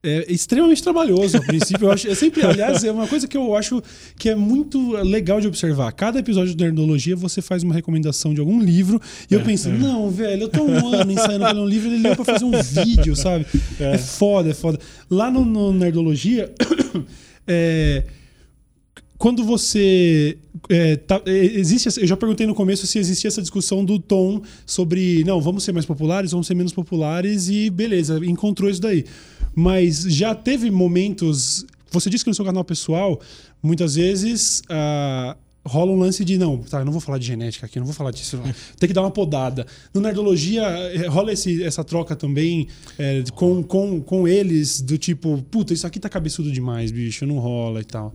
é 0.03 0.31
extremamente 0.31 0.81
trabalhoso 0.81 1.37
a 1.37 1.41
princípio. 1.41 1.87
Eu 1.87 1.91
acho, 1.91 2.07
é 2.07 2.15
sempre, 2.15 2.45
aliás, 2.45 2.83
é 2.83 2.91
uma 2.91 3.07
coisa 3.07 3.27
que 3.27 3.35
eu 3.35 3.55
acho 3.55 3.81
que 4.17 4.29
é 4.29 4.35
muito 4.35 4.91
legal 4.97 5.41
de 5.41 5.47
observar. 5.47 5.91
Cada 5.91 6.19
episódio 6.19 6.55
do 6.55 6.63
Nerdologia 6.63 7.15
você 7.15 7.41
faz 7.41 7.63
uma 7.63 7.73
recomendação 7.73 8.33
de 8.33 8.39
algum 8.39 8.61
livro 8.61 9.01
e 9.29 9.35
É, 9.35 9.37
eu 9.37 9.43
penso, 9.43 9.69
não, 9.69 10.09
velho, 10.09 10.43
eu 10.43 10.49
tô 10.49 10.63
um 10.63 10.93
ano 10.93 11.11
ensaiando 11.11 11.39
pra 11.39 11.51
ler 11.51 11.61
um 11.61 11.67
livro, 11.67 11.89
ele 11.89 12.01
leu 12.01 12.15
pra 12.15 12.25
fazer 12.25 12.45
um 12.45 12.61
vídeo, 12.61 13.15
sabe? 13.15 13.45
É, 13.79 13.97
foda, 13.97 14.51
é 14.51 14.53
foda. 14.53 14.79
Lá 15.09 15.31
no, 15.31 15.43
no 15.43 15.73
Nerdologia, 15.73 16.53
é, 17.47 18.03
quando 19.17 19.43
você. 19.43 20.37
é, 20.69 20.95
tá- 20.95 21.21
é, 21.25 21.35
existe, 21.37 21.87
eu 21.99 22.05
já 22.07 22.15
perguntei 22.17 22.45
no 22.45 22.53
começo 22.55 22.85
se 22.87 22.99
existia 22.99 23.27
essa 23.27 23.41
discussão 23.41 23.83
do 23.83 23.97
tom 23.99 24.41
sobre. 24.65 25.23
Não, 25.23 25.41
vamos 25.41 25.63
ser 25.63 25.71
mais 25.71 25.85
populares, 25.85 26.31
vamos 26.31 26.45
ser 26.47 26.53
menos 26.55 26.73
populares 26.73 27.49
e 27.49 27.69
beleza, 27.69 28.19
encontrou 28.25 28.69
isso 28.69 28.81
daí. 28.81 29.05
Mas 29.55 30.01
já 30.03 30.35
teve 30.35 30.69
momentos. 30.69 31.65
Você 31.91 32.09
disse 32.09 32.23
que 32.23 32.29
no 32.29 32.35
seu 32.35 32.45
canal 32.45 32.63
pessoal, 32.63 33.19
muitas 33.63 33.95
vezes. 33.95 34.61
ah, 34.69 35.35
rola 35.65 35.91
um 35.91 35.99
lance 35.99 36.23
de 36.23 36.37
não, 36.37 36.59
tá, 36.59 36.79
eu 36.79 36.85
não 36.85 36.93
vou 36.93 37.01
falar 37.01 37.17
de 37.17 37.25
genética 37.25 37.65
aqui, 37.65 37.77
não 37.77 37.85
vou 37.85 37.93
falar 37.93 38.11
disso. 38.11 38.39
Tem 38.79 38.87
que 38.87 38.93
dar 38.93 39.01
uma 39.01 39.11
podada. 39.11 39.65
No 39.93 39.99
Nerdologia, 39.99 40.61
eh, 40.63 41.07
rola 41.07 41.33
esse- 41.33 41.61
essa 41.61 41.83
troca 41.83 42.15
também 42.15 42.67
eh, 42.97 43.21
com, 43.35 43.61
com, 43.61 43.99
com 43.99 44.25
eles, 44.27 44.79
do 44.79 44.97
tipo, 44.97 45.41
puta, 45.51 45.73
isso 45.73 45.85
aqui 45.85 45.99
tá 45.99 46.07
cabeçudo 46.07 46.49
demais, 46.53 46.89
bicho, 46.89 47.25
não 47.25 47.37
rola 47.39 47.81
e 47.81 47.83
tal. 47.83 48.13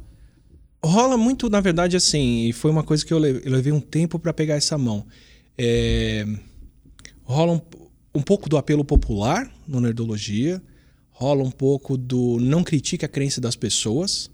Rola 0.84 1.16
muito, 1.16 1.48
na 1.48 1.60
verdade, 1.60 1.96
assim, 1.96 2.46
e 2.48 2.52
foi 2.52 2.70
uma 2.70 2.82
coisa 2.82 3.04
que 3.06 3.12
eu 3.14 3.18
le- 3.18 3.40
eu 3.44 3.52
levei 3.52 3.72
um 3.72 3.80
tempo 3.80 4.18
para 4.18 4.32
pegar 4.32 4.56
essa 4.56 4.76
mão. 4.76 5.06
É, 5.56 6.26
rola 7.22 7.52
um, 7.52 7.60
um 8.16 8.22
pouco 8.22 8.48
do 8.48 8.56
apelo 8.56 8.84
popular 8.84 9.48
no 9.66 9.80
Nerdologia, 9.80 10.60
rola 11.10 11.44
um 11.44 11.50
pouco 11.52 11.96
do 11.96 12.38
não 12.40 12.64
critique 12.64 13.04
a 13.04 13.08
crença 13.08 13.40
das 13.40 13.54
pessoas, 13.54 14.28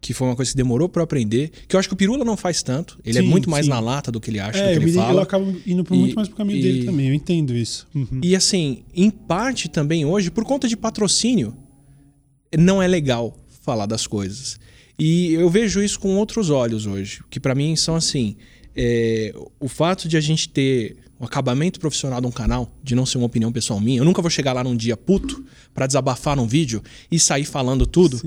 que 0.00 0.12
foi 0.14 0.26
uma 0.28 0.36
coisa 0.36 0.50
que 0.52 0.56
demorou 0.56 0.88
para 0.88 1.02
aprender, 1.02 1.50
que 1.68 1.74
eu 1.76 1.80
acho 1.80 1.88
que 1.88 1.94
o 1.94 1.96
Pirula 1.96 2.24
não 2.24 2.36
faz 2.36 2.62
tanto, 2.62 2.98
ele 3.04 3.18
é 3.18 3.22
Sim, 3.22 3.28
muito 3.28 3.48
mais 3.50 3.66
sim. 3.66 3.70
na 3.70 3.78
lata 3.80 4.10
do 4.10 4.20
que 4.20 4.30
ele 4.30 4.40
acha, 4.40 4.58
É, 4.58 4.70
do 4.70 4.74
eu, 4.74 4.80
que 4.80 4.88
ele 4.88 4.98
eu 4.98 5.02
fala. 5.02 5.22
acabo 5.22 5.54
indo 5.66 5.84
pro- 5.84 5.94
E- 5.94 5.98
muito 5.98 6.14
mais 6.16 6.26
pro 6.28 6.36
caminho 6.36 6.58
e- 6.58 6.62
dele 6.62 6.84
também, 6.84 7.08
eu 7.08 7.14
entendo 7.14 7.56
isso. 7.56 7.86
Uhum. 7.94 8.20
E 8.22 8.34
assim, 8.36 8.82
em 8.94 9.10
parte 9.10 9.68
também 9.68 10.04
hoje, 10.04 10.30
por 10.30 10.44
conta 10.44 10.66
de 10.68 10.76
patrocínio, 10.76 11.56
não 12.56 12.80
é 12.82 12.86
legal 12.88 13.36
falar 13.64 13.86
das 13.86 14.06
coisas. 14.06 14.58
E 15.04 15.34
eu 15.34 15.50
vejo 15.50 15.82
isso 15.82 15.98
com 15.98 16.14
outros 16.16 16.48
olhos 16.48 16.86
hoje, 16.86 17.20
que 17.28 17.40
pra 17.40 17.54
mim 17.56 17.74
são 17.74 17.96
assim, 17.96 18.36
é, 18.76 19.34
o 19.58 19.68
fato 19.68 20.08
de 20.08 20.16
a 20.16 20.20
gente 20.20 20.48
ter 20.48 20.96
um 21.20 21.24
acabamento 21.24 21.80
profissional 21.80 22.20
de 22.20 22.26
um 22.28 22.30
canal, 22.30 22.72
de 22.84 22.94
não 22.94 23.04
ser 23.04 23.18
uma 23.18 23.26
opinião 23.26 23.50
pessoal 23.50 23.80
minha, 23.80 23.98
eu 23.98 24.04
nunca 24.04 24.22
vou 24.22 24.30
chegar 24.30 24.52
lá 24.52 24.62
num 24.62 24.76
dia 24.76 24.96
puto 24.96 25.44
pra 25.74 25.86
desabafar 25.88 26.36
num 26.36 26.46
vídeo 26.46 26.80
e 27.10 27.18
sair 27.18 27.44
falando 27.44 27.84
tudo. 27.84 28.20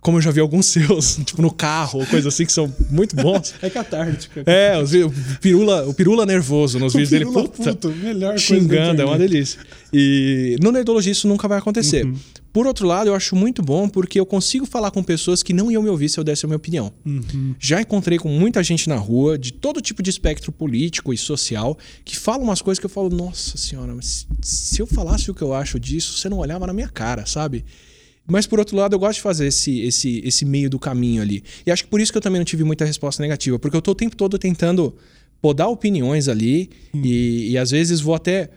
Como 0.00 0.18
eu 0.18 0.22
já 0.22 0.30
vi 0.30 0.40
alguns 0.40 0.66
seus, 0.74 1.16
tipo 1.24 1.40
no 1.42 1.52
carro, 1.52 2.00
ou 2.00 2.06
coisa 2.06 2.28
assim, 2.28 2.44
que 2.44 2.52
são 2.52 2.72
muito 2.90 3.14
bons. 3.16 3.54
É 3.62 3.70
catártico. 3.70 4.40
É, 4.46 4.80
os 4.80 4.90
vi- 4.90 5.04
o 5.04 5.12
pirula, 5.40 5.88
o 5.88 5.94
pirula 5.94 6.24
nervoso 6.26 6.78
nos 6.78 6.92
O 6.94 6.98
vídeos 6.98 7.10
dele, 7.10 7.24
pirula 7.24 7.48
puta, 7.48 7.70
puto, 7.74 7.88
melhor 7.96 8.38
xingando, 8.38 9.00
é 9.02 9.04
uma 9.04 9.18
delícia. 9.18 9.60
E 9.92 10.56
no 10.62 10.70
Nerdologia 10.72 11.10
isso 11.12 11.26
nunca 11.26 11.48
vai 11.48 11.58
acontecer. 11.58 12.04
Uhum. 12.04 12.14
Por 12.56 12.66
outro 12.66 12.86
lado, 12.86 13.08
eu 13.08 13.14
acho 13.14 13.36
muito 13.36 13.60
bom 13.60 13.86
porque 13.86 14.18
eu 14.18 14.24
consigo 14.24 14.64
falar 14.64 14.90
com 14.90 15.02
pessoas 15.02 15.42
que 15.42 15.52
não 15.52 15.70
iam 15.70 15.82
me 15.82 15.90
ouvir 15.90 16.08
se 16.08 16.18
eu 16.18 16.24
desse 16.24 16.46
a 16.46 16.48
minha 16.48 16.56
opinião. 16.56 16.90
Uhum. 17.04 17.54
Já 17.58 17.82
encontrei 17.82 18.18
com 18.18 18.30
muita 18.30 18.62
gente 18.62 18.88
na 18.88 18.96
rua, 18.96 19.36
de 19.36 19.52
todo 19.52 19.78
tipo 19.78 20.02
de 20.02 20.08
espectro 20.08 20.50
político 20.50 21.12
e 21.12 21.18
social, 21.18 21.76
que 22.02 22.16
fala 22.16 22.42
umas 22.42 22.62
coisas 22.62 22.80
que 22.80 22.86
eu 22.86 22.88
falo, 22.88 23.10
nossa 23.10 23.58
senhora, 23.58 23.94
mas 23.94 24.26
se 24.40 24.80
eu 24.80 24.86
falasse 24.86 25.30
o 25.30 25.34
que 25.34 25.42
eu 25.42 25.52
acho 25.52 25.78
disso, 25.78 26.16
você 26.16 26.30
não 26.30 26.38
olhava 26.38 26.66
na 26.66 26.72
minha 26.72 26.88
cara, 26.88 27.26
sabe? 27.26 27.62
Mas 28.26 28.46
por 28.46 28.58
outro 28.58 28.74
lado, 28.74 28.94
eu 28.94 28.98
gosto 28.98 29.16
de 29.16 29.22
fazer 29.22 29.48
esse, 29.48 29.80
esse, 29.80 30.22
esse 30.24 30.46
meio 30.46 30.70
do 30.70 30.78
caminho 30.78 31.20
ali. 31.20 31.44
E 31.66 31.70
acho 31.70 31.84
que 31.84 31.90
por 31.90 32.00
isso 32.00 32.10
que 32.10 32.16
eu 32.16 32.22
também 32.22 32.40
não 32.40 32.46
tive 32.46 32.64
muita 32.64 32.86
resposta 32.86 33.22
negativa, 33.22 33.58
porque 33.58 33.76
eu 33.76 33.82
tô 33.82 33.90
o 33.90 33.94
tempo 33.94 34.16
todo 34.16 34.38
tentando 34.38 34.96
podar 35.42 35.68
opiniões 35.68 36.26
ali 36.26 36.70
e, 36.94 37.50
e 37.50 37.58
às 37.58 37.70
vezes 37.70 38.00
vou 38.00 38.14
até 38.14 38.48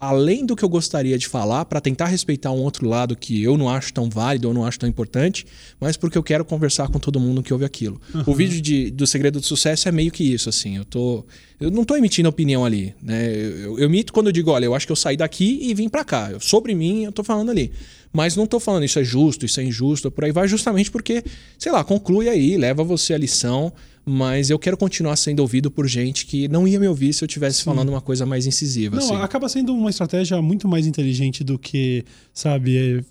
além 0.00 0.46
do 0.46 0.56
que 0.56 0.64
eu 0.64 0.68
gostaria 0.68 1.18
de 1.18 1.28
falar 1.28 1.66
para 1.66 1.80
tentar 1.80 2.06
respeitar 2.06 2.50
um 2.50 2.58
outro 2.62 2.88
lado 2.88 3.14
que 3.14 3.42
eu 3.42 3.58
não 3.58 3.68
acho 3.68 3.92
tão 3.92 4.08
válido 4.08 4.48
ou 4.48 4.54
não 4.54 4.64
acho 4.64 4.78
tão 4.78 4.88
importante, 4.88 5.46
mas 5.78 5.96
porque 5.96 6.16
eu 6.16 6.22
quero 6.22 6.44
conversar 6.44 6.88
com 6.88 6.98
todo 6.98 7.20
mundo 7.20 7.42
que 7.42 7.52
ouve 7.52 7.64
aquilo. 7.66 8.00
O 8.26 8.34
vídeo 8.34 8.60
de, 8.62 8.90
do 8.90 9.06
Segredo 9.06 9.38
do 9.40 9.44
Sucesso 9.46 9.88
é 9.88 9.92
meio 9.92 10.10
que 10.10 10.24
isso, 10.24 10.48
assim. 10.48 10.76
Eu 10.78 10.84
tô. 10.86 11.24
Eu 11.60 11.70
não 11.70 11.84
tô 11.84 11.94
emitindo 11.94 12.28
opinião 12.28 12.64
ali, 12.64 12.94
né? 13.02 13.30
Eu, 13.30 13.50
eu, 13.58 13.78
eu 13.80 13.84
emito 13.84 14.12
quando 14.14 14.28
eu 14.28 14.32
digo, 14.32 14.50
olha, 14.50 14.64
eu 14.64 14.74
acho 14.74 14.86
que 14.86 14.92
eu 14.92 14.96
saí 14.96 15.16
daqui 15.18 15.58
e 15.62 15.74
vim 15.74 15.88
para 15.90 16.02
cá. 16.02 16.30
Eu- 16.32 16.40
Sobre 16.40 16.74
mim, 16.74 17.04
eu 17.04 17.12
tô 17.12 17.22
falando 17.22 17.50
ali. 17.50 17.70
Mas 18.12 18.34
não 18.34 18.46
tô 18.46 18.58
falando 18.58 18.84
isso 18.84 18.98
é 18.98 19.04
justo, 19.04 19.44
isso 19.46 19.60
é 19.60 19.64
injusto, 19.64 20.10
por 20.10 20.24
aí 20.24 20.32
vai, 20.32 20.48
justamente 20.48 20.90
porque, 20.90 21.22
sei 21.58 21.70
lá, 21.70 21.84
conclui 21.84 22.28
aí, 22.28 22.56
leva 22.56 22.82
você 22.82 23.14
a 23.14 23.18
lição, 23.18 23.72
mas 24.04 24.50
eu 24.50 24.58
quero 24.58 24.76
continuar 24.76 25.16
sendo 25.16 25.40
ouvido 25.40 25.70
por 25.70 25.86
gente 25.86 26.26
que 26.26 26.48
não 26.48 26.66
ia 26.66 26.80
me 26.80 26.88
ouvir 26.88 27.12
se 27.12 27.22
eu 27.22 27.26
estivesse 27.26 27.62
falando 27.62 27.90
uma 27.90 28.00
coisa 28.00 28.24
mais 28.24 28.46
incisiva. 28.46 28.96
Não, 28.96 29.04
assim. 29.04 29.14
acaba 29.16 29.48
sendo 29.48 29.74
uma 29.74 29.90
estratégia 29.90 30.40
muito 30.40 30.66
mais 30.66 30.86
inteligente 30.86 31.44
do 31.44 31.58
que, 31.58 32.04
sabe, 32.32 32.76
é, 32.76 33.04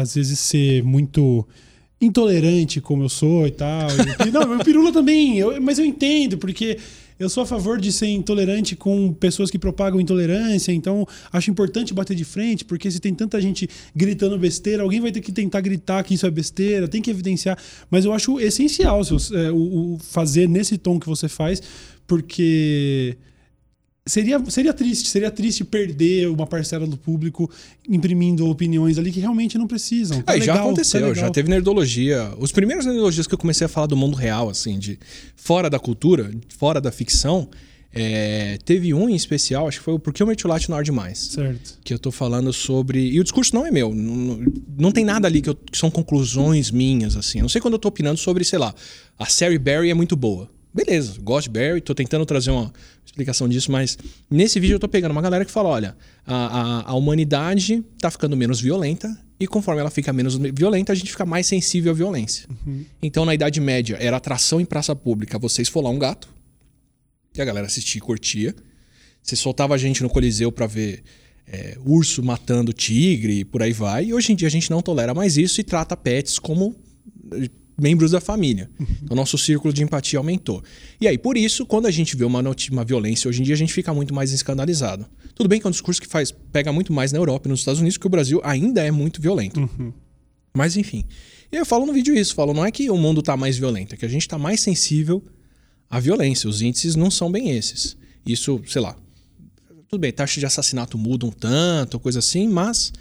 às 0.00 0.14
vezes 0.14 0.38
ser 0.38 0.82
muito 0.82 1.46
intolerante 2.00 2.80
como 2.80 3.04
eu 3.04 3.08
sou 3.08 3.46
e 3.46 3.50
tal. 3.50 3.88
E, 4.26 4.30
não, 4.30 4.56
o 4.56 4.64
Pirula 4.64 4.92
também, 4.92 5.38
eu, 5.38 5.60
mas 5.60 5.78
eu 5.78 5.84
entendo, 5.84 6.36
porque 6.36 6.78
eu 7.18 7.28
sou 7.28 7.42
a 7.42 7.46
favor 7.46 7.80
de 7.80 7.92
ser 7.92 8.08
intolerante 8.08 8.74
com 8.76 9.12
pessoas 9.12 9.50
que 9.50 9.58
propagam 9.58 10.00
intolerância, 10.00 10.72
então 10.72 11.06
acho 11.32 11.50
importante 11.50 11.94
bater 11.94 12.16
de 12.16 12.24
frente, 12.24 12.64
porque 12.64 12.90
se 12.90 13.00
tem 13.00 13.14
tanta 13.14 13.40
gente 13.40 13.68
gritando 13.94 14.38
besteira, 14.38 14.82
alguém 14.82 15.00
vai 15.00 15.12
ter 15.12 15.20
que 15.20 15.32
tentar 15.32 15.60
gritar 15.60 16.02
que 16.02 16.14
isso 16.14 16.26
é 16.26 16.30
besteira, 16.30 16.88
tem 16.88 17.02
que 17.02 17.10
evidenciar. 17.10 17.58
Mas 17.90 18.04
eu 18.04 18.12
acho 18.12 18.40
essencial 18.40 19.00
é, 19.32 19.50
o, 19.50 19.94
o 19.94 19.98
fazer 19.98 20.48
nesse 20.48 20.78
tom 20.78 20.98
que 20.98 21.06
você 21.06 21.28
faz, 21.28 21.62
porque 22.06 23.16
Seria, 24.04 24.42
seria 24.48 24.72
triste, 24.72 25.08
seria 25.08 25.30
triste 25.30 25.64
perder 25.64 26.28
uma 26.28 26.44
parcela 26.44 26.88
do 26.88 26.96
público 26.96 27.48
imprimindo 27.88 28.48
opiniões 28.48 28.98
ali 28.98 29.12
que 29.12 29.20
realmente 29.20 29.56
não 29.56 29.68
precisam. 29.68 30.20
Tá 30.22 30.32
legal, 30.32 30.46
já 30.46 30.54
tá 30.54 30.60
aconteceu, 30.60 31.08
tá 31.08 31.14
já 31.14 31.30
teve 31.30 31.48
nerdologia. 31.48 32.32
Os 32.36 32.50
primeiros 32.50 32.84
nerdologias 32.84 33.28
que 33.28 33.34
eu 33.34 33.38
comecei 33.38 33.64
a 33.64 33.68
falar 33.68 33.86
do 33.86 33.96
mundo 33.96 34.16
real, 34.16 34.50
assim, 34.50 34.76
de 34.76 34.98
fora 35.36 35.70
da 35.70 35.78
cultura, 35.78 36.32
fora 36.48 36.80
da 36.80 36.90
ficção, 36.90 37.48
é, 37.94 38.58
teve 38.64 38.92
um 38.92 39.08
em 39.08 39.14
especial, 39.14 39.68
acho 39.68 39.78
que 39.78 39.84
foi 39.84 39.94
o 39.94 39.98
Por 40.00 40.12
que 40.12 40.24
o 40.24 40.26
Mertiolate 40.26 40.68
não 40.68 40.76
arde 40.76 40.90
mais. 40.90 41.18
Certo. 41.18 41.78
Que 41.84 41.94
eu 41.94 41.98
tô 41.98 42.10
falando 42.10 42.52
sobre. 42.52 43.08
E 43.08 43.20
o 43.20 43.22
discurso 43.22 43.54
não 43.54 43.64
é 43.64 43.70
meu. 43.70 43.94
Não, 43.94 44.44
não 44.78 44.90
tem 44.90 45.04
nada 45.04 45.28
ali 45.28 45.40
que, 45.40 45.50
eu, 45.50 45.54
que 45.54 45.78
são 45.78 45.92
conclusões 45.92 46.72
minhas, 46.72 47.16
assim. 47.16 47.38
Eu 47.38 47.42
não 47.42 47.48
sei 47.48 47.60
quando 47.60 47.74
eu 47.74 47.78
tô 47.78 47.86
opinando 47.86 48.18
sobre, 48.18 48.44
sei 48.44 48.58
lá, 48.58 48.74
a 49.16 49.26
série 49.26 49.58
Barry 49.58 49.90
é 49.90 49.94
muito 49.94 50.16
boa. 50.16 50.50
Beleza, 50.74 51.20
gosto 51.20 51.52
de 51.52 51.60
Barry, 51.60 51.82
tô 51.82 51.94
tentando 51.94 52.24
trazer 52.24 52.50
uma 52.50 52.72
explicação 53.12 53.46
disso, 53.48 53.70
mas 53.70 53.98
nesse 54.30 54.58
vídeo 54.58 54.74
eu 54.74 54.80
tô 54.80 54.88
pegando 54.88 55.12
uma 55.12 55.22
galera 55.22 55.44
que 55.44 55.50
fala: 55.50 55.68
olha, 55.68 55.96
a, 56.26 56.34
a, 56.34 56.90
a 56.90 56.94
humanidade 56.94 57.84
tá 58.00 58.10
ficando 58.10 58.36
menos 58.36 58.60
violenta 58.60 59.16
e 59.38 59.46
conforme 59.46 59.80
ela 59.80 59.90
fica 59.90 60.12
menos 60.12 60.36
violenta, 60.36 60.92
a 60.92 60.94
gente 60.94 61.10
fica 61.10 61.26
mais 61.26 61.46
sensível 61.46 61.92
à 61.92 61.94
violência. 61.94 62.48
Uhum. 62.48 62.84
Então, 63.02 63.24
na 63.24 63.34
Idade 63.34 63.60
Média, 63.60 63.96
era 64.00 64.16
atração 64.16 64.60
em 64.60 64.64
praça 64.64 64.94
pública 64.96 65.38
você 65.38 65.62
esfolar 65.62 65.92
um 65.92 65.98
gato, 65.98 66.28
e 67.34 67.40
a 67.40 67.44
galera 67.44 67.66
assistia 67.66 67.98
e 67.98 68.02
curtia. 68.02 68.54
Você 69.22 69.36
soltava 69.36 69.74
a 69.74 69.78
gente 69.78 70.02
no 70.02 70.08
Coliseu 70.08 70.50
para 70.50 70.66
ver 70.66 71.02
é, 71.46 71.76
urso 71.84 72.22
matando 72.22 72.72
tigre 72.72 73.40
e 73.40 73.44
por 73.44 73.62
aí 73.62 73.72
vai. 73.72 74.06
E 74.06 74.14
hoje 74.14 74.32
em 74.32 74.36
dia 74.36 74.48
a 74.48 74.50
gente 74.50 74.70
não 74.70 74.82
tolera 74.82 75.14
mais 75.14 75.36
isso 75.36 75.60
e 75.60 75.64
trata 75.64 75.96
pets 75.96 76.38
como 76.38 76.74
membros 77.78 78.10
da 78.10 78.20
família. 78.20 78.70
Então, 79.02 79.16
nosso 79.16 79.36
círculo 79.38 79.72
de 79.72 79.82
empatia 79.82 80.18
aumentou. 80.18 80.62
E 81.00 81.08
aí, 81.08 81.18
por 81.18 81.36
isso, 81.36 81.66
quando 81.66 81.86
a 81.86 81.90
gente 81.90 82.16
vê 82.16 82.24
uma, 82.24 82.42
uma 82.70 82.84
violência 82.84 83.28
hoje 83.28 83.40
em 83.40 83.44
dia, 83.44 83.54
a 83.54 83.58
gente 83.58 83.72
fica 83.72 83.92
muito 83.92 84.14
mais 84.14 84.32
escandalizado. 84.32 85.06
Tudo 85.34 85.48
bem 85.48 85.60
que 85.60 85.66
é 85.66 85.68
um 85.68 85.72
discurso 85.72 86.00
que 86.00 86.06
faz, 86.06 86.30
pega 86.30 86.72
muito 86.72 86.92
mais 86.92 87.12
na 87.12 87.18
Europa 87.18 87.48
e 87.48 87.50
nos 87.50 87.60
Estados 87.60 87.80
Unidos, 87.80 87.96
que 87.96 88.06
o 88.06 88.10
Brasil 88.10 88.40
ainda 88.44 88.82
é 88.82 88.90
muito 88.90 89.20
violento. 89.20 89.60
Uhum. 89.60 89.92
Mas, 90.54 90.76
enfim. 90.76 91.04
E 91.50 91.56
eu 91.56 91.66
falo 91.66 91.86
no 91.86 91.92
vídeo 91.92 92.14
isso, 92.14 92.34
falo, 92.34 92.54
não 92.54 92.64
é 92.64 92.70
que 92.70 92.90
o 92.90 92.96
mundo 92.96 93.20
está 93.20 93.36
mais 93.36 93.56
violento, 93.58 93.94
é 93.94 93.98
que 93.98 94.04
a 94.04 94.08
gente 94.08 94.22
está 94.22 94.38
mais 94.38 94.60
sensível 94.60 95.22
à 95.88 95.98
violência. 95.98 96.48
Os 96.48 96.62
índices 96.62 96.94
não 96.94 97.10
são 97.10 97.30
bem 97.30 97.50
esses. 97.50 97.96
Isso, 98.24 98.60
sei 98.66 98.80
lá. 98.80 98.96
Tudo 99.88 100.00
bem, 100.00 100.12
taxa 100.12 100.40
de 100.40 100.46
assassinato 100.46 100.96
muda 100.96 101.26
um 101.26 101.30
tanto, 101.30 102.00
coisa 102.00 102.20
assim, 102.20 102.48
mas 102.48 102.92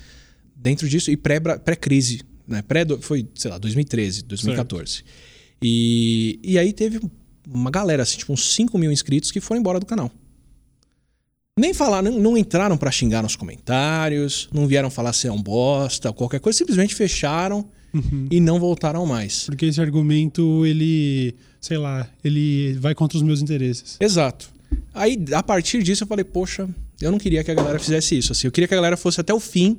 dentro 0.54 0.88
disso, 0.88 1.10
e 1.10 1.18
pré-crise 1.18 2.22
né? 2.52 2.62
Pré, 2.62 2.86
foi, 2.99 3.28
sei 3.36 3.49
lá, 3.52 3.58
2013, 3.58 4.24
2014. 4.24 4.91
Certo. 4.91 5.06
E, 5.64 6.39
e 6.43 6.58
aí 6.58 6.74
teve 6.74 6.99
uma 7.47 7.70
galera, 7.70 8.04
assim, 8.04 8.18
tipo 8.18 8.34
uns 8.34 8.54
5 8.54 8.78
mil 8.78 8.91
inscritos 8.91 9.32
que 9.32 9.39
foram 9.39 9.60
embora 9.60 9.80
do 9.80 9.86
canal. 9.86 10.12
Nem 11.58 11.74
falar, 11.74 12.02
não, 12.02 12.18
não 12.20 12.38
entraram 12.38 12.78
para 12.78 12.89
xingar 12.91 13.22
nos 13.22 13.36
comentários, 13.36 14.49
não 14.54 14.66
vieram 14.66 14.89
falar 14.89 15.14
se 15.14 15.28
é 15.28 15.32
um 15.32 15.41
bosta, 15.41 16.12
qualquer 16.14 16.39
coisa, 16.39 16.58
simplesmente 16.58 16.95
fecharam 16.95 17.70
uhum. 17.93 18.28
e 18.32 18.39
não 18.39 18.60
voltaram 18.60 19.06
mais. 19.06 19.45
Porque 19.45 19.66
esse 19.66 19.82
argumento, 19.82 20.66
ele, 20.66 21.36
sei 21.60 21.78
lá, 21.78 22.10
ele 22.24 22.74
vai 22.80 22.95
contra 22.95 23.18
os 23.18 23.24
meus 23.24 23.41
interesses. 23.41 23.97
Exato. 23.99 24.49
Aí, 24.93 25.24
a 25.34 25.43
partir 25.43 25.84
disso, 25.84 26.04
eu 26.04 26.08
falei, 26.08 26.24
poxa, 26.24 26.70
eu 27.02 27.12
não 27.12 27.18
queria 27.18 27.43
que 27.43 27.52
a 27.52 27.54
galera 27.54 27.78
fizesse 27.78 28.18
isso. 28.18 28.32
Assim, 28.32 28.47
eu 28.47 28.52
queria 28.52 28.68
que 28.68 28.74
a 28.74 28.78
galera 28.78 28.95
fosse 28.95 29.20
até 29.20 29.34
o 29.34 29.39
fim 29.39 29.78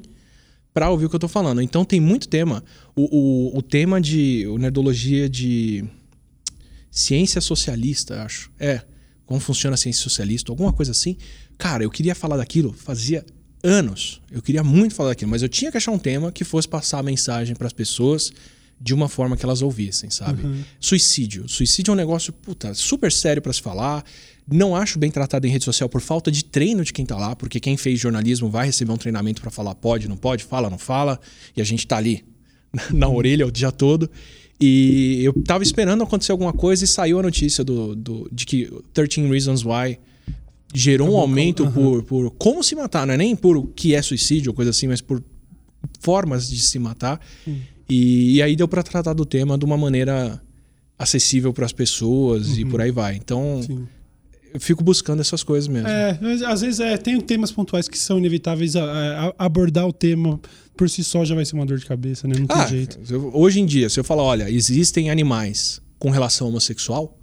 para 0.73 0.91
ouvir 0.91 1.07
o 1.07 1.11
que 1.11 1.17
eu 1.17 1.21
tô 1.21 1.29
falando. 1.29 1.61
Então 1.61 1.85
tem 1.85 2.01
muito 2.01 2.29
tema. 2.29 2.63
O, 2.95 3.53
o, 3.55 3.59
o 3.59 3.63
tema 3.63 4.01
de 4.01 4.47
o 4.49 4.59
nerdologia 4.59 5.29
de 5.29 5.85
ciência 6.91 7.41
socialista, 7.41 8.23
acho. 8.23 8.51
É, 8.59 8.83
como 9.27 9.41
funciona 9.41 9.75
a 9.75 9.79
ciência 9.79 10.03
socialista, 10.03 10.53
alguma 10.53 10.73
coisa 10.73 10.93
assim. 10.93 11.17
Cara, 11.57 11.85
eu 11.85 11.91
queria 11.91 12.15
falar 12.15 12.37
daquilo 12.37 12.73
fazia 12.73 13.25
anos. 13.63 14.21
Eu 14.31 14.43
queria 14.43 14.65
muito 14.65 14.95
falar 14.95 15.11
daquilo, 15.11 15.31
mas 15.31 15.43
eu 15.43 15.49
tinha 15.49 15.71
que 15.71 15.77
achar 15.77 15.93
um 15.93 15.99
tema 15.99 16.33
que 16.33 16.45
fosse 16.45 16.69
passar 16.69 16.99
a 16.99 17.03
mensagem 17.03 17.55
para 17.55 17.67
as 17.67 17.73
pessoas 17.73 18.33
de 18.83 18.93
uma 18.93 19.09
forma 19.09 19.37
que 19.37 19.45
elas 19.45 19.63
ouvissem, 19.63 20.11
sabe? 20.11 20.43
Uhum. 20.43 20.65
Suicídio. 20.81 21.49
Suicídio 21.49 21.93
é 21.93 21.95
um 21.95 21.97
negócio, 21.97 22.33
puta, 22.33 22.75
super 22.75 23.13
sério 23.13 23.41
para 23.41 23.53
se 23.53 23.63
falar. 23.63 24.05
Não 24.51 24.75
acho 24.75 24.99
bem 24.99 25.09
tratado 25.09 25.47
em 25.47 25.51
rede 25.51 25.65
social 25.65 25.89
por 25.89 26.01
falta 26.01 26.33
de 26.33 26.45
treino 26.45 26.83
de 26.83 26.93
quem 26.93 27.07
tá 27.07 27.17
lá, 27.17 27.37
porque 27.37 27.61
quem 27.61 27.77
fez 27.77 28.01
jornalismo 28.01 28.51
vai 28.51 28.67
receber 28.67 28.91
um 28.91 28.97
treinamento 28.97 29.41
para 29.41 29.53
falar 29.53 29.77
pode, 29.77 30.09
não 30.09 30.17
pode, 30.17 30.43
fala, 30.43 30.69
não 30.69 30.79
fala, 30.79 31.21
e 31.57 31.61
a 31.61 31.65
gente 31.65 31.87
tá 31.87 31.97
ali 31.97 32.25
na 32.93 33.09
orelha 33.09 33.47
o 33.47 33.53
dia 33.53 33.71
todo. 33.71 34.11
E 34.61 35.21
eu 35.23 35.33
tava 35.45 35.63
esperando 35.63 36.03
acontecer 36.03 36.33
alguma 36.33 36.53
coisa 36.53 36.85
e 36.85 36.89
saiu 36.89 37.21
a 37.21 37.23
notícia 37.23 37.63
do, 37.63 37.95
do 37.95 38.29
de 38.33 38.45
que 38.45 38.69
13 38.93 39.29
Reasons 39.29 39.65
Why 39.65 39.99
gerou 40.75 41.13
um 41.13 41.17
aumento 41.17 41.65
uhum. 41.65 41.73
por, 41.73 42.03
por 42.03 42.31
como 42.33 42.65
se 42.65 42.75
matar, 42.75 43.07
não 43.07 43.15
é 43.15 43.17
nem 43.17 43.37
por 43.37 43.57
o 43.57 43.65
que 43.65 43.95
é 43.95 44.03
suicídio 44.03 44.51
ou 44.51 44.55
coisa 44.55 44.71
assim, 44.71 44.89
mas 44.89 45.01
por 45.01 45.23
formas 46.01 46.51
de 46.51 46.61
se 46.61 46.81
matar. 46.81 47.21
Uhum. 47.47 47.61
E, 47.89 48.37
e, 48.37 48.43
aí 48.43 48.57
deu 48.57 48.69
para 48.69 48.83
tratar 48.83 49.13
do 49.13 49.25
tema 49.25 49.59
de 49.59 49.65
uma 49.65 49.77
maneira 49.77 50.41
acessível 50.99 51.53
para 51.53 51.67
as 51.67 51.73
pessoas 51.73 52.49
uhum. 52.49 52.59
e 52.59 52.65
por 52.65 52.81
aí 52.81 52.91
vai. 52.91 53.17
Então, 53.17 53.61
Sim 53.63 53.87
eu 54.53 54.61
fico 54.61 54.85
buscando 54.85 55.21
essas 55.21 55.43
coisas 55.43 55.67
mesmo. 55.67 55.89
É, 55.89 56.19
às 56.47 56.61
vezes 56.61 56.79
é, 56.79 56.97
tem 56.97 57.19
temas 57.21 57.51
pontuais 57.51 57.89
que 57.89 57.99
são 57.99 58.19
inevitáveis. 58.19 58.77
A, 58.77 59.35
a, 59.39 59.47
abordar 59.47 59.87
o 59.87 59.93
tema 59.93 60.39
por 60.77 60.89
si 60.91 61.03
só 61.03 61.25
já 61.25 61.35
vai 61.35 61.45
ser 61.45 61.55
uma 61.55 61.65
dor 61.65 61.79
de 61.79 61.87
cabeça, 61.87 62.29
né? 62.29 62.35
Não 62.39 62.47
tem 62.47 62.57
ah, 62.57 62.67
jeito. 62.67 62.99
Hoje 63.33 63.61
em 63.61 63.67
dia, 63.67 63.89
se 63.89 63.99
eu 63.99 64.05
falar, 64.05 64.23
olha, 64.23 64.51
existem 64.51 65.11
animais 65.11 65.81
com 65.99 66.11
relação 66.11 66.49
homossexual. 66.49 67.19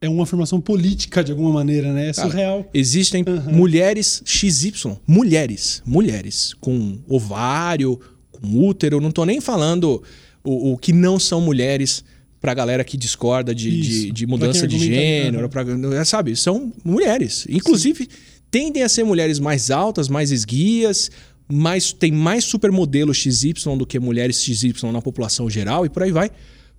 É 0.00 0.08
uma 0.08 0.24
afirmação 0.24 0.60
política 0.60 1.24
de 1.24 1.32
alguma 1.32 1.52
maneira, 1.52 1.92
né? 1.92 2.08
É 2.08 2.12
surreal. 2.12 2.58
Cara, 2.58 2.70
existem 2.74 3.24
uhum. 3.26 3.52
mulheres 3.52 4.22
XY, 4.24 4.98
mulheres, 5.06 5.82
mulheres 5.84 6.54
com 6.60 6.98
ovário, 7.08 7.98
com 8.44 8.66
útero, 8.66 9.00
não 9.00 9.10
tô 9.10 9.24
nem 9.24 9.40
falando 9.40 10.02
o, 10.42 10.72
o 10.72 10.78
que 10.78 10.92
não 10.92 11.18
são 11.18 11.40
mulheres 11.40 12.04
pra 12.40 12.52
galera 12.52 12.84
que 12.84 12.96
discorda 12.96 13.54
de, 13.54 13.80
de, 13.80 14.12
de, 14.12 14.26
mudança 14.26 14.66
de 14.66 14.78
gênero, 14.78 15.48
pra, 15.48 15.64
é, 15.98 16.04
sabe? 16.04 16.36
São 16.36 16.72
mulheres. 16.84 17.46
Inclusive, 17.48 18.04
Sim. 18.04 18.10
tendem 18.50 18.82
a 18.82 18.88
ser 18.88 19.02
mulheres 19.02 19.38
mais 19.38 19.70
altas, 19.70 20.08
mais 20.08 20.30
esguias, 20.30 21.10
mais, 21.50 21.92
tem 21.92 22.12
mais 22.12 22.44
supermodelo 22.44 23.14
XY 23.14 23.54
do 23.78 23.86
que 23.86 23.98
mulheres 23.98 24.42
XY 24.42 24.74
na 24.92 25.00
população 25.00 25.48
geral 25.48 25.86
e 25.86 25.88
por 25.88 26.02
aí 26.02 26.12
vai, 26.12 26.30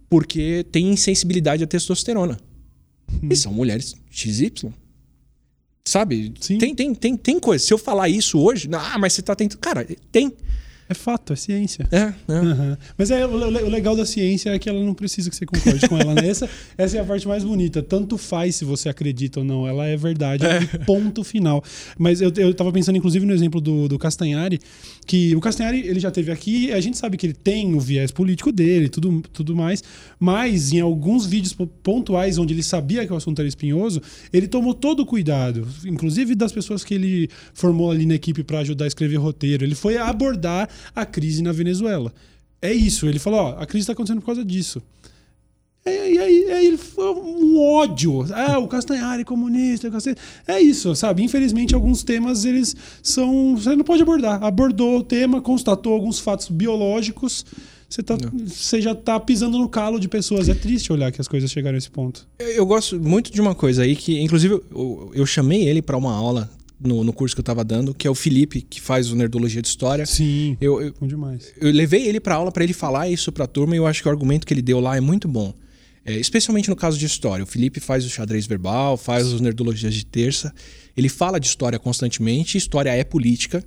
porque 0.08 0.64
tem 0.72 0.92
insensibilidade 0.92 1.64
à 1.64 1.68
testosterona. 1.68 2.38
Hum. 3.12 3.30
E 3.32 3.36
são 3.36 3.52
mulheres 3.52 3.96
XY. 4.12 4.72
Sabe? 5.88 6.34
Sim. 6.40 6.58
Tem, 6.58 6.74
tem, 6.74 6.96
tem, 6.96 7.16
tem 7.16 7.40
coisa. 7.40 7.64
Se 7.64 7.72
eu 7.72 7.78
falar 7.78 8.10
isso 8.10 8.40
hoje, 8.40 8.68
ah, 8.72 8.98
mas 8.98 9.14
você 9.14 9.22
tá 9.22 9.36
tentando. 9.36 9.60
Cara, 9.60 9.88
tem. 10.12 10.34
É 10.88 10.94
fato, 10.94 11.34
é 11.34 11.36
ciência. 11.36 11.88
É, 11.92 12.14
é. 12.28 12.40
Uhum. 12.40 12.78
Mas 12.98 13.10
é, 13.10 13.26
o, 13.26 13.32
o, 13.32 13.70
legal 13.70 13.96
da 13.96 14.06
ciência 14.06 14.52
é 14.52 14.60
que 14.60 14.70
ela 14.70 14.84
não 14.84 14.94
precisa 14.94 15.30
que 15.30 15.36
você 15.36 15.46
concorde 15.46 15.88
com 15.90 15.98
ela. 15.98 16.14
Né? 16.14 16.28
Essa, 16.36 16.50
essa 16.78 16.98
é 16.98 17.00
a 17.00 17.04
parte 17.04 17.28
mais 17.28 17.44
bonita. 17.44 17.82
Tanto 17.82 18.18
faz 18.18 18.56
se 18.56 18.66
você 18.66 18.90
acredita 18.90 19.40
ou 19.40 19.46
não. 19.46 19.68
Ela 19.68 19.88
é 19.88 19.98
verdade, 19.98 20.46
é. 20.46 20.60
ponto 20.86 21.24
final. 21.24 21.64
Mas 21.98 22.22
eu, 22.22 22.32
eu 22.38 22.54
tava 22.54 22.72
pensando, 22.72 22.98
inclusive, 22.98 23.26
no 23.26 23.34
exemplo 23.34 23.62
do, 23.62 23.88
do 23.88 23.98
Castanhari, 23.98 24.60
que 25.06 25.36
o 25.36 25.40
Castanhari 25.40 25.88
ele 25.88 26.00
já 26.00 26.12
teve 26.12 26.32
aqui, 26.32 26.72
a 26.72 26.80
gente 26.80 26.98
sabe 26.98 27.18
que 27.18 27.26
ele 27.26 27.34
tem 27.34 27.74
o 27.76 27.80
viés 27.80 28.12
político 28.12 28.52
dele 28.52 28.90
tudo, 28.90 29.22
tudo 29.32 29.56
mais, 29.56 29.84
mas 30.20 30.74
em 30.74 30.80
alguns 30.80 31.26
vídeos 31.26 31.56
pontuais 31.84 32.38
onde 32.38 32.54
ele 32.54 32.64
sabia 32.64 33.06
que 33.06 33.14
o 33.14 33.16
assunto 33.16 33.40
era 33.40 33.48
espinhoso, 33.48 34.02
ele 34.34 34.48
tomou 34.48 34.74
todo 34.74 35.02
o 35.02 35.06
cuidado, 35.06 35.68
inclusive 35.86 36.36
das 36.36 36.52
pessoas 36.52 36.84
que 36.84 36.94
ele 36.94 37.30
formou 37.54 37.92
ali 37.92 38.06
na 38.06 38.16
equipe 38.16 38.44
para 38.44 38.60
ajudar 38.60 38.86
a 38.86 38.88
escrever 38.88 39.18
roteiro. 39.18 39.64
Ele 39.64 39.76
foi 39.76 39.98
abordar 39.98 40.70
a 40.96 41.06
crise 41.06 41.42
na 41.42 41.52
Venezuela. 41.52 42.14
É 42.62 42.74
isso. 42.74 43.08
Ele 43.08 43.20
falou: 43.20 43.40
ó, 43.40 43.50
a 43.60 43.66
crise 43.66 43.84
está 43.84 43.94
acontecendo 43.94 44.20
por 44.20 44.28
causa 44.28 44.44
disso. 44.44 44.82
E 45.88 46.18
aí, 46.18 46.66
ele 46.66 46.78
foi 46.78 47.14
um 47.14 47.62
ódio. 47.62 48.26
Ah, 48.34 48.58
o 48.58 48.68
Castanhari 48.68 49.22
é 49.22 49.26
comunista. 49.26 49.88
É 50.48 50.60
isso, 50.60 50.96
sabe? 50.96 51.22
Infelizmente, 51.22 51.76
alguns 51.76 52.02
temas 52.02 52.44
eles 52.44 52.76
são. 53.04 53.56
Você 53.56 53.76
não 53.76 53.84
pode 53.84 54.02
abordar. 54.02 54.44
Abordou 54.44 54.98
o 54.98 55.04
tema, 55.04 55.42
constatou 55.42 55.94
alguns 55.94 56.18
fatos 56.18 56.50
biológicos. 56.50 57.46
Você, 57.88 58.02
tá, 58.02 58.18
você 58.34 58.82
já 58.82 58.94
está 58.94 59.20
pisando 59.20 59.60
no 59.60 59.70
calo 59.70 60.00
de 60.00 60.08
pessoas. 60.08 60.50
É 60.50 60.56
triste 60.56 60.92
olhar 60.92 61.12
que 61.12 61.22
as 61.22 61.28
coisas 61.28 61.52
chegaram 61.52 61.76
a 61.76 61.78
esse 61.78 61.92
ponto. 61.92 62.28
Eu, 62.40 62.48
eu 62.48 62.66
gosto 62.66 63.00
muito 63.00 63.32
de 63.32 63.40
uma 63.40 63.54
coisa 63.54 63.84
aí 63.84 63.96
que, 63.96 64.20
inclusive, 64.20 64.56
eu, 64.56 65.12
eu 65.14 65.26
chamei 65.26 65.70
ele 65.70 65.84
para 65.84 65.96
uma 65.96 66.12
aula 66.12 66.50
no, 66.80 67.04
no 67.04 67.14
curso 67.14 67.36
que 67.36 67.40
eu 67.40 67.44
tava 67.44 67.64
dando, 67.64 67.94
que 67.94 68.08
é 68.08 68.10
o 68.10 68.16
Felipe, 68.16 68.62
que 68.62 68.82
faz 68.82 69.12
o 69.12 69.16
Nerdologia 69.16 69.62
de 69.62 69.68
História. 69.68 70.06
Sim. 70.06 70.58
Eu, 70.60 70.82
eu, 70.82 70.94
Bom 71.00 71.08
demais. 71.08 71.54
eu 71.60 71.72
levei 71.72 72.08
ele 72.08 72.20
pra 72.20 72.36
aula 72.36 72.52
para 72.52 72.64
ele 72.64 72.74
falar 72.74 73.10
isso 73.10 73.32
pra 73.32 73.48
turma 73.48 73.76
e 73.76 73.78
eu 73.78 73.88
acho 73.88 74.02
que 74.02 74.08
o 74.08 74.12
argumento 74.12 74.46
que 74.46 74.54
ele 74.54 74.62
deu 74.62 74.80
lá 74.80 74.98
é 74.98 75.02
muito 75.02 75.28
bom. 75.28 75.54
É, 76.06 76.14
especialmente 76.20 76.70
no 76.70 76.76
caso 76.76 77.00
de 77.00 77.06
história. 77.06 77.44
O 77.44 77.48
Felipe 77.48 77.80
faz 77.80 78.06
o 78.06 78.10
xadrez 78.10 78.46
verbal, 78.46 78.96
faz 78.96 79.26
os 79.26 79.42
nerdologias 79.42 79.94
de 79.94 80.06
terça. 80.06 80.54
Ele 80.96 81.10
fala 81.10 81.40
de 81.40 81.48
história 81.48 81.80
constantemente. 81.80 82.60
História 82.60 82.92
é 82.92 83.04
política. 83.04 83.64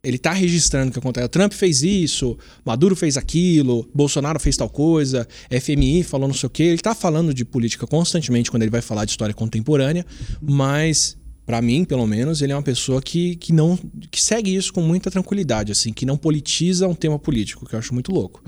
Ele 0.00 0.16
tá 0.16 0.32
registrando 0.32 0.90
o 0.90 0.92
que 0.92 1.00
acontece. 1.00 1.26
O 1.26 1.28
Trump 1.28 1.52
fez 1.52 1.82
isso, 1.82 2.38
Maduro 2.64 2.94
fez 2.94 3.16
aquilo, 3.16 3.90
Bolsonaro 3.92 4.38
fez 4.38 4.56
tal 4.56 4.70
coisa, 4.70 5.26
FMI 5.50 6.04
falou 6.04 6.28
não 6.28 6.34
sei 6.34 6.46
o 6.46 6.50
quê. 6.50 6.62
Ele 6.62 6.78
tá 6.78 6.94
falando 6.94 7.34
de 7.34 7.44
política 7.44 7.84
constantemente 7.84 8.48
quando 8.48 8.62
ele 8.62 8.70
vai 8.70 8.80
falar 8.80 9.04
de 9.04 9.10
história 9.10 9.34
contemporânea, 9.34 10.06
mas 10.40 11.17
para 11.48 11.62
mim, 11.62 11.82
pelo 11.82 12.06
menos, 12.06 12.42
ele 12.42 12.52
é 12.52 12.54
uma 12.54 12.60
pessoa 12.60 13.00
que, 13.00 13.34
que 13.36 13.54
não 13.54 13.74
que 14.10 14.20
segue 14.20 14.54
isso 14.54 14.70
com 14.70 14.82
muita 14.82 15.10
tranquilidade, 15.10 15.72
assim, 15.72 15.94
que 15.94 16.04
não 16.04 16.14
politiza 16.14 16.86
um 16.86 16.94
tema 16.94 17.18
político, 17.18 17.64
que 17.64 17.74
eu 17.74 17.78
acho 17.78 17.94
muito 17.94 18.12
louco. 18.12 18.42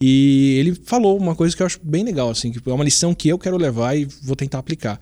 E 0.00 0.54
ele 0.56 0.72
falou 0.72 1.18
uma 1.18 1.34
coisa 1.34 1.56
que 1.56 1.60
eu 1.60 1.66
acho 1.66 1.80
bem 1.82 2.04
legal, 2.04 2.30
assim, 2.30 2.52
que 2.52 2.60
é 2.64 2.72
uma 2.72 2.84
lição 2.84 3.12
que 3.12 3.28
eu 3.28 3.40
quero 3.40 3.56
levar 3.56 3.96
e 3.96 4.06
vou 4.22 4.36
tentar 4.36 4.60
aplicar. 4.60 5.00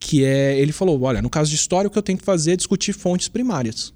Que 0.00 0.24
é, 0.24 0.58
ele 0.58 0.72
falou: 0.72 0.98
olha, 1.02 1.20
no 1.20 1.28
caso 1.28 1.50
de 1.50 1.56
história, 1.56 1.88
o 1.88 1.90
que 1.90 1.98
eu 1.98 2.02
tenho 2.02 2.16
que 2.16 2.24
fazer 2.24 2.52
é 2.52 2.56
discutir 2.56 2.94
fontes 2.94 3.28
primárias. 3.28 3.92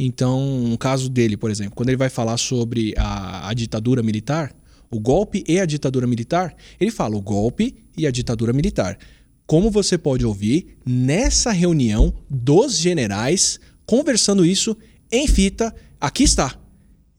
Então, 0.00 0.60
no 0.60 0.78
caso 0.78 1.10
dele, 1.10 1.36
por 1.36 1.50
exemplo, 1.50 1.74
quando 1.74 1.90
ele 1.90 1.98
vai 1.98 2.08
falar 2.08 2.38
sobre 2.38 2.94
a, 2.96 3.50
a 3.50 3.52
ditadura 3.52 4.02
militar, 4.02 4.50
o 4.90 4.98
golpe 4.98 5.44
e 5.46 5.60
a 5.60 5.66
ditadura 5.66 6.06
militar, 6.06 6.56
ele 6.80 6.90
fala 6.90 7.16
o 7.16 7.20
golpe 7.20 7.84
e 7.98 8.06
a 8.06 8.10
ditadura 8.10 8.54
militar. 8.54 8.96
Como 9.46 9.70
você 9.70 9.98
pode 9.98 10.24
ouvir 10.24 10.78
nessa 10.86 11.50
reunião 11.52 12.14
dos 12.30 12.78
generais 12.78 13.60
conversando 13.86 14.44
isso 14.44 14.76
em 15.10 15.26
fita, 15.28 15.74
aqui 16.00 16.22
está. 16.24 16.58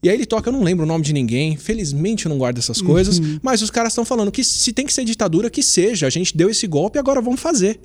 E 0.02 0.08
aí 0.08 0.14
ele 0.14 0.26
toca, 0.26 0.48
eu 0.48 0.52
não 0.52 0.62
lembro 0.62 0.84
o 0.84 0.88
nome 0.88 1.04
de 1.04 1.12
ninguém, 1.12 1.56
felizmente 1.56 2.26
eu 2.26 2.30
não 2.30 2.38
guardo 2.38 2.58
essas 2.58 2.80
coisas, 2.80 3.18
mas 3.42 3.62
os 3.62 3.70
caras 3.70 3.92
estão 3.92 4.04
falando 4.04 4.30
que 4.30 4.44
se 4.44 4.72
tem 4.72 4.86
que 4.86 4.92
ser 4.92 5.04
ditadura, 5.04 5.50
que 5.50 5.62
seja. 5.62 6.06
A 6.06 6.10
gente 6.10 6.36
deu 6.36 6.50
esse 6.50 6.66
golpe, 6.66 6.98
agora 6.98 7.20
vamos 7.20 7.40
fazer. 7.40 7.80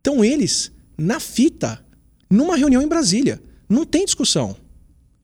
Então 0.00 0.24
eles, 0.24 0.70
na 0.98 1.18
fita, 1.18 1.84
numa 2.30 2.56
reunião 2.56 2.82
em 2.82 2.88
Brasília, 2.88 3.42
não 3.68 3.84
tem 3.84 4.04
discussão. 4.04 4.56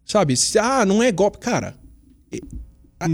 Sabe? 0.04 0.34
Ah, 0.60 0.84
não 0.84 1.02
é 1.02 1.12
golpe. 1.12 1.38
Cara, 1.38 1.76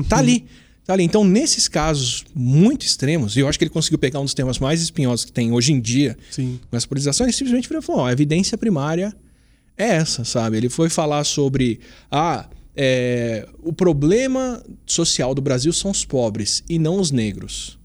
tá 0.08 0.16
ali. 0.18 0.46
Tá 0.86 0.92
ali. 0.92 1.02
Então, 1.02 1.24
nesses 1.24 1.66
casos 1.66 2.24
muito 2.32 2.86
extremos, 2.86 3.36
e 3.36 3.40
eu 3.40 3.48
acho 3.48 3.58
que 3.58 3.64
ele 3.64 3.70
conseguiu 3.70 3.98
pegar 3.98 4.20
um 4.20 4.24
dos 4.24 4.34
temas 4.34 4.58
mais 4.58 4.80
espinhosos 4.80 5.24
que 5.24 5.32
tem 5.32 5.52
hoje 5.52 5.72
em 5.72 5.80
dia 5.80 6.16
Sim. 6.30 6.60
com 6.70 6.76
essa 6.76 6.86
politização, 6.86 7.26
ele 7.26 7.32
simplesmente 7.32 7.66
falou: 7.66 8.02
ó, 8.02 8.06
a 8.06 8.12
evidência 8.12 8.56
primária 8.56 9.12
é 9.76 9.88
essa, 9.88 10.24
sabe? 10.24 10.56
Ele 10.56 10.68
foi 10.68 10.88
falar 10.88 11.24
sobre 11.24 11.80
ah, 12.10 12.48
é, 12.76 13.48
o 13.64 13.72
problema 13.72 14.62
social 14.86 15.34
do 15.34 15.42
Brasil 15.42 15.72
são 15.72 15.90
os 15.90 16.04
pobres 16.04 16.62
e 16.68 16.78
não 16.78 17.00
os 17.00 17.10
negros. 17.10 17.78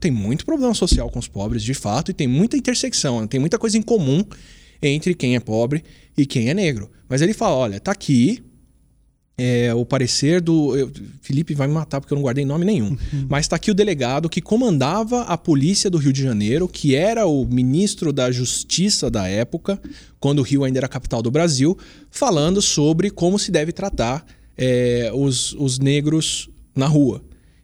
Tem 0.00 0.10
muito 0.10 0.44
problema 0.44 0.74
social 0.74 1.08
com 1.10 1.18
os 1.18 1.28
pobres, 1.28 1.62
de 1.62 1.74
fato, 1.74 2.10
e 2.10 2.14
tem 2.14 2.26
muita 2.26 2.56
intersecção, 2.56 3.26
tem 3.26 3.38
muita 3.38 3.58
coisa 3.58 3.78
em 3.78 3.82
comum 3.82 4.24
entre 4.82 5.14
quem 5.14 5.36
é 5.36 5.40
pobre 5.40 5.84
e 6.16 6.26
quem 6.26 6.48
é 6.48 6.54
negro. 6.54 6.90
Mas 7.08 7.22
ele 7.22 7.32
fala: 7.32 7.54
olha, 7.54 7.78
tá 7.78 7.92
aqui 7.92 8.42
é, 9.42 9.74
o 9.74 9.84
parecer 9.86 10.40
do. 10.40 10.76
eu- 10.76 10.90
Felipe 11.22 11.54
vai 11.54 11.66
me 11.66 11.74
matar 11.74 12.00
porque 12.00 12.12
eu 12.12 12.16
não 12.16 12.22
guardei 12.22 12.44
nome 12.44 12.64
nenhum. 12.64 12.96
Mas 13.28 13.44
está 13.46 13.56
aqui 13.56 13.70
o 13.70 13.74
delegado 13.74 14.28
que 14.28 14.40
comandava 14.40 15.22
a 15.22 15.38
polícia 15.38 15.88
do 15.88 15.96
Rio 15.98 16.12
de 16.12 16.22
Janeiro, 16.22 16.68
que 16.68 16.94
era 16.94 17.26
o 17.26 17.44
ministro 17.46 18.12
da 18.12 18.30
Justiça 18.30 19.10
da 19.10 19.26
época, 19.28 19.80
quando 20.18 20.40
o 20.40 20.42
Rio 20.42 20.64
ainda 20.64 20.78
era 20.80 20.86
a 20.86 20.88
capital 20.90 21.22
do 21.22 21.30
Brasil, 21.30 21.76
falando 22.10 22.60
sobre 22.60 23.10
como 23.10 23.38
se 23.38 23.50
deve 23.50 23.72
tratar 23.72 24.26
é, 24.58 25.10
os, 25.14 25.54
os 25.54 25.78
negros 25.78 26.48
na 26.76 26.86
rua. 26.86 27.22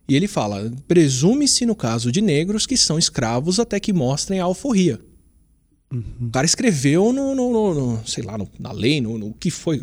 E 0.08 0.14
ele 0.16 0.28
fala: 0.28 0.72
presume-se 0.88 1.66
no 1.66 1.74
caso 1.74 2.10
de 2.12 2.20
negros 2.20 2.64
que 2.66 2.76
são 2.76 2.98
escravos 2.98 3.58
até 3.60 3.78
que 3.80 3.92
mostrem 3.92 4.40
a 4.40 4.44
alforria. 4.44 4.98
O 6.20 6.30
cara 6.30 6.44
escreveu 6.46 7.12
no, 7.12 7.34
no- 7.34 7.52
no- 7.52 7.74
no- 7.74 8.06
sei 8.06 8.22
lá, 8.24 8.36
na 8.58 8.72
lei, 8.72 9.00
no, 9.00 9.18
no 9.18 9.32
que 9.34 9.50
foi. 9.50 9.80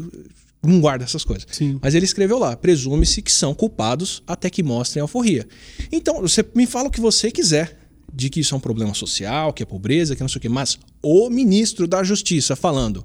Não 0.66 0.80
guarda 0.80 1.04
essas 1.04 1.24
coisas. 1.26 1.46
Sim. 1.52 1.78
Mas 1.82 1.94
ele 1.94 2.06
escreveu 2.06 2.40
lá: 2.40 2.56
presume-se 2.56 3.22
que 3.22 3.32
são 3.32 3.54
culpados 3.54 4.24
até 4.26 4.50
que 4.50 4.64
mostrem 4.64 5.02
alforria. 5.02 5.46
Então, 5.92 6.22
você 6.22 6.44
me 6.56 6.66
fala 6.66 6.88
o 6.88 6.92
que 6.92 7.02
você 7.02 7.30
quiser 7.32 7.78
de 8.14 8.30
que 8.30 8.40
isso 8.40 8.54
é 8.54 8.58
um 8.58 8.62
problema 8.62 8.94
social, 8.94 9.52
que 9.52 9.64
é 9.64 9.66
pobreza, 9.66 10.16
que 10.16 10.22
não 10.22 10.30
sei 10.30 10.38
o 10.38 10.42
quê, 10.42 10.48
mas 10.50 10.78
o 11.02 11.30
ministro 11.30 11.88
da 11.88 12.04
Justiça 12.04 12.56
falando 12.56 13.04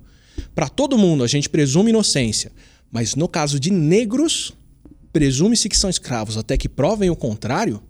para 0.54 0.68
todo 0.68 0.98
mundo 0.98 1.24
a 1.24 1.26
gente 1.26 1.48
presume 1.48 1.90
inocência, 1.90 2.52
mas 2.92 3.14
no 3.16 3.26
caso 3.26 3.58
de 3.58 3.70
negros, 3.72 4.52
presume-se 5.12 5.68
que 5.68 5.76
são 5.76 5.88
escravos 5.90 6.36
até 6.36 6.56
que 6.56 6.68
provem 6.68 7.08
o 7.10 7.16
contrário, 7.16 7.82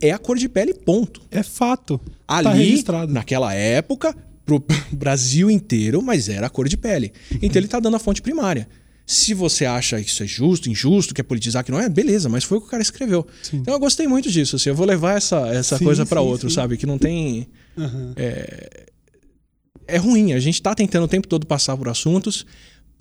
é 0.00 0.10
a 0.12 0.18
cor 0.18 0.38
de 0.38 0.48
pele, 0.48 0.72
ponto 0.74 1.20
É 1.30 1.42
fato. 1.42 2.00
ali, 2.26 2.44
Tá 2.44 2.52
registrado. 2.54 3.12
naquela 3.12 3.52
época, 3.54 4.16
pro 4.46 4.64
Brasil 4.90 5.50
inteiro, 5.50 6.00
mas 6.02 6.28
era 6.28 6.46
a 6.46 6.50
cor 6.50 6.68
de 6.68 6.76
pele. 6.76 7.12
Então 7.42 7.60
ele 7.60 7.68
tá 7.68 7.78
dando 7.78 7.96
a 7.96 8.00
fonte 8.00 8.22
primária. 8.22 8.66
Se 9.10 9.34
você 9.34 9.66
acha 9.66 10.00
que 10.00 10.08
isso 10.08 10.22
é 10.22 10.26
justo, 10.26 10.70
injusto, 10.70 11.12
quer 11.12 11.24
politizar, 11.24 11.64
que 11.64 11.72
não 11.72 11.80
é, 11.80 11.88
beleza, 11.88 12.28
mas 12.28 12.44
foi 12.44 12.58
o 12.58 12.60
que 12.60 12.68
o 12.68 12.70
cara 12.70 12.80
escreveu. 12.80 13.26
Então 13.52 13.74
eu 13.74 13.80
gostei 13.80 14.06
muito 14.06 14.30
disso. 14.30 14.54
Assim, 14.54 14.68
eu 14.68 14.74
vou 14.76 14.86
levar 14.86 15.16
essa, 15.16 15.48
essa 15.48 15.76
Sim, 15.76 15.84
coisa 15.84 16.06
para 16.06 16.20
sim, 16.20 16.26
outro, 16.28 16.48
sim. 16.48 16.54
sabe? 16.54 16.76
Que 16.76 16.86
não 16.86 16.96
tem. 16.96 17.48
Aham. 17.76 18.14
É 19.88 19.96
ruim. 19.96 20.32
A 20.32 20.38
gente 20.38 20.62
tá 20.62 20.76
tentando 20.76 21.06
o 21.06 21.08
tempo 21.08 21.26
todo 21.26 21.44
passar 21.44 21.76
por 21.76 21.88
assuntos. 21.88 22.46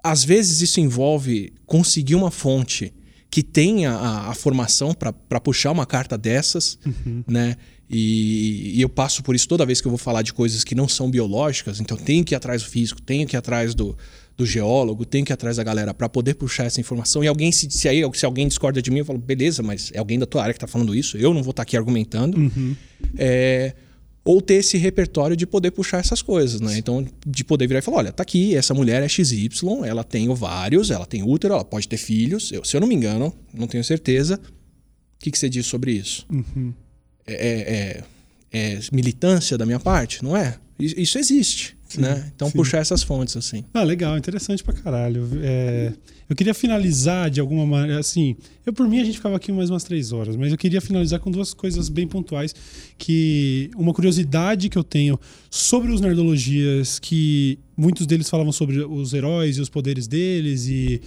Às 0.04 0.24
vezes 0.24 0.62
isso 0.62 0.80
envolve 0.80 1.54
conseguir 1.68 2.16
uma 2.16 2.32
fonte 2.32 2.92
que 3.30 3.44
tenha 3.44 3.92
a, 3.92 4.32
a 4.32 4.34
formação 4.34 4.96
para 4.96 5.40
puxar 5.40 5.72
uma 5.72 5.86
carta 5.86 6.18
dessas, 6.18 6.80
né? 7.28 7.56
E, 7.88 8.78
e 8.78 8.82
eu 8.82 8.90
passo 8.90 9.22
por 9.22 9.36
isso 9.36 9.48
toda 9.48 9.64
vez 9.64 9.80
que 9.80 9.88
eu 9.88 9.92
vou 9.92 10.00
falar 10.00 10.24
de 10.24 10.34
coisas 10.34 10.64
que 10.64 10.74
não 10.74 10.88
são 10.88 11.10
biológicas, 11.10 11.80
então 11.80 11.98
tenho 11.98 12.24
que 12.24 12.34
ir 12.34 12.38
atrás 12.38 12.64
do 12.64 12.70
físico, 12.70 13.02
tenho 13.02 13.28
que 13.28 13.36
ir 13.36 13.38
atrás 13.38 13.74
do, 13.74 13.98
do 14.40 14.46
geólogo, 14.46 15.06
tenho 15.06 15.26
que 15.26 15.32
ir 15.32 15.36
atrás 15.36 15.58
da 15.58 15.64
galera 15.64 15.94
para 15.94 16.08
poder 16.08 16.34
puxar 16.36 16.64
essa 16.64 16.80
informação. 16.80 17.22
E 17.22 17.28
alguém, 17.28 17.52
se, 17.52 17.70
se, 17.70 17.90
aí, 17.90 18.02
se 18.14 18.26
alguém 18.26 18.48
discorda 18.48 18.82
de 18.82 18.90
mim, 18.90 19.00
eu 19.00 19.06
falo, 19.06 19.20
beleza, 19.20 19.62
mas 19.62 19.92
é 19.94 20.00
alguém 20.00 20.18
da 20.18 20.26
tua 20.26 20.42
área 20.42 20.54
que 20.54 20.58
está 20.58 20.66
falando 20.68 20.96
isso, 20.96 21.18
eu 21.18 21.34
não 21.34 21.44
vou 21.44 21.52
estar 21.52 21.64
aqui 21.64 21.76
argumentando. 21.76 22.38
É, 23.18 23.74
ou 24.24 24.42
ter 24.42 24.56
esse 24.56 24.78
repertório 24.78 25.36
de 25.36 25.46
poder 25.46 25.72
puxar 25.72 25.98
essas 26.00 26.22
coisas, 26.22 26.62
né? 26.62 26.78
Então, 26.78 27.06
de 27.26 27.44
poder 27.44 27.68
virar 27.68 27.80
e 27.80 27.82
falar, 27.82 27.98
olha, 27.98 28.12
tá 28.14 28.24
aqui, 28.24 28.56
essa 28.56 28.74
mulher 28.74 29.04
é 29.04 29.10
XY, 29.10 29.50
ela 29.86 30.04
tem 30.04 30.30
ovários, 30.30 30.90
ela 30.92 31.06
tem 31.06 31.22
útero, 31.24 31.54
ela 31.56 31.66
pode 31.66 31.88
ter 31.88 31.98
filhos. 31.98 32.52
Eu, 32.52 32.64
se 32.64 32.78
eu 32.78 32.82
não 32.82 32.88
me 32.88 32.96
engano, 32.96 33.34
não 33.54 33.68
tenho 33.68 33.84
certeza. 33.84 34.40
O 34.40 35.20
que, 35.20 35.32
que 35.32 35.38
você 35.40 35.50
diz 35.50 35.66
sobre 35.66 35.92
isso? 35.92 36.26
É, 37.28 37.34
é- 37.34 38.04
é- 38.54 38.70
é 38.76 38.80
militância 38.94 39.58
da 39.58 39.66
minha 39.66 39.80
parte? 39.80 40.24
Não 40.24 40.36
é? 40.38 40.56
Isso 40.80 40.98
isso 40.98 41.18
existe, 41.90 42.00
né? 42.00 42.32
Então, 42.36 42.50
sim. 42.50 42.58
puxar 42.58 42.80
essas 42.80 43.02
fontes, 43.04 43.36
assim. 43.36 43.64
Ah, 43.74 43.84
legal, 43.84 44.18
interessante 44.18 44.64
pra 44.64 44.74
caralho. 44.74 45.28
É, 45.42 45.94
eu 46.30 46.36
queria 46.36 46.54
finalizar 46.54 47.30
de 47.30 47.40
alguma 47.40 47.66
maneira, 47.66 48.00
assim, 48.00 48.36
eu 48.66 48.72
por 48.72 48.88
mim 48.88 49.00
a 49.00 49.04
gente 49.04 49.16
ficava 49.16 49.36
aqui 49.36 49.52
mais 49.52 49.70
umas 49.70 49.84
três 49.84 50.12
horas, 50.12 50.36
mas 50.36 50.52
eu 50.52 50.58
queria 50.58 50.80
finalizar 50.80 51.20
com 51.20 51.32
duas 51.32 51.54
coisas 51.54 51.90
bem 51.90 52.08
pontuais, 52.08 52.54
que 52.98 53.72
uma 53.76 53.94
curiosidade 53.94 54.70
que 54.70 54.78
eu 54.78 54.84
tenho 54.84 55.20
sobre 55.50 55.92
os 55.92 56.00
nerdologias, 56.00 57.00
que 57.00 57.58
muitos 57.76 58.06
deles 58.06 58.30
falavam 58.30 58.52
sobre 58.52 58.80
os 58.80 59.14
heróis 59.14 59.58
e 59.58 59.62
os 59.62 59.70
poderes 59.70 60.08
deles 60.08 60.68
e, 60.68 61.02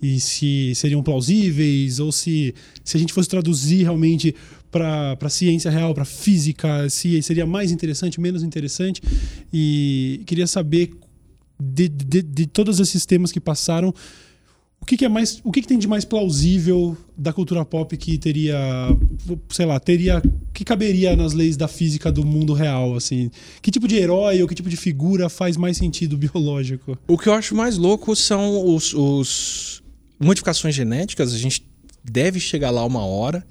e 0.00 0.20
se 0.20 0.72
seriam 0.74 1.02
plausíveis 1.02 2.00
ou 2.00 2.12
se, 2.12 2.54
se 2.84 2.96
a 2.96 3.00
gente 3.00 3.12
fosse 3.12 3.28
traduzir 3.28 3.82
realmente 3.82 4.34
para 4.70 5.16
a 5.20 5.28
ciência 5.28 5.70
real, 5.70 5.94
para 5.94 6.04
física, 6.04 6.88
se 6.88 7.20
seria 7.22 7.46
mais 7.46 7.72
interessante, 7.72 8.20
menos 8.20 8.42
interessante. 8.42 9.02
E 9.52 10.22
queria 10.26 10.46
saber 10.46 10.90
de, 11.60 11.88
de, 11.88 12.22
de 12.22 12.46
todos 12.46 12.78
esses 12.78 13.04
temas 13.04 13.32
que 13.32 13.40
passaram, 13.40 13.92
o 14.80 14.86
que, 14.86 14.96
que 14.96 15.04
é 15.04 15.08
mais, 15.08 15.40
o 15.44 15.50
que, 15.50 15.60
que 15.60 15.68
tem 15.68 15.78
de 15.78 15.88
mais 15.88 16.04
plausível 16.04 16.96
da 17.16 17.32
cultura 17.32 17.64
pop 17.64 17.94
que 17.96 18.16
teria, 18.16 18.56
sei 19.50 19.66
lá, 19.66 19.78
teria, 19.78 20.22
que 20.54 20.64
caberia 20.64 21.16
nas 21.16 21.32
leis 21.32 21.56
da 21.56 21.68
física 21.68 22.12
do 22.12 22.24
mundo 22.24 22.52
real, 22.52 22.94
assim? 22.94 23.30
Que 23.60 23.70
tipo 23.70 23.88
de 23.88 23.96
herói 23.96 24.40
ou 24.40 24.48
que 24.48 24.54
tipo 24.54 24.70
de 24.70 24.76
figura 24.76 25.28
faz 25.28 25.56
mais 25.56 25.76
sentido 25.76 26.16
biológico? 26.18 26.96
O 27.06 27.18
que 27.18 27.28
eu 27.28 27.34
acho 27.34 27.54
mais 27.54 27.76
louco 27.76 28.14
são 28.14 28.74
os, 28.74 28.94
os 28.94 29.82
modificações 30.18 30.74
genéticas. 30.74 31.32
A 31.32 31.38
gente 31.38 31.68
deve 32.04 32.40
chegar 32.40 32.70
lá 32.70 32.84
uma 32.84 33.04
hora, 33.04 33.46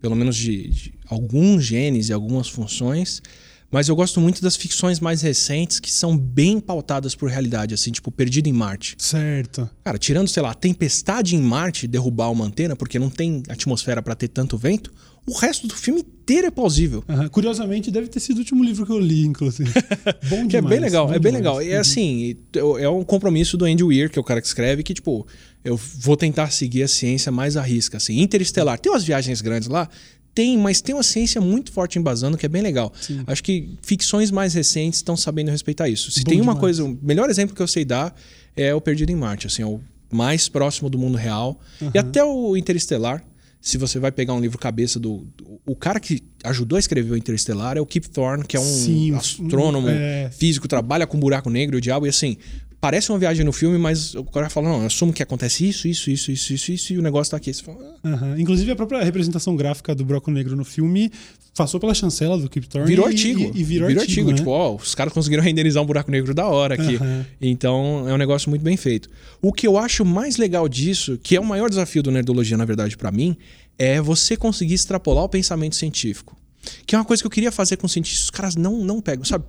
pelo 0.00 0.16
menos 0.16 0.36
de, 0.36 0.68
de 0.68 0.94
alguns 1.08 1.64
genes 1.64 2.08
e 2.08 2.12
algumas 2.12 2.48
funções. 2.48 3.22
Mas 3.70 3.88
eu 3.88 3.94
gosto 3.94 4.18
muito 4.18 4.40
das 4.40 4.56
ficções 4.56 4.98
mais 4.98 5.20
recentes 5.20 5.78
que 5.78 5.92
são 5.92 6.16
bem 6.16 6.58
pautadas 6.58 7.14
por 7.14 7.28
realidade, 7.28 7.74
assim, 7.74 7.92
tipo 7.92 8.10
Perdido 8.10 8.48
em 8.48 8.52
Marte. 8.52 8.96
Certo. 8.98 9.68
Cara, 9.84 9.98
tirando, 9.98 10.28
sei 10.28 10.42
lá, 10.42 10.54
tempestade 10.54 11.36
em 11.36 11.40
Marte 11.40 11.86
derrubar 11.86 12.30
uma 12.30 12.46
antena, 12.46 12.74
porque 12.74 12.98
não 12.98 13.10
tem 13.10 13.42
atmosfera 13.48 14.00
para 14.00 14.14
ter 14.14 14.28
tanto 14.28 14.56
vento, 14.56 14.90
o 15.28 15.32
resto 15.32 15.66
do 15.66 15.74
filme 15.74 16.00
inteiro 16.00 16.46
é 16.46 16.50
plausível. 16.50 17.04
Uhum. 17.08 17.28
Curiosamente, 17.28 17.90
deve 17.90 18.08
ter 18.08 18.20
sido 18.20 18.36
o 18.36 18.40
último 18.40 18.64
livro 18.64 18.86
que 18.86 18.92
eu 18.92 18.98
li, 18.98 19.24
inclusive. 19.24 19.70
Bom 20.28 20.46
demais. 20.46 20.48
que 20.48 20.56
é 20.56 20.62
bem 20.62 20.80
legal, 20.80 21.12
é 21.12 21.18
bem 21.18 21.32
demais. 21.32 21.34
legal. 21.34 21.62
E 21.62 21.70
é 21.70 21.78
assim, 21.78 22.36
é 22.78 22.88
um 22.88 23.04
compromisso 23.04 23.56
do 23.56 23.64
Andy 23.64 23.84
Weir, 23.84 24.10
que 24.10 24.18
é 24.18 24.20
o 24.20 24.24
cara 24.24 24.40
que 24.40 24.46
escreve, 24.46 24.82
que, 24.82 24.94
tipo, 24.94 25.26
eu 25.64 25.76
vou 25.76 26.16
tentar 26.16 26.50
seguir 26.50 26.82
a 26.82 26.88
ciência 26.88 27.30
mais 27.30 27.56
à 27.56 27.62
risca, 27.62 27.98
assim. 27.98 28.20
Interestelar, 28.20 28.78
tem 28.78 28.90
umas 28.90 29.04
viagens 29.04 29.40
grandes 29.40 29.68
lá, 29.68 29.88
tem, 30.34 30.56
mas 30.56 30.80
tem 30.80 30.94
uma 30.94 31.02
ciência 31.02 31.40
muito 31.40 31.72
forte 31.72 31.98
embasando 31.98 32.38
que 32.38 32.46
é 32.46 32.48
bem 32.48 32.62
legal. 32.62 32.92
Sim. 33.00 33.22
Acho 33.26 33.42
que 33.42 33.76
ficções 33.82 34.30
mais 34.30 34.54
recentes 34.54 35.00
estão 35.00 35.16
sabendo 35.16 35.50
respeitar 35.50 35.88
isso. 35.88 36.10
Se 36.10 36.22
Bom 36.22 36.30
tem 36.30 36.40
uma 36.40 36.54
demais. 36.54 36.60
coisa, 36.60 36.84
o 36.84 36.98
melhor 37.02 37.28
exemplo 37.28 37.54
que 37.54 37.62
eu 37.62 37.68
sei 37.68 37.84
dar 37.84 38.14
é 38.56 38.74
o 38.74 38.80
Perdido 38.80 39.10
em 39.10 39.16
Marte, 39.16 39.46
assim, 39.46 39.62
é 39.62 39.66
o 39.66 39.80
mais 40.10 40.48
próximo 40.48 40.88
do 40.88 40.98
mundo 40.98 41.18
real. 41.18 41.60
Uhum. 41.80 41.90
E 41.92 41.98
até 41.98 42.24
o 42.24 42.56
Interestelar, 42.56 43.24
se 43.60 43.76
você 43.76 43.98
vai 43.98 44.12
pegar 44.12 44.34
um 44.34 44.40
livro 44.40 44.58
cabeça 44.58 45.00
do, 45.00 45.26
do, 45.36 45.60
O 45.66 45.74
cara 45.74 45.98
que 45.98 46.22
ajudou 46.44 46.76
a 46.76 46.80
escrever 46.80 47.12
o 47.12 47.16
Interestelar 47.16 47.76
é 47.76 47.80
o 47.80 47.86
Kip 47.86 48.08
Thorne, 48.08 48.44
que 48.44 48.56
é 48.56 48.60
um 48.60 48.64
Sim, 48.64 49.14
astrônomo, 49.14 49.88
é... 49.88 50.30
físico, 50.30 50.68
trabalha 50.68 51.06
com 51.06 51.18
buraco 51.18 51.50
negro 51.50 51.76
e 51.76 51.78
o 51.78 51.80
diabo. 51.80 52.06
E 52.06 52.08
assim, 52.08 52.36
parece 52.80 53.10
uma 53.10 53.18
viagem 53.18 53.44
no 53.44 53.52
filme, 53.52 53.78
mas 53.78 54.14
o 54.14 54.24
cara 54.24 54.48
fala, 54.48 54.68
não, 54.68 54.80
eu 54.80 54.86
assumo 54.86 55.12
que 55.12 55.22
acontece 55.22 55.68
isso, 55.68 55.88
isso, 55.88 56.10
isso, 56.10 56.30
isso, 56.30 56.52
isso, 56.52 56.72
isso, 56.72 56.92
e 56.92 56.98
o 56.98 57.02
negócio 57.02 57.30
tá 57.30 57.36
aqui. 57.36 57.52
Você 57.52 57.62
fala, 57.62 57.78
ah. 58.04 58.08
uhum. 58.08 58.38
Inclusive, 58.38 58.70
a 58.70 58.76
própria 58.76 59.02
representação 59.02 59.56
gráfica 59.56 59.94
do 59.94 60.04
Broco 60.04 60.30
Negro 60.30 60.56
no 60.56 60.64
filme 60.64 61.10
passou 61.56 61.80
pela 61.80 61.92
chancela 61.92 62.38
do 62.38 62.48
Kip 62.48 62.68
Thorne. 62.68 62.86
Virou 62.86 63.06
artigo. 63.06 63.40
E, 63.40 63.60
e 63.60 63.64
virou, 63.64 63.88
virou, 63.88 64.02
artigo. 64.02 64.30
artigo 64.30 64.30
né? 64.30 64.36
Tipo, 64.36 64.50
ó, 64.50 64.76
os 64.76 64.94
caras 64.94 65.12
conseguiram 65.12 65.42
renderizar 65.42 65.82
um 65.82 65.86
buraco 65.86 66.10
negro 66.10 66.32
da 66.32 66.46
hora 66.46 66.74
aqui. 66.74 66.96
Uhum. 66.96 67.24
Então, 67.40 68.08
é 68.08 68.14
um 68.14 68.16
negócio 68.16 68.48
muito 68.48 68.62
bem 68.62 68.76
feito. 68.76 69.10
O 69.42 69.52
que 69.52 69.66
eu 69.66 69.76
acho 69.76 70.04
mais 70.04 70.36
legal 70.36 70.68
disso, 70.68 71.18
que 71.20 71.34
é 71.34 71.40
o 71.40 71.44
maior 71.44 71.68
desafio 71.68 72.02
do 72.02 72.12
Nerdologia, 72.12 72.56
na 72.56 72.64
verdade, 72.64 72.96
para 72.96 73.10
mim, 73.10 73.36
é 73.76 74.00
você 74.00 74.36
conseguir 74.36 74.74
extrapolar 74.74 75.24
o 75.24 75.28
pensamento 75.28 75.74
científico. 75.74 76.37
Que 76.86 76.94
é 76.94 76.98
uma 76.98 77.04
coisa 77.04 77.22
que 77.22 77.26
eu 77.26 77.30
queria 77.30 77.52
fazer 77.52 77.76
com 77.76 77.86
cientistas, 77.86 78.24
os 78.24 78.30
caras 78.30 78.56
não, 78.56 78.84
não 78.84 79.00
pegam, 79.00 79.24
sabe? 79.24 79.44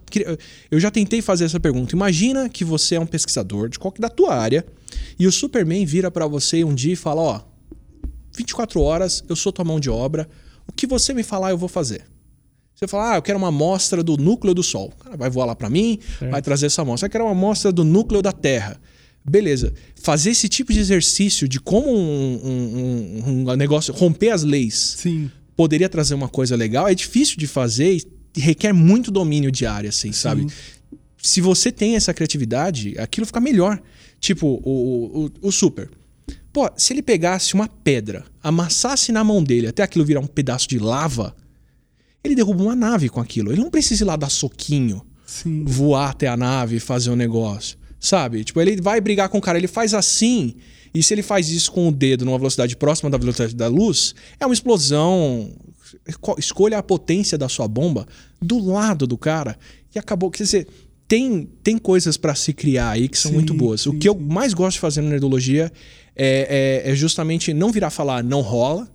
Eu 0.69 0.79
já 0.79 0.91
tentei 0.91 1.21
fazer 1.21 1.45
essa 1.45 1.59
pergunta. 1.59 1.95
Imagina 1.95 2.47
que 2.49 2.63
você 2.63 2.95
é 2.95 2.99
um 2.99 3.05
pesquisador 3.05 3.69
de 3.69 3.79
qualquer 3.79 4.01
da 4.01 4.09
tua 4.09 4.35
área 4.35 4.65
e 5.17 5.27
o 5.27 5.31
Superman 5.31 5.85
vira 5.85 6.11
para 6.11 6.27
você 6.27 6.63
um 6.63 6.73
dia 6.73 6.93
e 6.93 6.95
fala: 6.95 7.21
Ó, 7.21 7.41
24 8.35 8.81
horas, 8.81 9.23
eu 9.27 9.35
sou 9.35 9.51
tua 9.51 9.65
mão 9.65 9.79
de 9.79 9.89
obra, 9.89 10.29
o 10.67 10.71
que 10.71 10.87
você 10.87 11.13
me 11.13 11.23
falar 11.23 11.51
eu 11.51 11.57
vou 11.57 11.69
fazer. 11.69 12.03
Você 12.75 12.87
fala, 12.87 13.11
ah, 13.11 13.15
eu 13.17 13.21
quero 13.21 13.37
uma 13.37 13.49
amostra 13.49 14.01
do 14.01 14.15
núcleo 14.15 14.53
do 14.53 14.63
Sol. 14.63 14.93
O 14.97 15.03
cara 15.03 15.17
vai 15.17 15.29
voar 15.29 15.43
lá 15.43 15.53
para 15.53 15.69
mim, 15.69 15.99
vai 16.31 16.41
trazer 16.41 16.67
essa 16.67 16.81
amostra. 16.81 17.07
Eu 17.07 17.11
quero 17.11 17.25
uma 17.25 17.33
amostra 17.33 17.73
do 17.73 17.83
núcleo 17.83 18.21
da 18.21 18.31
Terra. 18.31 18.79
Beleza. 19.25 19.73
Fazer 20.01 20.29
esse 20.29 20.47
tipo 20.47 20.71
de 20.71 20.79
exercício 20.79 21.45
de 21.45 21.59
como 21.59 21.93
um, 21.93 23.21
um, 23.27 23.41
um 23.41 23.55
negócio, 23.57 23.93
romper 23.93 24.29
as 24.29 24.43
leis, 24.43 24.95
Sim 24.97 25.29
poderia 25.59 25.89
trazer 25.89 26.13
uma 26.13 26.29
coisa 26.29 26.55
legal, 26.55 26.87
é 26.87 26.95
difícil 26.95 27.35
de 27.37 27.45
fazer 27.45 27.97
e 28.33 28.39
requer 28.39 28.71
muito 28.71 29.11
domínio 29.11 29.51
de 29.51 29.65
área, 29.65 29.89
assim, 29.89 30.13
Sim. 30.13 30.17
sabe? 30.17 30.47
Se 31.21 31.41
você 31.41 31.69
tem 31.69 31.97
essa 31.97 32.13
criatividade, 32.13 32.97
aquilo 32.97 33.25
fica 33.25 33.41
melhor. 33.41 33.77
Tipo, 34.21 34.61
o, 34.63 35.25
o, 35.25 35.31
o 35.49 35.51
super. 35.51 35.89
Pô, 36.53 36.71
se 36.77 36.93
ele 36.93 37.01
pegasse 37.01 37.55
uma 37.55 37.67
pedra, 37.67 38.23
amassasse 38.41 39.11
na 39.11 39.21
mão 39.21 39.43
dele 39.43 39.67
até 39.67 39.83
aquilo 39.83 40.05
virar 40.05 40.21
um 40.21 40.27
pedaço 40.27 40.65
de 40.65 40.79
lava, 40.79 41.35
ele 42.23 42.35
derruba 42.35 42.63
uma 42.63 42.75
nave 42.75 43.09
com 43.09 43.19
aquilo. 43.19 43.51
Ele 43.51 43.59
não 43.59 43.69
precisa 43.69 44.05
ir 44.05 44.07
lá 44.07 44.15
dar 44.15 44.29
soquinho, 44.29 45.05
Sim. 45.25 45.65
voar 45.65 46.11
até 46.11 46.29
a 46.29 46.37
nave 46.37 46.77
e 46.77 46.79
fazer 46.79 47.09
um 47.09 47.17
negócio. 47.17 47.77
Sabe? 47.99 48.43
Tipo, 48.43 48.61
ele 48.61 48.81
vai 48.81 49.01
brigar 49.01 49.29
com 49.29 49.37
o 49.37 49.41
cara, 49.41 49.57
ele 49.57 49.67
faz 49.67 49.93
assim 49.93 50.55
e 50.93 51.03
se 51.03 51.13
ele 51.13 51.21
faz 51.21 51.49
isso 51.49 51.71
com 51.71 51.87
o 51.87 51.91
dedo 51.91 52.25
numa 52.25 52.37
velocidade 52.37 52.75
próxima 52.75 53.09
da 53.09 53.17
velocidade 53.17 53.55
da 53.55 53.67
luz, 53.67 54.15
é 54.39 54.45
uma 54.45 54.53
explosão. 54.53 55.51
Escolha 56.37 56.77
a 56.77 56.83
potência 56.83 57.37
da 57.37 57.49
sua 57.49 57.67
bomba 57.67 58.07
do 58.41 58.59
lado 58.59 59.07
do 59.07 59.17
cara 59.17 59.57
e 59.93 59.99
acabou. 59.99 60.29
Quer 60.29 60.43
dizer, 60.43 60.67
tem, 61.07 61.49
tem 61.63 61.77
coisas 61.77 62.17
para 62.17 62.35
se 62.35 62.53
criar 62.53 62.91
aí 62.91 63.07
que 63.07 63.17
são 63.17 63.31
sim, 63.31 63.35
muito 63.35 63.53
boas. 63.53 63.81
Sim, 63.81 63.89
o 63.89 63.99
que 63.99 64.07
eu 64.07 64.15
mais 64.15 64.53
gosto 64.53 64.75
de 64.75 64.81
fazer 64.81 65.01
na 65.01 65.09
nerdologia 65.09 65.71
é, 66.15 66.83
é, 66.85 66.91
é, 66.91 66.95
justamente 66.95 67.53
não 67.53 67.71
virar 67.71 67.89
falar 67.89 68.23
não 68.23 68.41
rola, 68.41 68.87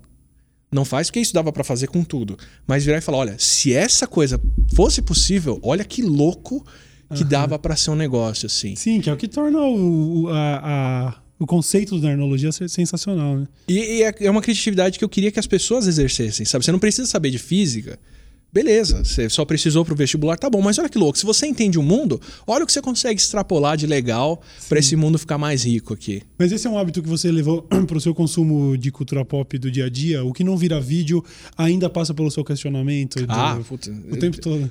não 0.71 0.85
faz, 0.85 1.09
porque 1.09 1.21
isso 1.21 1.35
dava 1.35 1.53
para 1.53 1.65
fazer 1.65 1.89
com 1.89 2.05
tudo. 2.05 2.37
Mas 2.67 2.85
virar 2.85 2.99
e 2.99 3.01
falar: 3.01 3.19
olha, 3.19 3.37
se 3.39 3.73
essa 3.73 4.07
coisa 4.07 4.41
fosse 4.75 5.03
possível, 5.03 5.59
olha 5.63 5.85
que 5.85 6.03
louco 6.03 6.65
que 7.15 7.23
uhum. 7.23 7.29
dava 7.29 7.59
para 7.59 7.77
ser 7.77 7.91
um 7.91 7.97
negócio 7.97 8.47
assim. 8.47 8.77
Sim, 8.77 9.01
que 9.01 9.11
é 9.11 9.13
o 9.13 9.17
que 9.17 9.29
torna 9.29 9.59
o, 9.61 10.29
a, 10.29 11.11
a 11.11 11.25
o 11.39 11.47
conceito 11.47 11.99
da 11.99 12.09
nerdologia 12.09 12.49
é 12.49 12.69
sensacional, 12.69 13.37
né? 13.37 13.49
E, 13.69 13.99
e, 13.99 14.03
é, 14.03 14.15
é 14.21 14.31
uma 14.31 14.41
criatividade 14.41 14.99
que 14.99 15.05
eu 15.05 15.09
queria 15.09 15.33
que 15.33 15.41
as 15.41 15.47
pessoas 15.47 15.87
exercessem, 15.87 16.47
sabe? 16.47 16.65
Você 16.65 16.73
não 16.73 16.79
precisa 16.79 17.07
saber 17.07 17.31
de 17.31 17.39
física. 17.39 17.99
Beleza, 18.53 19.05
você 19.05 19.29
só 19.29 19.45
precisou 19.45 19.85
pro 19.85 19.97
vestibular, 19.97 20.39
tá 20.39 20.49
bom, 20.49 20.63
mas 20.63 20.79
olha 20.79 20.89
que 20.89 20.97
louco, 20.97 21.19
se 21.19 21.27
você 21.27 21.45
entende 21.45 21.77
o 21.77 21.83
mundo, 21.83 22.21
olha 22.47 22.63
o 22.63 22.67
que 22.67 22.73
você 22.73 22.81
consegue 22.81 23.21
extrapolar 23.21 23.77
de 23.77 23.85
legal 23.85 24.41
para 24.69 24.79
esse 24.79 24.95
mundo 24.95 25.19
ficar 25.19 25.37
mais 25.37 25.65
rico 25.65 25.93
aqui. 25.93 26.23
Mas 26.39 26.53
esse 26.53 26.65
é 26.65 26.71
um 26.71 26.79
hábito 26.79 27.03
que 27.03 27.09
você 27.09 27.33
levou 27.33 27.63
pro 27.89 28.01
seu 28.01 28.15
consumo 28.15 28.79
de 28.79 28.93
cultura 28.93 29.25
pop 29.25 29.59
do 29.59 29.73
dia 29.73 29.87
a 29.87 29.89
dia? 29.89 30.25
O 30.25 30.33
que 30.33 30.45
não 30.45 30.57
vira 30.57 30.81
vídeo 30.81 31.25
ainda 31.59 31.91
passa 31.91 32.15
pelo 32.15 32.31
seu 32.31 32.45
questionamento? 32.45 33.17
Ah, 33.27 33.55
do, 33.55 33.65
puta, 33.65 33.91
o 33.91 34.17
tempo 34.17 34.41
todo. 34.41 34.71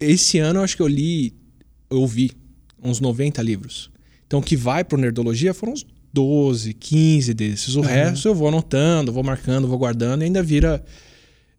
Esse 0.00 0.38
ano 0.38 0.58
eu 0.58 0.64
acho 0.64 0.74
que 0.74 0.82
eu 0.82 0.88
li, 0.88 1.32
eu 1.90 2.06
vi 2.06 2.30
uns 2.82 3.00
90 3.00 3.42
livros. 3.42 3.90
Então 4.26 4.40
o 4.40 4.42
que 4.42 4.56
vai 4.56 4.84
pro 4.84 4.98
Nerdologia 4.98 5.52
foram 5.52 5.72
uns 5.72 5.84
12, 6.12 6.74
15 6.74 7.34
desses. 7.34 7.74
O 7.74 7.80
uhum. 7.80 7.86
resto 7.86 8.28
eu 8.28 8.34
vou 8.34 8.48
anotando, 8.48 9.12
vou 9.12 9.22
marcando, 9.22 9.66
vou 9.68 9.78
guardando 9.78 10.22
e 10.22 10.24
ainda 10.24 10.42
vira. 10.42 10.82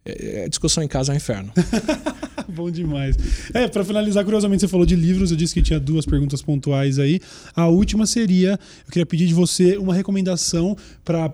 É, 0.04 0.48
discussão 0.48 0.82
em 0.82 0.88
casa 0.88 1.12
é 1.12 1.14
um 1.14 1.16
inferno. 1.16 1.52
Bom 2.48 2.70
demais. 2.70 3.16
É, 3.54 3.68
para 3.68 3.84
finalizar, 3.84 4.24
curiosamente, 4.24 4.60
você 4.60 4.68
falou 4.68 4.84
de 4.84 4.96
livros, 4.96 5.30
eu 5.30 5.36
disse 5.36 5.54
que 5.54 5.62
tinha 5.62 5.78
duas 5.78 6.04
perguntas 6.04 6.42
pontuais 6.42 6.98
aí. 6.98 7.20
A 7.54 7.68
última 7.68 8.04
seria: 8.04 8.58
eu 8.84 8.90
queria 8.90 9.06
pedir 9.06 9.26
de 9.26 9.34
você 9.34 9.76
uma 9.76 9.94
recomendação 9.94 10.76
para 11.04 11.32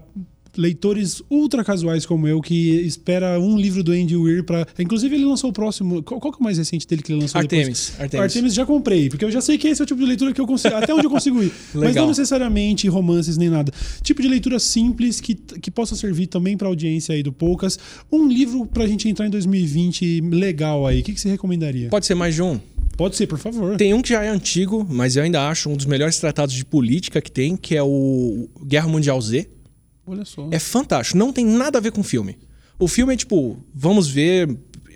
leitores 0.58 1.22
ultra 1.30 1.62
casuais 1.62 2.04
como 2.04 2.26
eu 2.26 2.40
que 2.40 2.70
espera 2.80 3.38
um 3.38 3.56
livro 3.56 3.84
do 3.84 3.92
Andy 3.92 4.16
Weir 4.16 4.42
para, 4.42 4.66
inclusive 4.78 5.14
ele 5.14 5.24
lançou 5.24 5.50
o 5.50 5.52
próximo, 5.52 6.02
qual, 6.02 6.20
qual 6.20 6.32
que 6.32 6.38
é 6.38 6.40
o 6.40 6.44
mais 6.44 6.58
recente 6.58 6.86
dele 6.86 7.00
que 7.00 7.12
ele 7.12 7.20
lançou 7.20 7.38
Artemis, 7.38 7.66
depois? 7.66 8.00
Artemis. 8.00 8.24
Artemis 8.24 8.54
já 8.54 8.66
comprei, 8.66 9.08
porque 9.08 9.24
eu 9.24 9.30
já 9.30 9.40
sei 9.40 9.56
que 9.56 9.68
esse 9.68 9.80
é 9.80 9.84
o 9.84 9.86
tipo 9.86 10.00
de 10.00 10.06
leitura 10.06 10.34
que 10.34 10.40
eu 10.40 10.46
consigo, 10.46 10.74
até 10.74 10.92
onde 10.92 11.06
eu 11.06 11.10
consigo 11.10 11.40
ir. 11.42 11.52
Mas 11.72 11.94
não 11.94 12.08
necessariamente 12.08 12.88
romances 12.88 13.38
nem 13.38 13.48
nada. 13.48 13.72
Tipo 14.02 14.20
de 14.20 14.28
leitura 14.28 14.58
simples 14.58 15.20
que, 15.20 15.34
que 15.34 15.70
possa 15.70 15.94
servir 15.94 16.26
também 16.26 16.56
para 16.56 16.66
audiência 16.66 17.14
aí 17.14 17.22
do 17.22 17.32
Poucas. 17.32 17.78
Um 18.10 18.26
livro 18.26 18.66
para 18.66 18.82
a 18.82 18.86
gente 18.86 19.08
entrar 19.08 19.26
em 19.26 19.30
2020 19.30 20.22
legal 20.22 20.86
aí. 20.86 21.00
O 21.00 21.02
que, 21.04 21.12
que 21.12 21.20
você 21.20 21.28
recomendaria? 21.28 21.88
Pode 21.88 22.04
ser 22.04 22.16
mais 22.16 22.34
de 22.34 22.42
um. 22.42 22.58
Pode 22.96 23.14
ser, 23.14 23.28
por 23.28 23.38
favor. 23.38 23.76
Tem 23.76 23.94
um 23.94 24.02
que 24.02 24.08
já 24.08 24.24
é 24.24 24.28
antigo, 24.28 24.84
mas 24.90 25.14
eu 25.14 25.22
ainda 25.22 25.48
acho 25.48 25.70
um 25.70 25.76
dos 25.76 25.86
melhores 25.86 26.18
tratados 26.18 26.52
de 26.52 26.64
política 26.64 27.20
que 27.20 27.30
tem, 27.30 27.56
que 27.56 27.76
é 27.76 27.82
o 27.82 28.48
Guerra 28.66 28.88
Mundial 28.88 29.20
Z. 29.20 29.48
Olha 30.08 30.24
só. 30.24 30.48
É 30.50 30.58
fantástico. 30.58 31.18
Não 31.18 31.32
tem 31.32 31.44
nada 31.44 31.78
a 31.78 31.80
ver 31.80 31.92
com 31.92 32.02
filme. 32.02 32.38
O 32.78 32.88
filme 32.88 33.12
é 33.12 33.16
tipo, 33.16 33.58
vamos 33.74 34.08
ver 34.08 34.48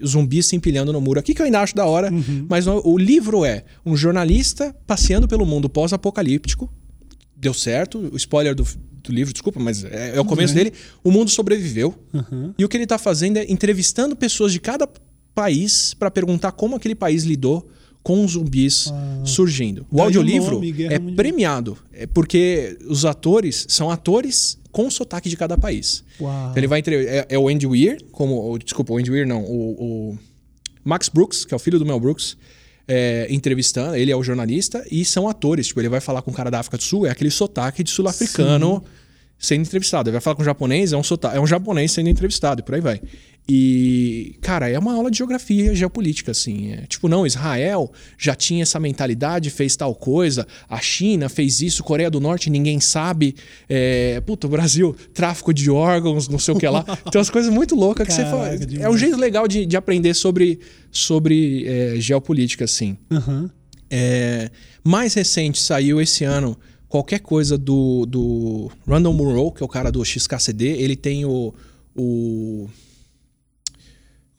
zumbis 0.05 0.47
se 0.47 0.57
empilhando 0.57 0.93
no 0.93 1.01
muro 1.01 1.21
aqui, 1.21 1.35
que 1.35 1.43
eu 1.43 1.47
ainda 1.47 1.61
acho 1.61 1.75
da 1.75 1.85
hora. 1.85 2.13
Uhum. 2.13 2.47
Mas 2.49 2.67
o, 2.67 2.99
livro 2.99 3.45
é 3.45 3.65
um 3.85 3.97
jornalista 3.97 4.75
passeando 4.87 5.29
pelo 5.29 5.47
mundo 5.47 5.69
pós-apocalíptico. 5.69 6.73
Deu 7.37 7.55
certo. 7.55 7.99
O 8.13 8.17
spoiler 8.17 8.55
do, 8.55 8.67
do 9.03 9.13
livro, 9.13 9.33
desculpa, 9.33 9.61
mas 9.61 9.85
é, 9.85 10.17
é 10.17 10.21
o 10.21 10.25
começo 10.25 10.55
uhum. 10.55 10.59
dele. 10.59 10.73
O 11.03 11.11
mundo 11.11 11.31
sobreviveu. 11.31 11.95
Uhum. 12.13 12.55
E 12.59 12.65
o 12.65 12.69
que 12.69 12.77
ele 12.77 12.85
está 12.85 12.99
fazendo 12.99 13.37
é 13.37 13.51
entrevistando 13.51 14.17
pessoas 14.17 14.53
de 14.53 14.61
cada 14.61 14.89
país 15.35 15.95
para 15.95 16.11
perguntar 16.11 16.53
como 16.53 16.77
aquele 16.77 16.95
país 16.95 17.25
lidou 17.25 17.69
com 18.03 18.27
zumbis 18.27 18.89
ah. 18.93 19.23
surgindo. 19.25 19.87
O 19.91 20.03
audiolivro 20.03 20.61
é 20.91 20.99
premiado, 20.99 21.79
é 21.93 22.07
porque 22.07 22.77
os 22.89 23.05
atores 23.05 23.67
são 23.69 23.91
atores 23.91 24.59
com 24.71 24.91
sotaque 24.91 25.29
de 25.29 25.37
cada 25.37 25.57
país. 25.57 26.03
Então 26.51 26.57
ele 26.57 26.67
vai 26.67 26.79
entre, 26.79 27.07
é, 27.07 27.27
é, 27.29 27.39
o 27.39 27.49
Andy 27.49 27.67
Weir, 27.67 28.03
como 28.11 28.59
desculpa, 28.59 28.93
o 28.93 28.99
Andy 28.99 29.11
Weir 29.11 29.27
não, 29.27 29.45
o, 29.45 30.11
o, 30.13 30.19
Max 30.85 31.09
Brooks, 31.09 31.45
que 31.45 31.55
é 31.55 31.57
o 31.57 31.61
filho 31.61 31.79
do 31.79 31.85
Mel 31.85 32.01
Brooks, 32.01 32.37
é, 32.89 33.27
entrevistando, 33.31 33.95
ele 33.95 34.11
é 34.11 34.17
o 34.17 34.23
jornalista 34.23 34.85
e 34.91 35.05
são 35.05 35.29
atores, 35.29 35.69
tipo, 35.69 35.81
ele 35.81 35.89
vai 35.89 36.01
falar 36.01 36.23
com 36.23 36.31
o 36.31 36.35
cara 36.35 36.51
da 36.51 36.59
África 36.59 36.77
do 36.77 36.83
Sul, 36.83 37.07
é 37.07 37.11
aquele 37.11 37.31
sotaque 37.31 37.85
de 37.85 37.91
sul-africano 37.91 38.83
sendo 39.43 39.63
entrevistado. 39.63 40.09
Ele 40.09 40.13
vai 40.13 40.21
falar 40.21 40.37
com 40.37 40.43
um 40.43 40.45
japonês, 40.45 40.93
é 40.93 40.97
um, 40.97 41.03
sota- 41.03 41.33
é 41.35 41.41
um 41.41 41.47
japonês 41.47 41.91
sendo 41.93 42.09
entrevistado 42.09 42.61
e 42.61 42.65
por 42.65 42.75
aí 42.77 42.81
vai. 42.81 43.01
E, 43.49 44.37
cara, 44.41 44.71
é 44.71 44.79
uma 44.79 44.95
aula 44.95 45.11
de 45.11 45.19
geografia 45.19 45.73
e 45.73 45.75
geopolítica, 45.75 46.31
assim. 46.31 46.73
É, 46.75 46.87
tipo, 46.87 47.09
não, 47.09 47.27
Israel 47.27 47.91
já 48.17 48.37
tinha 48.37 48.63
essa 48.63 48.79
mentalidade, 48.79 49.51
fez 49.51 49.75
tal 49.75 49.97
coisa, 49.97 50.47
a 50.69 50.79
China 50.81 51.29
fez 51.29 51.61
isso, 51.61 51.83
Coreia 51.83 52.09
do 52.09 52.21
Norte, 52.21 52.49
ninguém 52.49 52.79
sabe. 52.79 53.35
É, 53.69 54.21
puta, 54.25 54.47
o 54.47 54.51
Brasil, 54.51 54.95
tráfico 55.13 55.53
de 55.53 55.69
órgãos, 55.69 56.29
não 56.29 56.39
sei 56.39 56.55
o 56.55 56.59
que 56.59 56.69
lá. 56.69 56.85
Tem 57.11 57.19
umas 57.19 57.31
coisas 57.31 57.53
muito 57.53 57.75
loucas 57.75 58.07
que 58.07 58.13
você 58.15 58.23
Caraca, 58.23 58.59
fala. 58.65 58.83
É 58.85 58.89
um 58.89 58.97
jeito 58.97 59.17
legal 59.17 59.49
de, 59.49 59.67
de 59.67 59.77
aprender 59.77 60.15
sobre, 60.15 60.61
sobre 60.93 61.67
é, 61.67 61.95
geopolítica, 61.99 62.65
assim. 62.65 62.97
Aham. 63.11 63.51
É, 63.91 64.51
mais 64.85 65.13
recente 65.15 65.61
saiu 65.61 66.01
esse 66.01 66.25
ano 66.25 66.57
qualquer 66.93 67.21
coisa 67.21 67.57
do, 67.57 68.05
do 68.05 68.71
Randall 68.87 69.15
Munroe, 69.15 69.51
que 69.53 69.63
é 69.63 69.65
o 69.65 69.69
cara 69.69 69.91
do 69.91 70.05
XKCD. 70.05 70.67
Ele 70.67 70.95
tem 70.95 71.25
o, 71.25 71.55
o. 71.97 72.69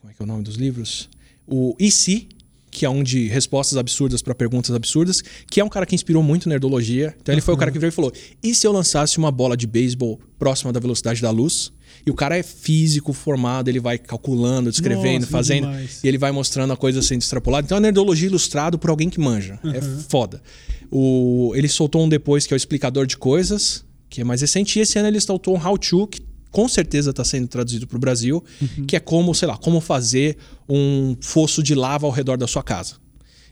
Como 0.00 0.12
é 0.12 0.14
que 0.14 0.22
é 0.22 0.24
o 0.24 0.26
nome 0.26 0.44
dos 0.44 0.54
livros? 0.54 1.10
O 1.48 1.74
IC, 1.80 2.28
que 2.70 2.86
é 2.86 2.88
um 2.88 3.02
de 3.02 3.26
respostas 3.26 3.76
absurdas 3.76 4.22
para 4.22 4.36
perguntas 4.36 4.72
absurdas, 4.72 5.20
que 5.50 5.58
é 5.58 5.64
um 5.64 5.68
cara 5.68 5.84
que 5.84 5.96
inspirou 5.96 6.22
muito 6.22 6.48
nerdologia. 6.48 7.12
Então 7.20 7.34
ele 7.34 7.42
foi 7.42 7.54
o 7.54 7.56
cara 7.56 7.72
que 7.72 7.78
veio 7.78 7.88
e 7.88 7.92
falou: 7.92 8.12
e 8.40 8.54
se 8.54 8.64
eu 8.64 8.70
lançasse 8.70 9.18
uma 9.18 9.32
bola 9.32 9.56
de 9.56 9.66
beisebol 9.66 10.20
próxima 10.38 10.72
da 10.72 10.78
velocidade 10.78 11.20
da 11.20 11.32
luz? 11.32 11.72
E 12.06 12.10
o 12.10 12.14
cara 12.14 12.36
é 12.36 12.42
físico, 12.42 13.12
formado, 13.12 13.68
ele 13.68 13.80
vai 13.80 13.96
calculando, 13.96 14.70
descrevendo, 14.70 15.22
Nossa, 15.22 15.32
fazendo. 15.32 15.66
demais. 15.66 16.00
E 16.04 16.08
ele 16.08 16.18
vai 16.18 16.30
mostrando 16.30 16.72
a 16.72 16.76
coisa 16.76 17.00
sendo 17.00 17.22
extrapolada. 17.22 17.64
Então 17.64 17.78
é 17.78 17.80
nerdologia 17.80 18.28
ilustrado 18.28 18.78
por 18.78 18.90
alguém 18.90 19.08
que 19.08 19.18
manja. 19.18 19.58
É 19.64 19.80
foda. 19.80 20.42
O, 20.90 21.52
ele 21.54 21.68
soltou 21.68 22.04
um 22.04 22.08
depois 22.08 22.46
que 22.46 22.52
é 22.52 22.56
o 22.56 22.58
explicador 22.58 23.06
de 23.06 23.16
coisas, 23.16 23.84
que 24.10 24.20
é 24.20 24.24
mais 24.24 24.42
recente. 24.42 24.78
E 24.78 24.82
esse 24.82 24.98
ano 24.98 25.08
ele 25.08 25.20
soltou 25.20 25.56
um 25.56 25.66
how-to, 25.66 26.06
que 26.06 26.20
com 26.50 26.68
certeza 26.68 27.10
está 27.10 27.24
sendo 27.24 27.48
traduzido 27.48 27.86
para 27.86 27.96
o 27.96 27.98
Brasil, 27.98 28.44
que 28.86 28.94
é 28.94 29.00
como, 29.00 29.34
sei 29.34 29.48
lá, 29.48 29.56
como 29.56 29.80
fazer 29.80 30.36
um 30.68 31.16
fosso 31.20 31.62
de 31.62 31.74
lava 31.74 32.06
ao 32.06 32.12
redor 32.12 32.36
da 32.36 32.46
sua 32.46 32.62
casa. 32.62 32.94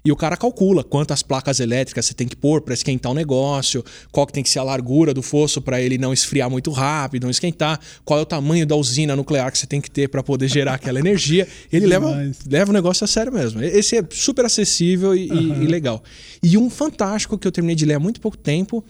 E 0.04 0.10
o 0.10 0.16
cara 0.16 0.36
calcula 0.36 0.82
quantas 0.82 1.22
placas 1.22 1.60
elétricas 1.60 2.06
você 2.06 2.12
tem 2.14 2.26
que 2.26 2.34
pôr 2.34 2.60
para 2.60 2.74
esquentar 2.74 3.12
o 3.12 3.14
negócio, 3.14 3.84
qual 4.10 4.26
que 4.26 4.32
tem 4.32 4.42
que 4.42 4.50
ser 4.50 4.58
a 4.58 4.64
largura 4.64 5.14
do 5.14 5.22
fosso 5.22 5.62
para 5.62 5.80
ele 5.80 5.96
não 5.96 6.12
esfriar 6.12 6.50
muito 6.50 6.72
rápido, 6.72 7.22
não 7.22 7.30
esquentar, 7.30 7.78
qual 8.04 8.18
é 8.18 8.22
o 8.22 8.26
tamanho 8.26 8.66
da 8.66 8.74
usina 8.74 9.14
nuclear 9.14 9.52
que 9.52 9.58
você 9.58 9.66
tem 9.66 9.80
que 9.80 9.88
ter 9.90 10.08
para 10.08 10.20
poder 10.20 10.48
gerar 10.48 10.74
aquela 10.74 10.98
energia. 10.98 11.46
Ele 11.72 11.86
leva, 11.86 12.08
Demais. 12.08 12.38
leva 12.50 12.70
o 12.70 12.74
negócio 12.74 13.04
a 13.04 13.06
sério 13.06 13.32
mesmo. 13.32 13.62
Esse 13.62 13.96
é 13.98 14.04
super 14.10 14.44
acessível 14.44 15.14
e, 15.14 15.28
e- 15.28 15.52
e 15.62 15.66
legal. 15.68 16.02
E 16.42 16.58
um 16.58 16.68
fantástico 16.68 17.38
que 17.38 17.46
eu 17.46 17.52
terminei 17.52 17.76
de 17.76 17.84
ler 17.84 17.94
há 17.94 18.00
muito 18.00 18.20
pouco 18.20 18.36
tempo, 18.36 18.84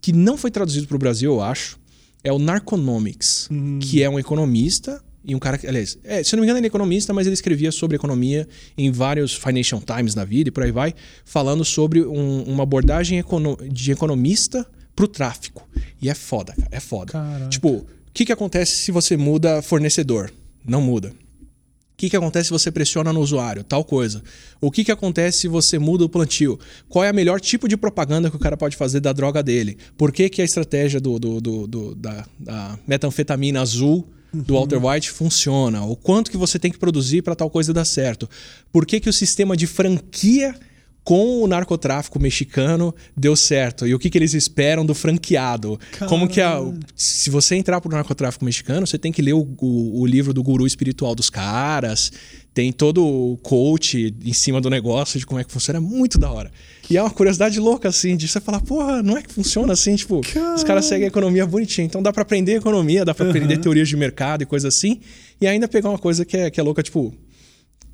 que 0.00 0.12
não 0.12 0.36
foi 0.36 0.50
traduzido 0.50 0.88
para 0.88 0.96
o 0.96 0.98
Brasil, 0.98 1.32
eu 1.32 1.40
acho, 1.42 1.78
é 2.24 2.32
o 2.32 2.38
Narconomics, 2.40 3.48
que 3.80 4.02
é 4.02 4.10
um 4.10 4.18
economista 4.18 5.00
e 5.26 5.34
um 5.34 5.38
cara 5.38 5.58
que, 5.58 5.66
aliás, 5.66 5.98
é, 6.04 6.22
se 6.22 6.34
não 6.36 6.40
me 6.40 6.46
engano, 6.46 6.58
ele 6.58 6.66
é 6.66 6.68
economista, 6.68 7.12
mas 7.12 7.26
ele 7.26 7.34
escrevia 7.34 7.72
sobre 7.72 7.96
economia 7.96 8.46
em 8.78 8.90
vários 8.90 9.34
Financial 9.34 9.80
Times 9.80 10.14
na 10.14 10.24
vida 10.24 10.48
e 10.48 10.52
por 10.52 10.62
aí 10.62 10.70
vai, 10.72 10.94
falando 11.24 11.64
sobre 11.64 12.00
um- 12.04 12.42
uma 12.44 12.62
abordagem 12.62 13.18
econo- 13.18 13.58
de 13.70 13.90
economista 13.92 14.66
pro 14.94 15.08
tráfico. 15.08 15.68
E 16.00 16.08
é 16.08 16.14
foda, 16.14 16.52
cara, 16.54 16.68
é 16.70 16.80
foda. 16.80 17.12
Caraca. 17.12 17.48
Tipo, 17.48 17.68
o 17.70 17.86
que, 18.14 18.24
que 18.24 18.32
acontece 18.32 18.76
se 18.76 18.92
você 18.92 19.16
muda 19.16 19.60
fornecedor? 19.62 20.30
Não 20.66 20.80
muda. 20.80 21.08
O 21.08 21.96
que, 21.98 22.10
que 22.10 22.16
acontece 22.16 22.48
se 22.48 22.52
você 22.52 22.70
pressiona 22.70 23.10
no 23.10 23.20
usuário? 23.20 23.64
Tal 23.64 23.82
coisa. 23.82 24.22
O 24.60 24.70
que, 24.70 24.84
que 24.84 24.92
acontece 24.92 25.38
se 25.38 25.48
você 25.48 25.78
muda 25.78 26.04
o 26.04 26.08
plantio? 26.10 26.58
Qual 26.90 27.02
é 27.02 27.10
o 27.10 27.14
melhor 27.14 27.40
tipo 27.40 27.66
de 27.66 27.74
propaganda 27.76 28.28
que 28.30 28.36
o 28.36 28.38
cara 28.38 28.54
pode 28.54 28.76
fazer 28.76 29.00
da 29.00 29.14
droga 29.14 29.42
dele? 29.42 29.78
Por 29.96 30.12
que, 30.12 30.28
que 30.28 30.42
a 30.42 30.44
estratégia 30.44 31.00
do, 31.00 31.18
do- 31.18 31.40
do- 31.40 31.66
do- 31.66 31.94
da, 31.94 32.26
da 32.38 32.78
metanfetamina 32.86 33.62
azul 33.62 34.06
do 34.42 34.54
Walter 34.54 34.84
White 34.84 35.10
funciona? 35.10 35.84
O 35.84 35.96
quanto 35.96 36.30
que 36.30 36.36
você 36.36 36.58
tem 36.58 36.70
que 36.70 36.78
produzir 36.78 37.22
para 37.22 37.34
tal 37.34 37.50
coisa 37.50 37.72
dar 37.72 37.84
certo? 37.84 38.28
Por 38.72 38.86
que, 38.86 39.00
que 39.00 39.08
o 39.08 39.12
sistema 39.12 39.56
de 39.56 39.66
franquia 39.66 40.54
com 41.06 41.40
o 41.40 41.46
narcotráfico 41.46 42.18
mexicano 42.18 42.92
deu 43.16 43.36
certo? 43.36 43.86
E 43.86 43.94
o 43.94 43.98
que, 43.98 44.10
que 44.10 44.18
eles 44.18 44.34
esperam 44.34 44.84
do 44.84 44.92
franqueado? 44.92 45.78
Como 46.08 46.26
que 46.28 46.40
a, 46.40 46.60
se 46.96 47.30
você 47.30 47.54
entrar 47.54 47.80
pro 47.80 47.88
narcotráfico 47.92 48.44
mexicano, 48.44 48.84
você 48.84 48.98
tem 48.98 49.12
que 49.12 49.22
ler 49.22 49.32
o, 49.34 49.46
o- 49.60 50.00
o 50.00 50.04
livro 50.04 50.34
do 50.34 50.42
guru 50.42 50.66
espiritual 50.66 51.14
dos 51.14 51.30
caras, 51.30 52.10
tem 52.52 52.72
todo 52.72 53.06
o 53.06 53.36
coach 53.36 54.12
em 54.24 54.32
cima 54.32 54.60
do 54.60 54.68
negócio, 54.68 55.16
de 55.20 55.24
como 55.24 55.38
é 55.40 55.44
que 55.44 55.52
funciona, 55.52 55.78
é 55.78 55.80
muito 55.80 56.18
da 56.18 56.28
hora. 56.32 56.50
E 56.90 56.96
é 56.96 57.02
uma 57.02 57.10
curiosidade 57.10 57.60
louca, 57.60 57.88
assim, 57.88 58.16
de 58.16 58.26
você 58.26 58.40
falar, 58.40 58.60
porra, 58.60 59.00
não 59.00 59.16
é 59.16 59.22
que 59.22 59.32
funciona 59.32 59.74
assim, 59.74 59.94
tipo, 59.94 60.20
os 60.56 60.64
caras 60.64 60.86
seguem 60.86 61.04
a 61.04 61.08
economia 61.08 61.46
bonitinha. 61.46 61.84
Então 61.86 62.02
dá 62.02 62.12
pra 62.12 62.22
aprender 62.22 62.56
economia, 62.56 63.04
dá 63.04 63.14
pra 63.14 63.28
aprender 63.28 63.58
teorias 63.58 63.88
de 63.88 63.96
mercado 63.96 64.42
e 64.42 64.46
coisa 64.46 64.66
assim, 64.66 64.98
e 65.40 65.46
ainda 65.46 65.68
pegar 65.68 65.90
uma 65.90 65.98
coisa 65.98 66.24
que 66.24 66.36
é, 66.36 66.50
que 66.50 66.58
é 66.58 66.62
louca, 66.64 66.82
tipo, 66.82 67.14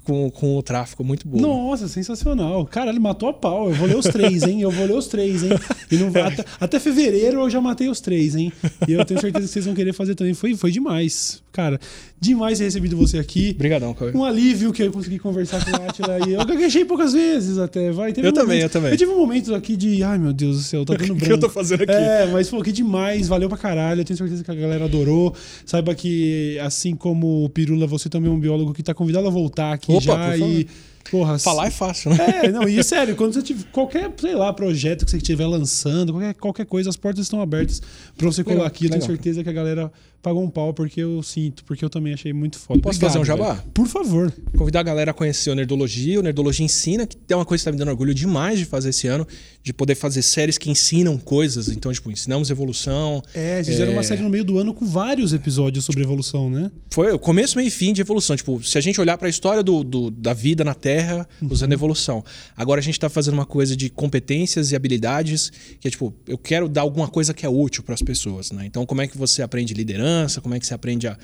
com, 0.04 0.30
com 0.30 0.56
o 0.56 0.62
tráfico, 0.62 1.02
muito 1.04 1.26
boa. 1.28 1.40
Nossa, 1.42 1.88
sensacional. 1.88 2.66
Cara, 2.66 2.90
ele 2.90 2.98
matou 2.98 3.28
a 3.28 3.32
pau. 3.32 3.68
Eu 3.68 3.74
vou 3.74 3.86
ler 3.86 3.96
os 3.96 4.06
três, 4.06 4.42
hein? 4.42 4.60
Eu 4.60 4.70
vou 4.70 4.86
ler 4.86 4.94
os 4.96 5.06
três, 5.06 5.42
hein? 5.42 5.50
E 5.90 5.96
não 5.96 6.10
vai- 6.10 6.22
até, 6.22 6.44
até 6.60 6.80
fevereiro 6.80 7.40
eu 7.40 7.50
já 7.50 7.60
matei 7.60 7.88
os 7.88 8.00
três, 8.00 8.34
hein? 8.34 8.52
E 8.88 8.92
eu 8.92 9.04
tenho 9.04 9.20
certeza 9.20 9.46
que 9.46 9.52
vocês 9.52 9.64
vão 9.64 9.74
querer 9.74 9.92
fazer 9.92 10.14
também. 10.14 10.34
Foi, 10.34 10.54
foi 10.54 10.70
demais. 10.70 11.42
Cara, 11.52 11.78
demais 12.18 12.58
ter 12.58 12.64
recebido 12.64 12.96
você 12.96 13.18
aqui. 13.18 13.50
Obrigadão, 13.54 13.92
Cauê. 13.92 14.12
Um 14.12 14.24
alívio 14.24 14.72
que 14.72 14.82
eu 14.82 14.90
consegui 14.90 15.18
conversar 15.18 15.62
com 15.62 15.70
o 15.70 15.86
Atila 15.88 16.18
e 16.26 16.32
eu 16.32 16.44
gaguejei 16.46 16.82
poucas 16.84 17.12
vezes 17.12 17.58
até, 17.58 17.90
vai. 17.92 18.10
Teve 18.12 18.26
Eu 18.26 18.30
um 18.30 18.34
também, 18.34 18.56
momento- 18.58 18.62
eu 18.64 18.70
também. 18.70 18.90
Eu 18.92 18.96
tive 18.96 19.10
um 19.10 19.18
momento 19.18 19.54
aqui 19.54 19.76
de, 19.76 20.02
ai 20.02 20.16
meu 20.16 20.32
Deus 20.32 20.56
do 20.56 20.62
céu, 20.62 20.84
tá 20.86 20.94
dando 20.94 21.02
O 21.12 21.14
branco. 21.14 21.26
que 21.26 21.32
eu 21.32 21.38
tô 21.38 21.50
fazendo 21.50 21.82
aqui? 21.82 21.92
É, 21.92 22.26
mas 22.32 22.48
pô, 22.48 22.62
que 22.62 22.72
demais, 22.72 23.28
valeu 23.28 23.50
pra 23.50 23.58
caralho. 23.58 24.00
Eu 24.00 24.04
tenho 24.04 24.16
certeza 24.16 24.42
que 24.42 24.50
a 24.50 24.54
galera 24.54 24.86
adorou. 24.86 25.34
Saiba 25.66 25.94
que, 25.94 26.58
assim 26.60 26.96
como 26.96 27.44
o 27.44 27.48
Pirula, 27.50 27.86
você 27.86 28.08
também 28.08 28.30
é 28.30 28.34
um 28.34 28.40
biólogo 28.40 28.72
que 28.72 28.82
tá 28.82 28.94
convidado 28.94 29.26
a 29.26 29.30
voltar 29.30 29.72
aqui 29.74 29.92
Opa, 29.92 30.00
já 30.00 30.36
e. 30.38 30.66
Porra, 31.10 31.36
Falar 31.36 31.66
é 31.66 31.70
fácil, 31.70 32.12
né? 32.12 32.42
é, 32.44 32.48
não, 32.52 32.66
e 32.68 32.78
é 32.78 32.82
sério, 32.84 33.16
quando 33.16 33.34
você 33.34 33.42
tiver 33.42 33.64
qualquer, 33.72 34.08
sei 34.20 34.36
lá, 34.36 34.52
projeto 34.52 35.04
que 35.04 35.10
você 35.10 35.16
estiver 35.16 35.46
lançando, 35.46 36.12
qualquer, 36.12 36.34
qualquer 36.34 36.64
coisa, 36.64 36.88
as 36.90 36.96
portas 36.96 37.24
estão 37.26 37.42
abertas 37.42 37.82
pra 38.16 38.24
você 38.28 38.44
colar 38.44 38.54
Legal, 38.54 38.68
aqui. 38.68 38.84
Eu 38.84 38.90
tenho 38.90 39.02
certeza 39.04 39.42
que 39.42 39.50
a 39.50 39.52
galera 39.52 39.92
pagou 40.22 40.42
um 40.42 40.48
pau 40.48 40.72
porque 40.72 41.00
eu 41.02 41.22
sinto, 41.22 41.64
porque 41.64 41.84
eu 41.84 41.90
também 41.90 42.14
achei 42.14 42.32
muito 42.32 42.58
foda. 42.58 42.80
Posso 42.80 42.96
Obrigado, 42.96 43.10
fazer 43.12 43.22
um 43.22 43.24
jabá? 43.24 43.54
velho. 43.54 43.66
Por 43.74 43.86
favor. 43.88 44.32
Convidar 44.56 44.80
a 44.80 44.82
galera 44.84 45.10
a 45.10 45.14
conhecer 45.14 45.50
o 45.50 45.54
Nerdologia. 45.54 46.20
O 46.20 46.22
Nerdologia 46.22 46.64
ensina, 46.64 47.06
que 47.06 47.16
é 47.28 47.34
uma 47.36 47.44
coisa 47.44 47.60
que 47.62 47.64
tá 47.64 47.72
me 47.72 47.78
dando 47.78 47.88
orgulho 47.88 48.14
demais 48.14 48.58
de 48.58 48.64
fazer 48.64 48.90
esse 48.90 49.08
ano, 49.08 49.26
de 49.62 49.72
poder 49.72 49.94
fazer 49.96 50.22
séries 50.22 50.56
que 50.58 50.70
ensinam 50.70 51.18
coisas. 51.18 51.68
Então, 51.68 51.92
tipo, 51.92 52.10
ensinamos 52.10 52.50
evolução. 52.50 53.20
É, 53.34 53.62
fizeram 53.64 53.92
uma 53.92 54.02
série 54.04 54.22
no 54.22 54.30
meio 54.30 54.44
do 54.44 54.58
ano 54.58 54.72
com 54.72 54.86
vários 54.86 55.32
episódios 55.32 55.84
sobre 55.84 56.02
evolução, 56.02 56.48
né? 56.48 56.70
Foi 56.90 57.10
o 57.12 57.18
começo, 57.18 57.56
meio 57.56 57.66
e 57.66 57.70
fim 57.70 57.92
de 57.92 58.00
evolução. 58.00 58.36
Tipo, 58.36 58.62
se 58.62 58.78
a 58.78 58.80
gente 58.80 59.00
olhar 59.00 59.18
para 59.18 59.26
a 59.26 59.30
história 59.30 59.62
do, 59.62 59.82
do- 59.82 60.10
da 60.10 60.32
vida 60.32 60.62
na 60.62 60.74
Terra, 60.74 61.28
usando 61.50 61.72
evolução. 61.72 62.24
Agora 62.56 62.80
a 62.80 62.82
gente 62.82 62.98
tá 63.00 63.08
fazendo 63.08 63.34
uma 63.34 63.46
coisa 63.46 63.76
de 63.76 63.90
competências 63.90 64.70
e 64.70 64.76
habilidades, 64.76 65.50
que 65.80 65.88
é 65.88 65.90
tipo, 65.90 66.14
eu 66.28 66.38
quero 66.38 66.68
dar 66.68 66.82
alguma 66.82 67.08
coisa 67.08 67.34
que 67.34 67.44
é 67.44 67.48
útil 67.48 67.82
para 67.82 67.94
as 67.94 68.02
pessoas, 68.02 68.50
né? 68.52 68.64
Então, 68.66 68.86
como 68.86 69.00
é 69.00 69.06
que 69.08 69.18
você 69.18 69.42
aprende 69.42 69.74
liderança? 69.74 70.11
Como 70.42 70.54
é 70.54 70.60
que 70.60 70.66
você 70.66 70.74
aprende 70.74 71.06
a 71.06 71.16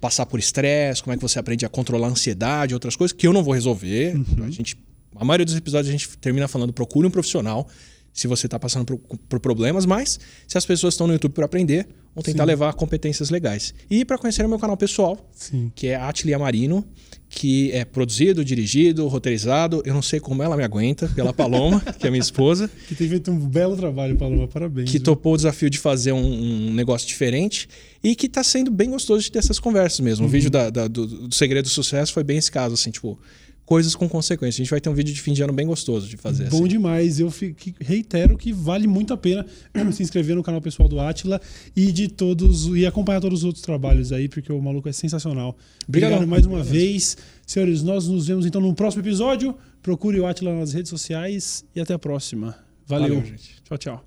passar 0.00 0.26
por 0.26 0.38
estresse? 0.38 1.02
Como 1.02 1.12
é 1.14 1.16
que 1.16 1.22
você 1.22 1.38
aprende 1.38 1.64
a 1.64 1.68
controlar 1.68 2.08
a 2.08 2.10
ansiedade, 2.10 2.74
outras 2.74 2.96
coisas 2.96 3.16
que 3.16 3.26
eu 3.26 3.32
não 3.32 3.42
vou 3.42 3.54
resolver. 3.54 4.14
A 4.42 4.50
gente 4.50 4.76
a 5.16 5.24
maioria 5.24 5.44
dos 5.44 5.56
episódios 5.56 5.88
a 5.88 5.92
gente 5.92 6.16
termina 6.18 6.46
falando 6.48 6.72
procure 6.72 7.06
um 7.06 7.10
profissional 7.10 7.68
se 8.12 8.26
você 8.26 8.46
está 8.46 8.58
passando 8.58 8.84
por, 8.86 8.98
por 8.98 9.40
problemas, 9.40 9.86
mas 9.86 10.18
se 10.46 10.58
as 10.58 10.66
pessoas 10.66 10.94
estão 10.94 11.06
no 11.06 11.12
YouTube 11.12 11.32
para 11.32 11.44
aprender, 11.44 11.86
vão 12.14 12.22
tentar 12.22 12.44
levar 12.44 12.72
competências 12.74 13.30
legais. 13.30 13.72
E 13.90 14.04
para 14.04 14.18
conhecer 14.18 14.44
o 14.44 14.48
meu 14.48 14.58
canal 14.58 14.76
pessoal, 14.76 15.30
Sim. 15.32 15.70
que 15.74 15.86
é 15.86 15.94
Atlia 15.96 16.38
Marino, 16.38 16.84
que 17.28 17.70
é 17.70 17.84
produzido, 17.84 18.44
dirigido, 18.44 19.06
roteirizado. 19.06 19.80
Eu 19.86 19.94
não 19.94 20.02
sei 20.02 20.18
como 20.18 20.42
ela 20.42 20.56
me 20.56 20.64
aguenta, 20.64 21.06
pela 21.14 21.32
Paloma, 21.32 21.80
que 21.98 22.06
é 22.06 22.10
minha 22.10 22.20
esposa, 22.20 22.68
Que 22.88 22.94
tem 22.96 23.08
feito 23.08 23.30
um 23.30 23.38
belo 23.38 23.76
trabalho, 23.76 24.16
Paloma. 24.16 24.48
Parabéns. 24.48 24.86
que 24.90 24.98
viu? 24.98 25.04
topou 25.04 25.34
o 25.34 25.36
desafio 25.36 25.70
de 25.70 25.78
fazer 25.78 26.10
um, 26.12 26.18
um 26.68 26.72
negócio 26.74 27.06
diferente 27.06 27.68
e 28.02 28.16
que 28.16 28.28
tá 28.28 28.42
sendo 28.42 28.70
bem 28.70 28.90
gostoso 28.90 29.22
de 29.22 29.30
ter 29.30 29.38
essas 29.38 29.60
conversas 29.60 30.00
mesmo. 30.00 30.26
O 30.26 30.28
vídeo 30.28 30.50
da- 30.50 30.70
da- 30.70 30.88
do, 30.88 31.06
do 31.28 31.34
Segredo 31.34 31.66
do 31.66 31.70
Sucesso 31.70 32.12
foi 32.12 32.24
bem 32.24 32.38
esse 32.38 32.50
caso, 32.50 32.74
assim, 32.74 32.90
tipo, 32.90 33.16
coisas 33.70 33.94
com 33.94 34.08
consequências. 34.08 34.56
A 34.56 34.62
gente 34.64 34.70
vai 34.70 34.80
ter 34.80 34.88
um 34.90 34.94
vídeo 34.94 35.14
de 35.14 35.22
fim 35.22 35.32
de 35.32 35.44
ano 35.44 35.52
bem 35.52 35.64
gostoso 35.64 36.08
de 36.08 36.16
fazer. 36.16 36.48
Bom 36.50 36.56
assim. 36.58 36.66
demais. 36.66 37.20
Eu 37.20 37.30
fico- 37.30 37.56
reitero 37.80 38.36
que 38.36 38.52
vale 38.52 38.88
muito 38.88 39.14
a 39.14 39.16
pena 39.16 39.46
se 39.94 40.02
inscrever 40.02 40.34
no 40.34 40.42
canal 40.42 40.60
pessoal 40.60 40.88
do 40.88 40.98
Atila 40.98 41.40
e 41.76 41.92
de 41.92 42.08
todos 42.08 42.66
e 42.76 42.84
acompanhar 42.84 43.20
todos 43.20 43.38
os 43.40 43.44
outros 43.44 43.62
trabalhos 43.62 44.10
aí, 44.12 44.28
porque 44.28 44.52
o 44.52 44.60
maluco 44.60 44.88
é 44.88 44.92
sensacional. 44.92 45.56
Obrigadão. 45.86 46.16
Obrigado 46.16 46.28
mais 46.28 46.46
uma 46.46 46.64
vez. 46.64 47.16
Senhores, 47.46 47.80
nós 47.84 48.08
nos 48.08 48.26
vemos 48.26 48.44
então 48.44 48.60
no 48.60 48.74
próximo 48.74 49.04
episódio. 49.04 49.56
Procure 49.80 50.18
o 50.18 50.26
Atila 50.26 50.52
nas 50.52 50.72
redes 50.72 50.90
sociais 50.90 51.64
e 51.72 51.80
até 51.80 51.94
a 51.94 51.98
próxima. 51.98 52.56
Valeu. 52.88 53.14
Valeu, 53.20 53.24
gente. 53.24 53.54
Tchau, 53.62 53.78
tchau. 53.78 53.98